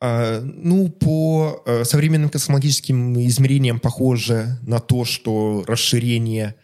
А, 0.00 0.40
ну, 0.40 0.88
по 0.88 1.62
э, 1.66 1.84
современным 1.84 2.30
космологическим 2.30 3.18
измерениям 3.26 3.80
похоже 3.80 4.58
на 4.62 4.78
то, 4.78 5.04
что 5.04 5.64
расширение 5.66 6.54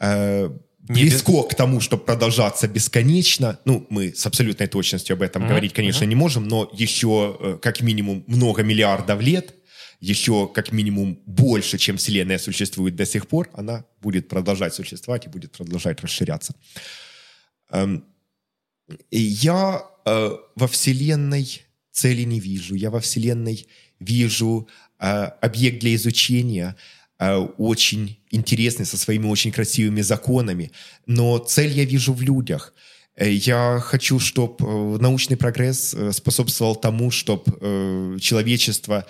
э, 0.00 0.50
близко 0.80 1.32
без... 1.32 1.46
к 1.46 1.54
тому, 1.54 1.80
чтобы 1.80 2.04
продолжаться 2.04 2.68
бесконечно. 2.68 3.58
Ну, 3.64 3.86
мы 3.88 4.12
с 4.12 4.26
абсолютной 4.26 4.66
точностью 4.66 5.14
об 5.14 5.22
этом 5.22 5.44
mm-hmm. 5.44 5.48
говорить, 5.48 5.72
конечно, 5.72 6.04
mm-hmm. 6.04 6.08
не 6.08 6.14
можем, 6.14 6.48
но 6.48 6.68
еще 6.72 7.36
э, 7.40 7.58
как 7.62 7.80
минимум 7.80 8.24
много 8.26 8.62
миллиардов 8.62 9.20
лет 9.20 9.54
еще 10.00 10.48
как 10.48 10.72
минимум 10.72 11.18
больше, 11.26 11.78
чем 11.78 11.96
Вселенная 11.96 12.38
существует 12.38 12.96
до 12.96 13.06
сих 13.06 13.26
пор, 13.26 13.50
она 13.54 13.84
будет 14.00 14.28
продолжать 14.28 14.74
существовать 14.74 15.26
и 15.26 15.28
будет 15.28 15.52
продолжать 15.52 16.00
расширяться. 16.00 16.54
Эм, 17.70 18.04
я 19.10 19.82
э, 20.04 20.30
во 20.54 20.68
Вселенной 20.68 21.62
цели 21.92 22.22
не 22.22 22.40
вижу. 22.40 22.74
Я 22.74 22.90
во 22.90 23.00
Вселенной 23.00 23.66
вижу 23.98 24.68
э, 24.98 25.06
объект 25.06 25.80
для 25.80 25.94
изучения, 25.94 26.76
э, 27.18 27.36
очень 27.36 28.18
интересный, 28.30 28.86
со 28.86 28.96
своими 28.96 29.26
очень 29.26 29.52
красивыми 29.52 30.02
законами. 30.02 30.70
Но 31.06 31.38
цель 31.38 31.72
я 31.72 31.84
вижу 31.84 32.12
в 32.12 32.22
людях– 32.22 32.74
я 33.24 33.80
хочу, 33.82 34.18
чтобы 34.18 34.56
э, 34.60 34.98
научный 35.00 35.38
прогресс 35.38 35.94
э, 35.94 36.12
способствовал 36.12 36.76
тому, 36.76 37.10
чтобы 37.10 38.18
человечество 38.20 39.06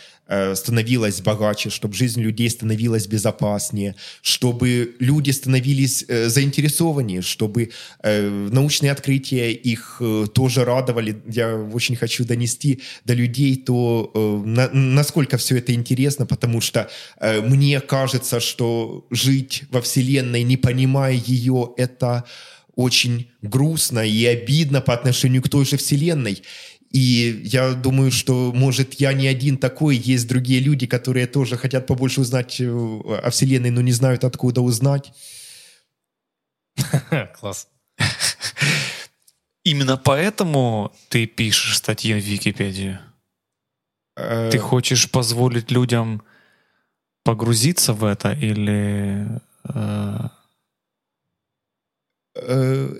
становилось 0.54 1.20
богаче, 1.20 1.70
чтобы 1.70 1.94
жизнь 1.94 2.20
людей 2.20 2.50
становилась 2.50 3.06
безопаснее, 3.06 3.94
чтобы 4.22 4.96
люди 4.98 5.30
становились 5.30 6.04
заинтересованнее, 6.08 7.22
чтобы 7.22 7.70
научные 8.02 8.90
открытия 8.90 9.52
их 9.52 10.02
тоже 10.34 10.64
радовали. 10.64 11.22
Я 11.28 11.54
очень 11.56 11.94
хочу 11.94 12.24
донести 12.24 12.82
до 13.04 13.14
людей 13.14 13.56
то, 13.56 14.10
насколько 14.44 15.36
все 15.36 15.58
это 15.58 15.72
интересно, 15.72 16.26
потому 16.26 16.60
что 16.60 16.90
мне 17.20 17.80
кажется, 17.80 18.40
что 18.40 19.06
жить 19.10 19.62
во 19.70 19.80
Вселенной, 19.80 20.42
не 20.42 20.56
понимая 20.56 21.14
ее, 21.14 21.72
это 21.76 22.24
очень 22.76 23.32
грустно 23.42 24.06
и 24.06 24.24
обидно 24.26 24.80
по 24.80 24.94
отношению 24.94 25.42
к 25.42 25.48
той 25.48 25.64
же 25.64 25.76
Вселенной. 25.76 26.42
И 26.92 27.42
я 27.44 27.72
думаю, 27.72 28.12
что, 28.12 28.52
может, 28.54 28.94
я 28.94 29.12
не 29.12 29.26
один 29.26 29.58
такой, 29.58 29.96
есть 29.96 30.28
другие 30.28 30.60
люди, 30.60 30.86
которые 30.86 31.26
тоже 31.26 31.56
хотят 31.56 31.86
побольше 31.86 32.20
узнать 32.20 32.60
э, 32.60 32.64
о 32.64 33.30
Вселенной, 33.30 33.70
но 33.70 33.80
не 33.80 33.92
знают, 33.92 34.22
откуда 34.24 34.60
узнать. 34.60 35.12
Класс. 37.40 37.68
Именно 39.64 39.96
поэтому 39.96 40.92
ты 41.08 41.26
пишешь 41.26 41.78
статьи 41.78 42.14
в 42.14 42.24
Википедию? 42.24 43.00
Э, 44.16 44.50
ты 44.52 44.58
хочешь 44.58 45.10
позволить 45.10 45.70
людям 45.70 46.22
погрузиться 47.24 47.92
в 47.92 48.04
это 48.04 48.32
или 48.32 49.26
э, 49.64 50.28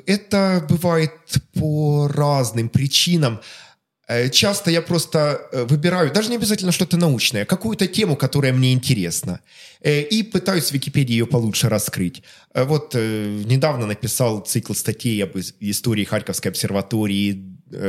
это 0.06 0.66
бывает 0.68 1.12
по 1.54 2.08
разным 2.08 2.68
причинам. 2.68 3.40
Э, 4.08 4.28
часто 4.30 4.70
я 4.70 4.82
просто 4.82 5.40
э, 5.52 5.64
выбираю, 5.64 6.12
даже 6.12 6.30
не 6.30 6.36
обязательно 6.36 6.72
что-то 6.72 6.96
научное, 6.96 7.44
какую-то 7.44 7.88
тему, 7.88 8.16
которая 8.16 8.52
мне 8.52 8.72
интересна, 8.72 9.40
и 9.84 10.22
пытаюсь 10.22 10.70
в 10.70 10.72
Википедии 10.72 11.12
ее 11.12 11.26
получше 11.26 11.68
раскрыть. 11.68 12.22
Вот 12.54 12.94
недавно 12.94 13.86
написал 13.86 14.40
цикл 14.40 14.72
статей 14.72 15.22
об 15.22 15.36
истории 15.60 16.04
Харьковской 16.04 16.50
обсерватории, 16.50 17.44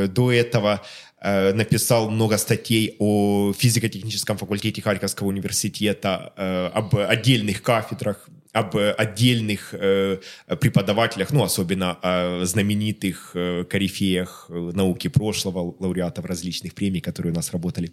до 0.07 0.31
этого 0.31 0.81
написал 1.23 2.09
много 2.11 2.37
статей 2.37 2.95
о 2.99 3.53
физико-техническом 3.57 4.37
факультете 4.37 4.81
Харьковского 4.81 5.27
университета, 5.27 6.71
об 6.73 6.95
отдельных 6.95 7.63
кафедрах, 7.63 8.29
об 8.53 8.75
отдельных 8.75 9.73
э, 9.73 10.17
преподавателях, 10.59 11.31
ну, 11.31 11.43
особенно 11.43 11.97
о 12.01 12.45
знаменитых 12.45 13.31
э, 13.33 13.63
корифеях 13.65 14.47
э, 14.49 14.71
науки 14.73 15.09
прошлого, 15.09 15.75
лауреатов 15.79 16.25
различных 16.25 16.73
премий, 16.73 17.01
которые 17.01 17.31
у 17.31 17.35
нас 17.35 17.51
работали. 17.51 17.91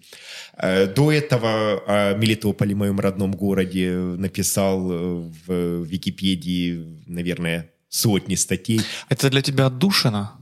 Э, 0.57 0.87
до 0.87 1.13
этого 1.13 1.83
о 1.87 2.15
Мелитополе, 2.15 2.75
моем 2.75 3.01
родном 3.01 3.33
городе, 3.33 3.91
написал 3.93 4.91
э, 4.91 5.31
в 5.47 5.85
Википедии, 5.85 7.03
наверное, 7.07 7.71
сотни 7.89 8.37
статей. 8.37 8.81
Это 9.09 9.31
для 9.31 9.43
тебя 9.43 9.67
отдушина? 9.67 10.33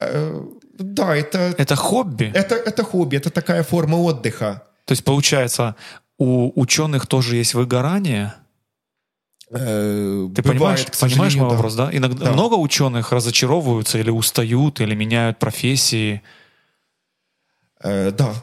Э, 0.00 0.40
да, 0.78 1.16
это... 1.16 1.54
Это 1.58 1.76
хобби? 1.76 2.32
Это, 2.34 2.54
это 2.54 2.82
хобби, 2.82 3.16
это 3.16 3.30
такая 3.30 3.62
форма 3.62 3.96
отдыха. 3.96 4.64
То 4.84 4.92
есть, 4.92 5.04
получается, 5.04 5.76
у 6.18 6.60
ученых 6.60 7.06
тоже 7.06 7.36
есть 7.36 7.54
выгорание? 7.54 8.34
Э, 9.50 10.28
Ты 10.34 10.42
бывает, 10.42 10.44
понимаешь, 10.44 10.86
понимаешь 11.00 11.34
мой 11.36 11.48
да. 11.48 11.54
вопрос, 11.54 11.74
да? 11.74 11.90
Иногда 11.92 12.26
да. 12.26 12.32
много 12.32 12.54
ученых 12.54 13.12
разочаровываются 13.12 13.98
или 13.98 14.10
устают, 14.10 14.80
или 14.80 14.94
меняют 14.94 15.38
профессии. 15.38 16.22
Э, 17.80 18.10
да. 18.10 18.34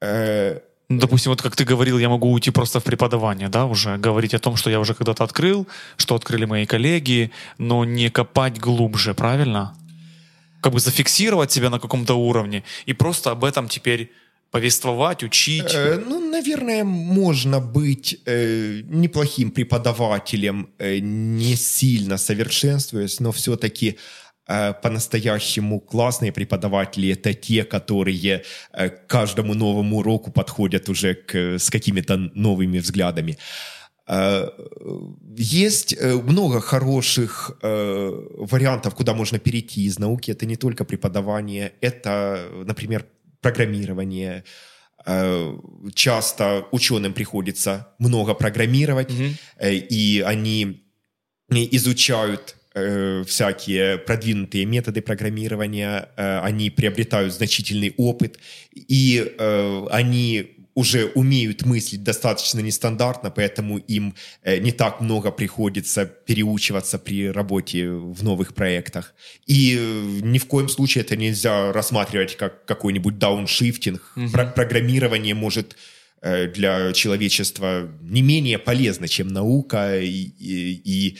Э, 0.00 0.60
ну, 0.88 1.00
допустим, 1.00 1.30
вот 1.30 1.42
как 1.42 1.56
ты 1.56 1.64
говорил, 1.64 1.98
я 1.98 2.08
могу 2.08 2.30
уйти 2.30 2.50
просто 2.50 2.78
в 2.78 2.84
преподавание, 2.84 3.48
да, 3.48 3.64
уже 3.64 3.96
говорить 3.96 4.34
о 4.34 4.38
том, 4.38 4.56
что 4.56 4.70
я 4.70 4.78
уже 4.78 4.94
когда-то 4.94 5.24
открыл, 5.24 5.66
что 5.96 6.14
открыли 6.14 6.44
мои 6.44 6.66
коллеги, 6.66 7.30
но 7.58 7.84
не 7.84 8.10
копать 8.10 8.60
глубже, 8.60 9.14
правильно? 9.14 9.74
Как 10.60 10.72
бы 10.72 10.80
зафиксировать 10.80 11.52
себя 11.52 11.70
на 11.70 11.78
каком-то 11.78 12.14
уровне 12.14 12.64
и 12.86 12.92
просто 12.92 13.30
об 13.30 13.44
этом 13.44 13.68
теперь 13.68 14.12
повествовать, 14.54 15.24
учить? 15.24 15.74
Э, 15.74 15.98
ну, 16.08 16.30
наверное, 16.30 16.84
можно 16.84 17.60
быть 17.60 18.20
э, 18.24 18.82
неплохим 18.84 19.50
преподавателем, 19.50 20.68
э, 20.78 21.00
не 21.00 21.56
сильно 21.56 22.18
совершенствуясь, 22.18 23.20
но 23.20 23.30
все-таки 23.32 23.98
э, 24.46 24.72
по-настоящему 24.82 25.80
классные 25.80 26.30
преподаватели 26.30 27.08
это 27.08 27.34
те, 27.34 27.64
которые 27.64 28.42
э, 28.72 28.88
к 28.90 29.06
каждому 29.08 29.54
новому 29.54 29.96
уроку 29.96 30.30
подходят 30.30 30.88
уже 30.88 31.14
к, 31.14 31.34
с 31.34 31.68
какими-то 31.68 32.16
новыми 32.16 32.78
взглядами. 32.78 33.36
Э, 34.06 34.50
есть 35.36 36.00
много 36.00 36.60
хороших 36.60 37.58
вариантов, 37.60 38.94
куда 38.94 39.14
можно 39.14 39.38
перейти 39.38 39.82
из 39.86 39.98
науки. 39.98 40.30
Это 40.30 40.46
не 40.46 40.56
только 40.56 40.84
преподавание, 40.84 41.72
это, 41.80 42.38
например, 42.66 43.04
программирование. 43.44 44.42
Э, 45.06 45.58
часто 45.94 46.66
ученым 46.72 47.12
приходится 47.12 47.94
много 47.98 48.34
программировать, 48.34 49.10
mm-hmm. 49.10 49.78
и 49.90 50.24
они 50.26 50.82
изучают 51.50 52.56
э, 52.74 53.22
всякие 53.26 53.98
продвинутые 53.98 54.64
методы 54.64 55.02
программирования, 55.02 56.08
они 56.16 56.70
приобретают 56.70 57.34
значительный 57.34 57.92
опыт, 57.98 58.38
и 58.74 59.36
они 59.90 60.63
уже 60.74 61.06
умеют 61.14 61.64
мыслить 61.64 62.02
достаточно 62.02 62.60
нестандартно, 62.60 63.30
поэтому 63.30 63.78
им 63.78 64.14
э, 64.42 64.58
не 64.58 64.72
так 64.72 65.00
много 65.00 65.30
приходится 65.30 66.04
переучиваться 66.04 66.98
при 66.98 67.30
работе 67.30 67.90
в 67.90 68.22
новых 68.24 68.54
проектах. 68.54 69.14
И 69.46 69.76
э, 69.78 70.20
ни 70.22 70.38
в 70.38 70.46
коем 70.46 70.68
случае 70.68 71.04
это 71.04 71.16
нельзя 71.16 71.72
рассматривать 71.72 72.36
как 72.36 72.64
какой-нибудь 72.64 73.18
дауншифтинг. 73.18 74.02
Угу. 74.16 74.30
Про 74.30 74.46
программирование 74.46 75.34
может 75.34 75.76
э, 76.22 76.48
для 76.48 76.92
человечества 76.92 77.88
не 78.02 78.22
менее 78.22 78.58
полезно, 78.58 79.06
чем 79.06 79.28
наука, 79.28 80.00
и, 80.00 80.08
и, 80.08 80.82
и 80.84 81.18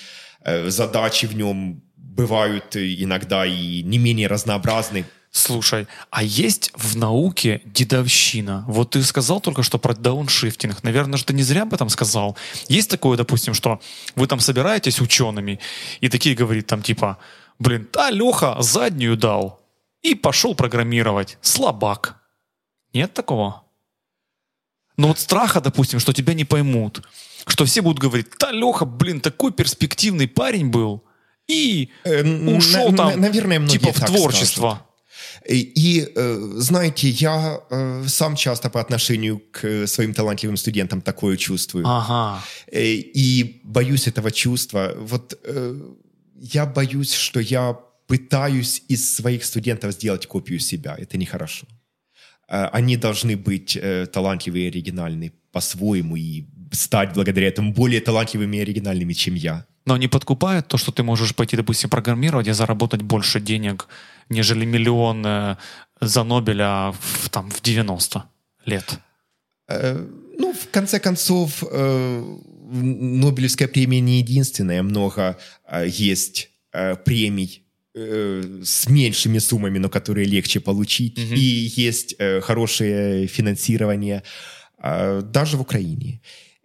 задачи 0.66 1.24
в 1.24 1.34
нем 1.34 1.82
бывают 1.96 2.76
иногда 2.76 3.46
и 3.46 3.82
не 3.82 3.98
менее 3.98 4.26
разнообразны. 4.26 5.04
Слушай, 5.36 5.88
а 6.10 6.22
есть 6.22 6.70
в 6.76 6.96
науке 6.96 7.60
дедовщина? 7.64 8.64
Вот 8.68 8.90
ты 8.90 9.02
сказал 9.02 9.40
только 9.40 9.64
что 9.64 9.78
про 9.78 9.92
дауншифтинг. 9.92 10.84
Наверное, 10.84 11.18
что 11.18 11.26
ты 11.26 11.34
не 11.34 11.42
зря 11.42 11.62
об 11.62 11.74
этом 11.74 11.88
сказал. 11.88 12.36
Есть 12.68 12.88
такое, 12.88 13.16
допустим, 13.16 13.52
что 13.52 13.80
вы 14.14 14.28
там 14.28 14.38
собираетесь 14.38 15.00
учеными, 15.00 15.58
и 16.00 16.08
такие 16.08 16.36
говорит 16.36 16.68
там 16.68 16.82
типа, 16.82 17.18
блин, 17.58 17.88
а 17.96 18.12
Леха 18.12 18.56
заднюю 18.60 19.16
дал 19.16 19.60
и 20.02 20.14
пошел 20.14 20.54
программировать. 20.54 21.36
Слабак. 21.40 22.22
Нет 22.92 23.12
такого? 23.12 23.64
Но 24.96 25.08
вот 25.08 25.18
страха, 25.18 25.60
допустим, 25.60 25.98
что 25.98 26.12
тебя 26.12 26.34
не 26.34 26.44
поймут, 26.44 27.02
что 27.48 27.64
все 27.64 27.82
будут 27.82 27.98
говорить, 27.98 28.28
да, 28.38 28.52
Леха, 28.52 28.84
блин, 28.84 29.20
такой 29.20 29.50
перспективный 29.50 30.28
парень 30.28 30.68
был, 30.68 31.02
и 31.48 31.90
э, 32.04 32.22
ушел 32.56 32.94
там, 32.94 33.20
наверное, 33.20 33.66
типа 33.66 33.92
в 33.92 33.98
творчество. 33.98 34.68
Скажут. 34.68 34.93
И, 35.48 36.08
э, 36.16 36.52
знаете, 36.56 37.08
я 37.08 37.60
э, 37.70 38.04
сам 38.08 38.34
часто 38.36 38.70
по 38.70 38.80
отношению 38.80 39.42
к 39.50 39.86
своим 39.86 40.14
талантливым 40.14 40.56
студентам 40.56 41.02
такое 41.02 41.36
чувствую. 41.36 41.84
Ага. 41.86 42.42
Э, 42.72 42.82
и 42.82 43.60
боюсь 43.64 44.08
этого 44.08 44.30
чувства. 44.30 44.94
Вот 44.98 45.38
я 46.36 46.66
боюсь, 46.66 47.12
что 47.12 47.40
я 47.40 47.78
пытаюсь 48.06 48.82
из 48.88 49.14
своих 49.14 49.44
студентов 49.44 49.92
сделать 49.92 50.26
копию 50.26 50.60
себя. 50.60 50.96
Это 50.98 51.18
нехорошо. 51.18 51.66
Они 52.48 52.96
должны 52.96 53.36
быть 53.36 53.78
талантливые 54.12 54.66
и 54.66 54.68
оригинальны 54.68 55.32
по-своему 55.52 56.16
и 56.16 56.44
стать 56.72 57.14
благодаря 57.14 57.48
этому 57.48 57.72
более 57.72 58.00
талантливыми 58.00 58.56
и 58.56 58.60
оригинальными, 58.60 59.12
чем 59.14 59.34
я. 59.34 59.66
Но 59.86 59.96
не 59.98 60.08
подкупает 60.08 60.68
то, 60.68 60.78
что 60.78 60.92
ты 60.92 61.02
можешь 61.02 61.34
пойти, 61.34 61.56
допустим, 61.56 61.90
программировать 61.90 62.48
и 62.48 62.52
заработать 62.52 63.02
больше 63.02 63.40
денег, 63.40 63.86
нежели 64.30 64.64
миллион 64.64 65.26
э, 65.26 65.56
за 66.00 66.24
Нобеля 66.24 66.92
в, 66.92 67.28
там, 67.28 67.50
в 67.50 67.60
90 67.60 68.24
лет? 68.64 68.98
Э, 69.68 70.06
ну, 70.38 70.52
в 70.54 70.70
конце 70.70 71.00
концов, 71.00 71.62
э, 71.70 72.38
Нобелевская 72.70 73.68
премия 73.68 74.00
не 74.00 74.18
единственная. 74.18 74.82
Много 74.82 75.36
есть 75.86 76.50
премий 77.04 77.62
с 77.94 78.88
меньшими 78.88 79.38
суммами, 79.38 79.78
но 79.78 79.88
которые 79.88 80.26
легче 80.26 80.60
получить. 80.60 81.18
Угу. 81.18 81.34
И 81.34 81.72
есть 81.76 82.16
хорошее 82.42 83.26
финансирование 83.26 84.22
даже 84.82 85.56
в 85.56 85.60
Украине. 85.60 86.20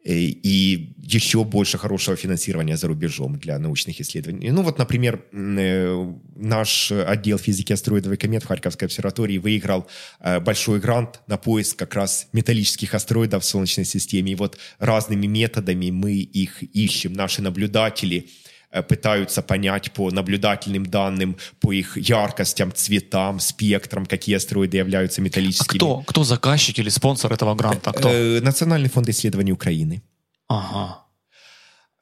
Э, 0.10 0.14
и 0.14 0.96
еще 1.04 1.44
больше 1.44 1.78
хорошего 1.78 2.18
финансирования 2.18 2.78
за 2.78 2.88
рубежом 2.88 3.38
для 3.38 3.60
научных 3.60 4.02
исследований. 4.02 4.50
Ну 4.50 4.64
вот, 4.64 4.80
например, 4.80 5.24
э, 5.32 6.14
наш 6.36 6.92
отдел 6.92 7.38
физики 7.38 7.74
астероидов 7.74 8.14
и 8.14 8.18
комет 8.18 8.44
в 8.44 8.48
Харьковской 8.48 8.88
обсерватории 8.88 9.38
выиграл 9.38 9.88
э, 10.20 10.40
большой 10.40 10.80
грант 10.80 11.22
на 11.28 11.38
поиск 11.38 11.78
как 11.78 11.94
раз 11.94 12.28
металлических 12.34 12.96
астероидов 12.96 13.44
в 13.44 13.46
Солнечной 13.46 13.86
системе. 13.86 14.32
И 14.32 14.36
вот 14.36 14.58
разными 14.80 15.28
методами 15.28 15.92
мы 15.92 16.14
их 16.14 16.64
ищем, 16.64 17.14
наши 17.14 17.44
наблюдатели– 17.44 18.30
пытаются 18.88 19.42
понять 19.42 19.92
по 19.92 20.12
наблюдательным 20.12 20.86
данным, 20.86 21.38
по 21.60 21.74
их 21.74 21.98
яркостям, 21.98 22.72
цветам, 22.72 23.40
спектрам, 23.40 24.06
какие 24.06 24.36
астероиды 24.36 24.78
являются 24.78 25.22
металлическими. 25.22 25.78
А 25.78 25.80
кто, 25.80 26.02
кто 26.02 26.24
заказчик 26.24 26.80
или 26.80 26.90
спонсор 26.90 27.34
этого 27.34 27.56
гранта? 27.56 27.92
Кто? 27.92 28.10
Э, 28.10 28.40
Национальный 28.42 28.90
фонд 28.90 29.10
исследований 29.10 29.52
Украины. 29.54 30.02
Ага. 30.48 31.06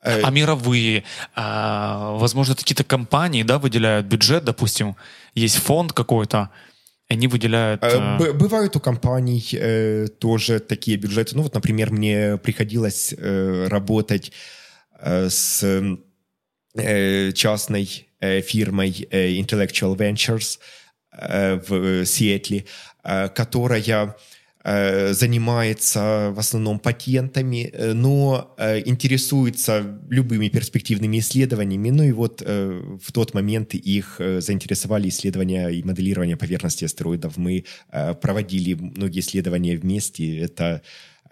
Э, 0.04 0.22
а 0.24 0.30
мировые, 0.30 1.04
а, 1.36 2.18
возможно, 2.18 2.56
какие-то 2.56 2.84
компании 2.84 3.44
да, 3.44 3.58
выделяют 3.60 4.08
бюджет, 4.08 4.44
допустим, 4.44 4.96
есть 5.36 5.58
фонд 5.58 5.94
какой-то, 5.94 6.50
они 7.10 7.28
выделяют... 7.28 7.82
Б- 7.82 8.34
бывают 8.34 8.76
у 8.76 8.82
компаний 8.82 9.42
э, 9.54 10.08
тоже 10.20 10.60
такие 10.60 10.98
бюджеты. 10.98 11.36
Ну 11.38 11.44
вот, 11.44 11.54
например, 11.54 11.92
мне 11.92 12.38
приходилось 12.38 13.14
э, 13.18 13.68
работать 13.70 14.34
э, 15.00 15.30
с 15.30 15.64
Э, 15.64 15.98
частной 17.34 18.08
э, 18.20 18.42
фирмой 18.42 19.08
э, 19.10 19.32
Intellectual 19.34 19.96
Ventures 19.98 20.60
в 21.12 22.06
Сиэтле, 22.06 22.66
которая 23.04 24.16
занимается 24.64 26.32
в 26.32 26.40
основном 26.40 26.78
патентами, 26.78 27.74
но 27.94 28.56
интересуется 28.86 30.00
любыми 30.10 30.50
перспективными 30.50 31.18
исследованиями. 31.18 31.90
Ну 31.90 32.04
и 32.04 32.12
вот 32.12 32.42
в 32.42 33.12
тот 33.14 33.34
момент 33.34 33.74
их 33.74 34.18
заинтересовали 34.20 35.10
исследования 35.10 35.70
и 35.70 35.82
моделирование 35.82 36.38
поверхности 36.38 36.86
астероидов. 36.86 37.38
Мы 37.38 37.66
проводили 38.22 38.76
многие 38.76 39.22
исследования 39.22 39.76
вместе. 39.76 40.38
Это 40.38 40.84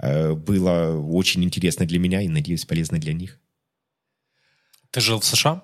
было 0.02 1.00
очень 1.00 1.44
интересно 1.44 1.86
для 1.86 2.00
меня 2.00 2.22
и, 2.22 2.28
надеюсь, 2.28 2.66
полезно 2.66 2.98
для 2.98 3.14
них. 3.14 3.40
Ты 4.96 5.02
жил 5.02 5.20
в 5.20 5.26
США 5.26 5.62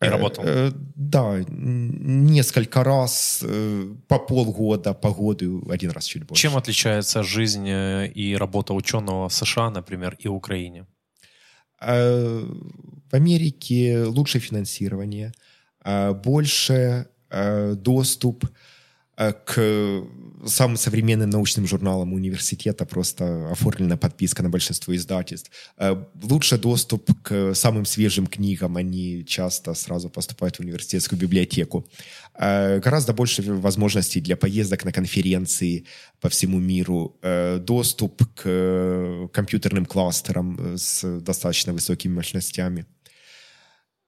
и 0.00 0.06
э, 0.06 0.10
работал? 0.10 0.42
Э, 0.44 0.72
да, 0.96 1.40
несколько 1.48 2.82
раз, 2.82 3.44
э, 3.44 3.94
по 4.08 4.18
полгода, 4.18 4.92
по 4.92 5.14
году, 5.14 5.64
один 5.70 5.92
раз 5.92 6.04
чуть 6.06 6.24
больше. 6.24 6.42
Чем 6.42 6.56
отличается 6.56 7.22
жизнь 7.22 7.68
и 7.68 8.36
работа 8.36 8.74
ученого 8.74 9.28
в 9.28 9.32
США, 9.32 9.70
например, 9.70 10.16
и 10.18 10.26
Украине? 10.26 10.86
В 11.78 13.12
Америке 13.12 14.02
лучше 14.02 14.40
финансирование, 14.40 15.32
больше 16.24 17.06
доступ 17.76 18.46
к 18.46 18.52
самым 19.16 20.76
современным 20.76 21.30
научным 21.30 21.66
журналам 21.66 22.12
университета 22.12 22.84
просто 22.84 23.50
оформлена 23.50 23.96
подписка 23.96 24.42
на 24.42 24.48
большинство 24.48 24.94
издательств. 24.94 25.50
Э, 25.78 25.96
лучше 26.22 26.58
доступ 26.58 27.10
к 27.22 27.54
самым 27.54 27.84
свежим 27.84 28.26
книгам, 28.26 28.76
они 28.76 29.24
часто 29.24 29.74
сразу 29.74 30.08
поступают 30.08 30.56
в 30.56 30.60
университетскую 30.60 31.18
библиотеку. 31.18 31.86
Э, 32.34 32.80
гораздо 32.80 33.12
больше 33.12 33.42
возможностей 33.42 34.20
для 34.20 34.36
поездок 34.36 34.84
на 34.84 34.92
конференции 34.92 35.84
по 36.20 36.28
всему 36.28 36.58
миру, 36.58 37.16
э, 37.22 37.58
доступ 37.58 38.22
к 38.34 39.28
компьютерным 39.32 39.86
кластерам 39.86 40.76
с 40.76 41.20
достаточно 41.20 41.72
высокими 41.72 42.14
мощностями. 42.14 42.86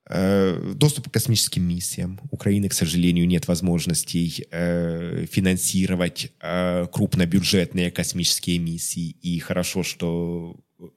Э, 0.07 0.73
доступ 0.75 1.09
к 1.09 1.13
космическим 1.13 1.67
миссиям. 1.67 2.21
Украины, 2.31 2.69
к 2.69 2.75
сожалению, 2.75 3.27
нет 3.27 3.49
возможностей 3.49 4.47
э, 4.51 5.25
финансировать 5.31 6.31
э, 6.41 6.87
крупнобюджетные 6.93 7.91
космические 7.91 8.59
миссии. 8.59 9.17
И 9.23 9.39
хорошо, 9.39 9.83
что 9.83 10.57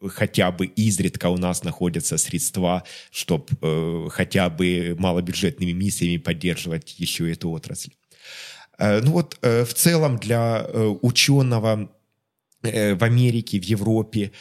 хотя 0.10 0.52
бы 0.52 0.66
изредка 0.66 1.30
у 1.30 1.38
нас 1.38 1.64
находятся 1.64 2.18
средства, 2.18 2.84
чтобы 3.10 3.46
э, 3.62 4.10
хотя 4.12 4.50
бы 4.50 4.98
малобюджетными 5.00 5.72
миссиями 5.72 6.18
поддерживать 6.18 7.00
еще 7.00 7.32
эту 7.32 7.52
отрасль. 7.52 7.92
Э, 8.78 9.00
ну 9.02 9.12
вот, 9.12 9.38
э, 9.42 9.64
в 9.64 9.74
целом 9.74 10.18
для 10.18 10.66
э, 10.68 10.86
ученого 11.02 11.90
э, 12.62 12.94
в 12.96 13.04
Америке, 13.06 13.58
в 13.58 13.64
Европе 13.64 14.34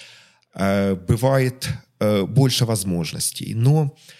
э, 0.55 0.97
бывает 0.97 1.69
э, 2.01 2.23
больше 2.25 2.65
возможностей. 2.65 3.55
Но 3.55 3.95
э, 3.97 4.16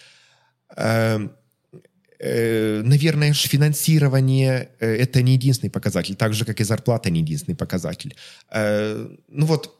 наверное, 2.83 3.33
финансирование 3.33 4.69
э,– 4.79 4.95
это 5.03 5.21
не 5.21 5.33
единственный 5.33 5.69
показатель, 5.69 6.15
так 6.15 6.33
же, 6.33 6.45
как 6.45 6.59
и 6.59 6.63
зарплата 6.63 7.09
не 7.09 7.19
единственный 7.19 7.55
показатель. 7.55 8.15
Э, 8.51 9.07
ну 9.27 9.45
вот, 9.45 9.76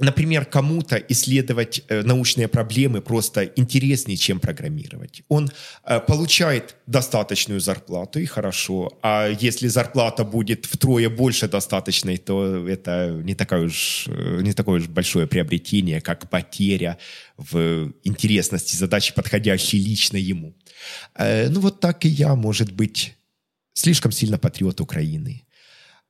например, 0.00 0.44
кому-то 0.44 0.96
исследовать 0.96 1.82
научные 1.88 2.48
проблемы 2.48 3.00
просто 3.00 3.44
интереснее, 3.44 4.16
чем 4.16 4.40
программировать. 4.40 5.22
Он 5.28 5.50
получает 6.06 6.76
достаточную 6.86 7.60
зарплату, 7.60 8.20
и 8.20 8.26
хорошо. 8.26 8.98
А 9.02 9.28
если 9.28 9.68
зарплата 9.68 10.24
будет 10.24 10.66
втрое 10.66 11.08
больше 11.08 11.48
достаточной, 11.48 12.16
то 12.16 12.66
это 12.68 13.20
не, 13.22 13.34
такое 13.34 13.66
уж, 13.66 14.06
не 14.40 14.52
такое 14.52 14.80
уж 14.80 14.88
большое 14.88 15.26
приобретение, 15.26 16.00
как 16.00 16.28
потеря 16.30 16.98
в 17.36 17.92
интересности 18.04 18.76
задачи, 18.76 19.14
подходящей 19.14 19.78
лично 19.78 20.16
ему. 20.16 20.54
Э, 21.14 21.48
ну 21.48 21.60
вот 21.60 21.80
так 21.80 22.04
и 22.04 22.08
я, 22.08 22.34
может 22.34 22.72
быть, 22.72 23.14
слишком 23.72 24.12
сильно 24.12 24.38
патриот 24.38 24.80
Украины. 24.80 25.42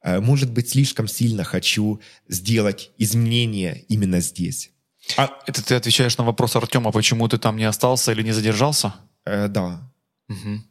Э, 0.03 0.21
может 0.21 0.53
быть, 0.53 0.71
слишком 0.71 1.09
сильно 1.09 1.45
хочу 1.45 2.01
сделать 2.29 2.91
изменения 2.99 3.85
именно 3.89 4.21
здесь. 4.21 4.71
А 5.17 5.31
это 5.47 5.65
ты 5.65 5.75
отвечаешь 5.75 6.19
на 6.19 6.25
вопрос 6.25 6.57
Артема, 6.57 6.93
почему 6.93 7.29
ты 7.29 7.39
там 7.39 7.57
не 7.57 7.65
остался 7.65 8.13
или 8.13 8.23
не 8.23 8.33
задержался? 8.33 8.95
Э, 9.25 9.49
да. 9.49 9.91
Угу. 10.29 10.63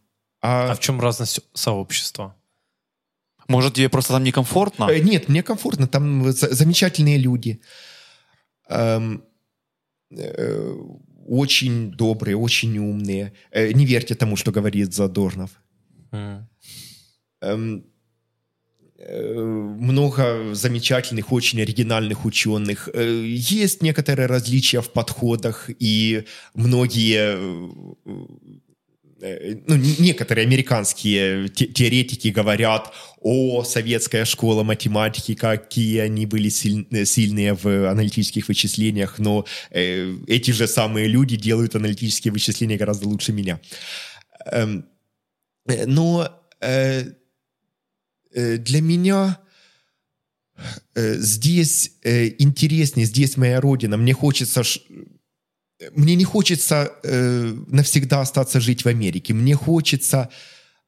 А, 0.42 0.72
а 0.72 0.76
в 0.76 0.80
чем 0.80 1.02
разность 1.02 1.42
сообщества? 1.54 2.36
Может, 3.48 3.74
тебе 3.74 3.90
просто 3.90 4.14
там 4.14 4.24
некомфортно? 4.24 4.90
Э, 4.90 5.00
нет, 5.00 5.28
мне 5.28 5.44
комфортно. 5.44 5.88
Там 5.88 6.32
замечательные 6.32 7.18
люди. 7.18 7.60
Эм, 8.70 9.24
э, 10.12 10.76
очень 11.28 11.92
добрые, 11.92 12.38
очень 12.38 12.78
умные. 12.78 13.34
Э, 13.52 13.74
не 13.74 13.86
верьте 13.86 14.16
тому, 14.16 14.36
что 14.36 14.52
говорит 14.52 14.94
Задорнов. 14.94 15.50
Mm. 16.12 16.44
Эм, 17.42 17.86
много 19.08 20.54
замечательных, 20.54 21.32
очень 21.32 21.62
оригинальных 21.62 22.26
ученых. 22.26 22.90
Э, 22.94 23.24
есть 23.26 23.82
некоторые 23.82 24.28
различия 24.28 24.82
в 24.82 24.92
подходах, 24.92 25.70
и 25.80 26.26
многие 26.54 27.38
Э, 29.22 29.56
ну, 29.68 29.76
некоторые 29.76 30.46
американские 30.46 31.50
те 31.50 31.66
теоретики 31.68 32.30
говорят 32.30 32.94
о 33.22 33.64
советская 33.64 34.26
школа 34.26 34.64
математики, 34.64 35.36
какие 35.36 36.00
они 36.00 36.26
были 36.26 36.50
силь 36.50 36.88
э, 36.92 37.06
сильные 37.06 37.54
в 37.54 37.90
аналитических 37.90 38.48
вычислениях, 38.48 39.20
но 39.20 39.46
э, 39.72 40.16
эти 40.28 40.52
же 40.52 40.68
самые 40.68 41.08
люди 41.08 41.36
делают 41.36 41.76
аналитические 41.76 42.32
вычисления 42.32 42.78
гораздо 42.78 43.08
лучше 43.08 43.34
меня. 43.34 43.60
Эм, 44.46 44.86
э, 45.68 45.86
но 45.86 46.30
э, 46.62 47.02
э, 47.02 47.12
для 48.34 48.82
меня 48.82 49.40
э, 50.96 51.16
здесь 51.18 51.92
э, 52.04 52.28
интереснее, 52.40 53.06
здесь 53.06 53.38
моя 53.38 53.62
родина. 53.62 53.98
Мне 53.98 54.14
хочется 54.14 54.64
мне 55.94 56.16
не 56.16 56.26
хочется 56.26 56.92
э, 57.04 57.54
навсегда 57.68 58.22
остаться 58.22 58.60
жить 58.60 58.84
в 58.84 58.88
Америке. 58.88 59.34
Мне 59.34 59.56
хочется 59.56 60.30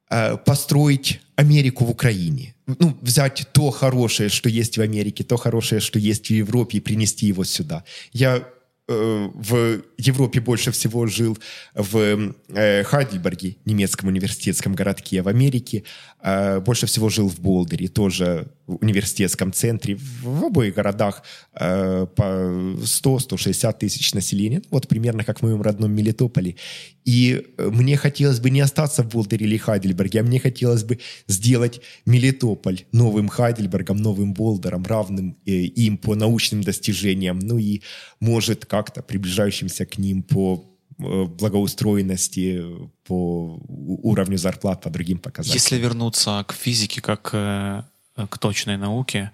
э, 0.10 0.38
построить 0.38 1.22
Америку 1.36 1.86
в 1.86 1.92
Украине. 1.92 2.56
Ну, 2.68 2.98
взять 3.02 3.48
то 3.54 3.72
хорошее, 3.72 4.28
что 4.30 4.50
есть 4.50 4.78
в 4.78 4.82
Америке, 4.82 5.24
то 5.24 5.38
хорошее, 5.38 5.80
что 5.80 5.98
есть 5.98 6.28
в 6.28 6.32
Европе, 6.32 6.78
и 6.78 6.82
принести 6.82 7.26
его 7.26 7.46
сюда. 7.46 7.86
Я 8.12 8.38
Э, 8.38 8.44
в 8.92 9.82
Европе 9.98 10.40
больше 10.40 10.72
всего 10.72 11.08
жил 11.08 11.38
в 11.74 12.34
э, 12.50 12.84
Хайдельберге, 12.84 13.58
немецком 13.66 14.10
университетском 14.10 14.74
городке, 14.74 15.22
в 15.22 15.28
Америке 15.28 15.84
э, 16.22 16.60
больше 16.60 16.86
всего 16.86 17.10
жил 17.10 17.30
в 17.30 17.40
Болдере, 17.40 17.88
тоже 17.88 18.52
университетском 18.82 19.54
центре. 19.54 19.98
В 20.24 20.46
обоих 20.46 20.76
городах 20.76 21.24
по 21.54 22.08
100-160 22.16 23.78
тысяч 23.80 24.14
населения, 24.14 24.62
вот 24.70 24.88
примерно 24.88 25.24
как 25.24 25.40
в 25.40 25.44
моем 25.44 25.62
родном 25.62 25.92
Мелитополе. 25.92 26.56
И 27.04 27.48
мне 27.58 27.98
хотелось 27.98 28.40
бы 28.40 28.50
не 28.50 28.62
остаться 28.62 29.04
в 29.04 29.10
Болдере 29.10 29.46
или 29.46 29.58
Хайдельберге, 29.58 30.20
а 30.20 30.24
мне 30.24 30.40
хотелось 30.40 30.84
бы 30.84 31.00
сделать 31.28 31.82
Мелитополь 32.06 32.86
новым 32.92 33.28
Хайдельбергом, 33.28 33.98
новым 33.98 34.34
Болдером, 34.34 34.86
равным 34.86 35.38
им 35.46 35.98
по 35.98 36.16
научным 36.16 36.62
достижениям, 36.62 37.40
ну 37.40 37.58
и, 37.58 37.82
может, 38.20 38.66
как-то 38.66 39.02
приближающимся 39.02 39.86
к 39.86 39.98
ним 39.98 40.22
по 40.24 40.64
э, 41.00 41.24
благоустроенности, 41.26 42.64
по 43.06 43.60
уровню 43.68 44.38
зарплат, 44.38 44.82
по 44.82 44.90
другим 44.90 45.18
показателям. 45.18 45.56
Если 45.56 45.78
вернуться 45.78 46.46
к 46.48 46.54
физике 46.54 47.02
как 47.02 47.32
э, 47.34 47.84
к 48.28 48.38
точной 48.38 48.78
науке, 48.78 49.32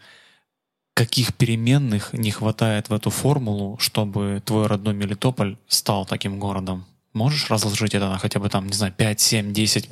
каких 0.93 1.33
переменных 1.35 2.13
не 2.13 2.31
хватает 2.31 2.89
в 2.89 2.93
эту 2.93 3.09
формулу, 3.09 3.77
чтобы 3.79 4.41
твой 4.45 4.67
родной 4.67 4.93
Мелитополь 4.93 5.57
стал 5.67 6.05
таким 6.05 6.39
городом? 6.39 6.85
Можешь 7.13 7.49
разложить 7.49 7.95
это 7.95 8.09
на 8.09 8.17
хотя 8.17 8.39
бы 8.39 8.49
там, 8.49 8.67
не 8.67 8.73
знаю, 8.73 8.93
5, 8.93 9.19
7, 9.19 9.53
10 9.53 9.89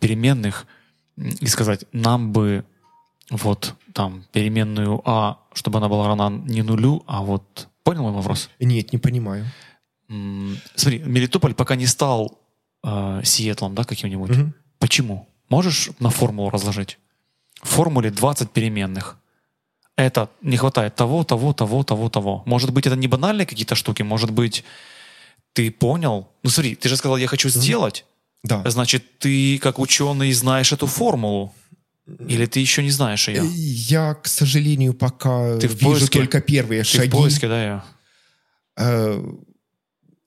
переменных 0.00 0.66
и 1.16 1.46
сказать, 1.46 1.84
нам 1.92 2.32
бы 2.32 2.64
вот 3.30 3.74
там 3.92 4.24
переменную 4.32 5.00
А, 5.04 5.38
чтобы 5.52 5.78
она 5.78 5.88
была 5.88 6.08
равна 6.08 6.30
не 6.30 6.62
нулю, 6.62 7.04
а 7.06 7.22
вот 7.22 7.68
Понял 7.84 8.02
мой 8.02 8.12
вопрос? 8.12 8.48
Нет, 8.60 8.92
не 8.92 8.98
понимаю. 8.98 9.46
Смотри, 10.74 11.00
Мелитополь 11.00 11.54
пока 11.54 11.74
не 11.74 11.86
стал 11.86 12.38
э, 12.84 13.20
Сиэтлом, 13.24 13.74
да, 13.74 13.84
каким-нибудь. 13.84 14.30
Угу. 14.30 14.52
Почему? 14.78 15.28
Можешь 15.48 15.90
на 15.98 16.10
формулу 16.10 16.50
разложить? 16.50 16.98
Формуле 17.62 18.10
20 18.10 18.50
переменных. 18.50 19.16
Это 19.96 20.28
не 20.40 20.56
хватает 20.56 20.96
того, 20.96 21.24
того, 21.24 21.52
того, 21.52 21.82
того, 21.84 22.08
того. 22.08 22.42
Может 22.46 22.70
быть, 22.70 22.86
это 22.86 22.96
не 22.96 23.08
банальные 23.08 23.46
какие-то 23.46 23.74
штуки, 23.74 24.02
может 24.02 24.30
быть, 24.30 24.64
ты 25.52 25.70
понял. 25.70 26.28
Ну 26.42 26.50
смотри, 26.50 26.74
ты 26.74 26.88
же 26.88 26.96
сказал, 26.96 27.18
я 27.18 27.26
хочу 27.26 27.48
сделать. 27.48 28.04
Да. 28.42 28.68
Значит, 28.68 29.18
ты 29.18 29.58
как 29.58 29.78
ученый 29.78 30.32
знаешь 30.32 30.72
эту 30.72 30.86
формулу. 30.86 31.52
Или 32.28 32.46
ты 32.46 32.58
еще 32.58 32.82
не 32.82 32.90
знаешь 32.90 33.28
ее? 33.28 33.44
Я, 33.54 34.14
к 34.14 34.26
сожалению, 34.26 34.92
пока 34.92 35.56
ты 35.58 35.68
в 35.68 35.74
вижу 35.74 35.90
поиске? 35.92 36.18
только 36.18 36.40
первые 36.40 36.82
ты 36.82 36.88
шаги. 36.88 37.08
в 37.08 37.12
поиске, 37.12 37.48
да, 37.48 37.62
я? 37.62 37.84
Э, 38.76 39.22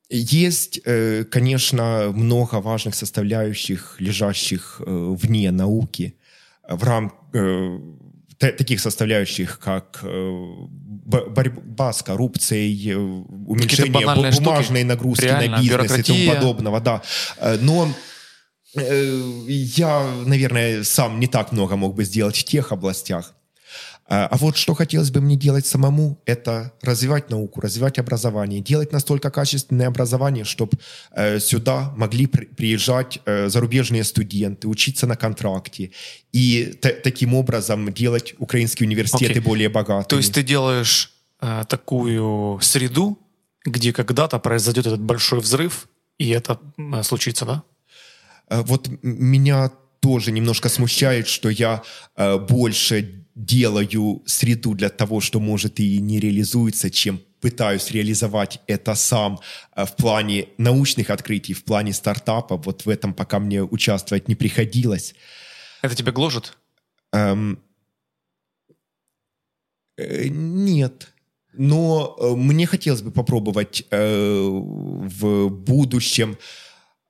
есть, 0.10 0.80
э, 0.86 1.26
конечно, 1.26 2.12
много 2.14 2.62
важных 2.62 2.96
составляющих, 2.96 3.98
лежащих 4.00 4.82
э, 4.86 5.16
вне 5.22 5.52
науки, 5.52 6.16
в 6.68 6.84
рамках 6.84 7.25
таких 8.38 8.80
составляющих, 8.80 9.60
как 9.60 10.04
борьба 11.06 11.94
с 11.94 12.04
коррупцией, 12.04 12.96
уменьшение 12.96 13.92
бумажной 13.92 14.32
штуки. 14.32 14.84
нагрузки 14.84 15.26
Реально, 15.26 15.58
на 15.58 15.62
бизнес 15.62 16.00
и 16.00 16.04
тому 16.04 16.34
подобного. 16.36 16.82
Да. 16.82 17.02
Но 17.62 17.88
Э, 18.76 19.44
я, 19.48 20.06
наверное, 20.26 20.84
сам 20.84 21.20
не 21.20 21.28
так 21.28 21.52
много 21.52 21.76
мог 21.76 21.96
бы 21.96 22.04
сделать 22.04 22.38
в 22.38 22.44
тех 22.44 22.72
областях. 22.72 23.34
А, 24.08 24.28
а 24.28 24.38
вот 24.38 24.56
что 24.56 24.76
хотелось 24.76 25.10
бы 25.10 25.20
мне 25.20 25.36
делать 25.36 25.66
самому, 25.66 26.22
это 26.26 26.74
развивать 26.82 27.30
науку, 27.30 27.62
развивать 27.62 27.98
образование, 27.98 28.62
делать 28.62 28.92
настолько 28.92 29.32
качественное 29.32 29.88
образование, 29.88 30.44
чтобы 30.44 30.78
э, 31.12 31.40
сюда 31.40 31.92
могли 31.98 32.28
при, 32.28 32.46
приезжать 32.46 33.20
э, 33.26 33.50
зарубежные 33.50 34.04
студенты, 34.04 34.68
учиться 34.68 35.08
на 35.08 35.16
контракте 35.16 35.92
и 36.32 36.74
таким 37.04 37.34
образом 37.34 37.92
делать 37.94 38.36
украинские 38.38 38.88
университеты 38.88 39.40
okay. 39.40 39.44
более 39.44 39.70
богатыми. 39.70 40.10
То 40.10 40.18
есть 40.18 40.34
ты 40.34 40.44
делаешь 40.44 41.12
э, 41.42 41.64
такую 41.68 42.60
среду, 42.62 43.18
где 43.66 43.92
когда-то 43.92 44.38
произойдет 44.38 44.86
этот 44.86 45.02
большой 45.02 45.40
взрыв, 45.40 45.88
и 46.20 46.30
это 46.30 46.60
э, 46.78 47.02
случится, 47.02 47.46
да? 47.46 47.64
Э, 48.50 48.62
вот 48.62 48.88
меня 49.02 49.72
тоже 50.00 50.32
немножко 50.32 50.70
смущает, 50.70 51.28
что 51.28 51.50
я 51.50 51.82
э, 52.16 52.38
больше 52.38 53.25
делаю 53.36 54.24
среду 54.26 54.74
для 54.74 54.90
того, 54.90 55.22
что 55.22 55.40
может 55.40 55.80
и 55.80 56.00
не 56.00 56.20
реализуется, 56.20 56.90
чем 56.90 57.22
пытаюсь 57.42 57.92
реализовать 57.92 58.62
это 58.68 58.96
сам 58.96 59.40
э, 59.76 59.86
в 59.86 59.96
плане 59.96 60.48
научных 60.58 61.10
открытий, 61.10 61.54
в 61.54 61.64
плане 61.64 61.94
стартапа. 61.94 62.58
Вот 62.58 62.86
в 62.86 62.90
этом 62.90 63.14
пока 63.14 63.40
мне 63.40 63.62
участвовать 63.62 64.28
не 64.28 64.36
приходилось. 64.36 65.16
Это 65.82 65.96
тебя 65.96 66.12
гложет? 66.12 66.58
Эм, 67.14 67.60
э, 69.98 70.28
нет. 70.28 71.14
Но 71.54 72.16
э, 72.20 72.36
мне 72.36 72.66
хотелось 72.66 73.02
бы 73.02 73.12
попробовать 73.12 73.86
э, 73.92 74.48
в 74.50 75.50
будущем 75.50 76.38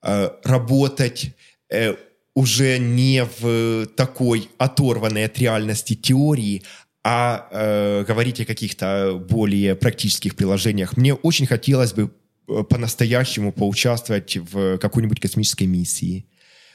Э, 0.08 0.30
работать 0.44 1.32
э, 1.68 1.96
уже 2.36 2.78
не 2.78 3.24
в 3.40 3.86
такой 3.96 4.50
оторванной 4.58 5.24
от 5.24 5.38
реальности 5.38 5.94
теории, 5.94 6.62
а 7.02 7.48
э, 7.50 8.04
говорить 8.06 8.40
о 8.42 8.44
каких-то 8.44 9.18
более 9.28 9.74
практических 9.74 10.36
приложениях. 10.36 10.98
Мне 10.98 11.14
очень 11.14 11.46
хотелось 11.46 11.94
бы 11.94 12.12
по-настоящему 12.46 13.52
поучаствовать 13.52 14.36
в 14.36 14.76
какой-нибудь 14.76 15.18
космической 15.18 15.64
миссии, 15.64 16.26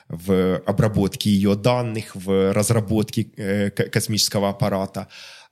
в 0.10 0.58
обработке 0.66 1.30
ее 1.30 1.56
данных, 1.56 2.16
в 2.16 2.54
разработке 2.54 3.28
э, 3.38 3.70
космического 3.70 4.50
аппарата. 4.50 5.10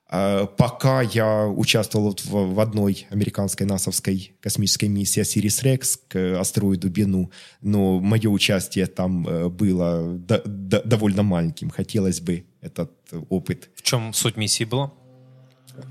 Пока 0.10 1.02
я 1.02 1.46
участвовал 1.46 2.16
в, 2.16 2.56
в 2.56 2.60
одной 2.60 3.06
американской 3.12 3.68
насовской 3.68 4.34
космической 4.42 4.86
миссии 4.90 5.22
Сирис 5.22 5.62
Рекс 5.62 6.00
к 6.08 6.40
астероиду 6.40 6.90
Бену, 6.90 7.32
но 7.62 8.00
мое 8.00 8.30
участие 8.30 8.88
там 8.88 9.28
э, 9.28 9.50
было 9.50 10.18
до, 10.18 10.42
до, 10.46 10.82
довольно 10.82 11.22
маленьким. 11.22 11.70
Хотелось 11.70 12.22
бы 12.22 12.46
этот 12.62 12.92
опыт. 13.30 13.70
В 13.76 13.84
чем 13.84 14.14
суть 14.14 14.36
миссии 14.36 14.64
была? 14.64 14.92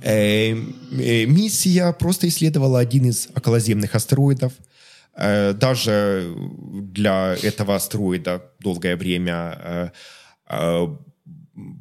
Э, 0.03 0.53
э, 0.53 1.27
миссия 1.27 1.93
просто 1.93 2.27
исследовала 2.29 2.81
один 2.81 3.07
из 3.07 3.29
околоземных 3.35 3.95
астероидов. 3.95 4.53
Э, 5.17 5.53
даже 5.53 6.35
для 6.37 7.37
этого 7.43 7.77
астероида 7.77 8.43
долгое 8.61 8.97
время 8.97 9.59
э, 9.63 9.91
э, 10.51 10.87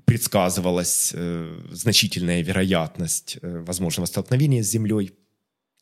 предсказывалась 0.05 1.11
э, 1.13 1.61
значительная 1.71 2.41
вероятность 2.41 3.37
э, 3.41 3.59
возможного 3.59 4.07
столкновения 4.07 4.63
с 4.63 4.67
Землей. 4.67 5.13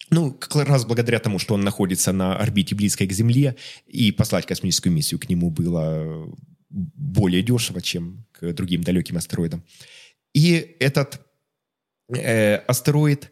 Ну, 0.09 0.33
как 0.33 0.67
раз 0.67 0.85
благодаря 0.85 1.19
тому, 1.19 1.39
что 1.39 1.55
он 1.55 1.61
находится 1.61 2.11
на 2.11 2.37
орбите 2.37 2.75
близкой 2.75 3.07
к 3.07 3.13
Земле, 3.13 3.55
и 3.87 4.11
послать 4.11 4.45
космическую 4.45 4.93
миссию 4.93 5.19
к 5.19 5.29
нему 5.29 5.49
было 5.49 6.27
более 6.69 7.41
дешево, 7.41 7.81
чем 7.81 8.25
к 8.31 8.53
другим 8.53 8.83
далеким 8.83 9.17
астероидам. 9.17 9.63
И 10.33 10.75
этот 10.79 11.21
э, 12.13 12.57
астероид 12.67 13.31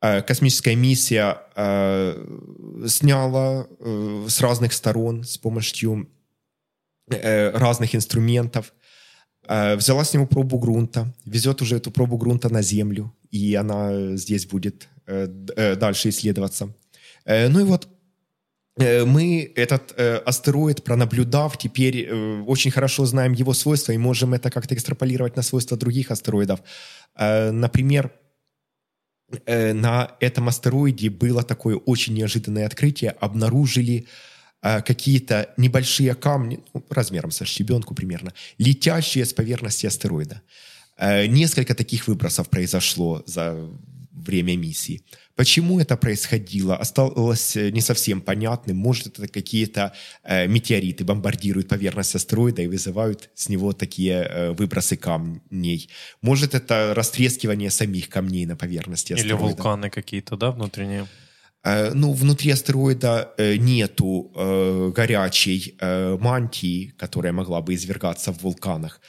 э, 0.00 0.22
космическая 0.22 0.74
миссия 0.74 1.42
э, 1.54 2.86
сняла 2.88 3.66
э, 3.78 4.26
с 4.28 4.40
разных 4.40 4.72
сторон 4.72 5.24
с 5.24 5.36
помощью 5.36 6.08
э, 7.10 7.50
разных 7.50 7.94
инструментов, 7.94 8.72
э, 8.72 8.83
взяла 9.48 10.04
с 10.04 10.14
него 10.14 10.26
пробу 10.26 10.58
грунта, 10.58 11.12
везет 11.24 11.62
уже 11.62 11.76
эту 11.76 11.90
пробу 11.90 12.16
грунта 12.16 12.52
на 12.52 12.62
Землю, 12.62 13.14
и 13.30 13.54
она 13.54 14.16
здесь 14.16 14.46
будет 14.46 14.88
Э, 15.06 15.28
э, 15.56 15.76
дальше 15.76 16.08
исследоваться. 16.08 16.70
Э, 17.26 17.48
ну 17.48 17.60
и 17.60 17.64
вот 17.64 17.88
мы 18.76 19.52
этот 19.54 19.94
астероид, 20.26 20.82
пронаблюдав, 20.82 21.56
теперь 21.56 22.12
очень 22.44 22.72
хорошо 22.72 23.06
знаем 23.06 23.32
его 23.32 23.54
свойства 23.54 23.92
и 23.92 23.98
можем 23.98 24.34
это 24.34 24.50
как-то 24.50 24.74
экстраполировать 24.74 25.36
на 25.36 25.42
свойства 25.42 25.76
других 25.76 26.10
астероидов. 26.10 26.60
Например, 27.16 28.10
на 29.46 30.16
этом 30.18 30.48
астероиде 30.48 31.08
было 31.08 31.44
такое 31.44 31.76
очень 31.76 32.14
неожиданное 32.14 32.66
открытие. 32.66 33.12
Обнаружили 33.12 34.06
какие-то 34.86 35.50
небольшие 35.56 36.14
камни, 36.14 36.60
ну, 36.72 36.84
размером 36.90 37.30
со 37.30 37.44
щебенку 37.44 37.94
примерно, 37.94 38.32
летящие 38.58 39.24
с 39.24 39.32
поверхности 39.32 39.86
астероида. 39.86 40.40
Несколько 41.28 41.74
таких 41.74 42.08
выбросов 42.08 42.48
произошло 42.48 43.22
за 43.26 43.68
время 44.12 44.56
миссии. 44.56 45.02
Почему 45.36 45.80
это 45.80 45.96
происходило, 45.96 46.76
осталось 46.76 47.56
э, 47.56 47.70
не 47.70 47.80
совсем 47.80 48.20
понятным. 48.20 48.76
Может, 48.76 49.06
это 49.18 49.26
какие-то 49.26 49.92
э, 50.22 50.46
метеориты 50.46 51.04
бомбардируют 51.04 51.68
поверхность 51.68 52.14
астероида 52.14 52.62
и 52.62 52.68
вызывают 52.68 53.30
с 53.34 53.48
него 53.48 53.72
такие 53.72 54.22
э, 54.22 54.52
выбросы 54.52 54.96
камней. 54.96 55.88
Может, 56.22 56.54
это 56.54 56.94
растрескивание 56.94 57.70
самих 57.70 58.08
камней 58.08 58.46
на 58.46 58.54
поверхности 58.56 59.12
астероида. 59.14 59.34
Или 59.34 59.42
вулканы 59.42 59.90
какие-то, 59.90 60.36
да, 60.36 60.52
внутренние? 60.52 61.06
Э, 61.64 61.92
ну, 61.94 62.12
внутри 62.12 62.50
астероида 62.50 63.34
э, 63.38 63.56
нету 63.56 64.32
э, 64.34 64.92
горячей 64.94 65.76
мантии, 66.20 66.94
которая 66.98 67.32
могла 67.32 67.60
бы 67.60 67.74
извергаться 67.74 68.32
в 68.32 68.42
вулканах. 68.42 69.00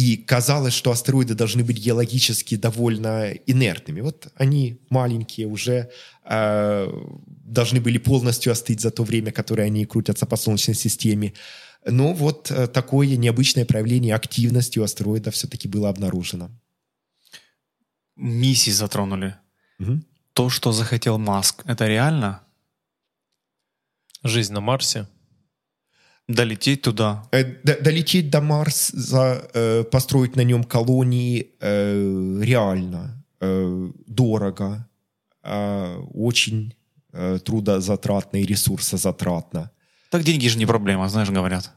И 0.00 0.16
казалось, 0.16 0.72
что 0.72 0.92
астероиды 0.92 1.34
должны 1.34 1.62
быть 1.62 1.76
геологически 1.76 2.56
довольно 2.56 3.32
инертными. 3.46 4.00
Вот 4.00 4.28
они 4.34 4.80
маленькие 4.88 5.46
уже 5.46 5.90
э, 6.24 6.88
должны 7.26 7.82
были 7.82 7.98
полностью 7.98 8.50
остыть 8.50 8.80
за 8.80 8.90
то 8.90 9.04
время, 9.04 9.30
которое 9.30 9.64
они 9.64 9.84
крутятся 9.84 10.24
по 10.24 10.36
Солнечной 10.36 10.74
системе. 10.74 11.34
Но 11.84 12.14
вот 12.14 12.50
э, 12.50 12.66
такое 12.66 13.16
необычное 13.16 13.66
проявление 13.66 14.14
активности 14.14 14.78
у 14.78 14.84
астероида 14.84 15.30
все-таки 15.30 15.68
было 15.68 15.90
обнаружено. 15.90 16.50
Миссии 18.16 18.70
затронули. 18.70 19.34
Угу. 19.80 20.00
То, 20.32 20.48
что 20.50 20.72
захотел 20.72 21.18
Маск, 21.18 21.62
это 21.66 21.86
реально? 21.86 22.42
Жизнь 24.22 24.52
на 24.52 24.60
Марсе? 24.60 25.06
Долететь 26.28 26.82
туда. 26.82 27.28
Э, 27.32 27.44
долететь 27.44 28.30
до 28.30 28.40
Марса, 28.40 29.50
э, 29.52 29.84
построить 29.84 30.36
на 30.36 30.42
нем 30.42 30.62
колонии 30.64 31.56
э, 31.60 32.40
реально 32.42 33.16
дорого, 34.06 34.86
очень 35.42 36.74
трудозатратно 37.44 38.36
и 38.36 38.44
ресурсозатратно. 38.44 39.70
Так 40.10 40.24
деньги 40.24 40.46
же 40.46 40.58
не 40.58 40.66
проблема, 40.66 41.08
знаешь, 41.08 41.30
говорят. 41.30 41.72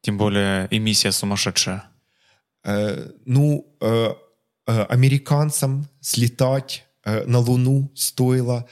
Тем 0.00 0.18
более 0.18 0.66
эмиссия 0.72 1.12
сумасшедшая. 1.12 1.84
Ну, 2.64 3.72
американцам 4.66 5.88
слетать 6.00 6.89
на 7.04 7.38
Луну 7.38 7.90
стоило 7.94 8.68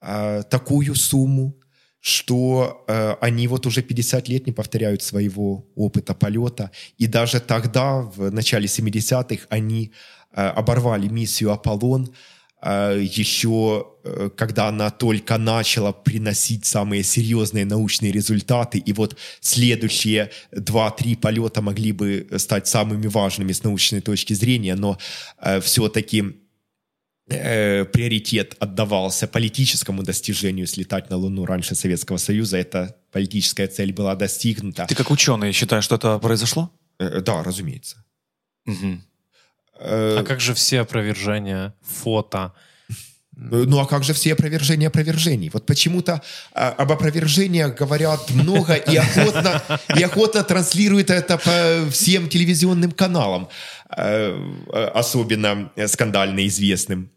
такую 0.00 0.94
сумму, 0.94 1.58
что 2.04 2.84
э, 2.86 3.14
они 3.22 3.48
вот 3.48 3.64
уже 3.66 3.80
50 3.80 4.28
лет 4.28 4.46
не 4.46 4.52
повторяют 4.52 5.02
своего 5.02 5.66
опыта 5.74 6.12
полета. 6.12 6.70
И 6.98 7.06
даже 7.06 7.40
тогда, 7.40 8.02
в 8.02 8.30
начале 8.30 8.66
70-х, 8.66 9.46
они 9.48 9.90
э, 10.32 10.42
оборвали 10.42 11.08
миссию 11.08 11.50
«Аполлон», 11.50 12.14
э, 12.60 13.00
еще 13.02 13.86
э, 14.04 14.28
когда 14.36 14.68
она 14.68 14.90
только 14.90 15.38
начала 15.38 15.92
приносить 15.92 16.66
самые 16.66 17.04
серьезные 17.04 17.64
научные 17.64 18.12
результаты, 18.12 18.76
и 18.76 18.92
вот 18.92 19.16
следующие 19.40 20.30
2-3 20.52 21.16
полета 21.16 21.62
могли 21.62 21.92
бы 21.92 22.28
стать 22.36 22.66
самыми 22.66 23.06
важными 23.06 23.52
с 23.52 23.64
научной 23.64 24.02
точки 24.02 24.34
зрения, 24.34 24.74
но 24.74 24.98
э, 25.40 25.62
все-таки 25.62 26.43
э, 27.28 27.84
приоритет 27.84 28.56
отдавался 28.58 29.26
политическому 29.26 30.02
достижению 30.02 30.66
слетать 30.66 31.10
на 31.10 31.16
Луну 31.16 31.46
раньше 31.46 31.74
Советского 31.74 32.18
Союза. 32.18 32.58
Эта 32.58 32.96
политическая 33.12 33.66
цель 33.66 33.92
была 33.92 34.14
достигнута. 34.14 34.86
Ты 34.86 34.94
как 34.94 35.10
ученый 35.10 35.52
считаешь, 35.52 35.84
что 35.84 35.96
это 35.96 36.18
произошло? 36.18 36.70
Э, 36.98 37.20
да, 37.20 37.42
разумеется. 37.42 38.04
Угу. 38.66 39.00
Э, 39.80 40.16
а 40.20 40.24
как 40.24 40.40
же 40.40 40.54
все 40.54 40.80
опровержения, 40.80 41.74
фото? 41.82 42.52
Э, 43.36 43.64
ну 43.66 43.78
а 43.80 43.86
как 43.86 44.04
же 44.04 44.12
все 44.12 44.32
опровержения 44.32 44.88
опровержений? 44.88 45.50
Вот 45.52 45.66
почему-то 45.66 46.22
а, 46.52 46.70
об 46.70 46.92
опровержениях 46.92 47.74
говорят 47.74 48.30
много 48.30 48.74
и 48.74 48.96
охотно, 48.96 49.62
и 49.96 50.02
охотно 50.02 50.44
транслируют 50.44 51.10
это 51.10 51.38
по 51.38 51.90
всем 51.90 52.28
телевизионным 52.28 52.92
каналам, 52.92 53.48
особенно 53.96 55.70
скандально 55.86 56.46
известным. 56.46 57.10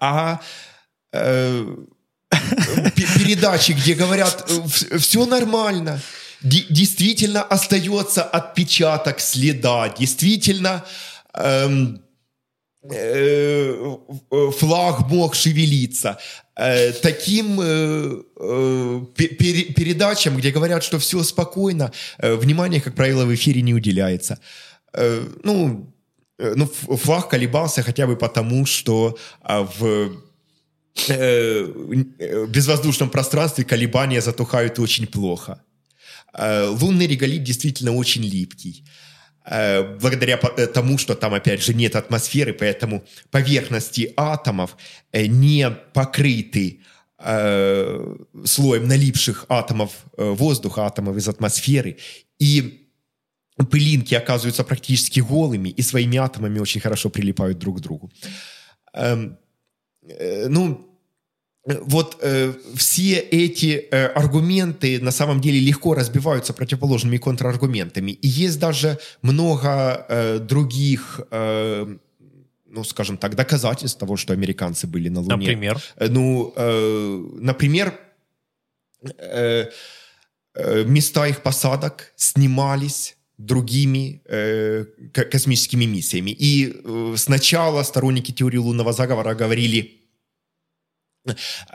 А 0.00 0.40
э, 1.12 1.76
передачи, 3.18 3.72
где 3.72 3.94
говорят, 3.94 4.48
все 4.98 5.26
нормально, 5.26 6.00
действительно 6.42 7.42
остается 7.42 8.22
отпечаток 8.22 9.20
следа, 9.20 9.88
действительно 9.88 10.84
эм, 11.34 12.02
э, 12.90 13.96
флаг 14.58 15.08
мог 15.08 15.34
шевелиться. 15.34 16.18
Э, 16.56 16.92
таким 16.92 17.56
передачам, 19.74 20.36
где 20.36 20.50
говорят, 20.50 20.84
что 20.84 20.98
все 20.98 21.22
спокойно, 21.22 21.92
внимание, 22.18 22.80
как 22.80 22.94
правило, 22.94 23.24
в 23.24 23.34
эфире 23.34 23.62
не 23.62 23.74
уделяется. 23.74 24.38
Ну, 24.96 25.94
Э, 26.38 26.54
ну, 26.56 26.66
флаг 26.66 27.30
колебался 27.30 27.82
хотя 27.82 28.06
бы 28.06 28.16
потому, 28.16 28.66
что 28.66 29.16
а, 29.40 29.62
в 29.62 29.84
э, 31.08 31.68
э, 32.18 32.46
безвоздушном 32.48 33.10
пространстве 33.10 33.64
колебания 33.64 34.20
затухают 34.20 34.78
очень 34.78 35.06
плохо. 35.06 35.62
Лунный 36.36 37.06
реголит 37.06 37.44
действительно 37.44 37.94
очень 37.94 38.24
липкий. 38.24 38.84
Благодаря 39.44 40.36
тому, 40.36 40.98
что 40.98 41.14
там, 41.14 41.32
опять 41.32 41.62
же, 41.62 41.74
нет 41.74 41.94
атмосферы, 41.94 42.52
поэтому 42.52 43.04
поверхности 43.30 44.12
атомов 44.16 44.76
не 45.12 45.70
покрыты 45.92 46.80
слоем 47.18 48.88
налипших 48.88 49.46
атомов 49.48 49.92
воздуха, 50.16 50.86
атомов 50.86 51.16
из 51.18 51.28
атмосферы. 51.28 51.98
И 52.40 52.83
пылинки 53.56 54.14
оказываются 54.14 54.64
практически 54.64 55.20
голыми 55.20 55.68
и 55.68 55.82
своими 55.82 56.18
атомами 56.18 56.58
очень 56.58 56.80
хорошо 56.80 57.10
прилипают 57.10 57.58
друг 57.58 57.78
к 57.78 57.80
другу. 57.80 58.10
Эм, 58.94 59.38
э, 60.02 60.48
ну, 60.48 60.94
вот 61.66 62.18
э, 62.20 62.52
все 62.76 63.18
эти 63.18 63.88
э, 63.90 64.06
аргументы 64.06 65.00
на 65.00 65.10
самом 65.10 65.40
деле 65.40 65.60
легко 65.60 65.94
разбиваются 65.94 66.52
противоположными 66.52 67.16
контраргументами. 67.16 68.10
И 68.10 68.28
есть 68.28 68.58
даже 68.58 68.98
много 69.22 70.04
э, 70.08 70.38
других, 70.40 71.20
э, 71.30 71.96
ну, 72.66 72.84
скажем 72.84 73.16
так, 73.16 73.34
доказательств 73.34 73.98
того, 73.98 74.16
что 74.16 74.32
американцы 74.34 74.86
были 74.86 75.08
на 75.08 75.20
Луне. 75.20 75.36
Например? 75.36 75.82
Э, 75.96 76.08
ну, 76.08 76.52
э, 76.54 77.24
например, 77.40 77.98
э, 79.18 79.70
э, 80.54 80.84
места 80.84 81.26
их 81.28 81.42
посадок 81.42 82.12
снимались 82.16 83.16
другими 83.38 84.22
э, 84.26 84.84
космическими 85.12 85.86
миссиями. 85.86 86.30
И 86.30 86.72
э, 86.84 87.14
сначала 87.16 87.82
сторонники 87.82 88.32
теории 88.32 88.58
лунного 88.58 88.92
заговора 88.92 89.34
говорили, 89.34 90.00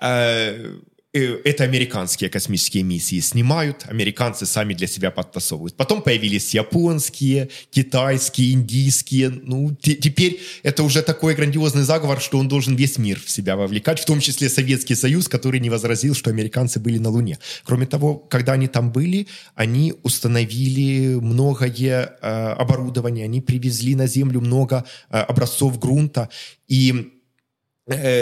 э, 0.01 0.79
это 1.11 1.63
американские 1.63 2.29
космические 2.29 2.83
миссии 2.83 3.19
снимают, 3.19 3.85
американцы 3.87 4.45
сами 4.45 4.75
для 4.75 4.85
себя 4.85 5.09
подтасовывают. 5.09 5.75
Потом 5.75 6.03
появились 6.03 6.53
японские, 6.53 7.49
китайские, 7.71 8.53
индийские. 8.53 9.29
Ну, 9.29 9.75
теперь 9.81 10.39
это 10.61 10.83
уже 10.83 11.01
такой 11.01 11.33
грандиозный 11.33 11.81
заговор, 11.81 12.21
что 12.21 12.37
он 12.37 12.47
должен 12.47 12.75
весь 12.75 12.99
мир 12.99 13.19
в 13.19 13.29
себя 13.29 13.55
вовлекать, 13.55 13.99
в 13.99 14.05
том 14.05 14.19
числе 14.19 14.49
Советский 14.49 14.93
Союз, 14.93 15.27
который 15.27 15.59
не 15.59 15.71
возразил, 15.71 16.13
что 16.13 16.29
американцы 16.29 16.79
были 16.79 16.99
на 16.99 17.09
Луне. 17.09 17.39
Кроме 17.63 17.87
того, 17.87 18.15
когда 18.15 18.53
они 18.53 18.67
там 18.67 18.91
были, 18.91 19.27
они 19.55 19.95
установили 20.03 21.15
многое 21.15 22.17
э, 22.21 22.27
оборудование, 22.53 23.25
они 23.25 23.41
привезли 23.41 23.95
на 23.95 24.05
Землю 24.05 24.41
много 24.41 24.85
э, 25.09 25.17
образцов 25.17 25.79
грунта, 25.79 26.29
и 26.67 26.93
Э, 26.93 27.18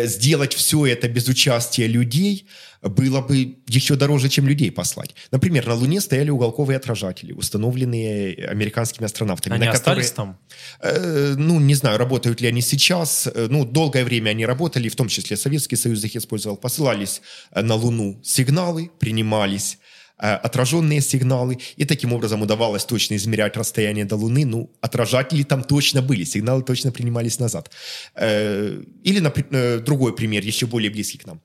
сделать 0.06 0.54
все 0.54 0.86
это 0.86 1.08
без 1.08 1.28
участия 1.28 1.88
людей 1.88 2.48
было 2.82 3.22
бы 3.22 3.58
еще 3.68 3.96
дороже, 3.96 4.30
чем 4.30 4.48
людей 4.48 4.72
послать. 4.72 5.16
Например, 5.32 5.66
на 5.66 5.74
Луне 5.74 6.02
стояли 6.02 6.30
уголковые 6.30 6.78
отражатели, 6.78 7.34
установленные 7.34 8.48
американскими 8.48 9.06
астронавтами. 9.06 9.56
Они 9.56 9.66
на 9.66 9.72
которые, 9.72 10.04
остались 10.04 10.12
там? 10.12 10.38
Э, 10.80 11.34
ну, 11.38 11.60
не 11.60 11.76
знаю, 11.76 11.98
работают 11.98 12.42
ли 12.42 12.48
они 12.48 12.62
сейчас. 12.62 13.28
Э, 13.28 13.48
ну, 13.50 13.66
долгое 13.66 14.04
время 14.04 14.32
они 14.32 14.46
работали, 14.46 14.90
в 14.90 14.96
том 14.96 15.08
числе 15.08 15.38
Советский 15.38 15.76
Союз 15.76 16.04
их 16.04 16.16
использовал. 16.16 16.58
Посылались 16.58 17.22
э, 17.52 17.62
на 17.62 17.76
Луну 17.76 18.22
сигналы, 18.24 18.92
принимались 19.00 19.80
Э, 19.80 19.87
отраженные 20.18 21.02
сигналы, 21.02 21.58
и 21.76 21.86
таким 21.86 22.14
образом 22.14 22.42
удавалось 22.42 22.86
точно 22.86 23.16
измерять 23.16 23.56
расстояние 23.58 24.06
до 24.06 24.16
Луны. 24.16 24.46
Ну, 24.46 24.72
отражатели 24.82 25.44
там 25.44 25.64
точно 25.64 26.02
были, 26.02 26.24
сигналы 26.24 26.64
точно 26.64 26.92
принимались 26.92 27.40
назад. 27.40 27.72
Э, 28.16 28.82
или 29.04 29.22
э, 29.52 29.80
другой 29.80 30.16
пример, 30.16 30.44
еще 30.44 30.66
более 30.66 30.90
близкий 30.90 31.20
к 31.20 31.26
нам. 31.26 31.42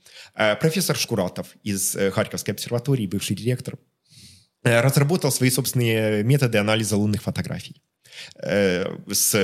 Профессор 0.60 0.96
Шкуратов 0.96 1.48
из 1.62 1.96
Харьковской 2.12 2.54
обсерватории, 2.54 3.06
бывший 3.06 3.36
директор, 3.36 3.78
разработал 4.64 5.30
свои 5.32 5.50
собственные 5.50 6.22
методы 6.24 6.58
анализа 6.58 6.96
лунных 6.96 7.22
фотографий 7.22 7.82
с 8.36 9.36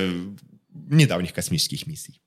недавних 0.73 1.35
космических 1.35 1.87
миссий. 1.87 2.21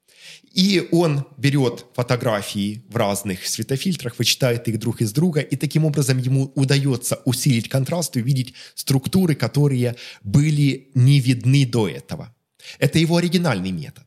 И 0.53 0.89
он 0.91 1.25
берет 1.37 1.85
фотографии 1.93 2.83
в 2.89 2.95
разных 2.97 3.47
светофильтрах, 3.47 4.19
вычитает 4.19 4.67
их 4.67 4.79
друг 4.79 5.01
из 5.01 5.13
друга, 5.13 5.39
и 5.39 5.55
таким 5.55 5.85
образом 5.85 6.17
ему 6.17 6.51
удается 6.55 7.21
усилить 7.25 7.69
контраст 7.69 8.17
и 8.17 8.21
увидеть 8.21 8.53
структуры, 8.75 9.35
которые 9.35 9.95
были 10.23 10.89
не 10.93 11.19
видны 11.19 11.65
до 11.65 11.87
этого. 11.87 12.35
Это 12.79 12.99
его 12.99 13.17
оригинальный 13.17 13.71
метод. 13.71 14.05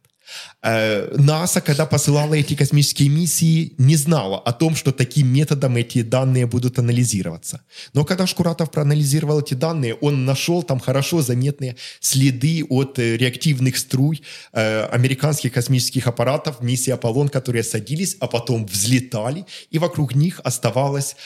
Э, 0.63 1.15
НАСА, 1.17 1.61
когда 1.61 1.87
посылала 1.87 2.35
эти 2.35 2.55
космические 2.55 3.09
миссии, 3.09 3.75
не 3.79 3.97
знала 3.97 4.39
о 4.39 4.53
том, 4.53 4.77
что 4.77 4.93
таким 4.93 5.29
методом 5.29 5.77
эти 5.77 6.03
данные 6.03 6.47
будут 6.47 6.79
анализироваться. 6.79 7.61
Но 7.93 8.05
когда 8.05 8.27
Шкуратов 8.27 8.71
проанализировал 8.71 9.41
эти 9.41 9.55
данные, 9.55 9.95
он 9.95 10.25
нашел 10.25 10.63
там 10.63 10.81
хорошо 10.81 11.23
заметные 11.23 11.77
следы 12.01 12.65
от 12.69 12.99
э, 12.99 13.17
реактивных 13.17 13.77
струй 13.77 14.23
э, 14.53 14.85
американских 14.87 15.53
космических 15.53 16.07
аппаратов 16.07 16.61
миссии 16.61 16.91
Аполлон, 16.91 17.29
которые 17.29 17.63
садились, 17.63 18.17
а 18.21 18.27
потом 18.27 18.67
взлетали, 18.67 19.45
и 19.71 19.79
вокруг 19.79 20.15
них 20.15 20.41
оставалась 20.45 21.17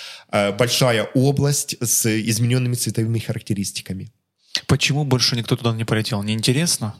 большая 0.58 1.04
область 1.14 1.76
с 1.80 2.06
измененными 2.06 2.74
цветовыми 2.74 3.18
характеристиками. 3.18 4.10
Почему 4.66 5.04
больше 5.04 5.36
никто 5.36 5.56
туда 5.56 5.72
не 5.72 5.84
полетел? 5.84 6.22
Неинтересно? 6.22 6.94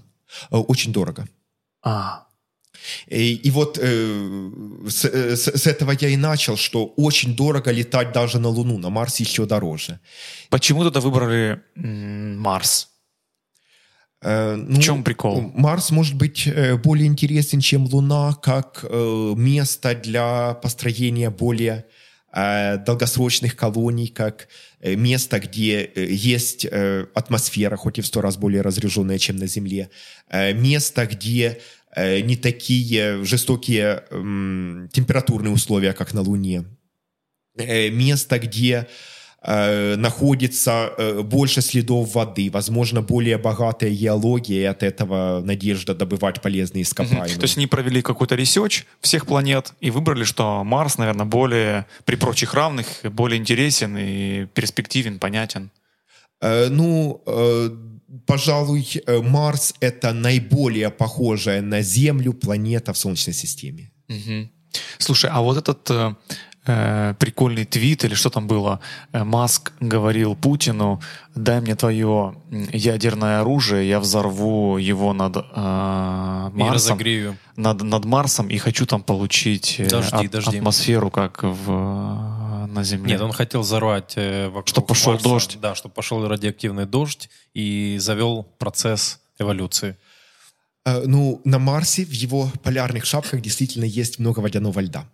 Очень 0.50 0.92
дорого. 0.92 1.26
А. 1.82 2.24
И, 3.08 3.34
и 3.34 3.50
вот 3.50 3.78
э, 3.80 4.50
с, 4.88 5.04
э, 5.04 5.36
с, 5.36 5.48
с 5.48 5.66
этого 5.66 5.92
я 6.00 6.08
и 6.08 6.16
начал, 6.16 6.56
что 6.56 6.86
очень 6.96 7.34
дорого 7.34 7.70
летать 7.70 8.12
даже 8.12 8.38
на 8.38 8.48
Луну, 8.48 8.78
на 8.78 8.90
Марс 8.90 9.20
еще 9.20 9.46
дороже. 9.46 10.00
Почему 10.48 10.84
тогда 10.84 11.00
выбрали 11.00 11.60
Марс? 11.74 12.88
Э, 14.22 14.54
ну, 14.54 14.76
в 14.76 14.82
чем 14.82 15.04
прикол? 15.04 15.52
Марс 15.54 15.90
может 15.90 16.16
быть 16.16 16.46
э, 16.46 16.76
более 16.76 17.06
интересен, 17.06 17.60
чем 17.60 17.84
Луна, 17.84 18.34
как 18.34 18.84
э, 18.88 19.34
место 19.36 19.94
для 19.94 20.54
построения 20.54 21.30
более 21.30 21.84
э, 21.84 22.07
долгосрочных 22.32 23.56
колоний, 23.56 24.08
как 24.08 24.48
э, 24.80 24.94
место, 24.96 25.40
где 25.40 25.82
э, 25.82 26.06
есть 26.10 26.66
э, 26.70 27.06
атмосфера, 27.14 27.76
хоть 27.76 27.98
и 27.98 28.02
в 28.02 28.06
сто 28.06 28.20
раз 28.20 28.36
более 28.36 28.62
разряженная, 28.62 29.18
чем 29.18 29.36
на 29.36 29.46
Земле, 29.46 29.90
э, 30.28 30.52
место, 30.52 31.06
где 31.06 31.58
Э, 31.98 32.20
не 32.20 32.36
такие 32.36 33.24
жестокие 33.24 34.04
температурные 34.92 35.52
условия, 35.52 35.92
как 35.92 36.14
на 36.14 36.20
Луне. 36.20 36.64
Э, 37.56 37.90
место, 37.90 38.38
где 38.38 38.72
э, 38.72 38.86
находится 39.40 40.92
больше 41.22 41.60
следов 41.60 42.14
воды, 42.14 42.50
возможно, 42.52 43.02
более 43.02 43.38
богатая 43.38 43.90
геология, 43.90 44.62
и 44.62 44.64
от 44.64 44.82
этого 44.82 45.40
надежда 45.44 45.94
добывать 45.94 46.42
полезные 46.42 46.82
ископаемые. 46.82 47.34
Угу. 47.34 47.40
То 47.40 47.44
есть 47.44 47.56
они 47.56 47.68
провели 47.68 48.02
какой-то 48.02 48.34
research 48.34 48.84
всех 49.00 49.26
планет 49.26 49.74
и 49.80 49.90
выбрали, 49.90 50.24
что 50.24 50.64
Марс, 50.64 50.98
наверное, 50.98 51.26
более, 51.26 51.86
при 52.04 52.16
прочих 52.16 52.54
равных, 52.54 52.86
более 53.04 53.38
интересен 53.38 53.96
и 53.96 54.46
перспективен, 54.46 55.20
понятен. 55.20 55.70
Ну, 56.42 57.22
пожалуй, 58.26 59.02
э, 59.06 59.20
Марс— 59.20 59.74
это 59.80 60.12
наиболее 60.12 60.90
похожая 60.90 61.62
на 61.62 61.82
Землю 61.82 62.32
планета 62.32 62.92
в 62.92 62.98
Солнечной 62.98 63.34
системе. 63.34 63.92
Угу. 64.08 64.48
Слушай, 64.98 65.30
а 65.32 65.40
вот 65.42 65.56
этот 65.56 66.16
э, 66.68 67.10
э, 67.10 67.14
прикольный 67.18 67.64
твит 67.64 68.04
или 68.04 68.14
что 68.14 68.30
там 68.30 68.46
было, 68.46 68.80
э, 69.12 69.24
Маск 69.24 69.72
говорил 69.80 70.36
Путину, 70.36 71.00
дай 71.34 71.60
мне 71.60 71.74
твое 71.74 72.34
ядерное 72.72 73.40
оружие, 73.40 73.88
я 73.88 74.00
взорву 74.00 74.78
его 74.78 75.12
над 75.12 75.36
э, 75.36 76.50
Марсом, 76.52 76.98
над, 77.56 77.82
над 77.82 78.04
Марсом 78.04 78.48
и 78.48 78.58
хочу 78.58 78.86
там 78.86 79.02
получить 79.02 79.76
э, 79.78 79.88
дожди, 79.88 80.26
от, 80.26 80.30
дожди. 80.30 80.58
атмосферу, 80.58 81.10
как 81.10 81.42
в 81.42 82.48
на 82.68 82.84
Земле. 82.84 83.12
Нет, 83.12 83.20
он 83.22 83.32
хотел 83.32 83.62
взорвать 83.62 84.12
э, 84.16 84.48
вокруг 84.48 84.68
Чтобы 84.68 84.86
пошел 84.86 85.12
Марса, 85.12 85.28
дождь. 85.28 85.58
Да, 85.60 85.74
чтобы 85.74 85.94
пошел 85.94 86.26
радиоактивный 86.28 86.86
дождь 86.86 87.30
и 87.54 87.96
завел 87.98 88.44
процесс 88.58 89.20
эволюции. 89.38 89.96
Э, 90.84 91.02
ну, 91.06 91.40
на 91.44 91.58
Марсе 91.58 92.04
в 92.04 92.12
его 92.12 92.50
полярных 92.62 93.04
шапках 93.04 93.40
действительно 93.40 93.84
есть 93.84 94.18
много 94.18 94.40
водяного 94.40 94.80
льда. 94.80 95.06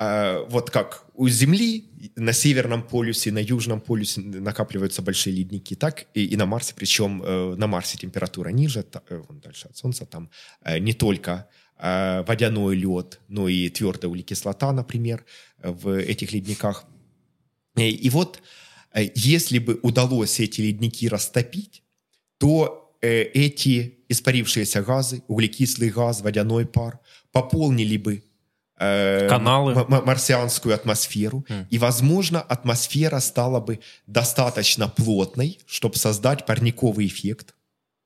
Э, 0.00 0.44
вот 0.48 0.70
как 0.70 1.06
у 1.14 1.28
Земли 1.28 1.90
на 2.14 2.32
Северном 2.32 2.82
полюсе, 2.82 3.32
на 3.32 3.40
Южном 3.40 3.80
полюсе 3.80 4.20
накапливаются 4.20 5.02
большие 5.02 5.34
ледники, 5.34 5.74
так 5.74 6.06
и, 6.14 6.24
и 6.24 6.36
на 6.36 6.46
Марсе, 6.46 6.74
причем 6.76 7.22
э, 7.22 7.56
на 7.56 7.66
Марсе 7.66 7.98
температура 7.98 8.50
ниже, 8.50 8.84
та, 8.84 9.02
э, 9.10 9.22
дальше 9.42 9.66
от 9.68 9.76
Солнца, 9.76 10.06
там 10.06 10.30
э, 10.62 10.78
не 10.78 10.92
только 10.92 11.48
э, 11.78 12.22
водяной 12.22 12.76
лед, 12.76 13.20
но 13.26 13.48
и 13.48 13.68
твердая 13.70 14.08
углекислота, 14.08 14.72
например, 14.72 15.24
в 15.58 15.98
этих 15.98 16.32
ледниках. 16.32 16.84
И 17.76 18.10
вот 18.10 18.40
если 19.14 19.58
бы 19.58 19.78
удалось 19.82 20.40
эти 20.40 20.60
ледники 20.60 21.08
растопить, 21.08 21.82
то 22.38 22.96
эти 23.00 24.00
испарившиеся 24.08 24.82
газы, 24.82 25.22
углекислый 25.28 25.90
газ, 25.90 26.20
водяной 26.20 26.66
пар, 26.66 26.98
пополнили 27.30 27.96
бы 27.96 28.24
э, 28.78 29.28
каналы 29.28 29.74
марсианскую 29.74 30.74
атмосферу 30.74 31.44
mm. 31.48 31.66
и 31.70 31.78
возможно 31.78 32.40
атмосфера 32.40 33.20
стала 33.20 33.60
бы 33.60 33.80
достаточно 34.06 34.88
плотной 34.88 35.58
чтобы 35.66 35.96
создать 35.96 36.46
парниковый 36.46 37.06
эффект 37.06 37.54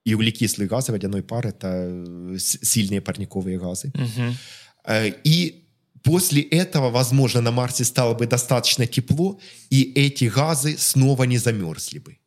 и 0.04 0.14
углекислый 0.14 0.68
газ 0.68 0.88
водяной 0.88 1.22
пар 1.22 1.46
это 1.46 2.04
сильные 2.38 3.00
парниковые 3.00 3.58
газы 3.58 3.92
mm-hmm. 3.94 5.20
и 5.24 5.58
После 6.02 6.42
этого, 6.42 6.90
возможно, 6.90 7.40
на 7.40 7.52
Марсе 7.52 7.84
стало 7.84 8.14
бы 8.14 8.26
достаточно 8.26 8.86
тепло, 8.86 9.38
и 9.70 9.92
эти 9.94 10.24
газы 10.24 10.76
снова 10.76 11.24
не 11.24 11.38
замерзли 11.38 11.98
бы. 11.98 12.18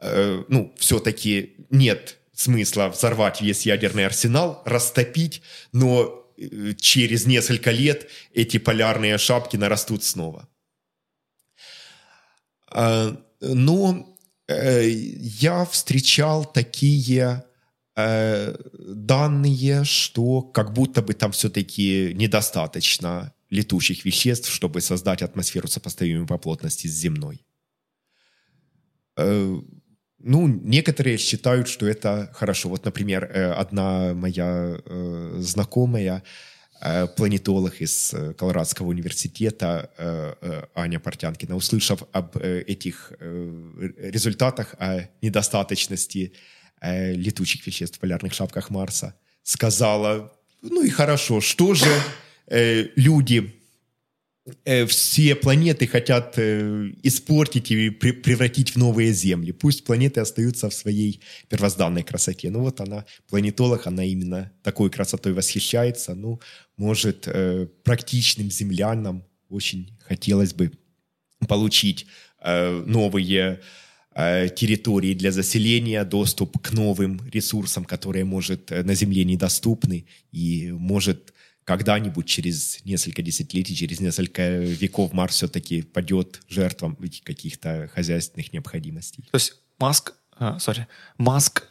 Э, 0.00 0.44
ну, 0.48 0.72
все-таки 0.78 1.56
нет 1.70 2.18
смысла 2.32 2.88
взорвать 2.88 3.40
весь 3.40 3.66
ядерный 3.66 4.06
арсенал, 4.06 4.62
растопить, 4.64 5.42
но 5.72 6.04
э, 6.04 6.25
через 6.78 7.26
несколько 7.26 7.70
лет 7.70 8.08
эти 8.32 8.58
полярные 8.58 9.18
шапки 9.18 9.56
нарастут 9.56 10.04
снова. 10.04 10.48
Э, 12.72 13.16
но 13.40 14.16
я 14.48 15.64
встречал 15.64 16.44
такие 16.44 17.44
э, 17.96 18.56
данные, 18.78 19.84
что 19.84 20.42
как 20.42 20.72
будто 20.72 21.02
бы 21.02 21.14
там 21.14 21.32
все-таки 21.32 22.12
недостаточно 22.14 23.32
летучих 23.50 24.04
веществ, 24.04 24.52
чтобы 24.52 24.80
создать 24.80 25.22
атмосферу 25.22 25.68
сопоставимую 25.68 26.26
по 26.26 26.38
плотности 26.38 26.86
с 26.86 26.92
земной. 26.92 27.44
Ну, 30.18 30.48
некоторые 30.48 31.18
считают, 31.18 31.68
что 31.68 31.86
это 31.86 32.30
хорошо. 32.32 32.68
Вот, 32.70 32.84
например, 32.84 33.24
э, 33.24 33.52
одна 33.52 34.14
моя 34.14 34.78
э, 34.84 35.36
знакомая 35.40 36.22
э, 36.80 37.06
планетолог 37.06 37.80
из 37.82 38.14
Колорадского 38.38 38.88
университета 38.88 39.90
Аня 40.74 41.00
Портянкина, 41.00 41.54
услышав 41.54 42.02
об 42.12 42.36
этих 42.36 43.12
результатах, 43.20 44.74
о 44.78 45.08
недостаточности 45.22 46.32
летучих 46.82 47.66
веществ 47.66 47.96
в 47.96 48.00
полярных 48.00 48.34
шапках 48.34 48.70
Марса, 48.70 49.14
сказала, 49.42 50.32
ну 50.62 50.82
и 50.82 50.90
хорошо, 50.90 51.40
что 51.40 51.74
же 51.74 51.90
люди 52.96 53.55
все 54.86 55.34
планеты 55.34 55.86
хотят 55.86 56.34
э, 56.36 56.92
испортить 57.02 57.70
и 57.70 57.90
превратить 57.90 58.70
в 58.70 58.76
новые 58.76 59.12
земли. 59.12 59.52
Пусть 59.52 59.84
планеты 59.84 60.20
остаются 60.20 60.70
в 60.70 60.74
своей 60.74 61.20
первозданной 61.48 62.04
красоте. 62.04 62.50
Ну 62.50 62.60
вот 62.60 62.80
она, 62.80 63.04
планетолог, 63.28 63.86
она 63.86 64.04
именно 64.04 64.52
такой 64.62 64.90
красотой 64.90 65.32
восхищается. 65.32 66.14
Ну, 66.14 66.40
может, 66.76 67.26
э, 67.26 67.66
практичным 67.82 68.50
землянам 68.50 69.24
очень 69.48 69.96
хотелось 70.00 70.54
бы 70.54 70.70
получить 71.48 72.06
э, 72.40 72.84
новые 72.86 73.60
э, 74.14 74.48
территории 74.48 75.14
для 75.14 75.32
заселения, 75.32 76.04
доступ 76.04 76.60
к 76.60 76.72
новым 76.72 77.20
ресурсам, 77.32 77.84
которые, 77.84 78.24
может, 78.24 78.70
э, 78.70 78.84
на 78.84 78.94
Земле 78.94 79.24
недоступны, 79.24 80.06
и, 80.30 80.70
может, 80.70 81.32
когда-нибудь 81.66 82.26
через 82.26 82.78
несколько 82.84 83.22
десятилетий, 83.22 83.74
через 83.74 83.98
несколько 83.98 84.58
веков 84.58 85.12
Марс 85.12 85.34
все-таки 85.34 85.82
падет 85.82 86.40
жертвам 86.48 86.96
каких-то 87.24 87.90
хозяйственных 87.92 88.52
необходимостей. 88.52 89.24
То 89.32 89.36
есть 89.36 89.54
Маск, 89.80 90.14
а, 90.38 90.58
sorry, 90.58 90.86
Маск, 91.18 91.64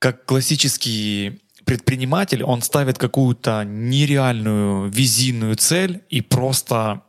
как 0.00 0.26
классический 0.26 1.40
предприниматель, 1.64 2.42
он 2.42 2.62
ставит 2.62 2.98
какую-то 2.98 3.64
нереальную 3.64 4.90
визийную 4.90 5.54
цель 5.54 6.02
и 6.10 6.20
просто 6.20 7.04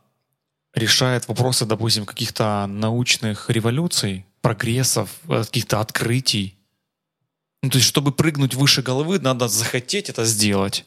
решает 0.75 1.27
вопросы, 1.27 1.65
допустим, 1.65 2.05
каких-то 2.05 2.67
научных 2.67 3.49
революций, 3.49 4.27
прогрессов, 4.41 5.09
э, 5.27 5.43
каких-то 5.43 5.79
открытий. 5.79 6.59
Ну, 7.63 7.71
то 7.71 7.79
есть, 7.79 7.87
чтобы 7.87 8.11
прыгнуть 8.11 8.53
выше 8.53 8.83
головы, 8.83 9.19
надо 9.19 9.47
захотеть 9.47 10.09
это 10.09 10.25
сделать. 10.25 10.85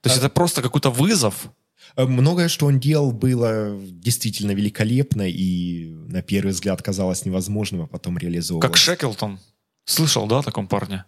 То 0.00 0.08
есть, 0.08 0.18
это 0.18 0.28
просто 0.28 0.62
какой-то 0.62 0.90
вызов. 0.90 1.50
Э, 1.96 2.04
Многое, 2.04 2.48
что 2.48 2.66
он 2.66 2.78
делал, 2.80 3.12
было 3.12 3.78
действительно 3.82 4.52
великолепно 4.52 5.22
и 5.28 5.90
на 6.08 6.22
первый 6.22 6.50
взгляд 6.52 6.82
казалось 6.82 7.24
невозможным, 7.24 7.82
а 7.82 7.86
потом 7.86 8.18
реализовывалось. 8.18 8.68
Как 8.70 8.76
Шеклтон. 8.76 9.38
Слышал, 9.84 10.26
да, 10.26 10.38
о 10.38 10.42
таком 10.42 10.66
парне, 10.68 11.04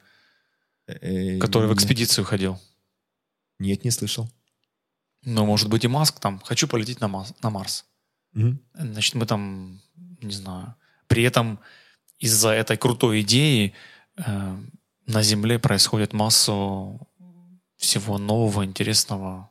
Э, 0.87 1.39
который 1.39 1.69
в 1.69 1.75
экспедицию 1.75 2.25
ходил? 2.25 2.59
Нет, 3.59 3.85
не 3.85 3.91
слышал. 3.91 4.29
Ну, 5.25 5.45
может 5.47 5.69
быть, 5.69 5.85
и 5.85 5.89
Маск 5.89 6.19
там. 6.19 6.41
Хочу 6.45 6.67
полететь 6.67 7.01
на, 7.01 7.09
Мас- 7.09 7.35
на 7.43 7.51
Марс. 7.51 7.85
Мгм. 8.33 8.59
Значит, 8.75 9.15
мы 9.15 9.27
там, 9.27 9.81
не 10.23 10.33
знаю. 10.33 10.75
При 11.07 11.23
этом 11.23 11.61
из-за 12.19 12.51
этой 12.51 12.77
крутой 12.77 13.21
идеи 13.21 13.75
э, 14.17 14.57
на 15.07 15.23
Земле 15.23 15.59
происходит 15.59 16.13
массу 16.15 17.07
всего 17.81 18.19
нового, 18.19 18.65
интересного. 18.65 19.51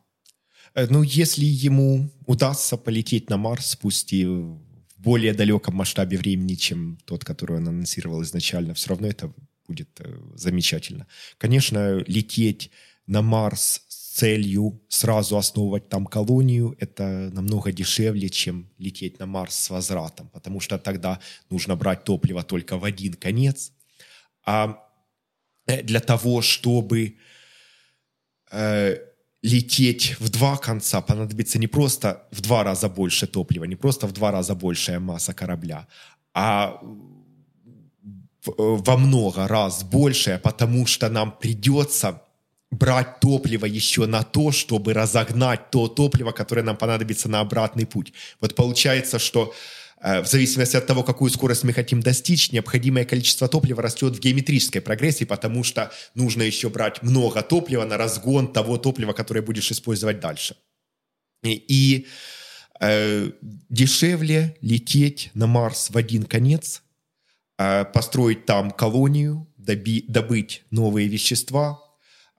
Э, 0.75 0.87
Ну, 0.89 1.03
если 1.03 1.45
ему 1.45 2.09
удастся 2.27 2.77
полететь 2.77 3.29
на 3.29 3.37
Марс, 3.37 3.75
пусть 3.75 4.13
и 4.13 4.25
в 4.25 4.59
более 4.97 5.33
далеком 5.33 5.75
масштабе 5.75 6.17
времени, 6.17 6.55
чем 6.55 6.97
тот, 7.05 7.23
который 7.23 7.57
он 7.57 7.67
анонсировал 7.67 8.21
изначально, 8.21 8.73
все 8.73 8.89
равно 8.89 9.07
это 9.07 9.33
будет 9.67 9.89
э, 9.99 10.19
замечательно. 10.35 11.07
Конечно, 11.37 12.03
лететь 12.07 12.71
на 13.07 13.21
Марс 13.21 13.81
с 13.87 14.09
целью 14.19 14.81
сразу 14.89 15.37
основывать 15.37 15.89
там 15.89 16.05
колонию, 16.05 16.75
это 16.79 17.29
намного 17.33 17.71
дешевле, 17.71 18.29
чем 18.29 18.69
лететь 18.77 19.19
на 19.19 19.25
Марс 19.25 19.55
с 19.55 19.69
возвратом, 19.69 20.29
потому 20.29 20.59
что 20.59 20.77
тогда 20.77 21.19
нужно 21.49 21.75
брать 21.75 22.03
топливо 22.03 22.43
только 22.43 22.77
в 22.77 22.83
один 22.83 23.13
конец. 23.13 23.71
А 24.45 24.83
э, 25.65 25.81
для 25.83 25.99
того, 25.99 26.41
чтобы 26.41 27.15
э, 28.51 28.97
лететь 29.41 30.15
в 30.19 30.29
два 30.29 30.57
конца 30.57 31.01
понадобится 31.01 31.59
не 31.59 31.67
просто 31.67 32.27
в 32.31 32.41
два 32.41 32.63
раза 32.63 32.89
больше 32.89 33.27
топлива, 33.27 33.65
не 33.65 33.75
просто 33.75 34.07
в 34.07 34.11
два 34.11 34.31
раза 34.31 34.55
большая 34.55 34.99
масса 34.99 35.33
корабля, 35.33 35.87
а 36.33 36.81
э, 36.81 38.51
во 38.57 38.97
много 38.97 39.47
раз 39.47 39.83
большая, 39.83 40.39
потому 40.39 40.85
что 40.87 41.09
нам 41.09 41.31
придется 41.31 42.21
брать 42.71 43.19
топливо 43.19 43.65
еще 43.65 44.05
на 44.05 44.23
то, 44.23 44.51
чтобы 44.51 44.93
разогнать 44.93 45.71
то 45.71 45.87
топливо, 45.87 46.31
которое 46.31 46.63
нам 46.63 46.77
понадобится 46.77 47.29
на 47.29 47.39
обратный 47.39 47.85
путь. 47.85 48.13
Вот 48.41 48.55
получается, 48.55 49.19
что 49.19 49.45
э, 49.45 49.78
в 50.01 50.25
зависимости 50.25 50.77
от 50.77 50.87
того, 50.87 51.03
какую 51.03 51.29
скорость 51.29 51.63
мы 51.63 51.73
хотим 51.73 51.99
достичь, 52.01 52.51
необходимое 52.51 53.03
количество 53.03 53.47
топлива 53.47 53.81
растет 53.81 54.15
в 54.15 54.19
геометрической 54.19 54.81
прогрессии, 54.81 55.25
потому 55.25 55.63
что 55.63 55.91
нужно 56.15 56.43
еще 56.43 56.69
брать 56.69 57.03
много 57.03 57.41
топлива 57.41 57.83
на 57.83 57.97
разгон 57.97 58.53
того 58.53 58.77
топлива, 58.77 59.13
которое 59.13 59.41
будешь 59.41 59.71
использовать 59.71 60.19
дальше. 60.19 60.55
И, 61.43 61.51
и, 61.67 62.07
э, 62.79 63.31
дешевле 63.69 64.57
лететь 64.61 65.31
на 65.33 65.47
Марс 65.47 65.89
в 65.89 65.97
один 65.97 66.23
конец, 66.23 66.81
э, 67.57 67.85
построить 67.85 68.45
там 68.45 68.71
колонию, 68.71 69.47
доби- 69.57 70.05
добыть 70.07 70.63
новые 70.71 71.07
вещества, 71.07 71.79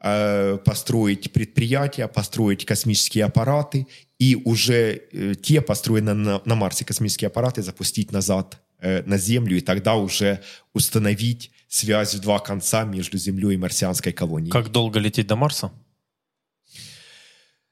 э, 0.03 0.59
построить 0.65 1.33
предприятия, 1.33 2.09
построить 2.09 2.65
космические 2.65 3.25
аппараты 3.25 3.87
и 4.21 4.37
уже 4.45 5.03
э, 5.13 5.35
те 5.35 5.61
построенные 5.61 6.15
на, 6.15 6.43
на 6.45 6.55
Марсе 6.55 6.85
космические 6.85 7.29
аппараты 7.29 7.63
запустить 7.63 8.13
назад 8.13 8.61
э, 8.79 9.03
на 9.07 9.17
Землю 9.19 9.57
и 9.57 9.61
тогда 9.61 9.95
уже 9.95 10.43
установить 10.75 11.51
связь 11.69 12.15
в 12.15 12.21
два 12.21 12.39
конца 12.39 12.85
между 12.85 13.17
Землей 13.19 13.55
и 13.55 13.57
марсианской 13.57 14.13
колонией. 14.13 14.53
Как 14.53 14.71
долго 14.71 15.01
лететь 15.01 15.27
до 15.27 15.37
Марса? 15.37 15.73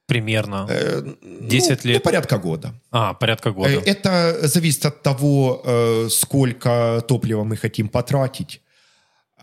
Примерно. 0.06 0.66
Э, 0.70 1.02
10 1.22 1.84
ну, 1.84 1.90
лет? 1.90 1.98
Ну, 1.98 2.00
порядка 2.00 2.38
года. 2.38 2.74
А, 2.90 3.12
порядка 3.12 3.52
года. 3.52 3.68
Э, 3.68 3.82
Это 3.84 4.48
зависит 4.48 4.86
от 4.86 5.02
того, 5.02 5.62
э, 5.66 6.08
сколько 6.10 7.04
топлива 7.06 7.44
мы 7.44 7.56
хотим 7.56 7.88
потратить. 7.88 8.62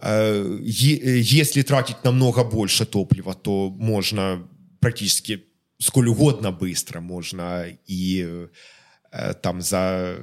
Э, 0.01 0.57
Если 0.63 1.61
тратить 1.61 2.03
намного 2.03 2.43
больше 2.43 2.87
топлива, 2.87 3.35
то 3.35 3.69
можно 3.69 4.47
практически 4.79 5.43
сколь 5.79 6.07
угодно 6.07 6.51
быстро, 6.51 7.01
можно 7.01 7.65
и 7.89 8.47
э, 9.11 9.33
там 9.41 9.61
за 9.61 10.17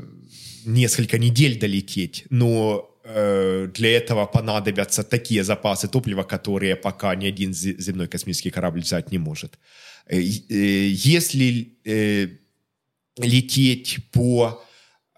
несколько 0.65 1.19
недель 1.19 1.59
долететь, 1.59 2.25
но 2.31 2.99
э, 3.05 3.69
для 3.75 3.97
этого 3.97 4.27
понадобятся 4.27 5.03
такие 5.03 5.45
запасы 5.45 5.89
топлива, 5.89 6.23
которые 6.23 6.77
пока 6.77 7.15
ни 7.15 7.27
один 7.27 7.51
зе- 7.51 7.79
земной 7.79 8.09
космический 8.09 8.51
корабль 8.51 8.81
взять 8.81 9.13
не 9.13 9.19
может. 9.19 9.59
Э, 10.07 10.19
э, 10.19 10.89
Если 10.89 11.79
э, 11.85 12.29
лететь 13.19 13.99
по 14.13 14.63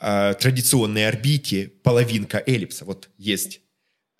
э, 0.00 0.34
традиционной 0.40 1.08
орбите 1.08 1.68
половинка 1.82 2.42
эллипса. 2.46 2.84
Вот 2.84 3.10
есть 3.18 3.60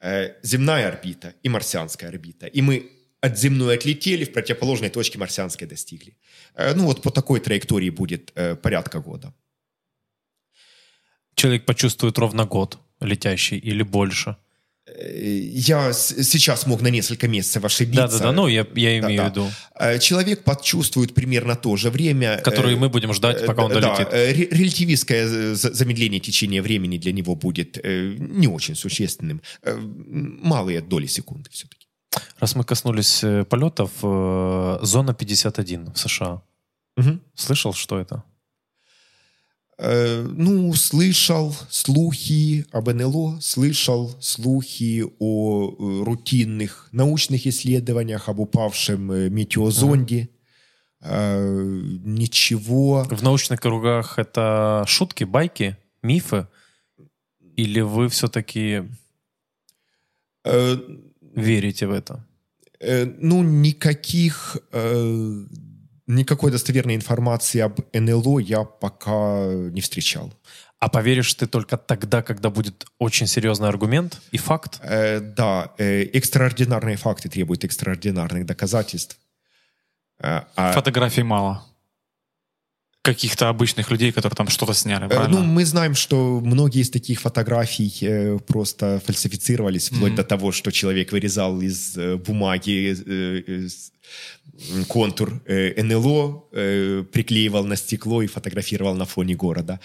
э, 0.01 0.35
земная 0.43 0.89
орбита 0.89 1.35
и 1.43 1.49
марсианская 1.49 2.09
орбита. 2.09 2.47
И 2.47 2.63
мы 2.63 2.91
от 3.27 3.39
земной 3.39 3.77
отлетели, 3.77 4.25
в 4.25 4.33
противоположной 4.33 4.91
точке 4.91 5.19
марсианской 5.19 5.67
достигли. 5.67 6.13
Э, 6.55 6.75
ну 6.75 6.85
вот 6.85 7.03
по 7.03 7.11
такой 7.11 7.41
траектории 7.41 7.91
будет 7.91 8.33
э, 8.35 8.55
порядка 8.57 9.01
года. 9.01 9.33
Человек 11.35 11.65
почувствует 11.65 12.19
ровно 12.19 12.45
год 12.45 12.79
летящий 13.01 13.59
или 13.59 13.83
больше. 13.83 14.37
Э, 14.87 15.39
Я 15.71 15.93
сейчас 15.95 16.67
мог 16.67 16.83
на 16.83 16.89
несколько 16.91 17.29
месяцев 17.29 17.65
ошибиться. 17.65 18.03
Да-да-да, 18.09 18.33
ну 18.33 18.47
я, 18.49 18.67
я 18.75 18.99
имею 18.99 19.23
Да-да. 19.23 19.41
в 19.41 19.49
виду. 19.91 20.01
Человек 20.01 20.45
почувствует 20.45 21.15
примерно 21.15 21.57
то 21.57 21.77
же 21.77 21.91
время. 21.91 22.39
Который 22.45 22.75
э, 22.75 22.77
мы 22.77 22.89
будем 22.91 23.15
ждать, 23.15 23.47
пока 23.47 23.65
он 23.65 23.73
долетит. 23.73 24.09
Да, 24.11 24.17
ре- 24.17 24.49
релятивистское 24.51 25.55
за- 25.55 25.73
замедление 25.73 26.21
течения 26.21 26.61
времени 26.63 26.99
для 26.99 27.13
него 27.13 27.35
будет 27.37 27.79
не 27.83 28.49
очень 28.49 28.75
существенным. 28.75 29.41
Малые 29.65 30.83
доли 30.83 31.07
секунды 31.07 31.49
все-таки. 31.51 31.84
Раз 32.41 32.55
мы 32.57 32.65
коснулись 32.65 33.25
э, 33.25 33.45
полетов, 33.45 33.91
э, 34.03 34.79
зона 34.83 35.15
51 35.15 35.93
в 35.93 35.99
США. 35.99 36.43
Слышал, 37.35 37.73
что 37.73 37.99
это? 37.99 38.23
Э, 39.79 40.23
Ну, 40.23 40.73
слышал 40.75 41.55
слухи 41.71 42.67
об 42.73 42.89
НЛО, 42.89 43.41
слышал 43.41 44.15
слухи 44.21 45.05
о 45.19 46.05
рутинных 46.05 46.89
научных 46.93 47.47
исследованиях, 47.47 48.29
об 48.29 48.39
упавшем 48.41 49.35
метеозонде. 49.35 50.29
Э, 51.01 51.81
Ничего. 52.05 53.05
В 53.11 53.23
научных 53.23 53.61
кругах 53.61 54.19
это 54.19 54.85
шутки, 54.87 55.25
байки, 55.25 55.77
мифы? 56.03 56.47
Или 57.57 57.81
вы 57.81 58.09
все-таки 58.09 58.83
верите 61.35 61.87
в 61.87 61.93
это? 61.93 62.25
Э, 62.81 63.05
ну, 63.05 63.43
никаких, 63.43 64.57
э, 64.73 65.45
никакой 66.07 66.51
достоверной 66.51 66.95
информации 66.97 67.61
об 67.61 67.81
НЛО 67.93 68.39
я 68.41 68.65
пока 68.65 69.47
не 69.73 69.81
встречал. 69.81 70.33
А 70.79 70.89
поверишь 70.89 71.35
ты 71.35 71.47
только 71.47 71.77
тогда, 71.77 72.23
когда 72.23 72.51
будет 72.51 72.85
очень 72.99 73.27
серьезный 73.27 73.69
аргумент 73.69 74.21
и 74.33 74.39
факт? 74.39 74.81
Э, 74.83 75.21
да, 75.21 75.73
э, 75.79 76.03
экстраординарные 76.13 76.97
факты 76.97 77.29
требуют 77.29 77.65
экстраординарных 77.65 78.45
доказательств. 78.45 79.19
Э, 80.19 80.43
а... 80.57 80.73
Фотографий 80.73 81.23
мало 81.23 81.65
каких-то 83.05 83.51
обычных 83.51 83.91
людей, 83.91 84.13
которые 84.13 84.35
там 84.35 84.49
что-то 84.49 84.73
сняли, 84.75 85.05
э, 85.05 85.09
правильно? 85.09 85.41
Ну, 85.41 85.45
мы 85.45 85.67
знаем, 85.67 85.95
что 85.95 86.41
многие 86.41 86.81
из 86.81 86.91
таких 86.91 87.21
фотографий 87.21 87.93
э, 88.01 88.39
просто 88.39 89.01
фальсифицировались, 89.07 89.91
вплоть 89.91 90.13
mm-hmm. 90.13 90.17
до 90.17 90.25
того, 90.25 90.53
что 90.53 90.71
человек 90.71 91.13
вырезал 91.13 91.61
из 91.61 91.99
э, 91.99 92.17
бумаги 92.17 92.97
контур 94.89 95.43
НЛО, 95.47 96.45
приклеивал 97.13 97.65
на 97.65 97.77
стекло 97.77 98.23
и 98.23 98.27
фотографировал 98.27 98.95
на 98.95 99.05
фоне 99.05 99.35
города. 99.35 99.81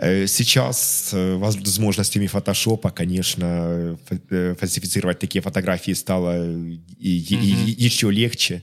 Сейчас 0.00 1.10
возможностями 1.12 2.26
фотошопа, 2.26 2.90
конечно, 2.90 3.98
фальсифицировать 4.58 5.18
такие 5.18 5.42
фотографии 5.42 5.94
стало 5.94 6.36
mm-hmm. 6.36 7.74
еще 7.78 8.10
легче. 8.10 8.62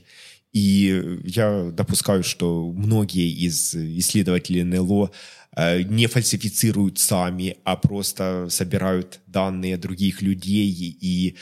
И 0.54 1.20
я 1.24 1.70
допускаю, 1.72 2.22
что 2.22 2.72
многие 2.72 3.28
из 3.28 3.74
исследователей 3.74 4.62
НЛО 4.62 5.10
э, 5.56 5.82
не 5.82 6.06
фальсифицируют 6.06 7.00
сами, 7.00 7.56
а 7.64 7.74
просто 7.74 8.46
собирают 8.48 9.20
данные 9.26 9.76
других 9.76 10.22
людей 10.22 10.70
и 10.70 11.36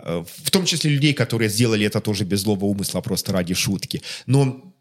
э, 0.00 0.24
в 0.26 0.50
том 0.50 0.64
числе 0.64 0.90
людей, 0.90 1.14
которые 1.14 1.48
сделали 1.48 1.86
это 1.86 2.00
тоже 2.00 2.24
без 2.24 2.40
злого 2.40 2.64
умысла, 2.64 3.00
просто 3.00 3.32
ради 3.32 3.54
шутки. 3.54 4.02
Но 4.26 4.74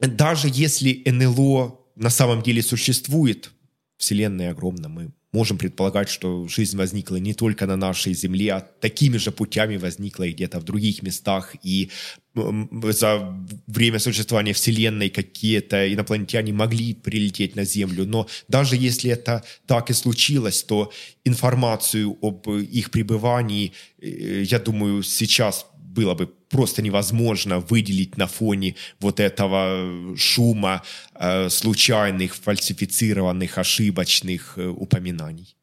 даже 0.00 0.48
если 0.52 1.02
НЛО 1.06 1.80
на 1.96 2.10
самом 2.10 2.42
деле 2.42 2.62
существует, 2.62 3.52
Вселенная 3.96 4.50
огромна, 4.50 4.90
мы 4.90 5.12
можем 5.34 5.58
предполагать, 5.58 6.08
что 6.08 6.46
жизнь 6.48 6.76
возникла 6.76 7.16
не 7.16 7.34
только 7.34 7.66
на 7.66 7.76
нашей 7.76 8.14
Земле, 8.14 8.52
а 8.52 8.60
такими 8.60 9.18
же 9.18 9.32
путями 9.32 9.78
возникла 9.78 10.24
и 10.24 10.32
где-то 10.32 10.60
в 10.60 10.62
других 10.62 11.02
местах. 11.02 11.56
И 11.64 11.90
за 12.34 13.34
время 13.66 13.98
существования 13.98 14.52
Вселенной 14.52 15.10
какие-то 15.10 15.76
инопланетяне 15.92 16.52
могли 16.52 16.94
прилететь 16.94 17.56
на 17.56 17.64
Землю. 17.64 18.06
Но 18.06 18.26
даже 18.48 18.76
если 18.76 19.10
это 19.10 19.42
так 19.66 19.90
и 19.90 19.94
случилось, 19.94 20.62
то 20.62 20.92
информацию 21.24 22.16
об 22.22 22.48
их 22.48 22.90
пребывании, 22.90 23.72
э, 24.02 24.44
я 24.46 24.58
думаю, 24.58 25.02
сейчас 25.02 25.66
было 25.94 26.14
бы 26.14 26.26
просто 26.26 26.82
невозможно 26.82 27.60
выделить 27.60 28.16
на 28.16 28.26
фоне 28.26 28.74
вот 29.00 29.20
этого 29.20 30.16
шума 30.16 30.82
э, 31.14 31.48
случайных, 31.48 32.34
фальсифицированных, 32.34 33.58
ошибочных 33.58 34.58
э, 34.58 34.66
упоминаний. 34.66 35.56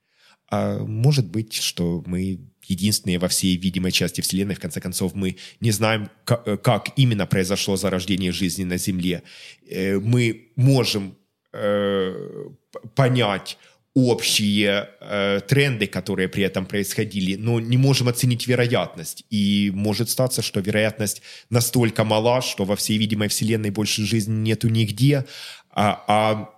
А 0.49 0.79
может 0.79 1.27
быть, 1.27 1.53
что 1.53 2.03
мы 2.05 2.39
единственные 2.67 3.19
во 3.19 3.27
всей 3.27 3.57
видимой 3.57 3.91
части 3.91 4.21
Вселенной, 4.21 4.55
в 4.55 4.59
конце 4.59 4.81
концов, 4.81 5.13
мы 5.15 5.37
не 5.59 5.71
знаем, 5.71 6.09
как, 6.25 6.47
э, 6.47 6.57
как 6.57 6.89
именно 6.95 7.25
произошло 7.25 7.77
зарождение 7.77 8.31
жизни 8.31 8.63
на 8.63 8.77
Земле. 8.77 9.23
Э, 9.69 9.99
мы 9.99 10.51
можем 10.55 11.15
э, 11.53 12.49
понять 12.95 13.57
общие 13.93 14.89
э, 15.01 15.41
тренды, 15.47 15.85
которые 15.85 16.29
при 16.29 16.43
этом 16.43 16.65
происходили, 16.65 17.35
но 17.35 17.59
не 17.59 17.77
можем 17.77 18.07
оценить 18.07 18.47
вероятность. 18.47 19.25
И 19.29 19.71
может 19.73 20.09
статься, 20.09 20.41
что 20.41 20.61
вероятность 20.61 21.21
настолько 21.49 22.03
мала, 22.05 22.41
что 22.41 22.63
во 22.63 22.75
всей 22.75 22.97
видимой 22.97 23.27
Вселенной 23.27 23.69
больше 23.69 24.05
жизни 24.05 24.33
нету 24.33 24.69
нигде, 24.69 25.25
а, 25.71 26.03
а 26.07 26.49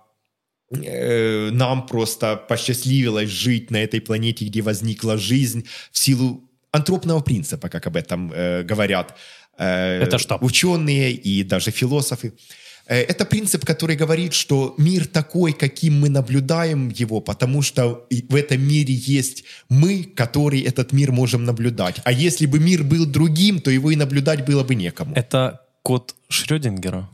э, 0.76 1.50
нам 1.50 1.86
просто 1.86 2.36
посчастливилось 2.36 3.30
жить 3.30 3.70
на 3.70 3.78
этой 3.78 4.00
планете, 4.00 4.44
где 4.44 4.62
возникла 4.62 5.18
жизнь 5.18 5.64
в 5.90 5.98
силу 5.98 6.48
антропного 6.70 7.20
принципа, 7.20 7.68
как 7.68 7.86
об 7.88 7.96
этом 7.96 8.32
э, 8.32 8.62
говорят 8.62 9.16
э, 9.58 10.02
Это 10.02 10.18
что? 10.18 10.38
ученые 10.40 11.12
и 11.12 11.42
даже 11.42 11.72
философы. 11.72 12.28
Э, 12.28 12.63
это 12.86 13.24
принцип, 13.24 13.64
который 13.64 13.96
говорит, 13.96 14.34
что 14.34 14.74
мир 14.78 15.06
такой, 15.06 15.52
каким 15.52 16.00
мы 16.00 16.10
наблюдаем 16.10 16.90
его, 16.90 17.20
потому 17.20 17.62
что 17.62 18.06
в 18.28 18.34
этом 18.34 18.60
мире 18.60 18.92
есть 18.92 19.44
мы, 19.70 20.04
которые 20.04 20.64
этот 20.64 20.92
мир 20.92 21.10
можем 21.12 21.44
наблюдать. 21.44 22.00
А 22.04 22.12
если 22.12 22.46
бы 22.46 22.58
мир 22.58 22.82
был 22.82 23.06
другим, 23.06 23.60
то 23.60 23.70
его 23.70 23.90
и 23.90 23.96
наблюдать 23.96 24.44
было 24.44 24.64
бы 24.64 24.74
некому. 24.74 25.14
Это 25.14 25.62
код 25.82 26.14
Шрёдингера? 26.28 27.08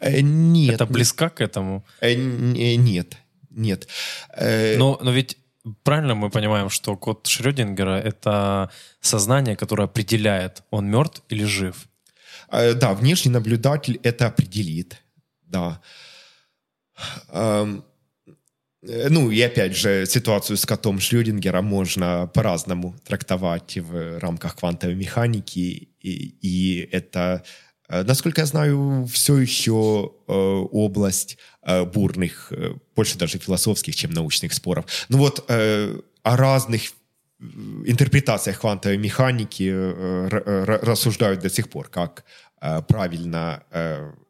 Э, 0.00 0.20
нет. 0.20 0.74
Это 0.74 0.86
близко 0.86 1.30
к 1.30 1.40
этому? 1.40 1.82
Э, 2.00 2.14
нет, 2.14 3.16
нет. 3.50 3.88
Но, 4.38 4.98
но 5.02 5.12
ведь 5.12 5.38
правильно 5.82 6.14
мы 6.14 6.30
понимаем, 6.30 6.68
что 6.68 6.96
код 6.96 7.26
Шрёдингера— 7.26 7.98
это 8.04 8.70
сознание, 9.00 9.56
которое 9.56 9.84
определяет, 9.84 10.62
он 10.70 10.90
мертв 10.90 11.22
или 11.30 11.44
жив? 11.44 11.88
Да, 12.52 12.92
внешний 12.92 13.32
наблюдатель 13.32 13.98
это 14.02 14.26
определит 14.26 14.98
да. 15.46 15.80
Эм, 17.30 17.84
ну 18.82 19.30
и 19.30 19.40
опять 19.40 19.76
же, 19.76 20.06
ситуацию 20.06 20.56
с 20.56 20.64
котом 20.64 21.00
Шрёдингера 21.00 21.62
можно 21.62 22.30
по-разному 22.32 22.94
трактовать 23.04 23.78
в 23.78 24.18
рамках 24.18 24.56
квантовой 24.56 24.94
механики. 24.94 25.88
И, 26.00 26.38
и 26.40 26.88
это, 26.92 27.42
э, 27.88 28.02
насколько 28.04 28.42
я 28.42 28.46
знаю, 28.46 29.06
все 29.12 29.38
еще 29.38 30.12
э, 30.28 30.32
область 30.32 31.38
э, 31.62 31.84
бурных, 31.84 32.52
э, 32.52 32.74
больше 32.94 33.18
даже 33.18 33.38
философских, 33.38 33.96
чем 33.96 34.12
научных 34.12 34.52
споров. 34.54 34.84
Ну 35.08 35.18
вот 35.18 35.44
э, 35.48 35.98
о 36.22 36.36
разных 36.36 36.92
интерпретациях 37.84 38.60
квантовой 38.60 38.98
механики 38.98 39.70
э, 39.70 40.28
рассуждают 40.82 41.40
до 41.40 41.50
сих 41.50 41.68
пор, 41.68 41.88
как 41.88 42.24
правильно 42.88 43.62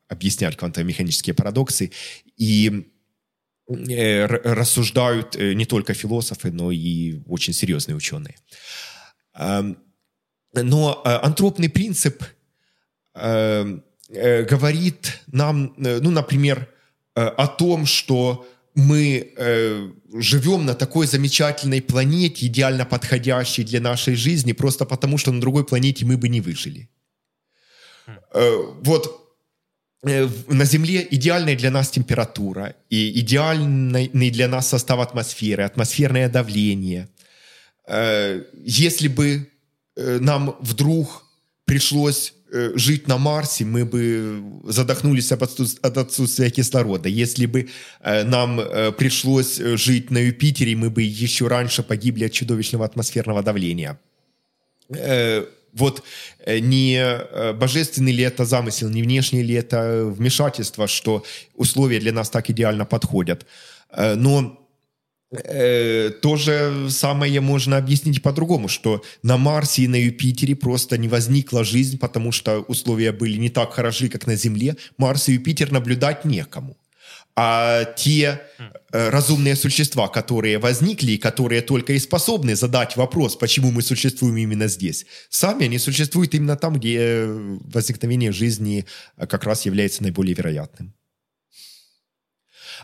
объяснять 0.09 0.57
квантово-механические 0.57 1.35
парадоксы. 1.35 1.91
И 2.37 2.89
э, 3.69 4.27
рассуждают 4.27 5.37
э, 5.37 5.55
не 5.55 5.67
только 5.67 5.95
философы, 5.95 6.51
но 6.51 6.71
и 6.71 7.21
очень 7.27 7.53
серьезные 7.53 7.97
ученые. 7.97 8.37
Эм, 9.35 9.79
но 10.55 11.03
э, 11.05 11.09
антропный 11.09 11.69
принцип 11.69 12.23
говорит 14.11 15.23
нам, 15.29 15.75
ну, 15.79 16.11
например, 16.11 16.69
о 17.15 17.47
том, 17.47 17.87
что 17.87 18.47
мы 18.75 19.33
живем 20.13 20.67
на 20.67 20.75
такой 20.75 21.07
замечательной 21.07 21.81
планете, 21.81 22.45
идеально 22.47 22.85
подходящей 22.85 23.65
для 23.65 23.81
нашей 23.81 24.15
жизни, 24.15 24.53
просто 24.53 24.85
потому 24.85 25.17
что 25.17 25.33
на 25.33 25.41
другой 25.41 25.65
планете 25.65 26.05
мы 26.05 26.19
бы 26.19 26.29
не 26.29 26.43
выжили. 26.43 26.91
Хм. 28.07 28.19
Вот 28.83 29.26
на 30.07 30.65
Земле 30.65 31.07
идеальная 31.11 31.57
для 31.57 31.71
нас 31.71 31.91
температура 31.91 32.75
и 32.91 33.21
идеальный 33.21 34.31
для 34.31 34.49
нас 34.49 34.69
состав 34.69 35.01
атмосферы, 35.01 35.65
атмосферное 35.65 36.29
давление. 36.29 37.09
Э, 37.89 38.43
если 38.65 39.09
бы 39.09 39.51
э, 39.97 40.19
нам 40.21 40.57
вдруг 40.61 41.25
пришлось 41.65 42.33
жить 42.75 43.09
на 43.09 43.19
Марсе, 43.19 43.65
мы 43.65 43.85
бы 43.85 44.41
задохнулись 44.65 45.33
от 45.33 45.43
отсутствия 45.99 46.49
кислорода. 46.51 47.09
Если 47.09 47.47
бы 47.47 47.69
нам 48.05 48.61
пришлось 48.97 49.57
жить 49.57 50.13
на 50.13 50.19
Юпитере, 50.19 50.77
мы 50.77 50.89
бы 50.89 51.03
еще 51.03 51.49
раньше 51.49 51.83
погибли 51.83 52.25
от 52.25 52.33
чудовищного 52.33 52.85
атмосферного 52.85 53.43
давления 53.43 53.99
вот 55.77 56.03
э, 56.45 56.59
не 56.59 56.97
э, 56.99 57.53
божественный 57.53 58.13
ли 58.13 58.25
это 58.25 58.45
замысел, 58.45 58.89
не 58.89 59.03
внешнее 59.03 59.43
ли 59.43 59.55
это 59.55 60.05
вмешательство, 60.07 60.89
что 60.89 61.25
условия 61.55 62.01
для 62.01 62.13
нас 62.13 62.31
так 62.31 62.51
идеально 62.51 62.85
подходят. 62.85 63.47
Э, 63.91 64.15
но 64.15 64.63
то 65.29 66.37
же 66.37 66.89
самое 66.89 67.41
можно 67.41 67.77
объяснить 67.77 68.23
по-другому, 68.23 68.69
что 68.69 69.03
на 69.25 69.37
Марсе 69.37 69.83
и 69.83 69.89
на 69.89 69.97
Юпитере 69.97 70.55
просто 70.55 70.97
не 70.99 71.09
возникла 71.09 71.65
жизнь, 71.65 71.99
потому 71.99 72.31
что 72.31 72.61
условия 72.61 73.11
были 73.11 73.37
не 73.37 73.51
так 73.51 73.73
хороши, 73.73 74.09
как 74.09 74.29
на 74.29 74.37
Земле. 74.37 74.77
Марс 74.99 75.29
и 75.29 75.33
Юпитер 75.33 75.73
наблюдать 75.73 76.25
некому 76.25 76.77
а 77.39 77.85
те 77.85 78.41
э, 78.93 79.11
разумные 79.11 79.57
существа, 79.57 80.09
которые 80.09 80.59
возникли 80.59 81.13
и 81.13 81.19
которые 81.19 81.61
только 81.61 81.93
и 81.93 81.99
способны 81.99 82.57
задать 82.57 82.97
вопрос, 82.97 83.37
почему 83.37 83.71
мы 83.71 83.83
существуем 83.83 84.39
именно 84.39 84.69
здесь, 84.69 85.05
сами 85.29 85.67
они 85.67 85.79
существуют 85.79 86.35
именно 86.35 86.57
там, 86.57 86.77
где 86.77 87.27
возникновение 87.27 88.33
жизни 88.33 88.87
э, 89.19 89.27
как 89.27 89.45
раз 89.45 89.67
является 89.67 90.03
наиболее 90.03 90.35
вероятным. 90.35 90.95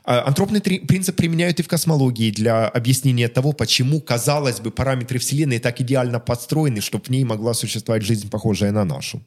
А 0.05 0.27
антропный 0.27 0.61
принцип 0.61 1.17
применяют 1.17 1.61
и 1.61 1.63
в 1.63 1.69
космологии 1.69 2.31
для 2.31 2.69
объяснения 2.69 3.29
того, 3.29 3.53
почему, 3.53 4.01
казалось 4.01 4.61
бы, 4.61 4.71
параметры 4.71 5.19
Вселенной 5.19 5.61
так 5.61 5.81
идеально 5.81 6.21
подстроены, 6.21 6.81
чтобы 6.81 7.05
в 7.05 7.09
ней 7.11 7.25
могла 7.25 7.55
существовать 7.55 8.03
жизнь, 8.03 8.29
похожая 8.29 8.73
на 8.73 8.85
нашу. 8.85 9.23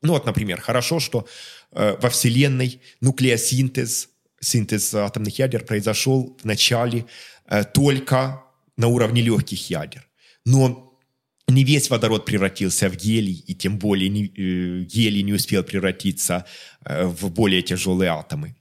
Ну 0.00 0.12
вот, 0.12 0.24
например, 0.24 0.60
хорошо, 0.60 1.00
что 1.00 1.26
э, 1.72 1.96
во 2.00 2.08
Вселенной 2.08 2.80
нуклеосинтез, 3.00 4.08
синтез 4.40 4.94
атомных 4.94 5.38
ядер 5.38 5.64
произошел 5.64 6.36
в 6.40 6.44
начале 6.44 7.04
э, 7.46 7.64
только 7.64 8.42
на 8.76 8.88
уровне 8.88 9.22
легких 9.22 9.70
ядер. 9.70 10.06
Но 10.44 10.88
не 11.48 11.64
весь 11.64 11.90
водород 11.90 12.24
превратился 12.24 12.88
в 12.88 12.96
гелий, 12.96 13.44
и 13.46 13.54
тем 13.54 13.78
более 13.78 14.08
не, 14.08 14.26
э, 14.26 14.84
гелий 14.84 15.22
не 15.22 15.32
успел 15.32 15.62
превратиться 15.64 16.44
э, 16.84 17.06
в 17.06 17.30
более 17.30 17.62
тяжелые 17.62 18.10
атомы. 18.10 18.54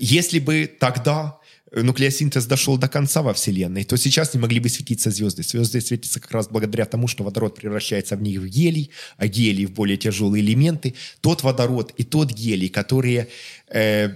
Если 0.00 0.38
бы 0.38 0.66
тогда 0.80 1.38
нуклеосинтез 1.82 2.46
дошел 2.46 2.78
до 2.78 2.88
конца 2.88 3.22
во 3.22 3.32
Вселенной, 3.32 3.84
то 3.84 3.96
сейчас 3.96 4.34
не 4.34 4.40
могли 4.40 4.60
бы 4.60 4.68
светиться 4.68 5.10
звезды. 5.10 5.42
Звезды 5.42 5.80
светятся 5.80 6.20
как 6.20 6.30
раз 6.30 6.48
благодаря 6.48 6.84
тому, 6.84 7.08
что 7.08 7.24
водород 7.24 7.56
превращается 7.56 8.16
в 8.16 8.22
них 8.22 8.40
в 8.40 8.46
гелий, 8.46 8.90
а 9.16 9.26
гелий 9.26 9.66
в 9.66 9.72
более 9.72 9.96
тяжелые 9.96 10.42
элементы. 10.42 10.94
Тот 11.20 11.42
водород 11.42 11.92
и 11.96 12.04
тот 12.04 12.32
гелий, 12.32 12.68
которые 12.68 13.28
э, 13.68 14.14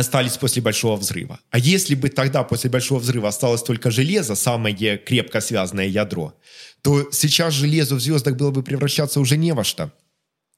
остались 0.00 0.36
после 0.36 0.62
Большого 0.62 0.96
взрыва. 0.96 1.40
А 1.50 1.58
если 1.58 1.94
бы 1.94 2.08
тогда 2.08 2.42
после 2.44 2.70
Большого 2.70 3.00
взрыва 3.00 3.28
осталось 3.28 3.62
только 3.62 3.90
железо, 3.90 4.34
самое 4.34 4.98
крепко 4.98 5.40
связанное 5.40 5.86
ядро, 5.86 6.34
то 6.82 7.10
сейчас 7.12 7.54
железо 7.54 7.94
в 7.94 8.00
звездах 8.00 8.36
было 8.36 8.50
бы 8.50 8.62
превращаться 8.62 9.20
уже 9.20 9.36
не 9.36 9.52
во 9.52 9.64
что– 9.64 9.92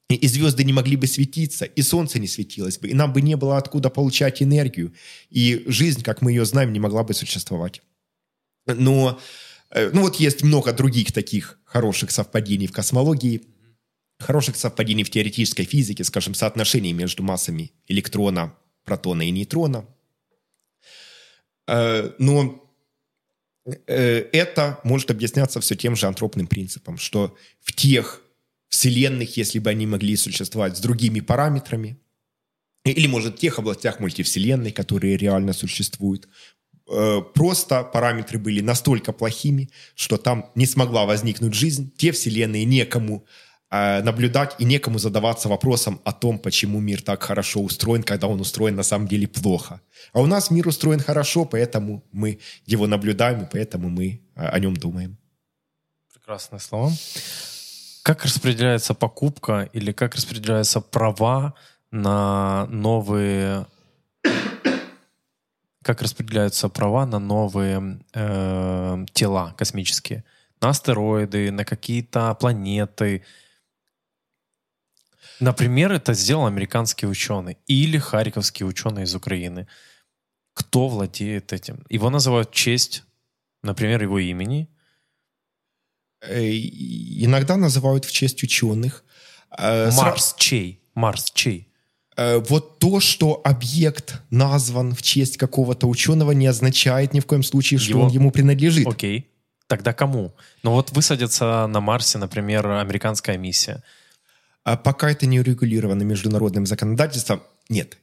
и 0.09 0.27
звезды 0.27 0.65
не 0.65 0.73
могли 0.73 0.97
бы 0.97 1.07
светиться, 1.07 1.67
и 1.67 1.83
солнце 1.83 2.19
не 2.19 2.27
светилось 2.27 2.79
бы, 2.79 2.89
и 2.89 2.95
нам 2.95 3.13
бы 3.13 3.21
не 3.21 3.37
было 3.37 3.59
откуда 3.59 3.91
получать 3.91 4.43
энергию, 4.43 4.95
и 5.29 5.65
жизнь, 5.67 6.03
как 6.03 6.23
мы 6.23 6.33
ее 6.33 6.47
знаем, 6.47 6.73
не 6.73 6.81
могла 6.81 7.05
бы 7.05 7.13
существовать. 7.13 7.83
Но 8.67 9.21
э, 9.71 9.91
ну 9.93 10.03
вот 10.03 10.17
есть 10.17 10.43
много 10.43 10.73
других 10.73 11.13
таких 11.13 11.59
хороших 11.65 12.11
совпадений 12.11 12.67
в 12.67 12.73
космологии, 12.73 13.43
хороших 14.19 14.57
совпадений 14.57 15.05
в 15.05 15.11
теоретической 15.11 15.67
физике, 15.67 16.05
скажем, 16.05 16.35
соотношений 16.35 16.95
между 16.95 17.23
массами 17.23 17.73
электрона, 17.87 18.55
протона 18.89 19.23
и 19.23 19.31
нейтрона. 19.31 19.85
Э, 21.69 22.11
но 22.19 22.65
э, 23.67 24.25
это 24.33 24.81
может 24.85 25.11
объясняться 25.11 25.61
все 25.61 25.77
тем 25.77 25.95
же 25.95 26.07
антропным 26.07 26.47
принципом, 26.47 26.97
что 26.97 27.37
в 27.61 27.73
тех 27.73 28.23
вселенных, 28.69 29.37
если 29.37 29.59
бы 29.59 29.71
они 29.71 29.87
могли 29.87 30.17
существовать 30.17 30.77
с 30.77 30.81
другими 30.81 31.21
параметрами, 31.21 31.99
или, 32.85 33.07
может, 33.07 33.37
в 33.37 33.39
тех 33.39 33.59
областях 33.59 34.01
мультивселенной, 34.01 34.73
которые 34.73 35.19
реально 35.19 35.53
существуют, 35.53 36.29
э, 36.91 37.21
просто 37.35 37.85
параметры 37.85 38.39
были 38.39 38.63
настолько 38.63 39.13
плохими, 39.13 39.69
что 39.95 40.17
там 40.17 40.51
не 40.55 40.67
смогла 40.67 41.05
возникнуть 41.05 41.55
жизнь, 41.55 41.93
те 41.99 42.13
вселенные 42.13 42.65
некому 42.65 43.27
наблюдать 43.71 44.55
и 44.59 44.65
некому 44.65 44.99
задаваться 44.99 45.49
вопросом 45.49 46.01
о 46.05 46.13
том, 46.13 46.39
почему 46.39 46.81
мир 46.81 47.03
так 47.03 47.23
хорошо 47.23 47.61
устроен, 47.61 48.03
когда 48.03 48.27
он 48.27 48.41
устроен 48.41 48.77
на 48.77 48.83
самом 48.83 49.07
деле 49.09 49.27
плохо. 49.27 49.81
А 50.13 50.21
у 50.21 50.27
нас 50.27 50.51
мир 50.51 50.69
устроен 50.69 51.01
хорошо, 51.01 51.45
поэтому 51.45 52.03
мы 52.13 52.39
его 52.65 52.87
наблюдаем, 52.87 53.43
и 53.43 53.49
поэтому 53.51 53.91
мы 53.91 54.23
э, 54.37 54.47
о 54.47 54.59
нем 54.59 54.75
думаем. 54.75 55.19
Прекрасные 56.15 56.61
слова. 56.61 56.93
Как 58.03 58.25
распределяется 58.25 58.95
покупка 58.95 59.69
или 59.75 59.93
как 59.93 60.15
распределяются 60.15 60.81
права 60.81 61.55
на 61.91 62.67
новые 62.67 63.67
как 65.89 66.03
распределяются 66.03 66.69
права 66.69 67.07
на 67.07 67.19
новые 67.19 68.01
э, 68.13 69.07
тела 69.15 69.55
космические, 69.57 70.23
на 70.61 70.69
астероиды, 70.69 71.51
на 71.51 71.65
какие-то 71.65 72.35
планеты. 72.35 73.25
Например, 75.41 75.93
это 75.93 76.15
сделал 76.15 76.47
американский 76.47 77.07
ученый 77.07 77.59
или 77.67 77.99
харьковский 77.99 78.67
ученый 78.67 79.05
из 79.05 79.15
Украины. 79.15 79.67
Кто 80.55 80.89
владеет 80.89 81.53
этим? 81.53 81.85
Его 81.89 82.11
называют 82.11 82.51
честь, 82.51 83.05
например, 83.63 84.03
его 84.03 84.19
имени, 84.19 84.69
Э, 86.21 86.51
иногда 86.51 87.57
называют 87.57 88.05
в 88.05 88.13
честь 88.13 88.43
ученых. 88.43 89.05
Э, 89.57 89.91
Марс 89.93 90.35
чей? 90.37 90.81
Марс 90.95 91.31
чей? 91.33 91.69
Э, 92.17 92.39
вот 92.39 92.79
то, 92.79 93.01
что 93.01 93.41
объект 93.45 94.21
назван 94.31 94.95
в 94.95 95.03
честь 95.03 95.37
какого-то 95.37 95.87
ученого, 95.89 96.33
не 96.33 96.47
означает 96.47 97.15
ни 97.15 97.21
в 97.21 97.27
коем 97.27 97.43
случае, 97.43 97.79
что 97.79 97.91
его... 97.91 98.03
он 98.03 98.11
ему 98.11 98.31
принадлежит. 98.31 98.87
Окей. 98.87 99.31
Тогда 99.69 99.93
кому? 99.93 100.35
Ну 100.63 100.73
вот 100.73 100.93
высадится 100.93 101.67
на 101.67 101.81
Марсе, 101.81 102.19
например, 102.19 102.67
американская 102.67 103.37
миссия. 103.37 103.85
А 104.69 104.77
пока 104.77 105.11
это 105.11 105.25
не 105.25 105.41
урегулировано 105.41 106.03
международным 106.03 106.67
законодательством, 106.67 107.43
нет, 107.71 107.97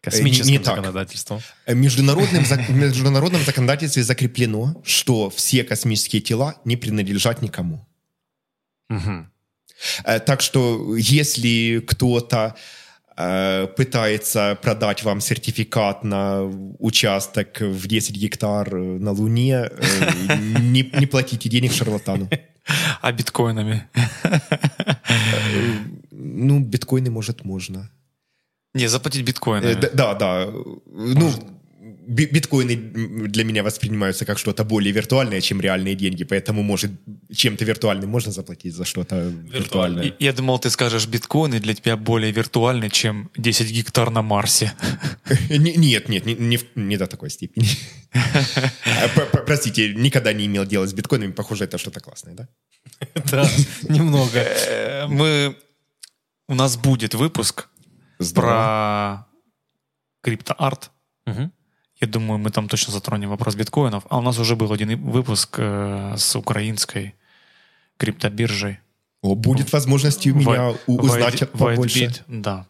Космическим 0.00 0.52
не, 0.52 0.58
не 0.58 0.64
законодательством. 0.64 1.42
Так. 1.66 1.76
Международным, 1.76 2.42
в 2.42 2.70
международном 2.70 3.42
законодательстве 3.42 4.02
закреплено, 4.02 4.80
что 4.82 5.28
все 5.28 5.62
космические 5.62 6.22
тела 6.22 6.54
не 6.64 6.76
принадлежат 6.76 7.42
никому. 7.42 7.86
Угу. 8.88 9.26
Так 10.24 10.40
что 10.40 10.96
если 10.96 11.84
кто-то 11.86 12.56
э, 13.18 13.66
пытается 13.76 14.58
продать 14.62 15.02
вам 15.02 15.20
сертификат 15.20 16.02
на 16.02 16.44
участок 16.78 17.60
в 17.60 17.86
10 17.86 18.16
гектар 18.16 18.74
на 18.74 19.10
Луне, 19.10 19.68
э, 19.70 20.36
не, 20.60 20.90
не 20.98 21.06
платите 21.06 21.50
денег 21.50 21.74
шарлатану. 21.74 22.30
А 23.02 23.12
биткоинами? 23.12 23.88
Ну, 26.10 26.60
биткоины, 26.60 27.10
может, 27.10 27.44
можно. 27.44 27.90
Не, 28.74 28.88
заплатить 28.88 29.24
биткоины. 29.24 29.66
Э, 29.66 29.90
да, 29.94 30.14
да. 30.14 30.46
Ну, 30.86 31.32
биткоины 32.06 32.76
для 33.28 33.44
меня 33.44 33.62
воспринимаются 33.62 34.24
как 34.24 34.38
что-то 34.38 34.64
более 34.64 34.92
виртуальное, 34.92 35.40
чем 35.40 35.60
реальные 35.60 35.94
деньги, 35.94 36.24
поэтому, 36.24 36.62
может, 36.62 36.90
чем-то 37.34 37.64
виртуальным 37.64 38.10
можно 38.10 38.32
заплатить 38.32 38.74
за 38.74 38.84
что-то 38.84 39.32
виртуальное. 39.52 40.14
Я 40.18 40.32
думал, 40.32 40.58
ты 40.58 40.70
скажешь, 40.70 41.06
биткоины 41.06 41.60
для 41.60 41.74
тебя 41.74 41.96
более 41.96 42.32
виртуальны, 42.32 42.90
чем 42.90 43.30
10 43.36 43.70
гектар 43.70 44.10
на 44.10 44.22
Марсе. 44.22 44.72
Нет, 45.50 46.08
нет, 46.08 46.26
не, 46.76 46.96
до 46.96 47.06
такой 47.06 47.30
степени. 47.30 47.66
Простите, 49.46 49.94
никогда 49.94 50.32
не 50.32 50.46
имел 50.46 50.64
дела 50.64 50.86
с 50.86 50.92
биткоинами, 50.92 51.32
похоже, 51.32 51.64
это 51.64 51.78
что-то 51.78 52.00
классное, 52.00 52.34
да? 52.34 52.48
Да, 53.30 53.48
немного. 53.88 54.38
Э, 54.38 55.06
мы... 55.08 55.56
У 56.48 56.54
нас 56.54 56.76
будет 56.76 57.14
выпуск 57.14 57.68
про 58.34 59.26
криптоарт. 60.22 60.90
Угу. 61.26 61.50
Я 62.00 62.06
думаю, 62.06 62.38
мы 62.38 62.50
там 62.50 62.68
точно 62.68 62.92
затронем 62.92 63.30
вопрос 63.30 63.54
биткоинов. 63.54 64.04
А 64.10 64.18
у 64.18 64.22
нас 64.22 64.38
уже 64.38 64.54
был 64.54 64.72
один 64.72 65.00
выпуск 65.10 65.56
э, 65.58 66.14
с 66.16 66.36
украинской 66.36 67.14
криптобиржей. 67.96 68.78
О, 69.22 69.34
будет 69.34 69.72
возможность 69.72 70.26
у 70.26 70.34
меня 70.34 70.70
White, 70.70 70.80
узнать 70.86 71.42
White, 71.42 71.46
побольше. 71.46 72.04
White 72.04 72.22
да. 72.28 72.66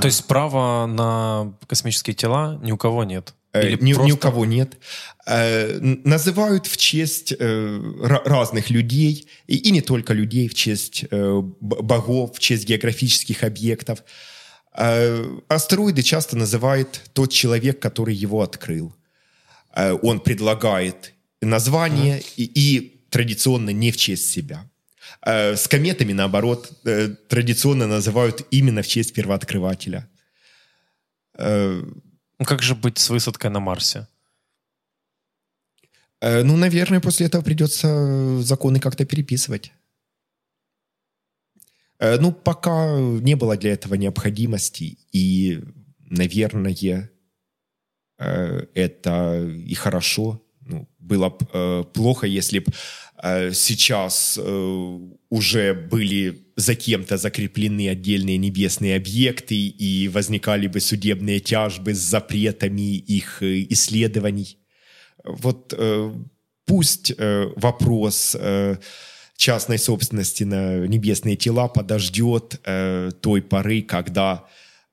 То 0.00 0.06
есть 0.06 0.26
права 0.26 0.86
на 0.86 1.54
космические 1.66 2.14
тела 2.14 2.58
ни 2.62 2.70
у 2.70 2.76
кого 2.76 3.04
нет? 3.04 3.34
Э, 3.52 3.66
Или 3.66 3.82
ни, 3.82 3.92
просто... 3.94 4.08
ни 4.08 4.12
у 4.12 4.16
кого 4.16 4.44
нет. 4.44 4.78
Э, 5.26 5.78
называют 5.80 6.66
в 6.66 6.76
честь 6.76 7.34
э, 7.36 7.80
разных 8.24 8.70
людей, 8.70 9.26
и, 9.46 9.56
и 9.56 9.70
не 9.70 9.80
только 9.80 10.12
людей, 10.12 10.48
в 10.48 10.54
честь 10.54 11.04
э, 11.10 11.42
богов, 11.60 12.36
в 12.36 12.38
честь 12.38 12.66
географических 12.66 13.42
объектов. 13.42 14.04
Э, 14.72 15.38
астероиды 15.48 16.02
часто 16.02 16.36
называет 16.36 17.10
тот 17.12 17.32
человек, 17.32 17.80
который 17.80 18.14
его 18.14 18.40
открыл. 18.42 18.94
Э, 19.74 19.98
он 20.02 20.20
предлагает 20.20 21.14
название 21.40 22.18
mm-hmm. 22.18 22.34
и, 22.36 22.44
и 22.44 23.02
традиционно 23.10 23.70
не 23.70 23.90
в 23.90 23.96
честь 23.96 24.30
себя. 24.30 24.70
Э, 25.26 25.56
с 25.56 25.66
кометами, 25.66 26.12
наоборот, 26.12 26.70
традиционно 27.28 27.86
называют 27.86 28.46
именно 28.50 28.82
в 28.82 28.86
честь 28.86 29.12
первооткрывателя. 29.12 30.08
Ну 31.38 32.44
как 32.44 32.62
же 32.62 32.74
быть 32.74 32.98
с 32.98 33.08
высадкой 33.10 33.50
на 33.50 33.60
Марсе? 33.60 34.06
Ну, 36.22 36.56
наверное, 36.56 37.00
после 37.00 37.26
этого 37.26 37.42
придется 37.42 38.42
законы 38.42 38.78
как-то 38.78 39.06
переписывать. 39.06 39.72
Э, 42.00 42.18
ну, 42.18 42.32
пока 42.32 42.98
не 42.98 43.36
было 43.36 43.56
для 43.56 43.72
этого 43.72 43.94
необходимости, 43.94 44.98
и, 45.12 45.60
наверное, 46.08 47.10
э, 48.18 48.66
это 48.74 49.46
и 49.66 49.74
хорошо. 49.74 50.42
Ну, 50.62 50.88
было 50.98 51.28
бы 51.28 51.46
э, 51.52 51.84
плохо, 51.92 52.26
если 52.26 52.60
бы 52.60 52.66
сейчас 53.52 54.40
уже 55.28 55.74
были 55.74 56.46
за 56.56 56.74
кем-то 56.74 57.18
закреплены 57.18 57.90
отдельные 57.90 58.38
небесные 58.38 58.96
объекты 58.96 59.56
и 59.56 60.08
возникали 60.08 60.68
бы 60.68 60.80
судебные 60.80 61.38
тяжбы 61.38 61.92
с 61.92 61.98
запретами 61.98 62.96
их 62.96 63.42
исследований. 63.42 64.56
Вот 65.22 65.78
пусть 66.64 67.12
вопрос 67.18 68.34
частной 69.40 69.78
собственности 69.78 70.44
на 70.44 70.86
небесные 70.86 71.34
тела 71.34 71.66
подождет 71.68 72.60
э, 72.64 73.10
той 73.20 73.40
поры, 73.40 73.80
когда 73.82 74.44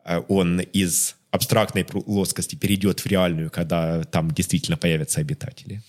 э, 0.05 0.21
он 0.29 0.61
из 0.61 1.15
абстрактной 1.31 1.83
плоскости 1.83 2.55
перейдет 2.55 3.01
в 3.01 3.05
реальную, 3.07 3.51
когда 3.51 4.03
там 4.05 4.31
действительно 4.31 4.77
появятся 4.77 5.19
обитатели. 5.19 5.81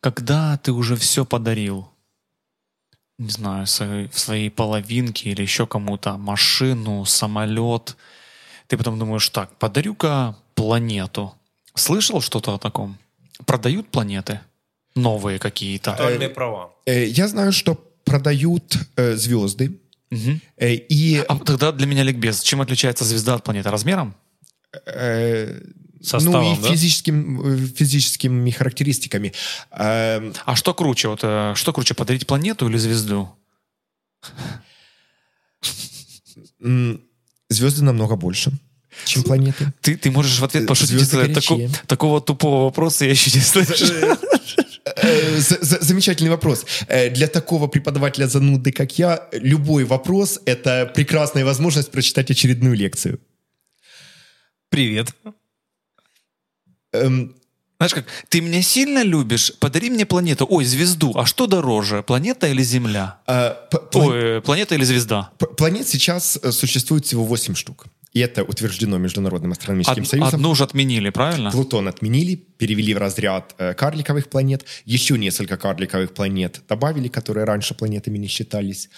Когда 0.00 0.58
ты 0.58 0.72
уже 0.72 0.96
все 0.96 1.24
подарил, 1.24 1.88
не 3.18 3.30
знаю, 3.30 3.66
своей, 3.66 4.08
в 4.08 4.18
своей 4.18 4.50
половинке 4.50 5.30
или 5.30 5.42
еще 5.42 5.66
кому-то 5.66 6.16
машину, 6.16 7.04
самолет, 7.04 7.96
ты 8.66 8.76
потом 8.76 8.98
думаешь, 8.98 9.28
так, 9.28 9.56
подарю-ка 9.58 10.36
планету. 10.56 11.32
Слышал 11.74 12.20
что-то 12.20 12.54
о 12.54 12.58
таком? 12.58 12.98
Продают 13.46 13.88
планеты? 13.88 14.40
Новые 14.96 15.38
какие-то? 15.38 15.92
Актуальные 15.92 16.28
права. 16.28 16.72
Э, 16.86 17.04
Я 17.06 17.28
знаю, 17.28 17.52
что 17.52 17.74
продают 18.04 18.76
э, 18.96 19.16
звезды. 19.16 19.78
Мгм. 20.10 20.40
Э, 20.56 20.74
и 20.74 21.18
А 21.28 21.38
тогда 21.38 21.72
для 21.72 21.86
меня 21.86 22.02
ликбез. 22.02 22.40
Чем 22.42 22.60
отличается 22.60 23.04
звезда 23.04 23.34
от 23.34 23.44
планеты? 23.44 23.70
Размером? 23.70 24.14
э, 24.86 25.60
Составом, 26.02 26.44
ну 26.44 26.52
и 26.54 26.62
да? 26.62 26.68
физическим, 26.70 27.40
э, 27.40 27.66
физическими 27.66 28.50
характеристиками. 28.50 29.32
Э, 29.70 30.32
А 30.44 30.54
что 30.56 30.74
круче? 30.74 31.08
Вот, 31.08 31.20
э, 31.22 31.54
что 31.56 31.72
круче, 31.72 31.94
подарить 31.94 32.26
планету 32.26 32.68
или 32.68 32.76
звезду? 32.76 33.34
звезды 37.48 37.84
намного 37.84 38.16
больше, 38.16 38.52
чем 39.04 39.22
планеты. 39.22 39.72
Ты, 39.80 39.96
ты 39.96 40.10
можешь 40.10 40.38
в 40.38 40.44
ответ 40.44 40.66
пошутить. 40.66 40.98
звезды 40.98 41.68
такого 41.86 42.20
тупого 42.20 42.64
вопроса 42.64 43.04
я 43.04 43.10
еще 43.12 43.30
не 43.30 43.40
слышал. 43.44 44.16
Э, 44.84 45.38
за- 45.38 45.58
за- 45.64 45.80
Замечательный 45.80 46.30
вопрос. 46.30 46.66
Э, 46.88 47.10
Для 47.10 47.26
такого 47.26 47.68
преподавателя 47.68 48.26
зануды, 48.26 48.70
как 48.72 48.98
я, 48.98 49.28
любой 49.32 49.84
вопрос— 49.84 50.40
это 50.46 50.90
прекрасная 50.94 51.44
возможность 51.44 51.90
прочитать 51.90 52.30
очередную 52.30 52.74
лекцию. 52.76 53.18
Привет. 54.68 55.14
Эм, 56.92 57.34
Знаешь 57.78 57.94
как, 57.94 58.04
ты 58.28 58.40
меня 58.40 58.62
сильно 58.62 59.02
любишь? 59.02 59.52
Подари 59.58 59.90
мне 59.90 60.06
планету. 60.06 60.46
Ой, 60.48 60.64
звезду. 60.64 61.12
А 61.16 61.26
что 61.26 61.46
дороже, 61.46 62.02
планета 62.02 62.46
или 62.46 62.62
Земля? 62.62 63.18
а, 63.26 63.68
пла- 63.70 63.88
Ой, 63.94 64.38
э, 64.38 64.40
планета 64.40 64.74
или 64.74 64.84
звезда? 64.84 65.30
Планет 65.58 65.88
сейчас 65.88 66.38
э, 66.42 66.52
существует 66.52 67.04
всего 67.04 67.24
8 67.24 67.54
штук. 67.54 67.86
И 68.14 68.20
это 68.20 68.44
утверждено 68.44 68.96
Международным 68.96 69.52
астрономическим 69.52 70.04
Од- 70.04 70.08
союзом. 70.08 70.34
одну 70.36 70.50
уже 70.50 70.64
отменили, 70.64 71.10
правильно? 71.10 71.50
Плутон 71.50 71.88
отменили, 71.88 72.36
перевели 72.36 72.94
в 72.94 72.98
разряд 72.98 73.54
э, 73.58 73.74
карликовых 73.74 74.30
планет. 74.30 74.64
Еще 74.84 75.18
несколько 75.18 75.56
карликовых 75.56 76.14
планет 76.14 76.62
добавили, 76.68 77.08
которые 77.08 77.44
раньше 77.44 77.74
планетами 77.74 78.16
не 78.18 78.28
считались. 78.28 78.88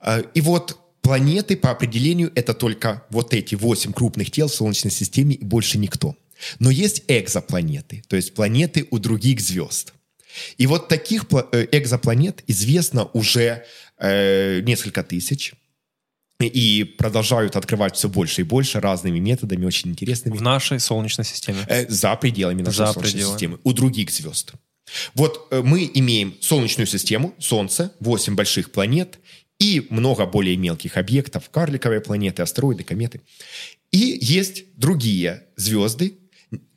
Э, 0.00 0.24
и 0.34 0.40
вот 0.40 0.76
планеты 1.02 1.56
по 1.56 1.70
определению 1.70 2.32
это 2.34 2.52
только 2.52 3.04
вот 3.10 3.32
эти 3.32 3.54
восемь 3.54 3.92
крупных 3.92 4.32
тел 4.32 4.48
в 4.48 4.54
Солнечной 4.54 4.90
системе 4.90 5.36
и 5.36 5.44
больше 5.44 5.78
никто. 5.78 6.16
Но 6.58 6.70
есть 6.70 7.04
экзопланеты, 7.08 8.02
то 8.08 8.16
есть 8.16 8.34
планеты 8.34 8.86
у 8.90 8.98
других 8.98 9.40
звезд. 9.40 9.92
И 10.56 10.66
вот 10.66 10.88
таких 10.88 11.26
э, 11.52 11.66
экзопланет 11.70 12.42
известно 12.48 13.04
уже 13.12 13.64
э, 13.98 14.60
несколько 14.62 15.04
тысяч. 15.04 15.54
И 16.40 16.84
продолжают 16.84 17.56
открывать 17.56 17.96
все 17.96 18.08
больше 18.08 18.42
и 18.42 18.44
больше 18.44 18.80
разными 18.80 19.18
методами, 19.18 19.64
очень 19.64 19.90
интересными. 19.90 20.36
В 20.36 20.42
нашей 20.42 20.78
Солнечной 20.78 21.24
системе. 21.24 21.64
Э, 21.68 21.88
за 21.88 22.14
пределами 22.14 22.62
нашей 22.62 22.76
За 22.76 22.92
Солнечной 22.92 23.12
пределами. 23.12 23.32
системы, 23.32 23.58
у 23.64 23.72
других 23.72 24.10
звезд. 24.10 24.52
Вот 25.14 25.48
э, 25.50 25.62
мы 25.64 25.90
имеем 25.94 26.34
Солнечную 26.40 26.86
систему, 26.86 27.34
Солнце, 27.38 27.92
8 27.98 28.36
больших 28.36 28.70
планет 28.70 29.18
и 29.58 29.86
много 29.90 30.26
более 30.26 30.56
мелких 30.56 30.96
объектов, 30.96 31.50
карликовые 31.50 32.00
планеты, 32.00 32.42
астероиды, 32.42 32.84
кометы. 32.84 33.20
И 33.90 34.18
есть 34.20 34.64
другие 34.76 35.44
звезды, 35.56 36.18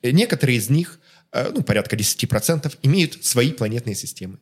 некоторые 0.01 0.57
из 0.57 0.69
них, 0.71 0.99
э, 1.31 1.51
ну, 1.53 1.61
порядка 1.61 1.95
10%, 1.95 2.77
имеют 2.81 3.23
свои 3.23 3.51
планетные 3.51 3.95
системы. 3.95 4.39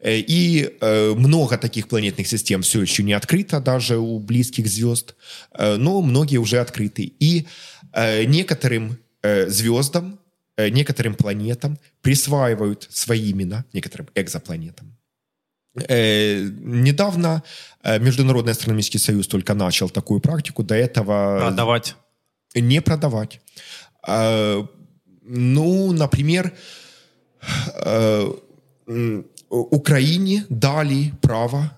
Э, 0.00 0.18
И 0.18 0.76
э, 0.80 1.14
много 1.14 1.58
таких 1.58 1.88
планетных 1.88 2.26
систем 2.26 2.62
все 2.62 2.80
еще 2.80 3.02
не 3.02 3.12
открыто, 3.12 3.60
даже 3.60 3.98
у 3.98 4.18
близких 4.18 4.66
звезд, 4.66 5.14
э, 5.52 5.76
но 5.76 6.00
многие 6.02 6.38
уже 6.38 6.58
открыты. 6.58 7.12
И 7.20 7.46
некоторым 8.26 8.98
звездам, 9.48 10.20
некоторым 10.56 11.14
планетам 11.14 11.76
присваивают 12.02 12.86
свои 12.90 13.32
имена, 13.32 13.64
некоторым 13.72 14.06
экзопланетам. 14.14 14.96
Э, 15.88 16.40
недавно 16.60 17.42
Международный 17.84 18.52
астрономический 18.52 19.00
союз 19.00 19.26
только 19.26 19.54
начал 19.54 19.90
такую 19.90 20.20
практику, 20.20 20.62
до 20.62 20.74
этого 20.74 21.38
Продавать. 21.40 21.96
не 22.54 22.80
продавать. 22.80 23.40
Ну, 25.22 25.92
например, 25.92 26.52
э, 27.74 28.32
Украине 29.50 30.44
дали 30.48 31.12
право 31.20 31.76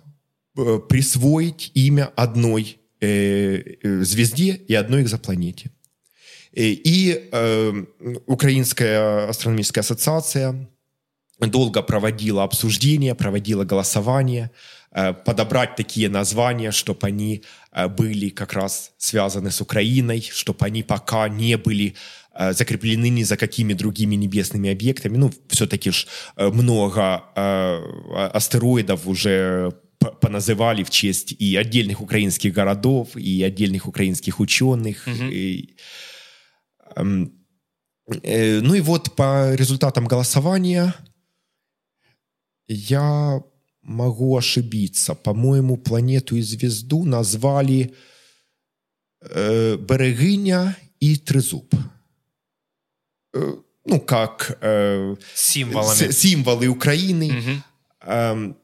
э, 0.57 0.79
присвоить 0.89 1.71
имя 1.75 2.11
одной 2.17 2.79
э, 3.01 3.07
э, 3.83 4.03
звезде 4.05 4.55
и 4.69 4.75
одной 4.75 5.03
экзопланете. 5.03 5.71
Э, 6.53 6.63
И 6.63 7.29
э, 7.33 7.85
Украинская 8.27 9.29
астрономическая 9.29 9.83
ассоциация 9.83 10.69
долго 11.41 11.83
проводила 11.83 12.45
обсуждения, 12.45 13.15
проводила 13.15 13.65
голосование, 13.65 14.51
э, 14.93 15.15
подобрать 15.15 15.77
такие 15.77 16.09
названия, 16.09 16.71
чтобы 16.73 17.07
они 17.07 17.43
э, 17.73 17.89
были 17.89 18.29
как 18.29 18.53
раз 18.53 18.93
связаны 18.99 19.51
с 19.51 19.61
Украиной, 19.61 20.21
чтобы 20.33 20.67
они 20.67 20.83
пока 20.83 21.29
не 21.29 21.57
были 21.57 21.87
э, 21.87 21.95
закреплены 22.35 23.11
ни 23.11 23.25
за 23.25 23.37
какими 23.37 23.75
другими 23.75 24.15
небесными 24.15 24.71
объектами. 24.71 25.17
Ну, 25.17 25.31
все-таки 25.49 25.91
ж 25.91 26.07
э, 26.37 26.49
много 26.49 27.25
э, 27.37 28.29
астероидов 28.33 29.07
уже 29.07 29.73
поназывали 30.21 30.83
в 30.83 30.91
честь 30.91 31.33
и 31.33 31.57
отдельных 31.57 32.01
украинских 32.01 32.53
городов, 32.53 33.17
и 33.17 33.43
отдельных 33.43 33.87
украинских 33.87 34.41
ученых. 34.41 35.07
И, 35.09 35.77
эм, 36.97 37.33
э, 38.23 38.61
ну 38.61 38.75
и 38.75 38.81
вот 38.81 39.15
по 39.15 39.55
результатам 39.55 40.07
голосования 40.07 40.95
я 42.69 43.43
могу 43.83 44.37
ошибиться. 44.37 45.15
По-моему, 45.15 45.77
планету 45.77 46.37
и 46.37 46.43
звезду 46.43 47.05
назвали 47.05 47.95
э, 49.21 49.77
Берегиня 49.77 50.77
и 51.01 51.17
Трезуб. 51.17 51.75
Ну, 53.85 54.01
как 54.01 54.59
э, 54.61 55.17
Символами. 55.35 56.13
символы 56.13 56.69
Украины. 56.69 57.63
Эм, 58.07 58.57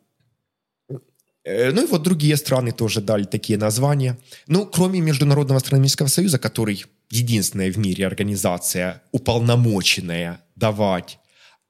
э, 1.44 1.72
Ну 1.72 1.82
и 1.82 1.86
вот 1.86 2.02
другие 2.02 2.36
страны 2.36 2.72
тоже 2.72 3.00
дали 3.00 3.24
такие 3.24 3.58
названия. 3.58 4.16
Ну, 4.46 4.66
кроме 4.66 5.00
Международного 5.00 5.56
астрономического 5.56 6.08
союза, 6.08 6.38
который 6.38 6.84
единственная 7.10 7.72
в 7.72 7.78
мире 7.78 8.06
организация, 8.06 9.02
уполномоченная 9.12 10.40
давать 10.56 11.18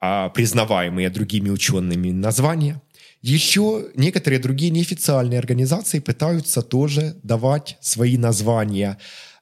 а, 0.00 0.28
признаваемые 0.28 1.10
другими 1.10 1.50
учеными 1.50 2.10
названия, 2.10 2.82
еще 3.22 3.90
некоторые 3.94 4.40
другие 4.40 4.70
неофициальные 4.70 5.38
организации 5.38 6.00
пытаются 6.00 6.62
тоже 6.62 7.16
давать 7.22 7.76
свои 7.80 8.16
названия 8.16 8.98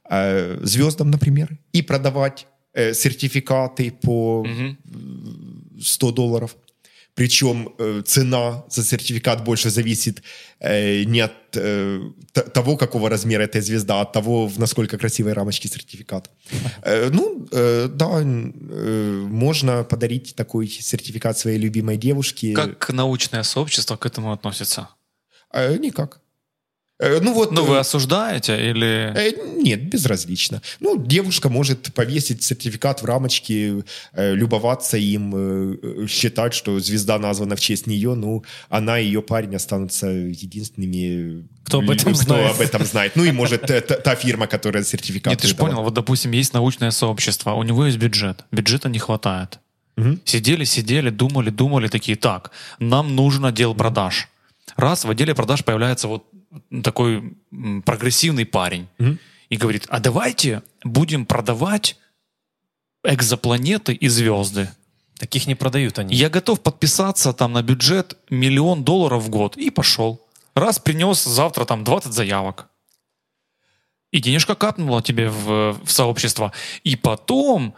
э, 0.08 0.58
звездам, 0.62 1.10
например, 1.10 1.58
и 1.72 1.82
продавать 1.82 2.46
э, 2.76 2.94
сертификаты 2.94 3.90
по 3.90 4.44
Мгм. 4.44 4.76
100 5.80 6.12
долларов. 6.12 6.56
Причем 7.14 7.68
э, 7.78 8.02
цена 8.04 8.64
за 8.68 8.82
сертификат 8.84 9.44
больше 9.44 9.70
зависит 9.70 10.22
э, 10.60 11.04
не 11.04 11.24
от 11.24 11.32
э, 11.54 12.00
того, 12.52 12.76
какого 12.76 13.08
размера 13.08 13.44
эта 13.44 13.62
звезда, 13.62 13.94
а 13.94 14.02
от 14.02 14.12
того, 14.12 14.46
в 14.46 14.58
насколько 14.58 14.98
красивой 14.98 15.32
рамочке 15.32 15.68
сертификат. 15.68 16.30
Э, 16.82 17.08
ну, 17.12 17.48
э, 17.52 17.88
да, 17.88 18.20
э, 18.20 19.26
можно 19.30 19.84
подарить 19.84 20.34
такой 20.34 20.68
сертификат 20.68 21.38
своей 21.38 21.58
любимой 21.58 21.96
девушке. 21.96 22.52
Как 22.52 22.92
научное 22.92 23.42
сообщество 23.44 23.96
к 23.96 24.04
этому 24.06 24.32
относится? 24.32 24.88
Э, 25.54 25.78
никак. 25.78 26.20
Э, 26.98 27.20
ну 27.20 27.34
вот... 27.34 27.52
Э, 27.52 27.60
вы 27.60 27.78
осуждаете 27.78 28.70
или... 28.70 29.12
Э, 29.14 29.32
Нет, 29.62 29.88
безразлично. 29.90 30.62
Ну, 30.80 30.96
девушка 30.96 31.48
может 31.48 31.92
повесить 31.92 32.42
сертификат 32.42 33.02
в 33.02 33.04
рамочке, 33.04 33.84
э, 34.12 34.34
любоваться 34.34 34.96
им, 34.96 35.32
э, 35.34 36.06
считать, 36.08 36.54
что 36.54 36.80
звезда 36.80 37.18
названа 37.18 37.54
в 37.54 37.60
честь 37.60 37.86
нее, 37.86 38.14
ну, 38.14 38.44
она 38.70 38.98
и 38.98 39.04
ее 39.04 39.20
парень 39.20 39.54
останутся 39.56 40.06
единственными, 40.08 41.46
Кто 41.64 41.78
об 41.78 41.90
этом 41.90 42.14
кто 42.14 42.22
знает. 42.22 42.54
об 42.54 42.60
этом 42.60 42.84
знает. 42.84 43.12
Ну, 43.16 43.24
и 43.24 43.32
может 43.32 43.70
э, 43.70 43.80
та, 43.82 44.14
фирма, 44.14 44.46
которая 44.46 44.82
сертификат 44.82 45.32
Нет, 45.32 45.42
ты 45.42 45.48
же 45.48 45.54
понял, 45.54 45.82
вот, 45.82 45.92
допустим, 45.94 46.30
есть 46.32 46.54
научное 46.54 46.90
сообщество, 46.92 47.52
у 47.52 47.62
него 47.62 47.84
есть 47.84 47.98
бюджет, 47.98 48.44
бюджета 48.52 48.88
не 48.88 48.98
хватает. 48.98 49.58
Сидели, 50.24 50.64
сидели, 50.64 51.08
думали, 51.08 51.48
думали, 51.48 51.88
такие, 51.88 52.16
так, 52.18 52.50
нам 52.78 53.16
нужно 53.16 53.48
отдел 53.48 53.74
продаж. 53.74 54.28
раз 54.76 55.04
в 55.04 55.10
отделе 55.10 55.34
продаж 55.34 55.64
появляется 55.64 56.06
вот 56.06 56.26
такой 56.82 57.36
прогрессивный 57.84 58.46
парень 58.46 58.88
и 59.48 59.56
говорит, 59.56 59.86
а 59.88 60.00
давайте 60.00 60.62
будем 60.84 61.26
продавать 61.26 61.96
экзопланеты 63.04 63.92
и 63.94 64.08
звезды. 64.08 64.70
Таких 65.18 65.46
не 65.46 65.54
продают 65.54 65.98
они. 65.98 66.14
Я 66.14 66.28
готов 66.28 66.62
подписаться 66.62 67.32
там 67.32 67.52
на 67.52 67.62
бюджет 67.62 68.18
миллион 68.28 68.84
долларов 68.84 69.22
в 69.22 69.30
год. 69.30 69.56
И 69.56 69.70
пошел. 69.70 70.20
Раз 70.54 70.78
принес, 70.78 71.24
завтра 71.24 71.64
там 71.64 71.84
20 71.84 72.12
заявок. 72.12 72.68
И 74.10 74.20
денежка 74.20 74.54
капнула 74.54 75.02
тебе 75.02 75.28
в, 75.28 75.78
в 75.84 75.90
сообщество. 75.90 76.52
И 76.84 76.96
потом 76.96 77.74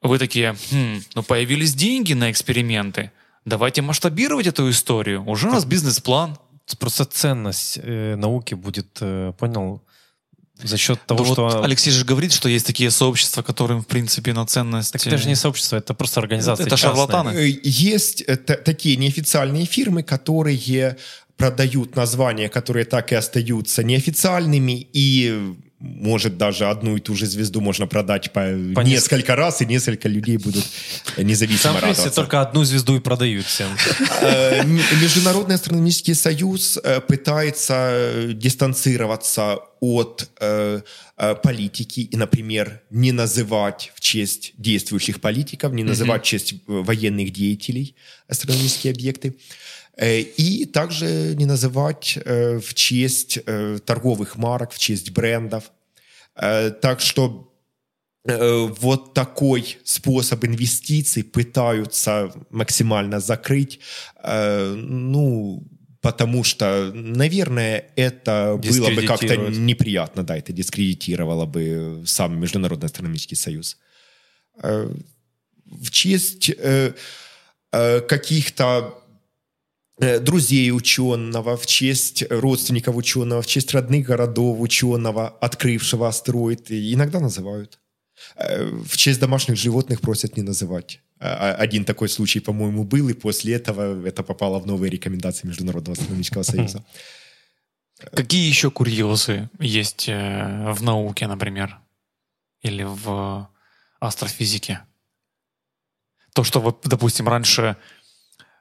вы 0.00 0.18
такие, 0.18 0.56
«Хм, 0.70 1.02
ну 1.14 1.22
появились 1.22 1.74
деньги 1.74 2.14
на 2.14 2.30
эксперименты. 2.30 3.12
Давайте 3.44 3.82
масштабировать 3.82 4.46
эту 4.46 4.68
историю. 4.70 5.24
Уже 5.24 5.48
у 5.48 5.52
нас 5.52 5.64
бизнес-план. 5.64 6.36
Просто 6.78 7.04
ценность 7.04 7.78
э, 7.82 8.16
науки 8.16 8.54
будет, 8.54 8.98
э, 9.00 9.32
понял, 9.38 9.82
за 10.62 10.76
счет 10.76 11.00
того, 11.06 11.24
Да 11.24 11.24
вот 11.28 11.34
что... 11.52 11.62
Алексей 11.64 11.90
же 11.90 12.04
говорит, 12.04 12.32
что 12.32 12.48
есть 12.48 12.66
такие 12.66 12.90
сообщества, 12.90 13.42
которым, 13.42 13.80
в 13.82 13.86
принципе, 13.86 14.32
на 14.32 14.46
ценность... 14.46 14.92
Так 14.92 15.06
это 15.06 15.18
же 15.18 15.28
не 15.28 15.34
сообщество, 15.34 15.76
это 15.76 15.94
просто 15.94 16.20
организация 16.20 16.66
Это 16.66 16.76
частная. 16.76 16.94
шарлатаны. 16.94 17.30
Э, 17.30 17.60
Есть 17.64 18.22
э, 18.22 18.36
та- 18.36 18.56
такие 18.56 18.96
неофициальные 18.96 19.64
фирмы, 19.66 20.02
которые 20.02 20.96
продают 21.36 21.96
названия, 21.96 22.48
которые 22.48 22.84
так 22.84 23.10
и 23.12 23.16
остаются 23.16 23.82
неофициальными, 23.82 24.86
и 24.92 25.56
может 25.82 26.38
даже 26.38 26.66
одну 26.66 26.96
и 26.96 27.00
ту 27.00 27.16
же 27.16 27.26
звезду 27.26 27.60
можно 27.60 27.86
продать 27.86 28.32
по, 28.32 28.38
неск- 28.38 28.84
несколько 28.84 29.34
раз, 29.34 29.62
и 29.62 29.66
несколько 29.66 30.08
людей 30.08 30.36
будут 30.36 30.64
независимо 31.16 31.74
принципе, 31.74 31.86
радоваться. 31.88 32.20
только 32.20 32.40
одну 32.40 32.64
звезду 32.64 32.96
и 32.96 33.00
продают 33.00 33.46
всем. 33.46 33.68
Э, 34.22 34.64
Международный 34.64 35.56
астрономический 35.56 36.14
союз 36.14 36.78
э, 36.82 37.00
пытается 37.00 37.74
э, 37.90 38.32
дистанцироваться 38.32 39.58
от 39.80 40.30
политики 41.42 42.00
и, 42.00 42.16
например, 42.16 42.82
не 42.90 43.10
называть 43.10 43.90
в 43.96 44.00
честь 44.00 44.52
действующих 44.56 45.20
политиков, 45.20 45.72
не 45.72 45.82
называть 45.82 46.22
в 46.22 46.26
честь 46.26 46.54
военных 46.68 47.32
деятелей 47.32 47.96
астрономические 48.28 48.92
объекты. 48.92 49.34
Э, 49.96 50.20
И 50.20 50.64
также 50.64 51.34
не 51.36 51.46
называть 51.46 52.18
э, 52.24 52.58
в 52.58 52.74
честь 52.74 53.38
э, 53.44 53.78
торговых 53.84 54.36
марок, 54.36 54.72
в 54.72 54.78
честь 54.78 55.10
брендов. 55.10 55.70
Так 56.34 57.00
что 57.00 57.48
вот 58.24 59.12
такой 59.12 59.76
способ 59.84 60.44
инвестиций 60.46 61.24
пытаются 61.24 62.32
максимально 62.48 63.20
закрыть. 63.20 63.80
Ну, 64.24 65.62
потому 66.00 66.42
что, 66.42 66.90
наверное, 66.94 67.90
это 67.96 68.58
было 68.62 68.90
бы 68.94 69.02
как-то 69.02 69.36
неприятно, 69.36 70.22
да, 70.22 70.38
это 70.38 70.54
дискредитировало 70.54 71.44
бы 71.44 72.02
сам 72.06 72.40
Международный 72.40 72.86
астрономический 72.86 73.36
союз. 73.36 73.76
В 74.56 75.90
честь 75.90 76.50
каких-то 77.70 79.01
друзей 80.02 80.70
ученого, 80.72 81.56
в 81.56 81.66
честь 81.66 82.24
родственников 82.30 82.96
ученого, 82.96 83.40
в 83.42 83.46
честь 83.46 83.72
родных 83.74 84.06
городов 84.06 84.60
ученого, 84.60 85.28
открывшего 85.28 86.08
астероид, 86.08 86.70
иногда 86.70 87.20
называют. 87.20 87.78
Э, 88.36 88.64
В 88.84 88.96
честь 88.96 89.20
домашних 89.20 89.56
животных 89.56 90.00
просят 90.00 90.36
не 90.36 90.42
называть. 90.42 91.00
А- 91.20 91.50
а- 91.52 91.54
Один 91.64 91.84
такой 91.84 92.08
случай, 92.08 92.40
по-моему, 92.40 92.84
был, 92.84 93.08
и 93.08 93.14
после 93.14 93.54
этого 93.54 94.06
это 94.06 94.22
попало 94.22 94.58
в 94.58 94.66
новые 94.66 94.90
рекомендации 94.90 95.46
Международного 95.48 95.92
астрономического 95.98 96.42
союза. 96.44 96.84
Какие 98.12 98.48
еще 98.48 98.70
курьезы 98.70 99.48
есть 99.60 100.08
э, 100.08 100.72
в 100.72 100.82
науке, 100.82 101.26
например? 101.28 101.78
Или 102.62 102.84
в 102.84 103.48
астрофизике? 104.00 104.80
То, 106.34 106.44
что, 106.44 106.80
допустим, 106.84 107.28
раньше 107.28 107.76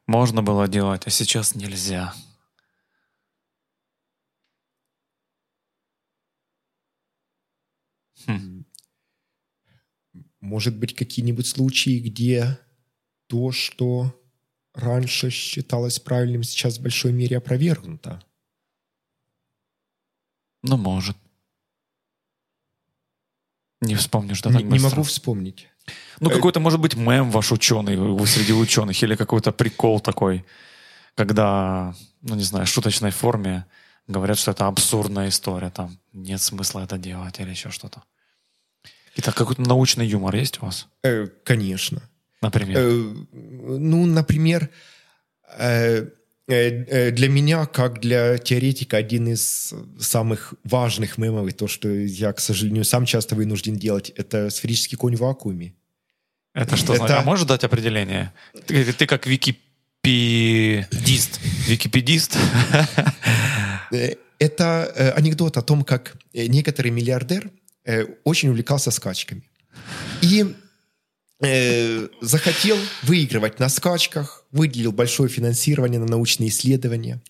можно 0.07 0.43
было 0.43 0.67
делать, 0.67 1.07
а 1.07 1.09
сейчас 1.09 1.55
нельзя. 1.55 2.13
Хм. 8.25 8.65
Может 10.39 10.77
быть, 10.77 10.95
какие-нибудь 10.95 11.47
случаи, 11.47 11.99
где 11.99 12.59
то, 13.27 13.51
что 13.51 14.19
раньше 14.73 15.29
считалось 15.29 15.99
правильным, 15.99 16.43
сейчас 16.43 16.77
в 16.77 16.83
большой 16.83 17.11
мере 17.13 17.37
опровергнуто. 17.37 18.23
Ну, 20.63 20.77
может. 20.77 21.17
Не 23.81 23.95
да, 23.95 24.49
Не, 24.51 24.57
так 24.57 24.63
не 24.65 24.69
быстро? 24.69 24.89
могу 24.89 25.03
вспомнить. 25.03 25.70
Ну, 26.19 26.29
Э, 26.29 26.33
какой-то, 26.35 26.59
может 26.59 26.79
быть, 26.79 26.95
мем 26.95 27.31
ваш 27.31 27.51
ученый 27.51 27.95
среди 28.27 28.53
ученых, 28.53 29.01
или 29.03 29.15
какой-то 29.15 29.51
прикол 29.51 29.99
такой, 29.99 30.45
когда, 31.15 31.93
ну, 32.21 32.35
не 32.35 32.43
знаю, 32.43 32.65
в 32.65 32.69
шуточной 32.69 33.11
форме 33.11 33.65
говорят, 34.07 34.37
что 34.37 34.51
это 34.51 34.67
абсурдная 34.67 35.29
история, 35.29 35.69
там 35.69 35.97
нет 36.13 36.41
смысла 36.41 36.81
это 36.83 36.97
делать 36.97 37.39
или 37.39 37.49
еще 37.49 37.69
что-то. 37.71 38.03
Итак, 39.17 39.35
какой-то 39.35 39.61
научный 39.61 40.07
юмор 40.07 40.35
есть 40.35 40.61
у 40.61 40.65
вас, 40.65 40.87
Э, 41.03 41.27
конечно. 41.43 42.01
например? 42.41 42.77
Э, 42.77 43.13
ну, 43.33 44.05
например, 44.05 44.69
э, 45.57 46.07
э, 46.47 46.85
э, 46.87 47.11
для 47.11 47.29
меня, 47.29 47.65
как 47.65 47.99
для 47.99 48.37
теоретика, 48.37 48.97
один 48.97 49.27
из 49.27 49.73
самых 49.99 50.53
важных 50.63 51.17
мемов, 51.17 51.47
и 51.49 51.51
то, 51.51 51.67
что 51.67 51.89
я, 51.89 52.31
к 52.33 52.39
сожалению, 52.39 52.85
сам 52.85 53.05
часто 53.05 53.35
вынужден 53.35 53.75
делать, 53.75 54.11
это 54.11 54.49
сферический 54.49 54.97
конь 54.97 55.15
в 55.15 55.19
вакууме. 55.19 55.73
Это 56.53 56.75
что 56.77 56.93
это- 56.93 57.07
значит? 57.07 57.17
А 57.17 57.21
можешь 57.23 57.45
дать 57.45 57.63
определение? 57.63 58.31
Ты, 58.67 58.93
ты 58.93 59.05
как 59.07 59.25
википедист. 59.27 61.39
Википедист? 61.67 62.37
Э, 63.91 64.15
Это 64.39 64.91
э, 64.95 65.09
анекдот 65.11 65.57
о 65.57 65.61
том, 65.61 65.83
как 65.83 66.15
э, 66.33 66.47
некоторый 66.47 66.91
миллиардер 66.91 67.51
очень 68.23 68.49
увлекался 68.49 68.91
скачками. 68.91 69.43
И 70.21 70.55
э, 71.43 72.07
захотел 72.21 72.77
выигрывать 73.03 73.59
на 73.59 73.69
скачках, 73.69 74.45
выделил 74.51 74.91
большое 74.91 75.29
финансирование 75.29 75.99
на 75.99 76.05
научные 76.05 76.49
исследования. 76.49 77.21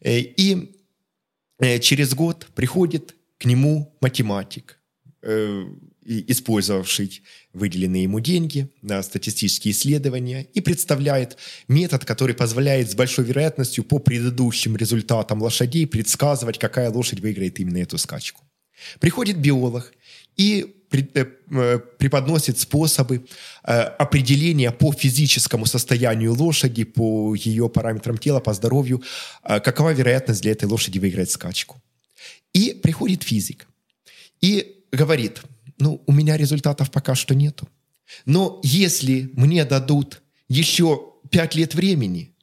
Э, 0.00 0.18
и 0.18 0.72
э, 1.60 1.78
через 1.80 2.14
год 2.14 2.46
приходит 2.54 3.14
к 3.38 3.44
нему 3.44 3.96
математик, 4.00 4.78
э, 5.22 5.64
использовавший 6.08 7.22
выделенные 7.52 8.04
ему 8.04 8.20
деньги 8.20 8.68
на 8.82 9.02
статистические 9.02 9.72
исследования, 9.72 10.46
и 10.54 10.60
представляет 10.60 11.36
метод, 11.68 12.04
который 12.04 12.34
позволяет 12.34 12.90
с 12.90 12.94
большой 12.94 13.24
вероятностью 13.24 13.84
по 13.84 13.98
предыдущим 13.98 14.76
результатам 14.76 15.42
лошадей 15.42 15.86
предсказывать, 15.86 16.58
какая 16.58 16.90
лошадь 16.90 17.20
выиграет 17.20 17.60
именно 17.60 17.78
эту 17.78 17.98
скачку. 17.98 18.42
Приходит 19.00 19.38
биолог 19.38 19.92
и 20.36 20.76
э, 20.92 21.02
э, 21.50 21.78
преподносит 21.98 22.58
способы 22.58 23.26
э, 23.64 23.72
определения 23.72 24.70
по 24.70 24.92
физическому 24.92 25.66
состоянию 25.66 26.32
лошади, 26.32 26.84
по 26.84 27.34
ее 27.34 27.68
параметрам 27.68 28.16
тела, 28.16 28.40
по 28.40 28.54
здоровью, 28.54 29.02
какова 29.42 29.92
вероятность 29.92 30.42
для 30.42 30.52
этой 30.52 30.66
лошади 30.66 30.98
выиграть 30.98 31.30
скачку. 31.30 31.82
И 32.54 32.72
приходит 32.82 33.24
физик 33.24 33.66
и 34.40 34.84
говорит, 34.92 35.42
ну, 35.78 36.02
у 36.06 36.12
меня 36.12 36.36
результатов 36.36 36.90
пока 36.90 37.14
что 37.14 37.34
нету. 37.34 37.68
Но 38.24 38.60
если 38.62 39.30
мне 39.34 39.64
дадут 39.64 40.22
еще 40.48 41.14
5 41.30 41.54
лет 41.54 41.74
времени, 41.74 42.34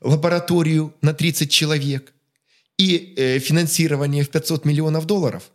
лабораторию 0.00 0.94
на 1.00 1.14
30 1.14 1.50
человек 1.50 2.12
и 2.78 3.14
э, 3.16 3.38
финансирование 3.38 4.24
в 4.24 4.30
500 4.30 4.64
миллионов 4.64 5.06
долларов, 5.06 5.50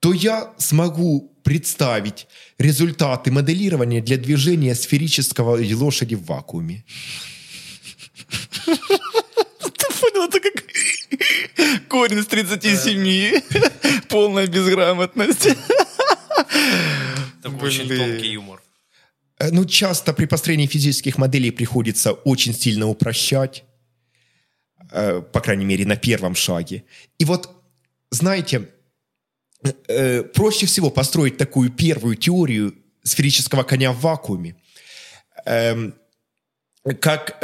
то 0.00 0.12
я 0.12 0.52
смогу 0.58 1.32
представить 1.42 2.26
результаты 2.58 3.30
моделирования 3.30 4.00
для 4.00 4.16
движения 4.16 4.74
сферического 4.74 5.58
лошади 5.74 6.14
в 6.14 6.24
вакууме. 6.24 6.84
Ты 8.66 9.86
понял, 10.00 10.28
это 10.28 10.40
как 10.40 10.64
корень 11.88 12.18
из 12.18 12.26
37. 12.26 13.40
Полная 14.08 14.46
безграмотность. 14.46 15.48
Такой 17.42 17.68
очень 17.68 17.88
тонкий 17.88 18.32
юмор. 18.32 18.62
Э, 19.38 19.50
Ну, 19.50 19.64
часто 19.64 20.12
при 20.12 20.26
построении 20.26 20.66
физических 20.66 21.18
моделей 21.18 21.50
приходится 21.50 22.12
очень 22.12 22.54
сильно 22.54 22.88
упрощать, 22.88 23.64
э, 24.90 25.22
по 25.32 25.40
крайней 25.40 25.64
мере, 25.64 25.86
на 25.86 25.96
первом 25.96 26.34
шаге. 26.34 26.82
И 27.20 27.24
вот, 27.24 27.50
знаете, 28.10 28.68
э, 29.88 30.22
проще 30.22 30.66
всего 30.66 30.90
построить 30.90 31.36
такую 31.36 31.70
первую 31.70 32.16
теорию 32.16 32.74
сферического 33.02 33.62
коня 33.62 33.92
в 33.92 34.00
вакууме, 34.00 34.54
эм, 35.46 35.94
как 37.00 37.40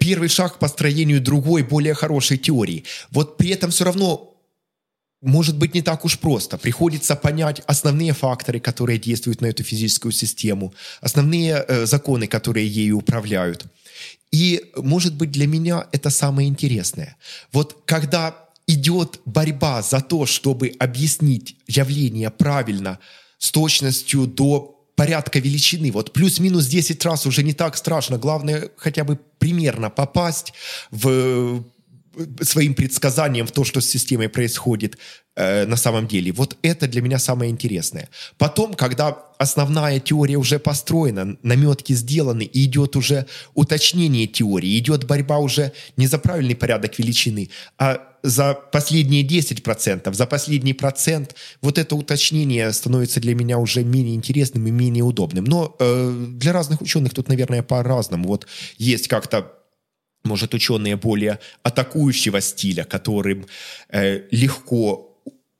первый 0.00 0.28
шаг 0.28 0.54
к 0.54 0.58
построению 0.58 1.20
другой, 1.20 1.62
более 1.62 1.94
хорошей 1.94 2.38
теории. 2.38 2.84
Вот 3.10 3.36
при 3.36 3.50
этом 3.50 3.70
все 3.70 3.84
равно 3.84 4.29
может 5.22 5.56
быть 5.58 5.74
не 5.74 5.82
так 5.82 6.04
уж 6.04 6.18
просто. 6.18 6.58
Приходится 6.58 7.16
понять 7.16 7.62
основные 7.66 8.12
факторы, 8.12 8.60
которые 8.60 8.98
действуют 8.98 9.40
на 9.40 9.46
эту 9.46 9.62
физическую 9.62 10.12
систему, 10.12 10.72
основные 11.00 11.64
э, 11.66 11.86
законы, 11.86 12.26
которые 12.26 12.66
ею 12.66 12.98
управляют. 12.98 13.66
И, 14.32 14.70
может 14.76 15.14
быть, 15.14 15.30
для 15.30 15.46
меня 15.46 15.86
это 15.92 16.10
самое 16.10 16.48
интересное. 16.48 17.16
Вот 17.52 17.82
когда 17.84 18.36
идет 18.66 19.20
борьба 19.24 19.82
за 19.82 20.00
то, 20.00 20.26
чтобы 20.26 20.72
объяснить 20.78 21.56
явление 21.66 22.30
правильно, 22.30 22.98
с 23.38 23.50
точностью 23.50 24.26
до 24.26 24.76
порядка 24.94 25.38
величины. 25.38 25.90
Вот 25.90 26.12
плюс-минус 26.12 26.66
10 26.66 27.04
раз 27.04 27.26
уже 27.26 27.42
не 27.42 27.54
так 27.54 27.76
страшно. 27.76 28.18
Главное 28.18 28.68
хотя 28.76 29.02
бы 29.02 29.18
примерно 29.38 29.88
попасть 29.88 30.52
в 30.90 31.64
своим 32.42 32.74
предсказанием 32.74 33.46
в 33.46 33.52
то, 33.52 33.64
что 33.64 33.80
с 33.80 33.86
системой 33.86 34.28
происходит 34.28 34.98
э, 35.36 35.66
на 35.66 35.76
самом 35.76 36.06
деле. 36.06 36.32
Вот 36.32 36.56
это 36.62 36.86
для 36.88 37.02
меня 37.02 37.18
самое 37.18 37.50
интересное. 37.50 38.08
Потом, 38.38 38.74
когда 38.74 39.16
основная 39.38 40.00
теория 40.00 40.36
уже 40.36 40.58
построена, 40.58 41.36
наметки 41.42 41.92
сделаны, 41.94 42.42
и 42.42 42.64
идет 42.64 42.96
уже 42.96 43.26
уточнение 43.54 44.26
теории, 44.26 44.78
идет 44.78 45.04
борьба 45.06 45.38
уже 45.38 45.72
не 45.96 46.06
за 46.06 46.18
правильный 46.18 46.56
порядок 46.56 46.98
величины, 46.98 47.50
а 47.78 48.00
за 48.22 48.54
последние 48.54 49.26
10%, 49.26 50.12
за 50.12 50.26
последний 50.26 50.74
процент, 50.74 51.34
вот 51.62 51.78
это 51.78 51.96
уточнение 51.96 52.72
становится 52.72 53.20
для 53.20 53.34
меня 53.34 53.58
уже 53.58 53.82
менее 53.82 54.14
интересным 54.14 54.66
и 54.66 54.70
менее 54.70 55.04
удобным. 55.04 55.44
Но 55.44 55.74
э, 55.78 56.26
для 56.28 56.52
разных 56.52 56.82
ученых 56.82 57.14
тут, 57.14 57.28
наверное, 57.28 57.62
по-разному. 57.62 58.28
Вот 58.28 58.46
есть 58.78 59.08
как-то 59.08 59.52
может, 60.24 60.54
ученые 60.54 60.96
более 60.96 61.38
атакующего 61.62 62.40
стиля, 62.40 62.84
которым 62.84 63.46
э, 63.88 64.22
легко 64.30 65.10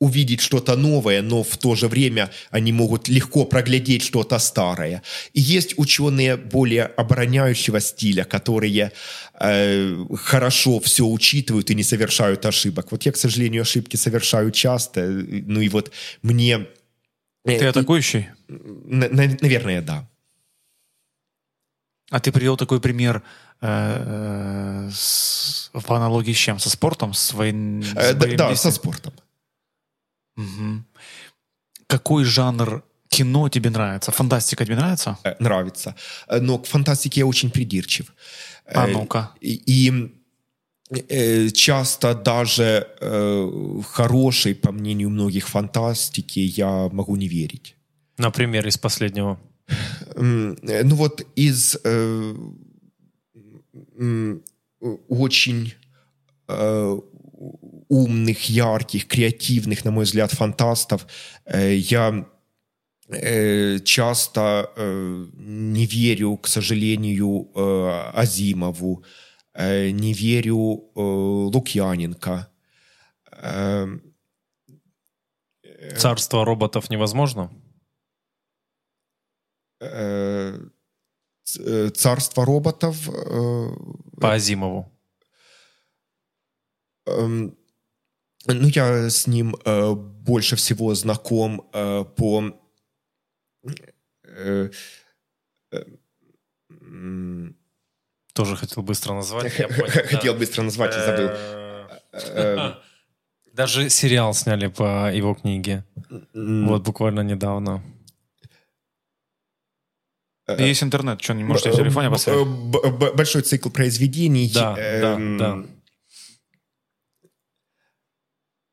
увидеть 0.00 0.40
что-то 0.40 0.76
новое, 0.76 1.20
но 1.22 1.42
в 1.42 1.56
то 1.58 1.74
же 1.74 1.86
время 1.86 2.30
они 2.50 2.72
могут 2.72 3.08
легко 3.08 3.44
проглядеть 3.44 4.02
что-то 4.02 4.38
старое. 4.38 5.02
И 5.34 5.40
есть 5.40 5.74
ученые 5.78 6.36
более 6.36 6.84
обороняющего 6.84 7.80
стиля, 7.80 8.24
которые 8.24 8.92
э, 9.38 10.06
хорошо 10.16 10.80
все 10.80 11.06
учитывают 11.06 11.70
и 11.70 11.74
не 11.74 11.82
совершают 11.82 12.46
ошибок. 12.46 12.90
Вот 12.90 13.04
я, 13.04 13.12
к 13.12 13.16
сожалению, 13.16 13.62
ошибки 13.62 13.96
совершаю 13.96 14.50
часто. 14.52 15.06
Ну 15.06 15.60
и 15.60 15.68
вот 15.68 15.92
мне... 16.22 16.66
Э, 17.44 17.58
ты 17.58 17.66
атакующий? 17.66 18.28
На, 18.48 19.06
на, 19.08 19.36
наверное, 19.40 19.82
да. 19.82 20.08
А 22.10 22.20
ты 22.20 22.32
привел 22.32 22.56
такой 22.56 22.80
пример 22.80 23.22
Э, 23.62 24.88
с, 24.92 25.70
в 25.72 25.92
аналогии 25.92 26.32
с 26.32 26.36
чем? 26.36 26.58
Со 26.58 26.70
спортом? 26.70 27.12
С 27.12 27.32
воен... 27.32 27.82
Э, 27.96 28.14
да, 28.14 28.26
да, 28.36 28.56
со 28.56 28.70
спортом. 28.70 29.12
Угу. 30.36 30.84
Какой 31.86 32.24
жанр 32.24 32.82
кино 33.08 33.48
тебе 33.48 33.70
нравится? 33.70 34.12
Фантастика 34.12 34.64
тебе 34.64 34.76
нравится? 34.76 35.18
Э, 35.24 35.34
нравится. 35.40 35.94
Но 36.30 36.58
к 36.58 36.66
фантастике 36.66 37.20
я 37.20 37.26
очень 37.26 37.50
придирчив. 37.50 38.14
А 38.66 38.86
ну-ка. 38.86 39.32
И, 39.40 39.62
и 41.08 41.50
часто 41.52 42.14
даже 42.14 42.88
э, 43.00 43.80
хорошей, 43.92 44.54
по 44.54 44.72
мнению 44.72 45.10
многих, 45.10 45.48
фантастики 45.48 46.38
я 46.38 46.88
могу 46.92 47.16
не 47.16 47.28
верить. 47.28 47.76
Например, 48.16 48.66
из 48.66 48.78
последнего? 48.78 49.38
Ну 50.16 50.94
вот 50.94 51.26
из... 51.36 51.76
Э, 51.84 52.34
очень 55.08 55.74
э, 56.48 56.98
умных, 57.88 58.50
ярких, 58.50 59.06
креативных, 59.06 59.84
на 59.84 59.90
мой 59.90 60.04
взгляд, 60.04 60.32
фантастов. 60.32 61.06
Э, 61.44 61.74
я 61.74 62.26
э, 63.08 63.78
часто 63.80 64.70
не 64.76 65.86
верю, 65.86 66.36
к 66.36 66.46
сожалению, 66.48 67.50
Азимову, 68.14 69.04
не 69.58 70.12
верю 70.14 70.84
Лукьяненко. 70.94 72.48
Царство 75.96 76.44
роботов 76.44 76.90
невозможно? 76.90 77.50
Э, 81.58 81.90
царство 81.90 82.44
роботов. 82.44 83.08
Э, 83.08 83.70
По 84.20 84.34
Азимову. 84.34 84.92
Эм, 87.06 87.56
ну, 88.46 88.68
я 88.68 89.10
с 89.10 89.26
ним 89.26 89.56
э, 89.64 89.94
больше 89.94 90.56
всего 90.56 90.94
знаком 90.94 91.68
по... 91.72 92.42
Тоже 98.32 98.56
хотел 98.56 98.82
быстро 98.82 99.14
назвать. 99.14 99.52
Хотел 100.10 100.34
быстро 100.34 100.62
назвать 100.62 100.96
и 100.96 101.00
забыл. 101.00 101.30
Даже 103.52 103.90
сериал 103.90 104.32
сняли 104.34 104.68
по 104.68 105.12
его 105.12 105.34
книге. 105.34 105.84
Вот 106.32 106.82
буквально 106.84 107.20
недавно. 107.20 107.82
Э, 110.58 110.66
Есть 110.66 110.82
интернет, 110.82 111.20
что 111.22 111.34
не 111.34 111.44
можете 111.44 111.70
в 111.70 111.76
телефоне 111.76 112.10
поставить? 112.10 112.46
Большой 113.14 113.42
цикл 113.42 113.70
произведений. 113.70 114.50
Да, 114.52 114.74
да, 114.74 114.80
эм, 115.14 115.38
да. 115.38 115.58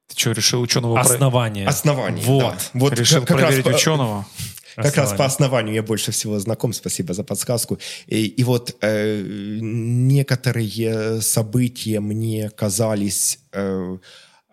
Ты 0.07 0.19
что, 0.19 0.31
решил 0.31 0.61
ученого... 0.61 0.99
Основание. 0.99 1.67
Основание, 1.67 2.23
Вот. 2.25 2.41
Да. 2.41 2.79
вот 2.79 2.93
решил 2.93 3.25
как 3.25 3.37
проверить 3.37 3.65
раз 3.65 3.75
ученого. 3.75 4.25
Как 4.77 4.85
Основание. 4.85 5.11
раз 5.11 5.17
по 5.17 5.25
основанию 5.25 5.73
я 5.73 5.81
больше 5.81 6.11
всего 6.11 6.37
знаком, 6.37 6.71
спасибо 6.71 7.15
за 7.15 7.23
подсказку. 7.23 7.79
И, 8.05 8.25
и 8.27 8.43
вот 8.43 8.75
э, 8.81 9.23
некоторые 9.25 11.19
события 11.21 11.99
мне 11.99 12.51
казались... 12.51 13.39
Э, 13.53 13.97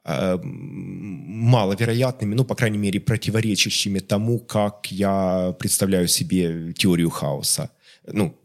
маловероятными, 0.05 2.35
ну, 2.35 2.44
по 2.44 2.55
крайней 2.55 2.78
мере, 2.78 3.01
противоречащими 3.01 4.01
тому, 4.01 4.39
как 4.39 4.93
я 4.93 5.56
представляю 5.59 6.09
себе 6.09 6.74
теорию 6.74 7.09
хаоса. 7.09 7.70
Ну, 8.06 8.39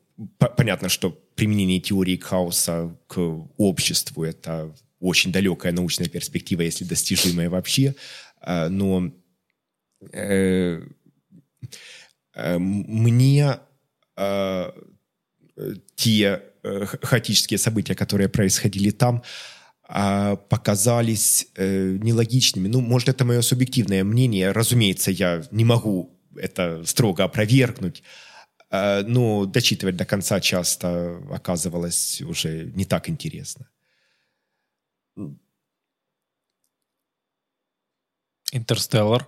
понятно, 0.56 0.90
что 0.90 1.12
применение 1.36 1.80
теории 1.80 2.18
хаоса 2.18 2.96
к 3.08 3.18
обществу– 3.58 4.24
это 4.26 4.74
очень 5.00 5.32
далекая 5.32 5.74
научная 5.74 6.08
перспектива, 6.08 6.62
если 6.62 6.86
достижимая 6.86 7.50
вообще, 7.50 7.96
э, 8.42 8.70
но 8.70 9.12
э, 10.12 10.82
э, 12.36 12.58
мне 12.58 13.60
э, 14.18 14.72
те 15.96 16.44
хаотические 17.02 17.58
события, 17.58 17.96
которые 17.96 18.30
происходили 18.30 18.92
там, 18.92 19.18
э, 19.18 19.22
а, 19.22 19.59
показались 19.90 21.48
э, 21.56 21.98
нелогичными. 22.00 22.68
Ну, 22.68 22.80
может, 22.80 23.10
это 23.10 23.26
мое 23.26 23.42
субъективное 23.42 24.04
мнение. 24.04 24.52
Разумеется, 24.52 25.10
я 25.10 25.42
не 25.50 25.66
могу 25.66 26.16
это 26.36 26.84
строго 26.86 27.24
опровергнуть. 27.24 28.04
Э, 28.70 29.02
но 29.04 29.46
дочитывать 29.46 29.96
до 29.96 30.06
конца 30.06 30.40
часто 30.40 31.18
оказывалось 31.32 32.22
уже 32.22 32.72
не 32.76 32.86
так 32.86 33.10
интересно. 33.10 33.68
Интерстеллар. 38.52 39.28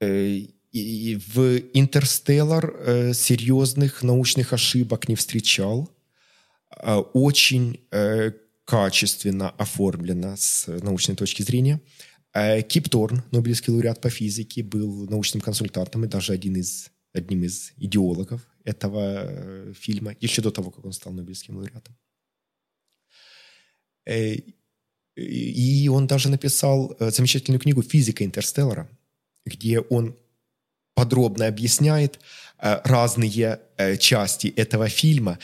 Э, 0.00 0.38
и 0.72 1.16
в 1.16 1.58
Интерстеллар 1.74 2.74
э, 2.78 3.12
серьезных 3.12 4.02
научных 4.02 4.52
ошибок 4.52 5.08
не 5.08 5.14
встречал. 5.14 5.90
Э, 6.76 6.96
очень 6.96 7.80
качественно 8.72 9.50
оформлено 9.58 10.34
с 10.34 10.66
научной 10.66 11.14
точки 11.14 11.42
зрения. 11.42 11.78
Э, 12.32 12.62
Кип 12.62 12.88
Торн, 12.88 13.22
Нобелевский 13.30 13.70
лауреат 13.70 14.00
по 14.00 14.08
физике, 14.08 14.62
был 14.62 15.10
научным 15.10 15.42
консультантом 15.42 16.04
и 16.04 16.08
даже 16.08 16.32
один 16.32 16.56
из, 16.56 16.90
одним 17.12 17.44
из 17.44 17.72
идеологов 17.76 18.40
этого 18.64 19.24
э, 19.26 19.72
фильма, 19.74 20.16
еще 20.20 20.40
до 20.40 20.50
того, 20.50 20.70
как 20.70 20.86
он 20.86 20.92
стал 20.92 21.12
Нобелевским 21.12 21.56
лауреатом. 21.56 21.94
Э, 24.06 24.36
и 25.16 25.88
он 25.88 26.06
даже 26.06 26.30
написал 26.30 26.96
замечательную 26.98 27.60
книгу 27.60 27.82
«Физика 27.82 28.24
Интерстеллара», 28.24 28.88
где 29.44 29.80
он 29.80 30.16
подробно 30.94 31.46
объясняет 31.46 32.20
разные 32.56 33.60
части 33.98 34.46
этого 34.46 34.88
фильма, 34.88 35.38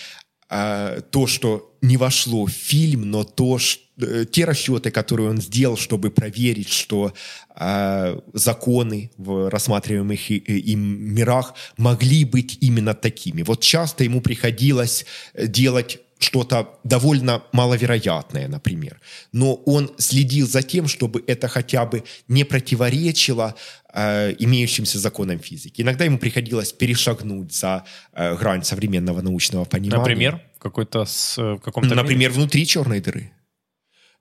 а, 0.50 1.00
то, 1.00 1.26
что 1.26 1.74
не 1.82 1.96
вошло 1.96 2.46
в 2.46 2.50
фильм, 2.50 3.10
но 3.10 3.24
то, 3.24 3.58
что, 3.58 3.82
э, 4.00 4.24
те 4.24 4.44
расчеты, 4.44 4.90
которые 4.90 5.28
он 5.28 5.40
сделал, 5.40 5.76
чтобы 5.76 6.10
проверить, 6.10 6.70
что 6.70 7.12
э, 7.54 8.20
законы 8.32 9.10
в 9.16 9.50
рассматриваемых 9.50 10.30
им 10.30 11.14
мирах 11.14 11.54
могли 11.76 12.24
быть 12.24 12.58
именно 12.60 12.94
такими. 12.94 13.42
Вот 13.42 13.60
часто 13.60 14.04
ему 14.04 14.20
приходилось 14.20 15.04
делать 15.34 15.98
что-то 16.18 16.78
довольно 16.84 17.42
маловероятное, 17.52 18.48
например. 18.48 19.00
Но 19.32 19.54
он 19.54 19.90
следил 19.98 20.46
за 20.48 20.62
тем, 20.62 20.88
чтобы 20.88 21.22
это 21.26 21.48
хотя 21.48 21.84
бы 21.86 22.04
не 22.28 22.44
противоречило 22.44 23.54
э, 23.92 24.34
имеющимся 24.38 24.98
законам 24.98 25.38
физики. 25.38 25.82
Иногда 25.82 26.04
ему 26.04 26.18
приходилось 26.18 26.72
перешагнуть 26.72 27.52
за 27.52 27.84
э, 28.12 28.36
грань 28.36 28.64
современного 28.64 29.22
научного 29.22 29.64
понимания. 29.64 29.98
Например, 29.98 30.42
какой-то 30.58 31.04
с 31.04 31.38
э, 31.38 31.54
в 31.54 31.60
каком-то 31.60 31.94
Например, 31.94 32.30
внутри 32.30 32.66
черной 32.66 33.00
дыры. 33.00 33.32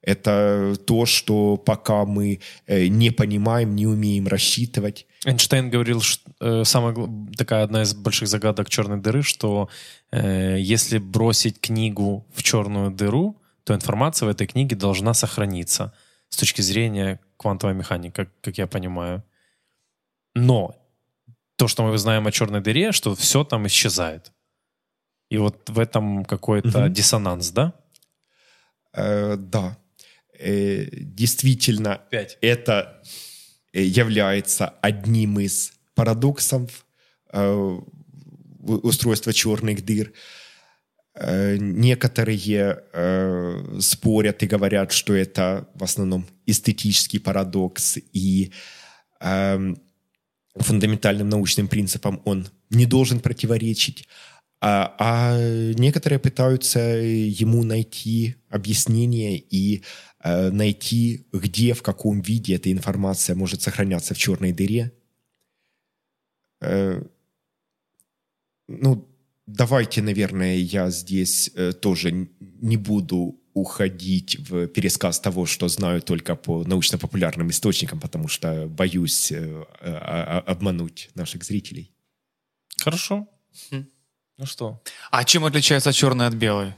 Это 0.01 0.75
то, 0.85 1.05
что 1.05 1.57
пока 1.57 2.05
мы 2.05 2.39
э, 2.67 2.87
не 2.87 3.09
понимаем, 3.11 3.75
не 3.75 3.87
умеем 3.87 4.27
рассчитывать. 4.27 5.07
Эйнштейн 5.27 5.69
говорил, 5.69 6.01
что 6.01 6.31
э, 6.39 6.63
самая 6.63 6.95
такая 7.37 7.63
одна 7.63 7.81
из 7.81 7.93
больших 7.93 8.27
загадок 8.29 8.69
черной 8.69 9.01
дыры, 9.01 9.23
что 9.23 9.69
э, 10.11 10.57
если 10.59 10.99
бросить 10.99 11.59
книгу 11.59 12.25
в 12.33 12.43
черную 12.43 12.91
дыру, 12.91 13.41
то 13.65 13.73
информация 13.73 14.27
в 14.27 14.29
этой 14.29 14.47
книге 14.47 14.75
должна 14.77 15.13
сохраниться 15.13 15.93
с 16.29 16.37
точки 16.37 16.61
зрения 16.61 17.19
квантовой 17.35 17.75
механики, 17.75 18.13
как, 18.13 18.29
как 18.41 18.57
я 18.57 18.67
понимаю. 18.67 19.21
Но 20.33 20.75
то, 21.57 21.67
что 21.67 21.83
мы 21.83 21.97
знаем 21.97 22.25
о 22.25 22.31
черной 22.31 22.61
дыре, 22.61 22.93
что 22.93 23.13
все 23.13 23.43
там 23.43 23.67
исчезает. 23.67 24.31
И 25.29 25.37
вот 25.37 25.69
в 25.69 25.77
этом 25.77 26.23
какой-то 26.23 26.79
Мгм. 26.85 26.93
диссонанс, 26.93 27.51
да? 27.51 27.73
Э, 28.93 29.35
да, 29.37 29.77
Э, 30.39 30.85
действительно, 30.91 31.99
Пять. 32.11 32.37
это 32.41 33.01
является 33.81 34.67
одним 34.81 35.39
из 35.39 35.73
парадоксов 35.95 36.85
э, 37.33 37.79
устройства 38.63 39.33
черных 39.33 39.83
дыр. 39.85 40.13
Э, 41.15 41.57
Некоторые 41.57 42.83
э, 42.93 43.77
спорят 43.79 44.43
и 44.43 44.47
говорят, 44.47 44.91
что 44.91 45.13
это 45.13 45.67
в 45.73 45.83
основном 45.83 46.27
эстетический 46.45 47.19
парадокс 47.19 47.97
и 48.13 48.51
эм, 49.19 49.77
фундаментальным 50.55 51.29
научным 51.29 51.67
принципам 51.67 52.21
он 52.25 52.47
не 52.69 52.85
должен 52.85 53.19
противоречить. 53.19 54.07
А, 54.59 54.95
а 54.97 55.37
некоторые 55.73 56.19
пытаются 56.19 56.79
ему 56.79 57.63
найти 57.63 58.35
объяснение 58.49 59.37
и 59.37 59.77
э, 59.77 59.81
найти, 60.51 61.27
где, 61.31 61.73
в 61.73 61.81
каком 61.81 62.21
виде 62.21 62.55
эта 62.55 62.71
информация 62.71 63.35
может 63.35 63.61
сохраняться 63.61 64.13
в 64.13 64.17
черной 64.17 64.51
дыре. 64.51 64.91
Э, 66.61 67.03
ну, 68.67 69.07
давайте, 69.45 70.01
наверное, 70.01 70.55
я 70.55 70.89
здесь 70.89 71.51
э, 71.55 71.73
тоже 71.73 72.29
не 72.39 72.77
буду 72.77 73.39
уходить 73.53 74.37
в 74.49 74.67
пересказ 74.67 75.19
того, 75.19 75.45
что 75.45 75.67
знаю 75.67 76.01
только 76.01 76.35
по 76.35 76.63
научно-популярным 76.63 77.49
источникам, 77.49 77.99
потому 77.99 78.27
что 78.27 78.67
боюсь 78.67 79.31
э, 79.31 79.65
а- 79.81 80.43
а- 80.45 80.51
обмануть 80.51 81.09
наших 81.15 81.43
зрителей. 81.43 81.91
Хорошо. 82.77 83.27
Хм. 83.71 83.85
Ну 84.37 84.45
что? 84.45 84.83
А 85.09 85.23
чем 85.23 85.45
отличается 85.45 85.91
черная 85.91 86.27
от 86.27 86.35
белой? 86.35 86.73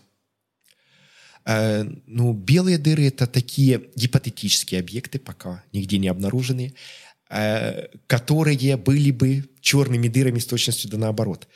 Э, 1.49 1.83
ну, 2.05 2.33
белые 2.33 2.77
дыры 2.77 3.07
это 3.07 3.25
такие 3.25 3.81
гипотетические 3.95 4.81
объекты, 4.81 5.17
пока 5.17 5.63
нигде 5.73 5.97
не 5.97 6.07
обнаруженные, 6.07 6.73
э, 7.31 7.87
которые 8.05 8.77
были 8.77 9.09
бы 9.09 9.49
черными 9.59 10.07
дырами 10.09 10.37
с 10.37 10.45
точностью 10.45 10.91
да 10.91 10.97
наоборот. 10.97 11.47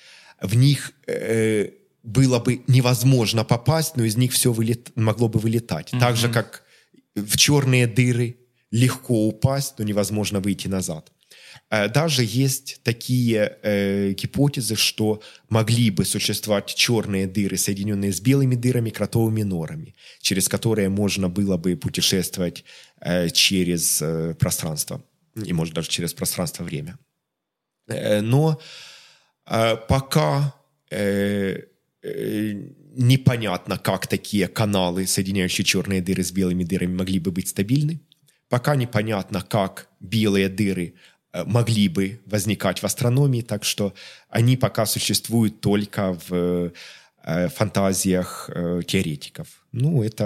В 0.41 0.55
них 0.55 0.93
э, 1.05 1.69
было 2.01 2.39
бы 2.39 2.63
невозможно 2.67 3.43
попасть, 3.43 3.95
но 3.95 4.03
из 4.03 4.17
них 4.17 4.31
все 4.31 4.51
вылет- 4.51 4.91
могло 4.95 5.29
бы 5.29 5.39
вылетать. 5.39 5.91
Так 5.99 6.17
же, 6.17 6.29
как 6.29 6.63
в 7.15 7.37
черные 7.37 7.85
дыры 7.85 8.37
легко 8.71 9.27
упасть, 9.27 9.75
но 9.77 9.85
невозможно 9.85 10.39
выйти 10.39 10.67
назад. 10.67 11.11
Э, 11.73 11.89
Даже 11.89 12.23
есть 12.23 12.79
такие 12.83 13.57
э, 13.63 14.13
гипотезы, 14.13 14.75
что 14.75 15.21
могли 15.49 15.89
бы 15.89 16.05
существовать 16.05 16.75
черные 16.75 17.25
дыры, 17.25 17.57
соединенные 17.57 18.11
с 18.11 18.21
белыми 18.21 18.55
дырами, 18.55 18.91
кротовыми 18.91 19.43
норами, 19.43 19.95
через 20.21 20.47
которые 20.47 20.89
можно 20.89 21.29
было 21.29 21.57
бы 21.57 21.75
путешествовать 21.75 22.63
э, 23.01 23.29
через 23.29 24.01
э, 24.01 24.35
пространство, 24.35 25.01
и, 25.45 25.53
может, 25.53 25.73
даже 25.73 25.89
через 25.89 26.13
пространство-время. 26.13 26.97
Э, 27.87 28.21
но 28.21 28.61
э, 29.47 29.75
пока 29.87 30.53
э, 30.91 31.57
э, 32.03 32.53
непонятно, 32.95 33.79
как 33.79 34.05
такие 34.07 34.47
каналы, 34.47 35.07
соединяющие 35.07 35.65
черные 35.65 36.01
дыры 36.01 36.21
с 36.23 36.31
белыми 36.31 36.65
дырами, 36.65 36.95
могли 36.95 37.19
бы 37.19 37.31
быть 37.31 37.47
стабильны. 37.47 37.99
Пока 38.49 38.75
непонятно, 38.75 39.41
как 39.41 39.87
белые 39.99 40.47
дыры 40.47 40.93
могли 41.45 41.89
бы 41.89 42.21
возникать 42.25 42.79
в 42.79 42.85
астрономии, 42.85 43.41
так 43.41 43.63
что 43.63 43.93
они 44.29 44.57
пока 44.57 44.85
существуют 44.85 45.61
только 45.61 46.17
в 46.27 46.71
э, 47.23 47.49
фантазиях 47.49 48.49
э, 48.53 48.81
теоретиков. 48.85 49.47
Ну, 49.71 50.03
это 50.03 50.25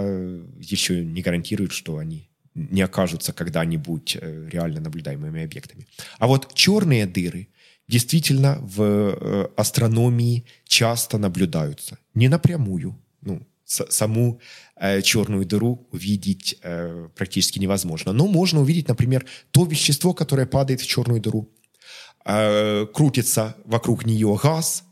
еще 0.60 1.04
не 1.04 1.22
гарантирует, 1.22 1.72
что 1.72 1.98
они 1.98 2.30
не 2.58 2.82
окажутся 2.82 3.34
когда-нибудь 3.34 4.18
э, 4.20 4.50
реально 4.52 4.82
наблюдаемыми 4.82 5.44
объектами. 5.44 5.88
А 6.20 6.28
вот 6.28 6.54
черные 6.54 7.06
дыры 7.06 7.48
действительно 7.88 8.58
в 8.62 8.82
э, 8.82 9.48
астрономии 9.56 10.46
часто 10.66 11.18
наблюдаются. 11.18 11.98
Не 12.16 12.28
напрямую. 12.28 13.00
Ну, 13.22 13.48
саму 13.64 14.34
э, 14.34 14.42
черную 15.02 15.46
дыру 15.46 15.88
увидеть 15.92 16.58
э, 16.64 17.10
практически 17.16 17.60
невозможно. 17.60 18.14
Но 18.14 18.28
можно 18.28 18.62
увидеть, 18.62 18.88
например, 18.88 19.26
то 19.52 19.66
вещество, 19.66 20.14
которое 20.14 20.46
падает 20.46 20.82
в 20.82 20.88
черную 20.88 21.22
дыру. 21.22 21.50
Э, 22.26 22.86
крутится 22.94 23.56
вокруг 23.66 24.06
нее 24.06 24.38
газ, 24.42 24.84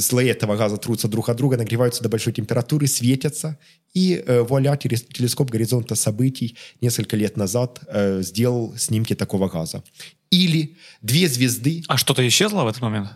слои 0.00 0.28
этого 0.28 0.56
газа 0.56 0.76
трутся 0.76 1.08
друг 1.08 1.28
от 1.28 1.36
друга, 1.36 1.56
нагреваются 1.56 2.02
до 2.02 2.08
большой 2.08 2.32
температуры, 2.32 2.86
светятся, 2.86 3.58
и 3.92 4.22
э, 4.26 4.42
вуаля, 4.42 4.76
телес- 4.76 5.06
телескоп 5.12 5.50
горизонта 5.50 5.94
событий 5.94 6.56
несколько 6.80 7.16
лет 7.16 7.36
назад 7.36 7.80
э, 7.88 8.22
сделал 8.22 8.76
снимки 8.76 9.14
такого 9.14 9.48
газа. 9.48 9.82
Или 10.30 10.76
две 11.02 11.28
звезды 11.28 11.82
А 11.88 11.96
что-то 11.96 12.26
исчезло 12.26 12.64
в 12.64 12.68
этот 12.68 12.82
момент? 12.82 13.10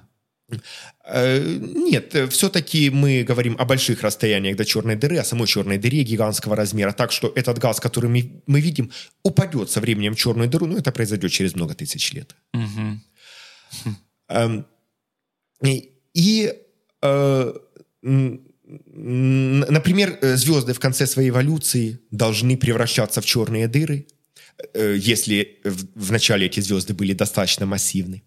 Э, 1.04 1.58
Нет, 1.60 2.14
все-таки 2.30 2.90
мы 2.90 3.22
говорим 3.22 3.56
о 3.58 3.64
больших 3.64 4.02
расстояниях 4.02 4.56
до 4.56 4.64
черной 4.64 4.96
дыры, 4.96 5.18
о 5.18 5.24
самой 5.24 5.46
черной 5.46 5.78
дыре 5.78 6.02
гигантского 6.02 6.56
размера, 6.56 6.92
так 6.92 7.12
что 7.12 7.32
этот 7.34 7.58
газ, 7.58 7.80
который 7.80 8.10
мы, 8.10 8.42
мы 8.46 8.60
видим, 8.60 8.90
упадет 9.22 9.70
со 9.70 9.80
временем 9.80 10.14
в 10.14 10.18
черную 10.18 10.48
дыру, 10.48 10.66
но 10.66 10.78
это 10.78 10.92
произойдет 10.92 11.30
через 11.32 11.54
много 11.54 11.74
тысяч 11.74 12.12
лет. 12.12 12.34
Эм, 14.28 14.66
И, 15.62 15.90
и, 16.14 16.52
э, 17.02 17.54
например, 18.62 20.18
э, 20.20 20.36
звезды 20.36 20.72
в 20.72 20.78
конце 20.78 21.06
своей 21.06 21.30
эволюции 21.30 21.98
должны 22.10 22.56
превращаться 22.56 23.20
в 23.20 23.24
черные 23.26 23.66
дыры, 23.68 24.06
э, 24.74 24.96
если 24.98 25.58
в, 25.64 26.06
в 26.06 26.12
начале 26.12 26.46
эти 26.46 26.60
звезды 26.60 26.94
были 26.94 27.12
достаточно 27.14 27.66
массивны. 27.66 28.22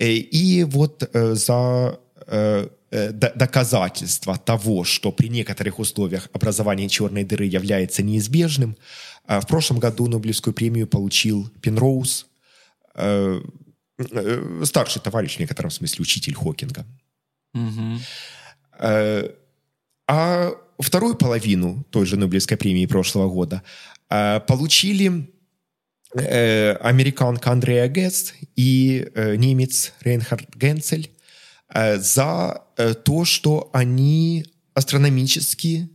Э, 0.00 0.06
И 0.32 0.64
вот 0.64 1.08
э, 1.12 1.34
за 1.34 1.98
э, 2.26 2.68
до- 2.90 3.32
доказательство 3.36 4.36
того, 4.38 4.84
что 4.84 5.12
при 5.12 5.28
некоторых 5.28 5.78
условиях 5.78 6.28
образование 6.32 6.88
черной 6.88 7.24
дыры 7.24 7.44
является 7.44 8.02
неизбежным, 8.02 8.76
в 9.28 9.46
прошлом 9.46 9.78
году 9.78 10.08
Нобелевскую 10.08 10.52
премию 10.54 10.88
получил 10.88 11.48
Пенроуз, 11.62 12.26
старший 14.64 15.02
товарищ, 15.02 15.36
в 15.36 15.40
некотором 15.40 15.70
смысле 15.70 16.02
учитель 16.02 16.34
Хокинга. 16.34 16.84
Э, 18.78 19.28
А 20.08 20.50
вторую 20.80 21.14
половину 21.14 21.84
той 21.90 22.06
же 22.06 22.16
Нобелевской 22.16 22.56
премии 22.56 22.86
прошлого 22.86 23.28
года 23.30 23.62
получили 24.48 25.30
американка 26.14 27.52
Андреа 27.52 27.86
Гесс 27.88 28.34
и 28.56 29.08
э, 29.14 29.36
немец 29.36 29.92
Рейнхард 30.00 30.56
Генцель 30.56 31.10
э, 31.72 31.98
за 31.98 32.64
э, 32.76 32.94
то, 32.94 33.24
что 33.24 33.70
они 33.72 34.44
астрономически 34.74 35.88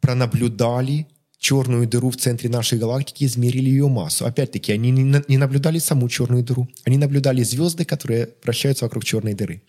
пронаблюдали 0.00 1.06
черную 1.40 1.88
дыру 1.88 2.10
в 2.10 2.16
центре 2.16 2.50
нашей 2.50 2.78
галактики, 2.78 3.24
измерили 3.24 3.70
ее 3.70 3.88
массу. 3.88 4.26
Опять-таки, 4.26 4.72
они 4.72 4.90
не 4.90 5.38
наблюдали 5.38 5.78
саму 5.78 6.08
черную 6.08 6.44
дыру. 6.44 6.68
Они 6.84 6.98
наблюдали 6.98 7.42
звезды, 7.42 7.86
которые 7.86 8.28
вращаются 8.44 8.84
вокруг 8.84 9.04
черной 9.04 9.32
дыры. 9.32 9.62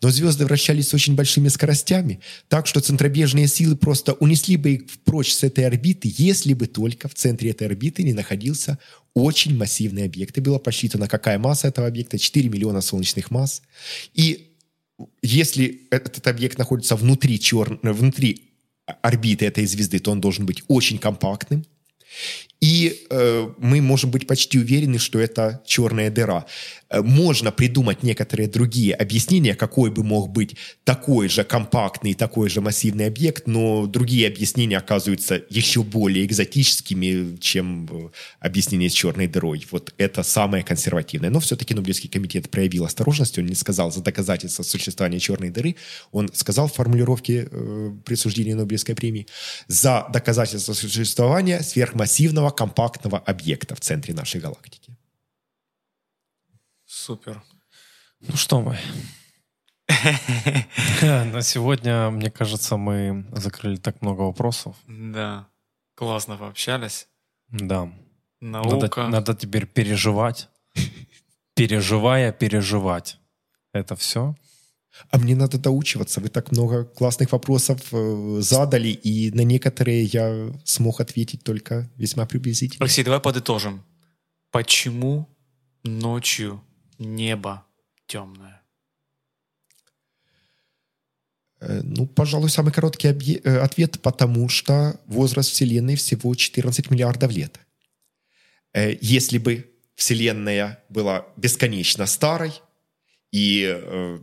Но 0.00 0.08
звезды 0.08 0.46
вращались 0.46 0.88
с 0.88 0.94
очень 0.94 1.16
большими 1.16 1.48
скоростями, 1.48 2.20
так 2.48 2.66
что 2.66 2.80
центробежные 2.80 3.46
силы 3.46 3.76
просто 3.76 4.14
унесли 4.14 4.56
бы 4.56 4.70
их 4.70 4.82
прочь 5.04 5.32
с 5.32 5.44
этой 5.44 5.66
орбиты, 5.66 6.12
если 6.16 6.54
бы 6.54 6.66
только 6.66 7.08
в 7.08 7.14
центре 7.14 7.50
этой 7.50 7.66
орбиты 7.66 8.02
не 8.04 8.14
находился 8.14 8.78
очень 9.22 9.56
массивный 9.56 10.04
объект. 10.04 10.36
И 10.38 10.40
было 10.40 10.58
посчитано, 10.58 11.08
какая 11.08 11.38
масса 11.38 11.68
этого 11.68 11.86
объекта, 11.86 12.18
4 12.18 12.48
миллиона 12.48 12.80
солнечных 12.80 13.30
масс. 13.30 13.62
И 14.14 14.48
если 15.22 15.82
этот 15.90 16.26
объект 16.26 16.58
находится 16.58 16.96
внутри, 16.96 17.38
чер... 17.38 17.78
внутри 17.82 18.42
орбиты 19.02 19.46
этой 19.46 19.66
звезды, 19.66 19.98
то 19.98 20.10
он 20.10 20.20
должен 20.20 20.46
быть 20.46 20.62
очень 20.68 20.98
компактным. 20.98 21.64
И 22.60 23.06
э, 23.10 23.48
мы 23.58 23.80
можем 23.80 24.10
быть 24.10 24.26
почти 24.26 24.58
уверены, 24.58 24.98
что 24.98 25.20
это 25.20 25.62
черная 25.64 26.10
дыра. 26.10 26.44
Э, 26.90 27.02
можно 27.02 27.52
придумать 27.52 28.02
некоторые 28.02 28.48
другие 28.48 28.94
объяснения, 28.94 29.54
какой 29.54 29.90
бы 29.90 30.02
мог 30.02 30.30
быть 30.30 30.56
такой 30.82 31.28
же 31.28 31.44
компактный, 31.44 32.14
такой 32.14 32.48
же 32.48 32.60
массивный 32.60 33.06
объект, 33.06 33.46
но 33.46 33.86
другие 33.86 34.26
объяснения 34.26 34.78
оказываются 34.78 35.40
еще 35.50 35.84
более 35.84 36.24
экзотическими, 36.24 37.36
чем 37.36 37.88
э, 37.90 38.08
объяснение 38.40 38.90
с 38.90 38.94
черной 38.94 39.28
дырой. 39.28 39.64
Вот 39.70 39.94
это 39.96 40.24
самое 40.24 40.64
консервативное. 40.64 41.30
Но 41.30 41.38
все-таки 41.38 41.74
Нобелевский 41.74 42.08
комитет 42.08 42.50
проявил 42.50 42.84
осторожность, 42.84 43.38
он 43.38 43.46
не 43.46 43.54
сказал 43.54 43.92
за 43.92 44.02
доказательство 44.02 44.64
существования 44.64 45.20
черной 45.20 45.50
дыры, 45.50 45.76
он 46.10 46.28
сказал 46.34 46.66
в 46.66 46.74
формулировке 46.74 47.48
э, 47.50 47.92
присуждения 48.04 48.56
Нобелевской 48.56 48.96
премии 48.96 49.28
за 49.68 50.08
доказательство 50.12 50.72
существования 50.72 51.60
сверхмассивного 51.60 52.47
компактного 52.50 53.18
объекта 53.18 53.74
в 53.74 53.80
центре 53.80 54.14
нашей 54.14 54.40
галактики. 54.40 54.96
Супер. 56.84 57.42
Ну 58.20 58.36
что 58.36 58.60
мы? 58.60 58.78
На 61.02 61.42
сегодня, 61.42 62.10
мне 62.10 62.30
кажется, 62.30 62.76
мы 62.76 63.26
закрыли 63.32 63.76
так 63.76 64.02
много 64.02 64.22
вопросов. 64.22 64.76
Да. 64.86 65.48
Классно 65.94 66.36
пообщались. 66.36 67.08
Да. 67.48 67.92
Наука. 68.40 69.02
Надо, 69.02 69.08
надо 69.08 69.34
теперь 69.34 69.66
переживать. 69.66 70.48
Переживая, 71.54 72.32
переживать. 72.32 73.18
Это 73.72 73.96
все. 73.96 74.34
А 75.10 75.18
мне 75.18 75.36
надо 75.36 75.58
доучиваться. 75.58 76.20
Вы 76.20 76.28
так 76.28 76.52
много 76.52 76.84
классных 76.84 77.32
вопросов 77.32 77.80
э, 77.92 78.38
задали, 78.40 78.88
и 78.88 79.30
на 79.30 79.42
некоторые 79.42 80.04
я 80.04 80.52
смог 80.64 81.00
ответить 81.00 81.44
только 81.44 81.90
весьма 81.96 82.26
приблизительно. 82.26 82.84
Алексей, 82.84 83.04
давай 83.04 83.20
подытожим. 83.20 83.84
Почему 84.50 85.28
ночью 85.84 86.62
небо 86.98 87.64
темное? 88.06 88.62
Э, 91.60 91.80
Ну, 91.82 92.06
пожалуй, 92.06 92.50
самый 92.50 92.72
короткий 92.72 93.08
э, 93.08 93.58
ответ, 93.58 94.00
потому 94.02 94.48
что 94.48 95.00
возраст 95.06 95.50
Вселенной 95.50 95.96
всего 95.96 96.34
14 96.34 96.90
миллиардов 96.90 97.32
лет. 97.32 97.60
Если 99.00 99.38
бы 99.38 99.72
Вселенная 99.94 100.84
была 100.88 101.26
бесконечно 101.36 102.06
старой, 102.06 102.52
и 103.32 104.20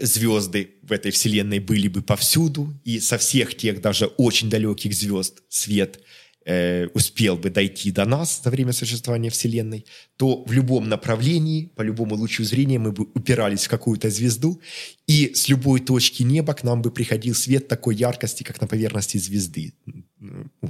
звезды 0.00 0.76
в 0.82 0.92
этой 0.92 1.10
Вселенной 1.10 1.60
были 1.60 1.88
бы 1.88 2.02
повсюду, 2.02 2.74
и 2.84 3.00
со 3.00 3.18
всех 3.18 3.56
тех 3.56 3.80
даже 3.80 4.06
очень 4.06 4.50
далеких 4.50 4.94
звезд 4.94 5.42
свет 5.48 6.00
э, 6.44 6.86
успел 6.94 7.36
бы 7.36 7.50
дойти 7.50 7.90
до 7.90 8.04
нас 8.04 8.42
за 8.42 8.50
время 8.50 8.72
существования 8.72 9.30
Вселенной, 9.30 9.84
то 10.16 10.44
в 10.44 10.52
любом 10.52 10.88
направлении, 10.88 11.66
по 11.76 11.82
любому 11.82 12.16
лучу 12.16 12.44
зрения 12.44 12.78
мы 12.78 12.92
бы 12.92 13.06
упирались 13.14 13.66
в 13.66 13.68
какую-то 13.68 14.10
звезду, 14.10 14.60
и 15.06 15.32
с 15.34 15.48
любой 15.48 15.80
точки 15.80 16.22
неба 16.22 16.54
к 16.54 16.64
нам 16.64 16.82
бы 16.82 16.90
приходил 16.90 17.34
свет 17.34 17.68
такой 17.68 17.94
яркости, 17.94 18.42
как 18.42 18.60
на 18.60 18.66
поверхности 18.66 19.18
звезды. 19.18 19.74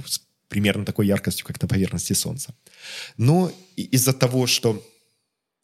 С 0.05 0.21
примерно 0.49 0.83
такой 0.83 1.07
яркостью, 1.07 1.45
как 1.45 1.61
на 1.61 1.67
поверхности 1.67 2.13
Солнца. 2.13 2.53
Но 3.17 3.51
из-за 3.75 4.13
того, 4.13 4.47
что 4.47 4.83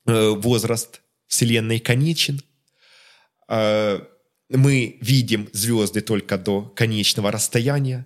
э, 0.06 0.30
возраст 0.30 1.02
Вселенной 1.28 1.80
конечен, 1.80 2.40
э, 2.40 2.55
мы 3.48 4.98
видим 5.02 5.50
звезды 5.54 6.02
только 6.02 6.38
до 6.38 6.62
конечного 6.62 7.32
расстояния, 7.32 8.06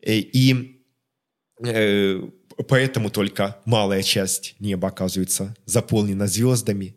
э, 0.00 0.16
и 0.16 0.82
э, 1.64 2.22
поэтому 2.68 3.10
только 3.10 3.56
малая 3.64 4.02
часть 4.02 4.56
неба 4.58 4.88
оказывается 4.88 5.54
заполнена 5.64 6.26
звездами. 6.26 6.96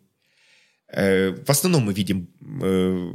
Э, 0.88 1.30
В 1.30 1.50
основном 1.50 1.84
мы 1.84 1.94
видим 1.94 2.28
э, 2.62 3.12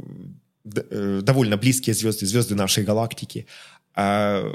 э, 0.90 1.20
довольно 1.22 1.56
близкие 1.56 1.94
звезды, 1.94 2.26
звезды 2.26 2.54
нашей 2.54 2.84
галактики. 2.84 3.46
А 3.94 4.52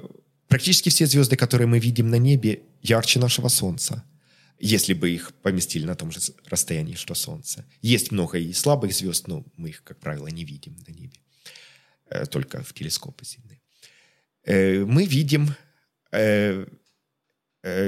Практически 0.51 0.89
все 0.89 1.05
звезды, 1.05 1.37
которые 1.37 1.65
мы 1.67 1.79
видим 1.79 2.09
на 2.09 2.17
небе, 2.17 2.63
ярче 2.81 3.19
нашего 3.19 3.47
Солнца, 3.47 4.03
если 4.61 4.93
бы 4.93 5.09
их 5.09 5.33
поместили 5.41 5.85
на 5.85 5.95
том 5.95 6.11
же 6.11 6.19
расстоянии, 6.45 6.95
что 6.95 7.15
Солнце. 7.15 7.65
Есть 7.81 8.11
много 8.11 8.37
и 8.37 8.53
слабых 8.53 8.93
звезд, 8.93 9.27
но 9.27 9.45
мы 9.57 9.69
их, 9.69 9.83
как 9.83 9.99
правило, 9.99 10.27
не 10.27 10.45
видим 10.45 10.77
на 10.87 10.91
небе, 10.91 11.19
Э, 12.11 12.25
только 12.25 12.61
в 12.61 12.73
телескопы 12.73 13.25
сильные. 13.25 13.61
Э, 14.43 14.83
Мы 14.85 15.05
видим 15.05 15.55
э, 16.11 16.65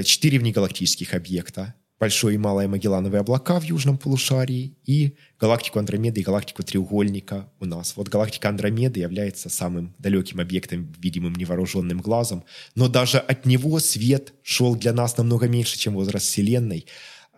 четыре 0.03 0.39
внегалактических 0.39 1.13
объекта. 1.13 1.75
Большое 2.03 2.35
и 2.35 2.37
малое 2.37 2.67
Магеллановые 2.67 3.21
облака 3.21 3.61
в 3.61 3.63
южном 3.63 3.97
полушарии 3.97 4.75
и 4.83 5.15
галактику 5.39 5.79
Андромеды 5.79 6.19
и 6.19 6.23
галактику 6.25 6.61
Треугольника 6.61 7.49
у 7.61 7.65
нас. 7.65 7.95
Вот 7.95 8.09
галактика 8.09 8.49
Андромеды 8.49 8.99
является 8.99 9.47
самым 9.47 9.95
далеким 9.99 10.41
объектом, 10.41 10.91
видимым 10.99 11.31
невооруженным 11.33 12.01
глазом, 12.01 12.43
но 12.75 12.89
даже 12.89 13.19
от 13.19 13.45
него 13.45 13.79
свет 13.79 14.33
шел 14.43 14.75
для 14.75 14.91
нас 14.91 15.15
намного 15.15 15.47
меньше, 15.47 15.79
чем 15.79 15.93
возраст 15.93 16.25
Вселенной. 16.25 16.87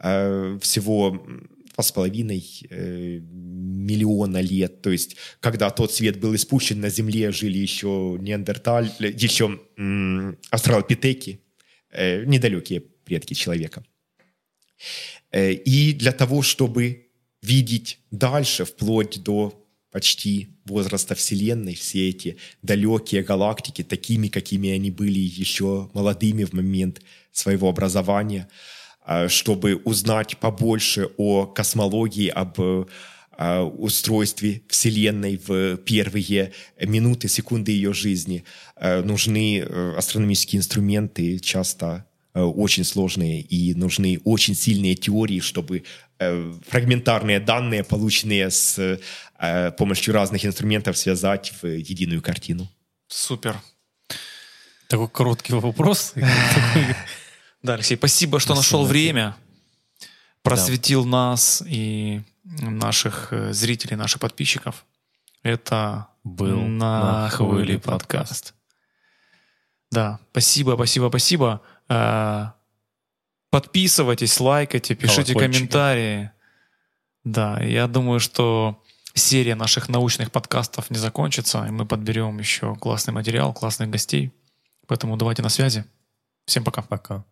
Э, 0.01 0.57
Всего 0.59 1.11
два 1.11 1.83
с 1.83 1.91
половиной 1.91 2.43
э, 2.67 3.19
миллиона 3.21 4.41
лет. 4.41 4.81
То 4.81 4.89
есть, 4.89 5.15
когда 5.41 5.69
тот 5.69 5.93
свет 5.93 6.19
был 6.19 6.33
испущен 6.33 6.81
на 6.81 6.89
Земле, 6.89 7.31
жили 7.31 7.59
еще 7.59 8.17
неандерталь, 8.19 8.89
еще 8.97 9.59
м, 9.77 10.39
э, 11.91 12.25
недалекие 12.25 12.79
предки 12.79 13.35
человека. 13.35 13.83
Э, 15.31 15.51
И 15.53 15.93
для 15.93 16.11
того, 16.11 16.41
чтобы 16.41 17.07
видеть 17.41 17.99
дальше, 18.11 18.65
вплоть 18.65 19.21
до 19.23 19.61
почти 19.91 20.49
возраста 20.65 21.15
Вселенной, 21.15 21.75
все 21.75 22.09
эти 22.09 22.37
далекие 22.61 23.23
галактики, 23.23 23.83
такими, 23.83 24.27
какими 24.27 24.69
они 24.69 24.91
были 24.91 25.19
еще 25.19 25.89
молодыми 25.93 26.43
в 26.43 26.53
момент 26.53 27.01
своего 27.31 27.69
образования, 27.69 28.47
э, 29.05 29.27
чтобы 29.27 29.75
узнать 29.85 30.37
побольше 30.37 31.09
о 31.17 31.45
космологии, 31.45 32.27
об 32.27 32.59
э, 32.59 32.85
устройстве 33.61 34.61
Вселенной 34.69 35.37
в 35.37 35.77
первые 35.77 36.53
минуты, 36.81 37.27
секунды 37.27 37.73
ее 37.73 37.93
жизни, 37.93 38.45
нужны 38.81 39.61
астрономические 39.97 40.59
инструменты, 40.59 41.39
часто 41.39 42.05
очень 42.41 42.83
сложные, 42.83 43.41
и 43.41 43.73
нужны 43.73 44.19
очень 44.23 44.55
сильные 44.55 44.95
теории, 44.95 45.39
чтобы 45.39 45.83
э, 46.19 46.53
фрагментарные 46.67 47.39
данные, 47.39 47.83
полученные 47.83 48.49
с 48.49 48.99
э, 49.39 49.71
помощью 49.77 50.13
разных 50.13 50.45
инструментов, 50.45 50.97
связать 50.97 51.53
в 51.61 51.67
единую 51.67 52.21
картину. 52.21 52.69
Супер. 53.07 53.61
Такой 54.87 55.09
короткий 55.09 55.53
вопрос. 55.53 56.13
Да, 57.63 57.73
Алексей, 57.73 57.97
спасибо, 57.97 58.39
что 58.39 58.53
нашел 58.53 58.85
время, 58.85 59.35
просветил 60.43 61.03
нас 61.03 61.63
и 61.65 62.21
наших 62.43 63.29
э, 63.31 63.53
зрителей, 63.53 63.95
наших 63.95 64.21
подписчиков. 64.21 64.85
Это 65.41 66.09
Был 66.23 66.61
на 66.61 67.31
подкаст. 67.83 68.53
Да, 69.89 70.19
спасибо, 70.31 70.75
спасибо, 70.75 71.09
спасибо. 71.09 71.61
Э, 71.89 72.47
Подписывайтесь, 73.55 74.37
лайкайте, 74.41 74.95
пишите 74.95 75.33
комментарии. 75.33 76.31
Да, 77.23 77.57
я 77.61 77.87
думаю, 77.87 78.19
что 78.19 78.83
серия 79.13 79.55
наших 79.55 79.87
научных 79.87 80.29
подкастов 80.29 80.89
не 80.91 80.97
закончится, 80.97 81.65
и 81.65 81.71
мы 81.71 81.85
подберем 81.85 82.37
еще 82.37 82.75
классный 82.75 83.13
материал, 83.13 83.53
классных 83.53 83.89
гостей. 83.89 84.33
Поэтому 84.87 85.15
давайте 85.15 85.41
на 85.41 85.47
связи. 85.47 85.85
Всем 86.45 86.65
пока. 86.65 86.81
Пока. 86.81 87.23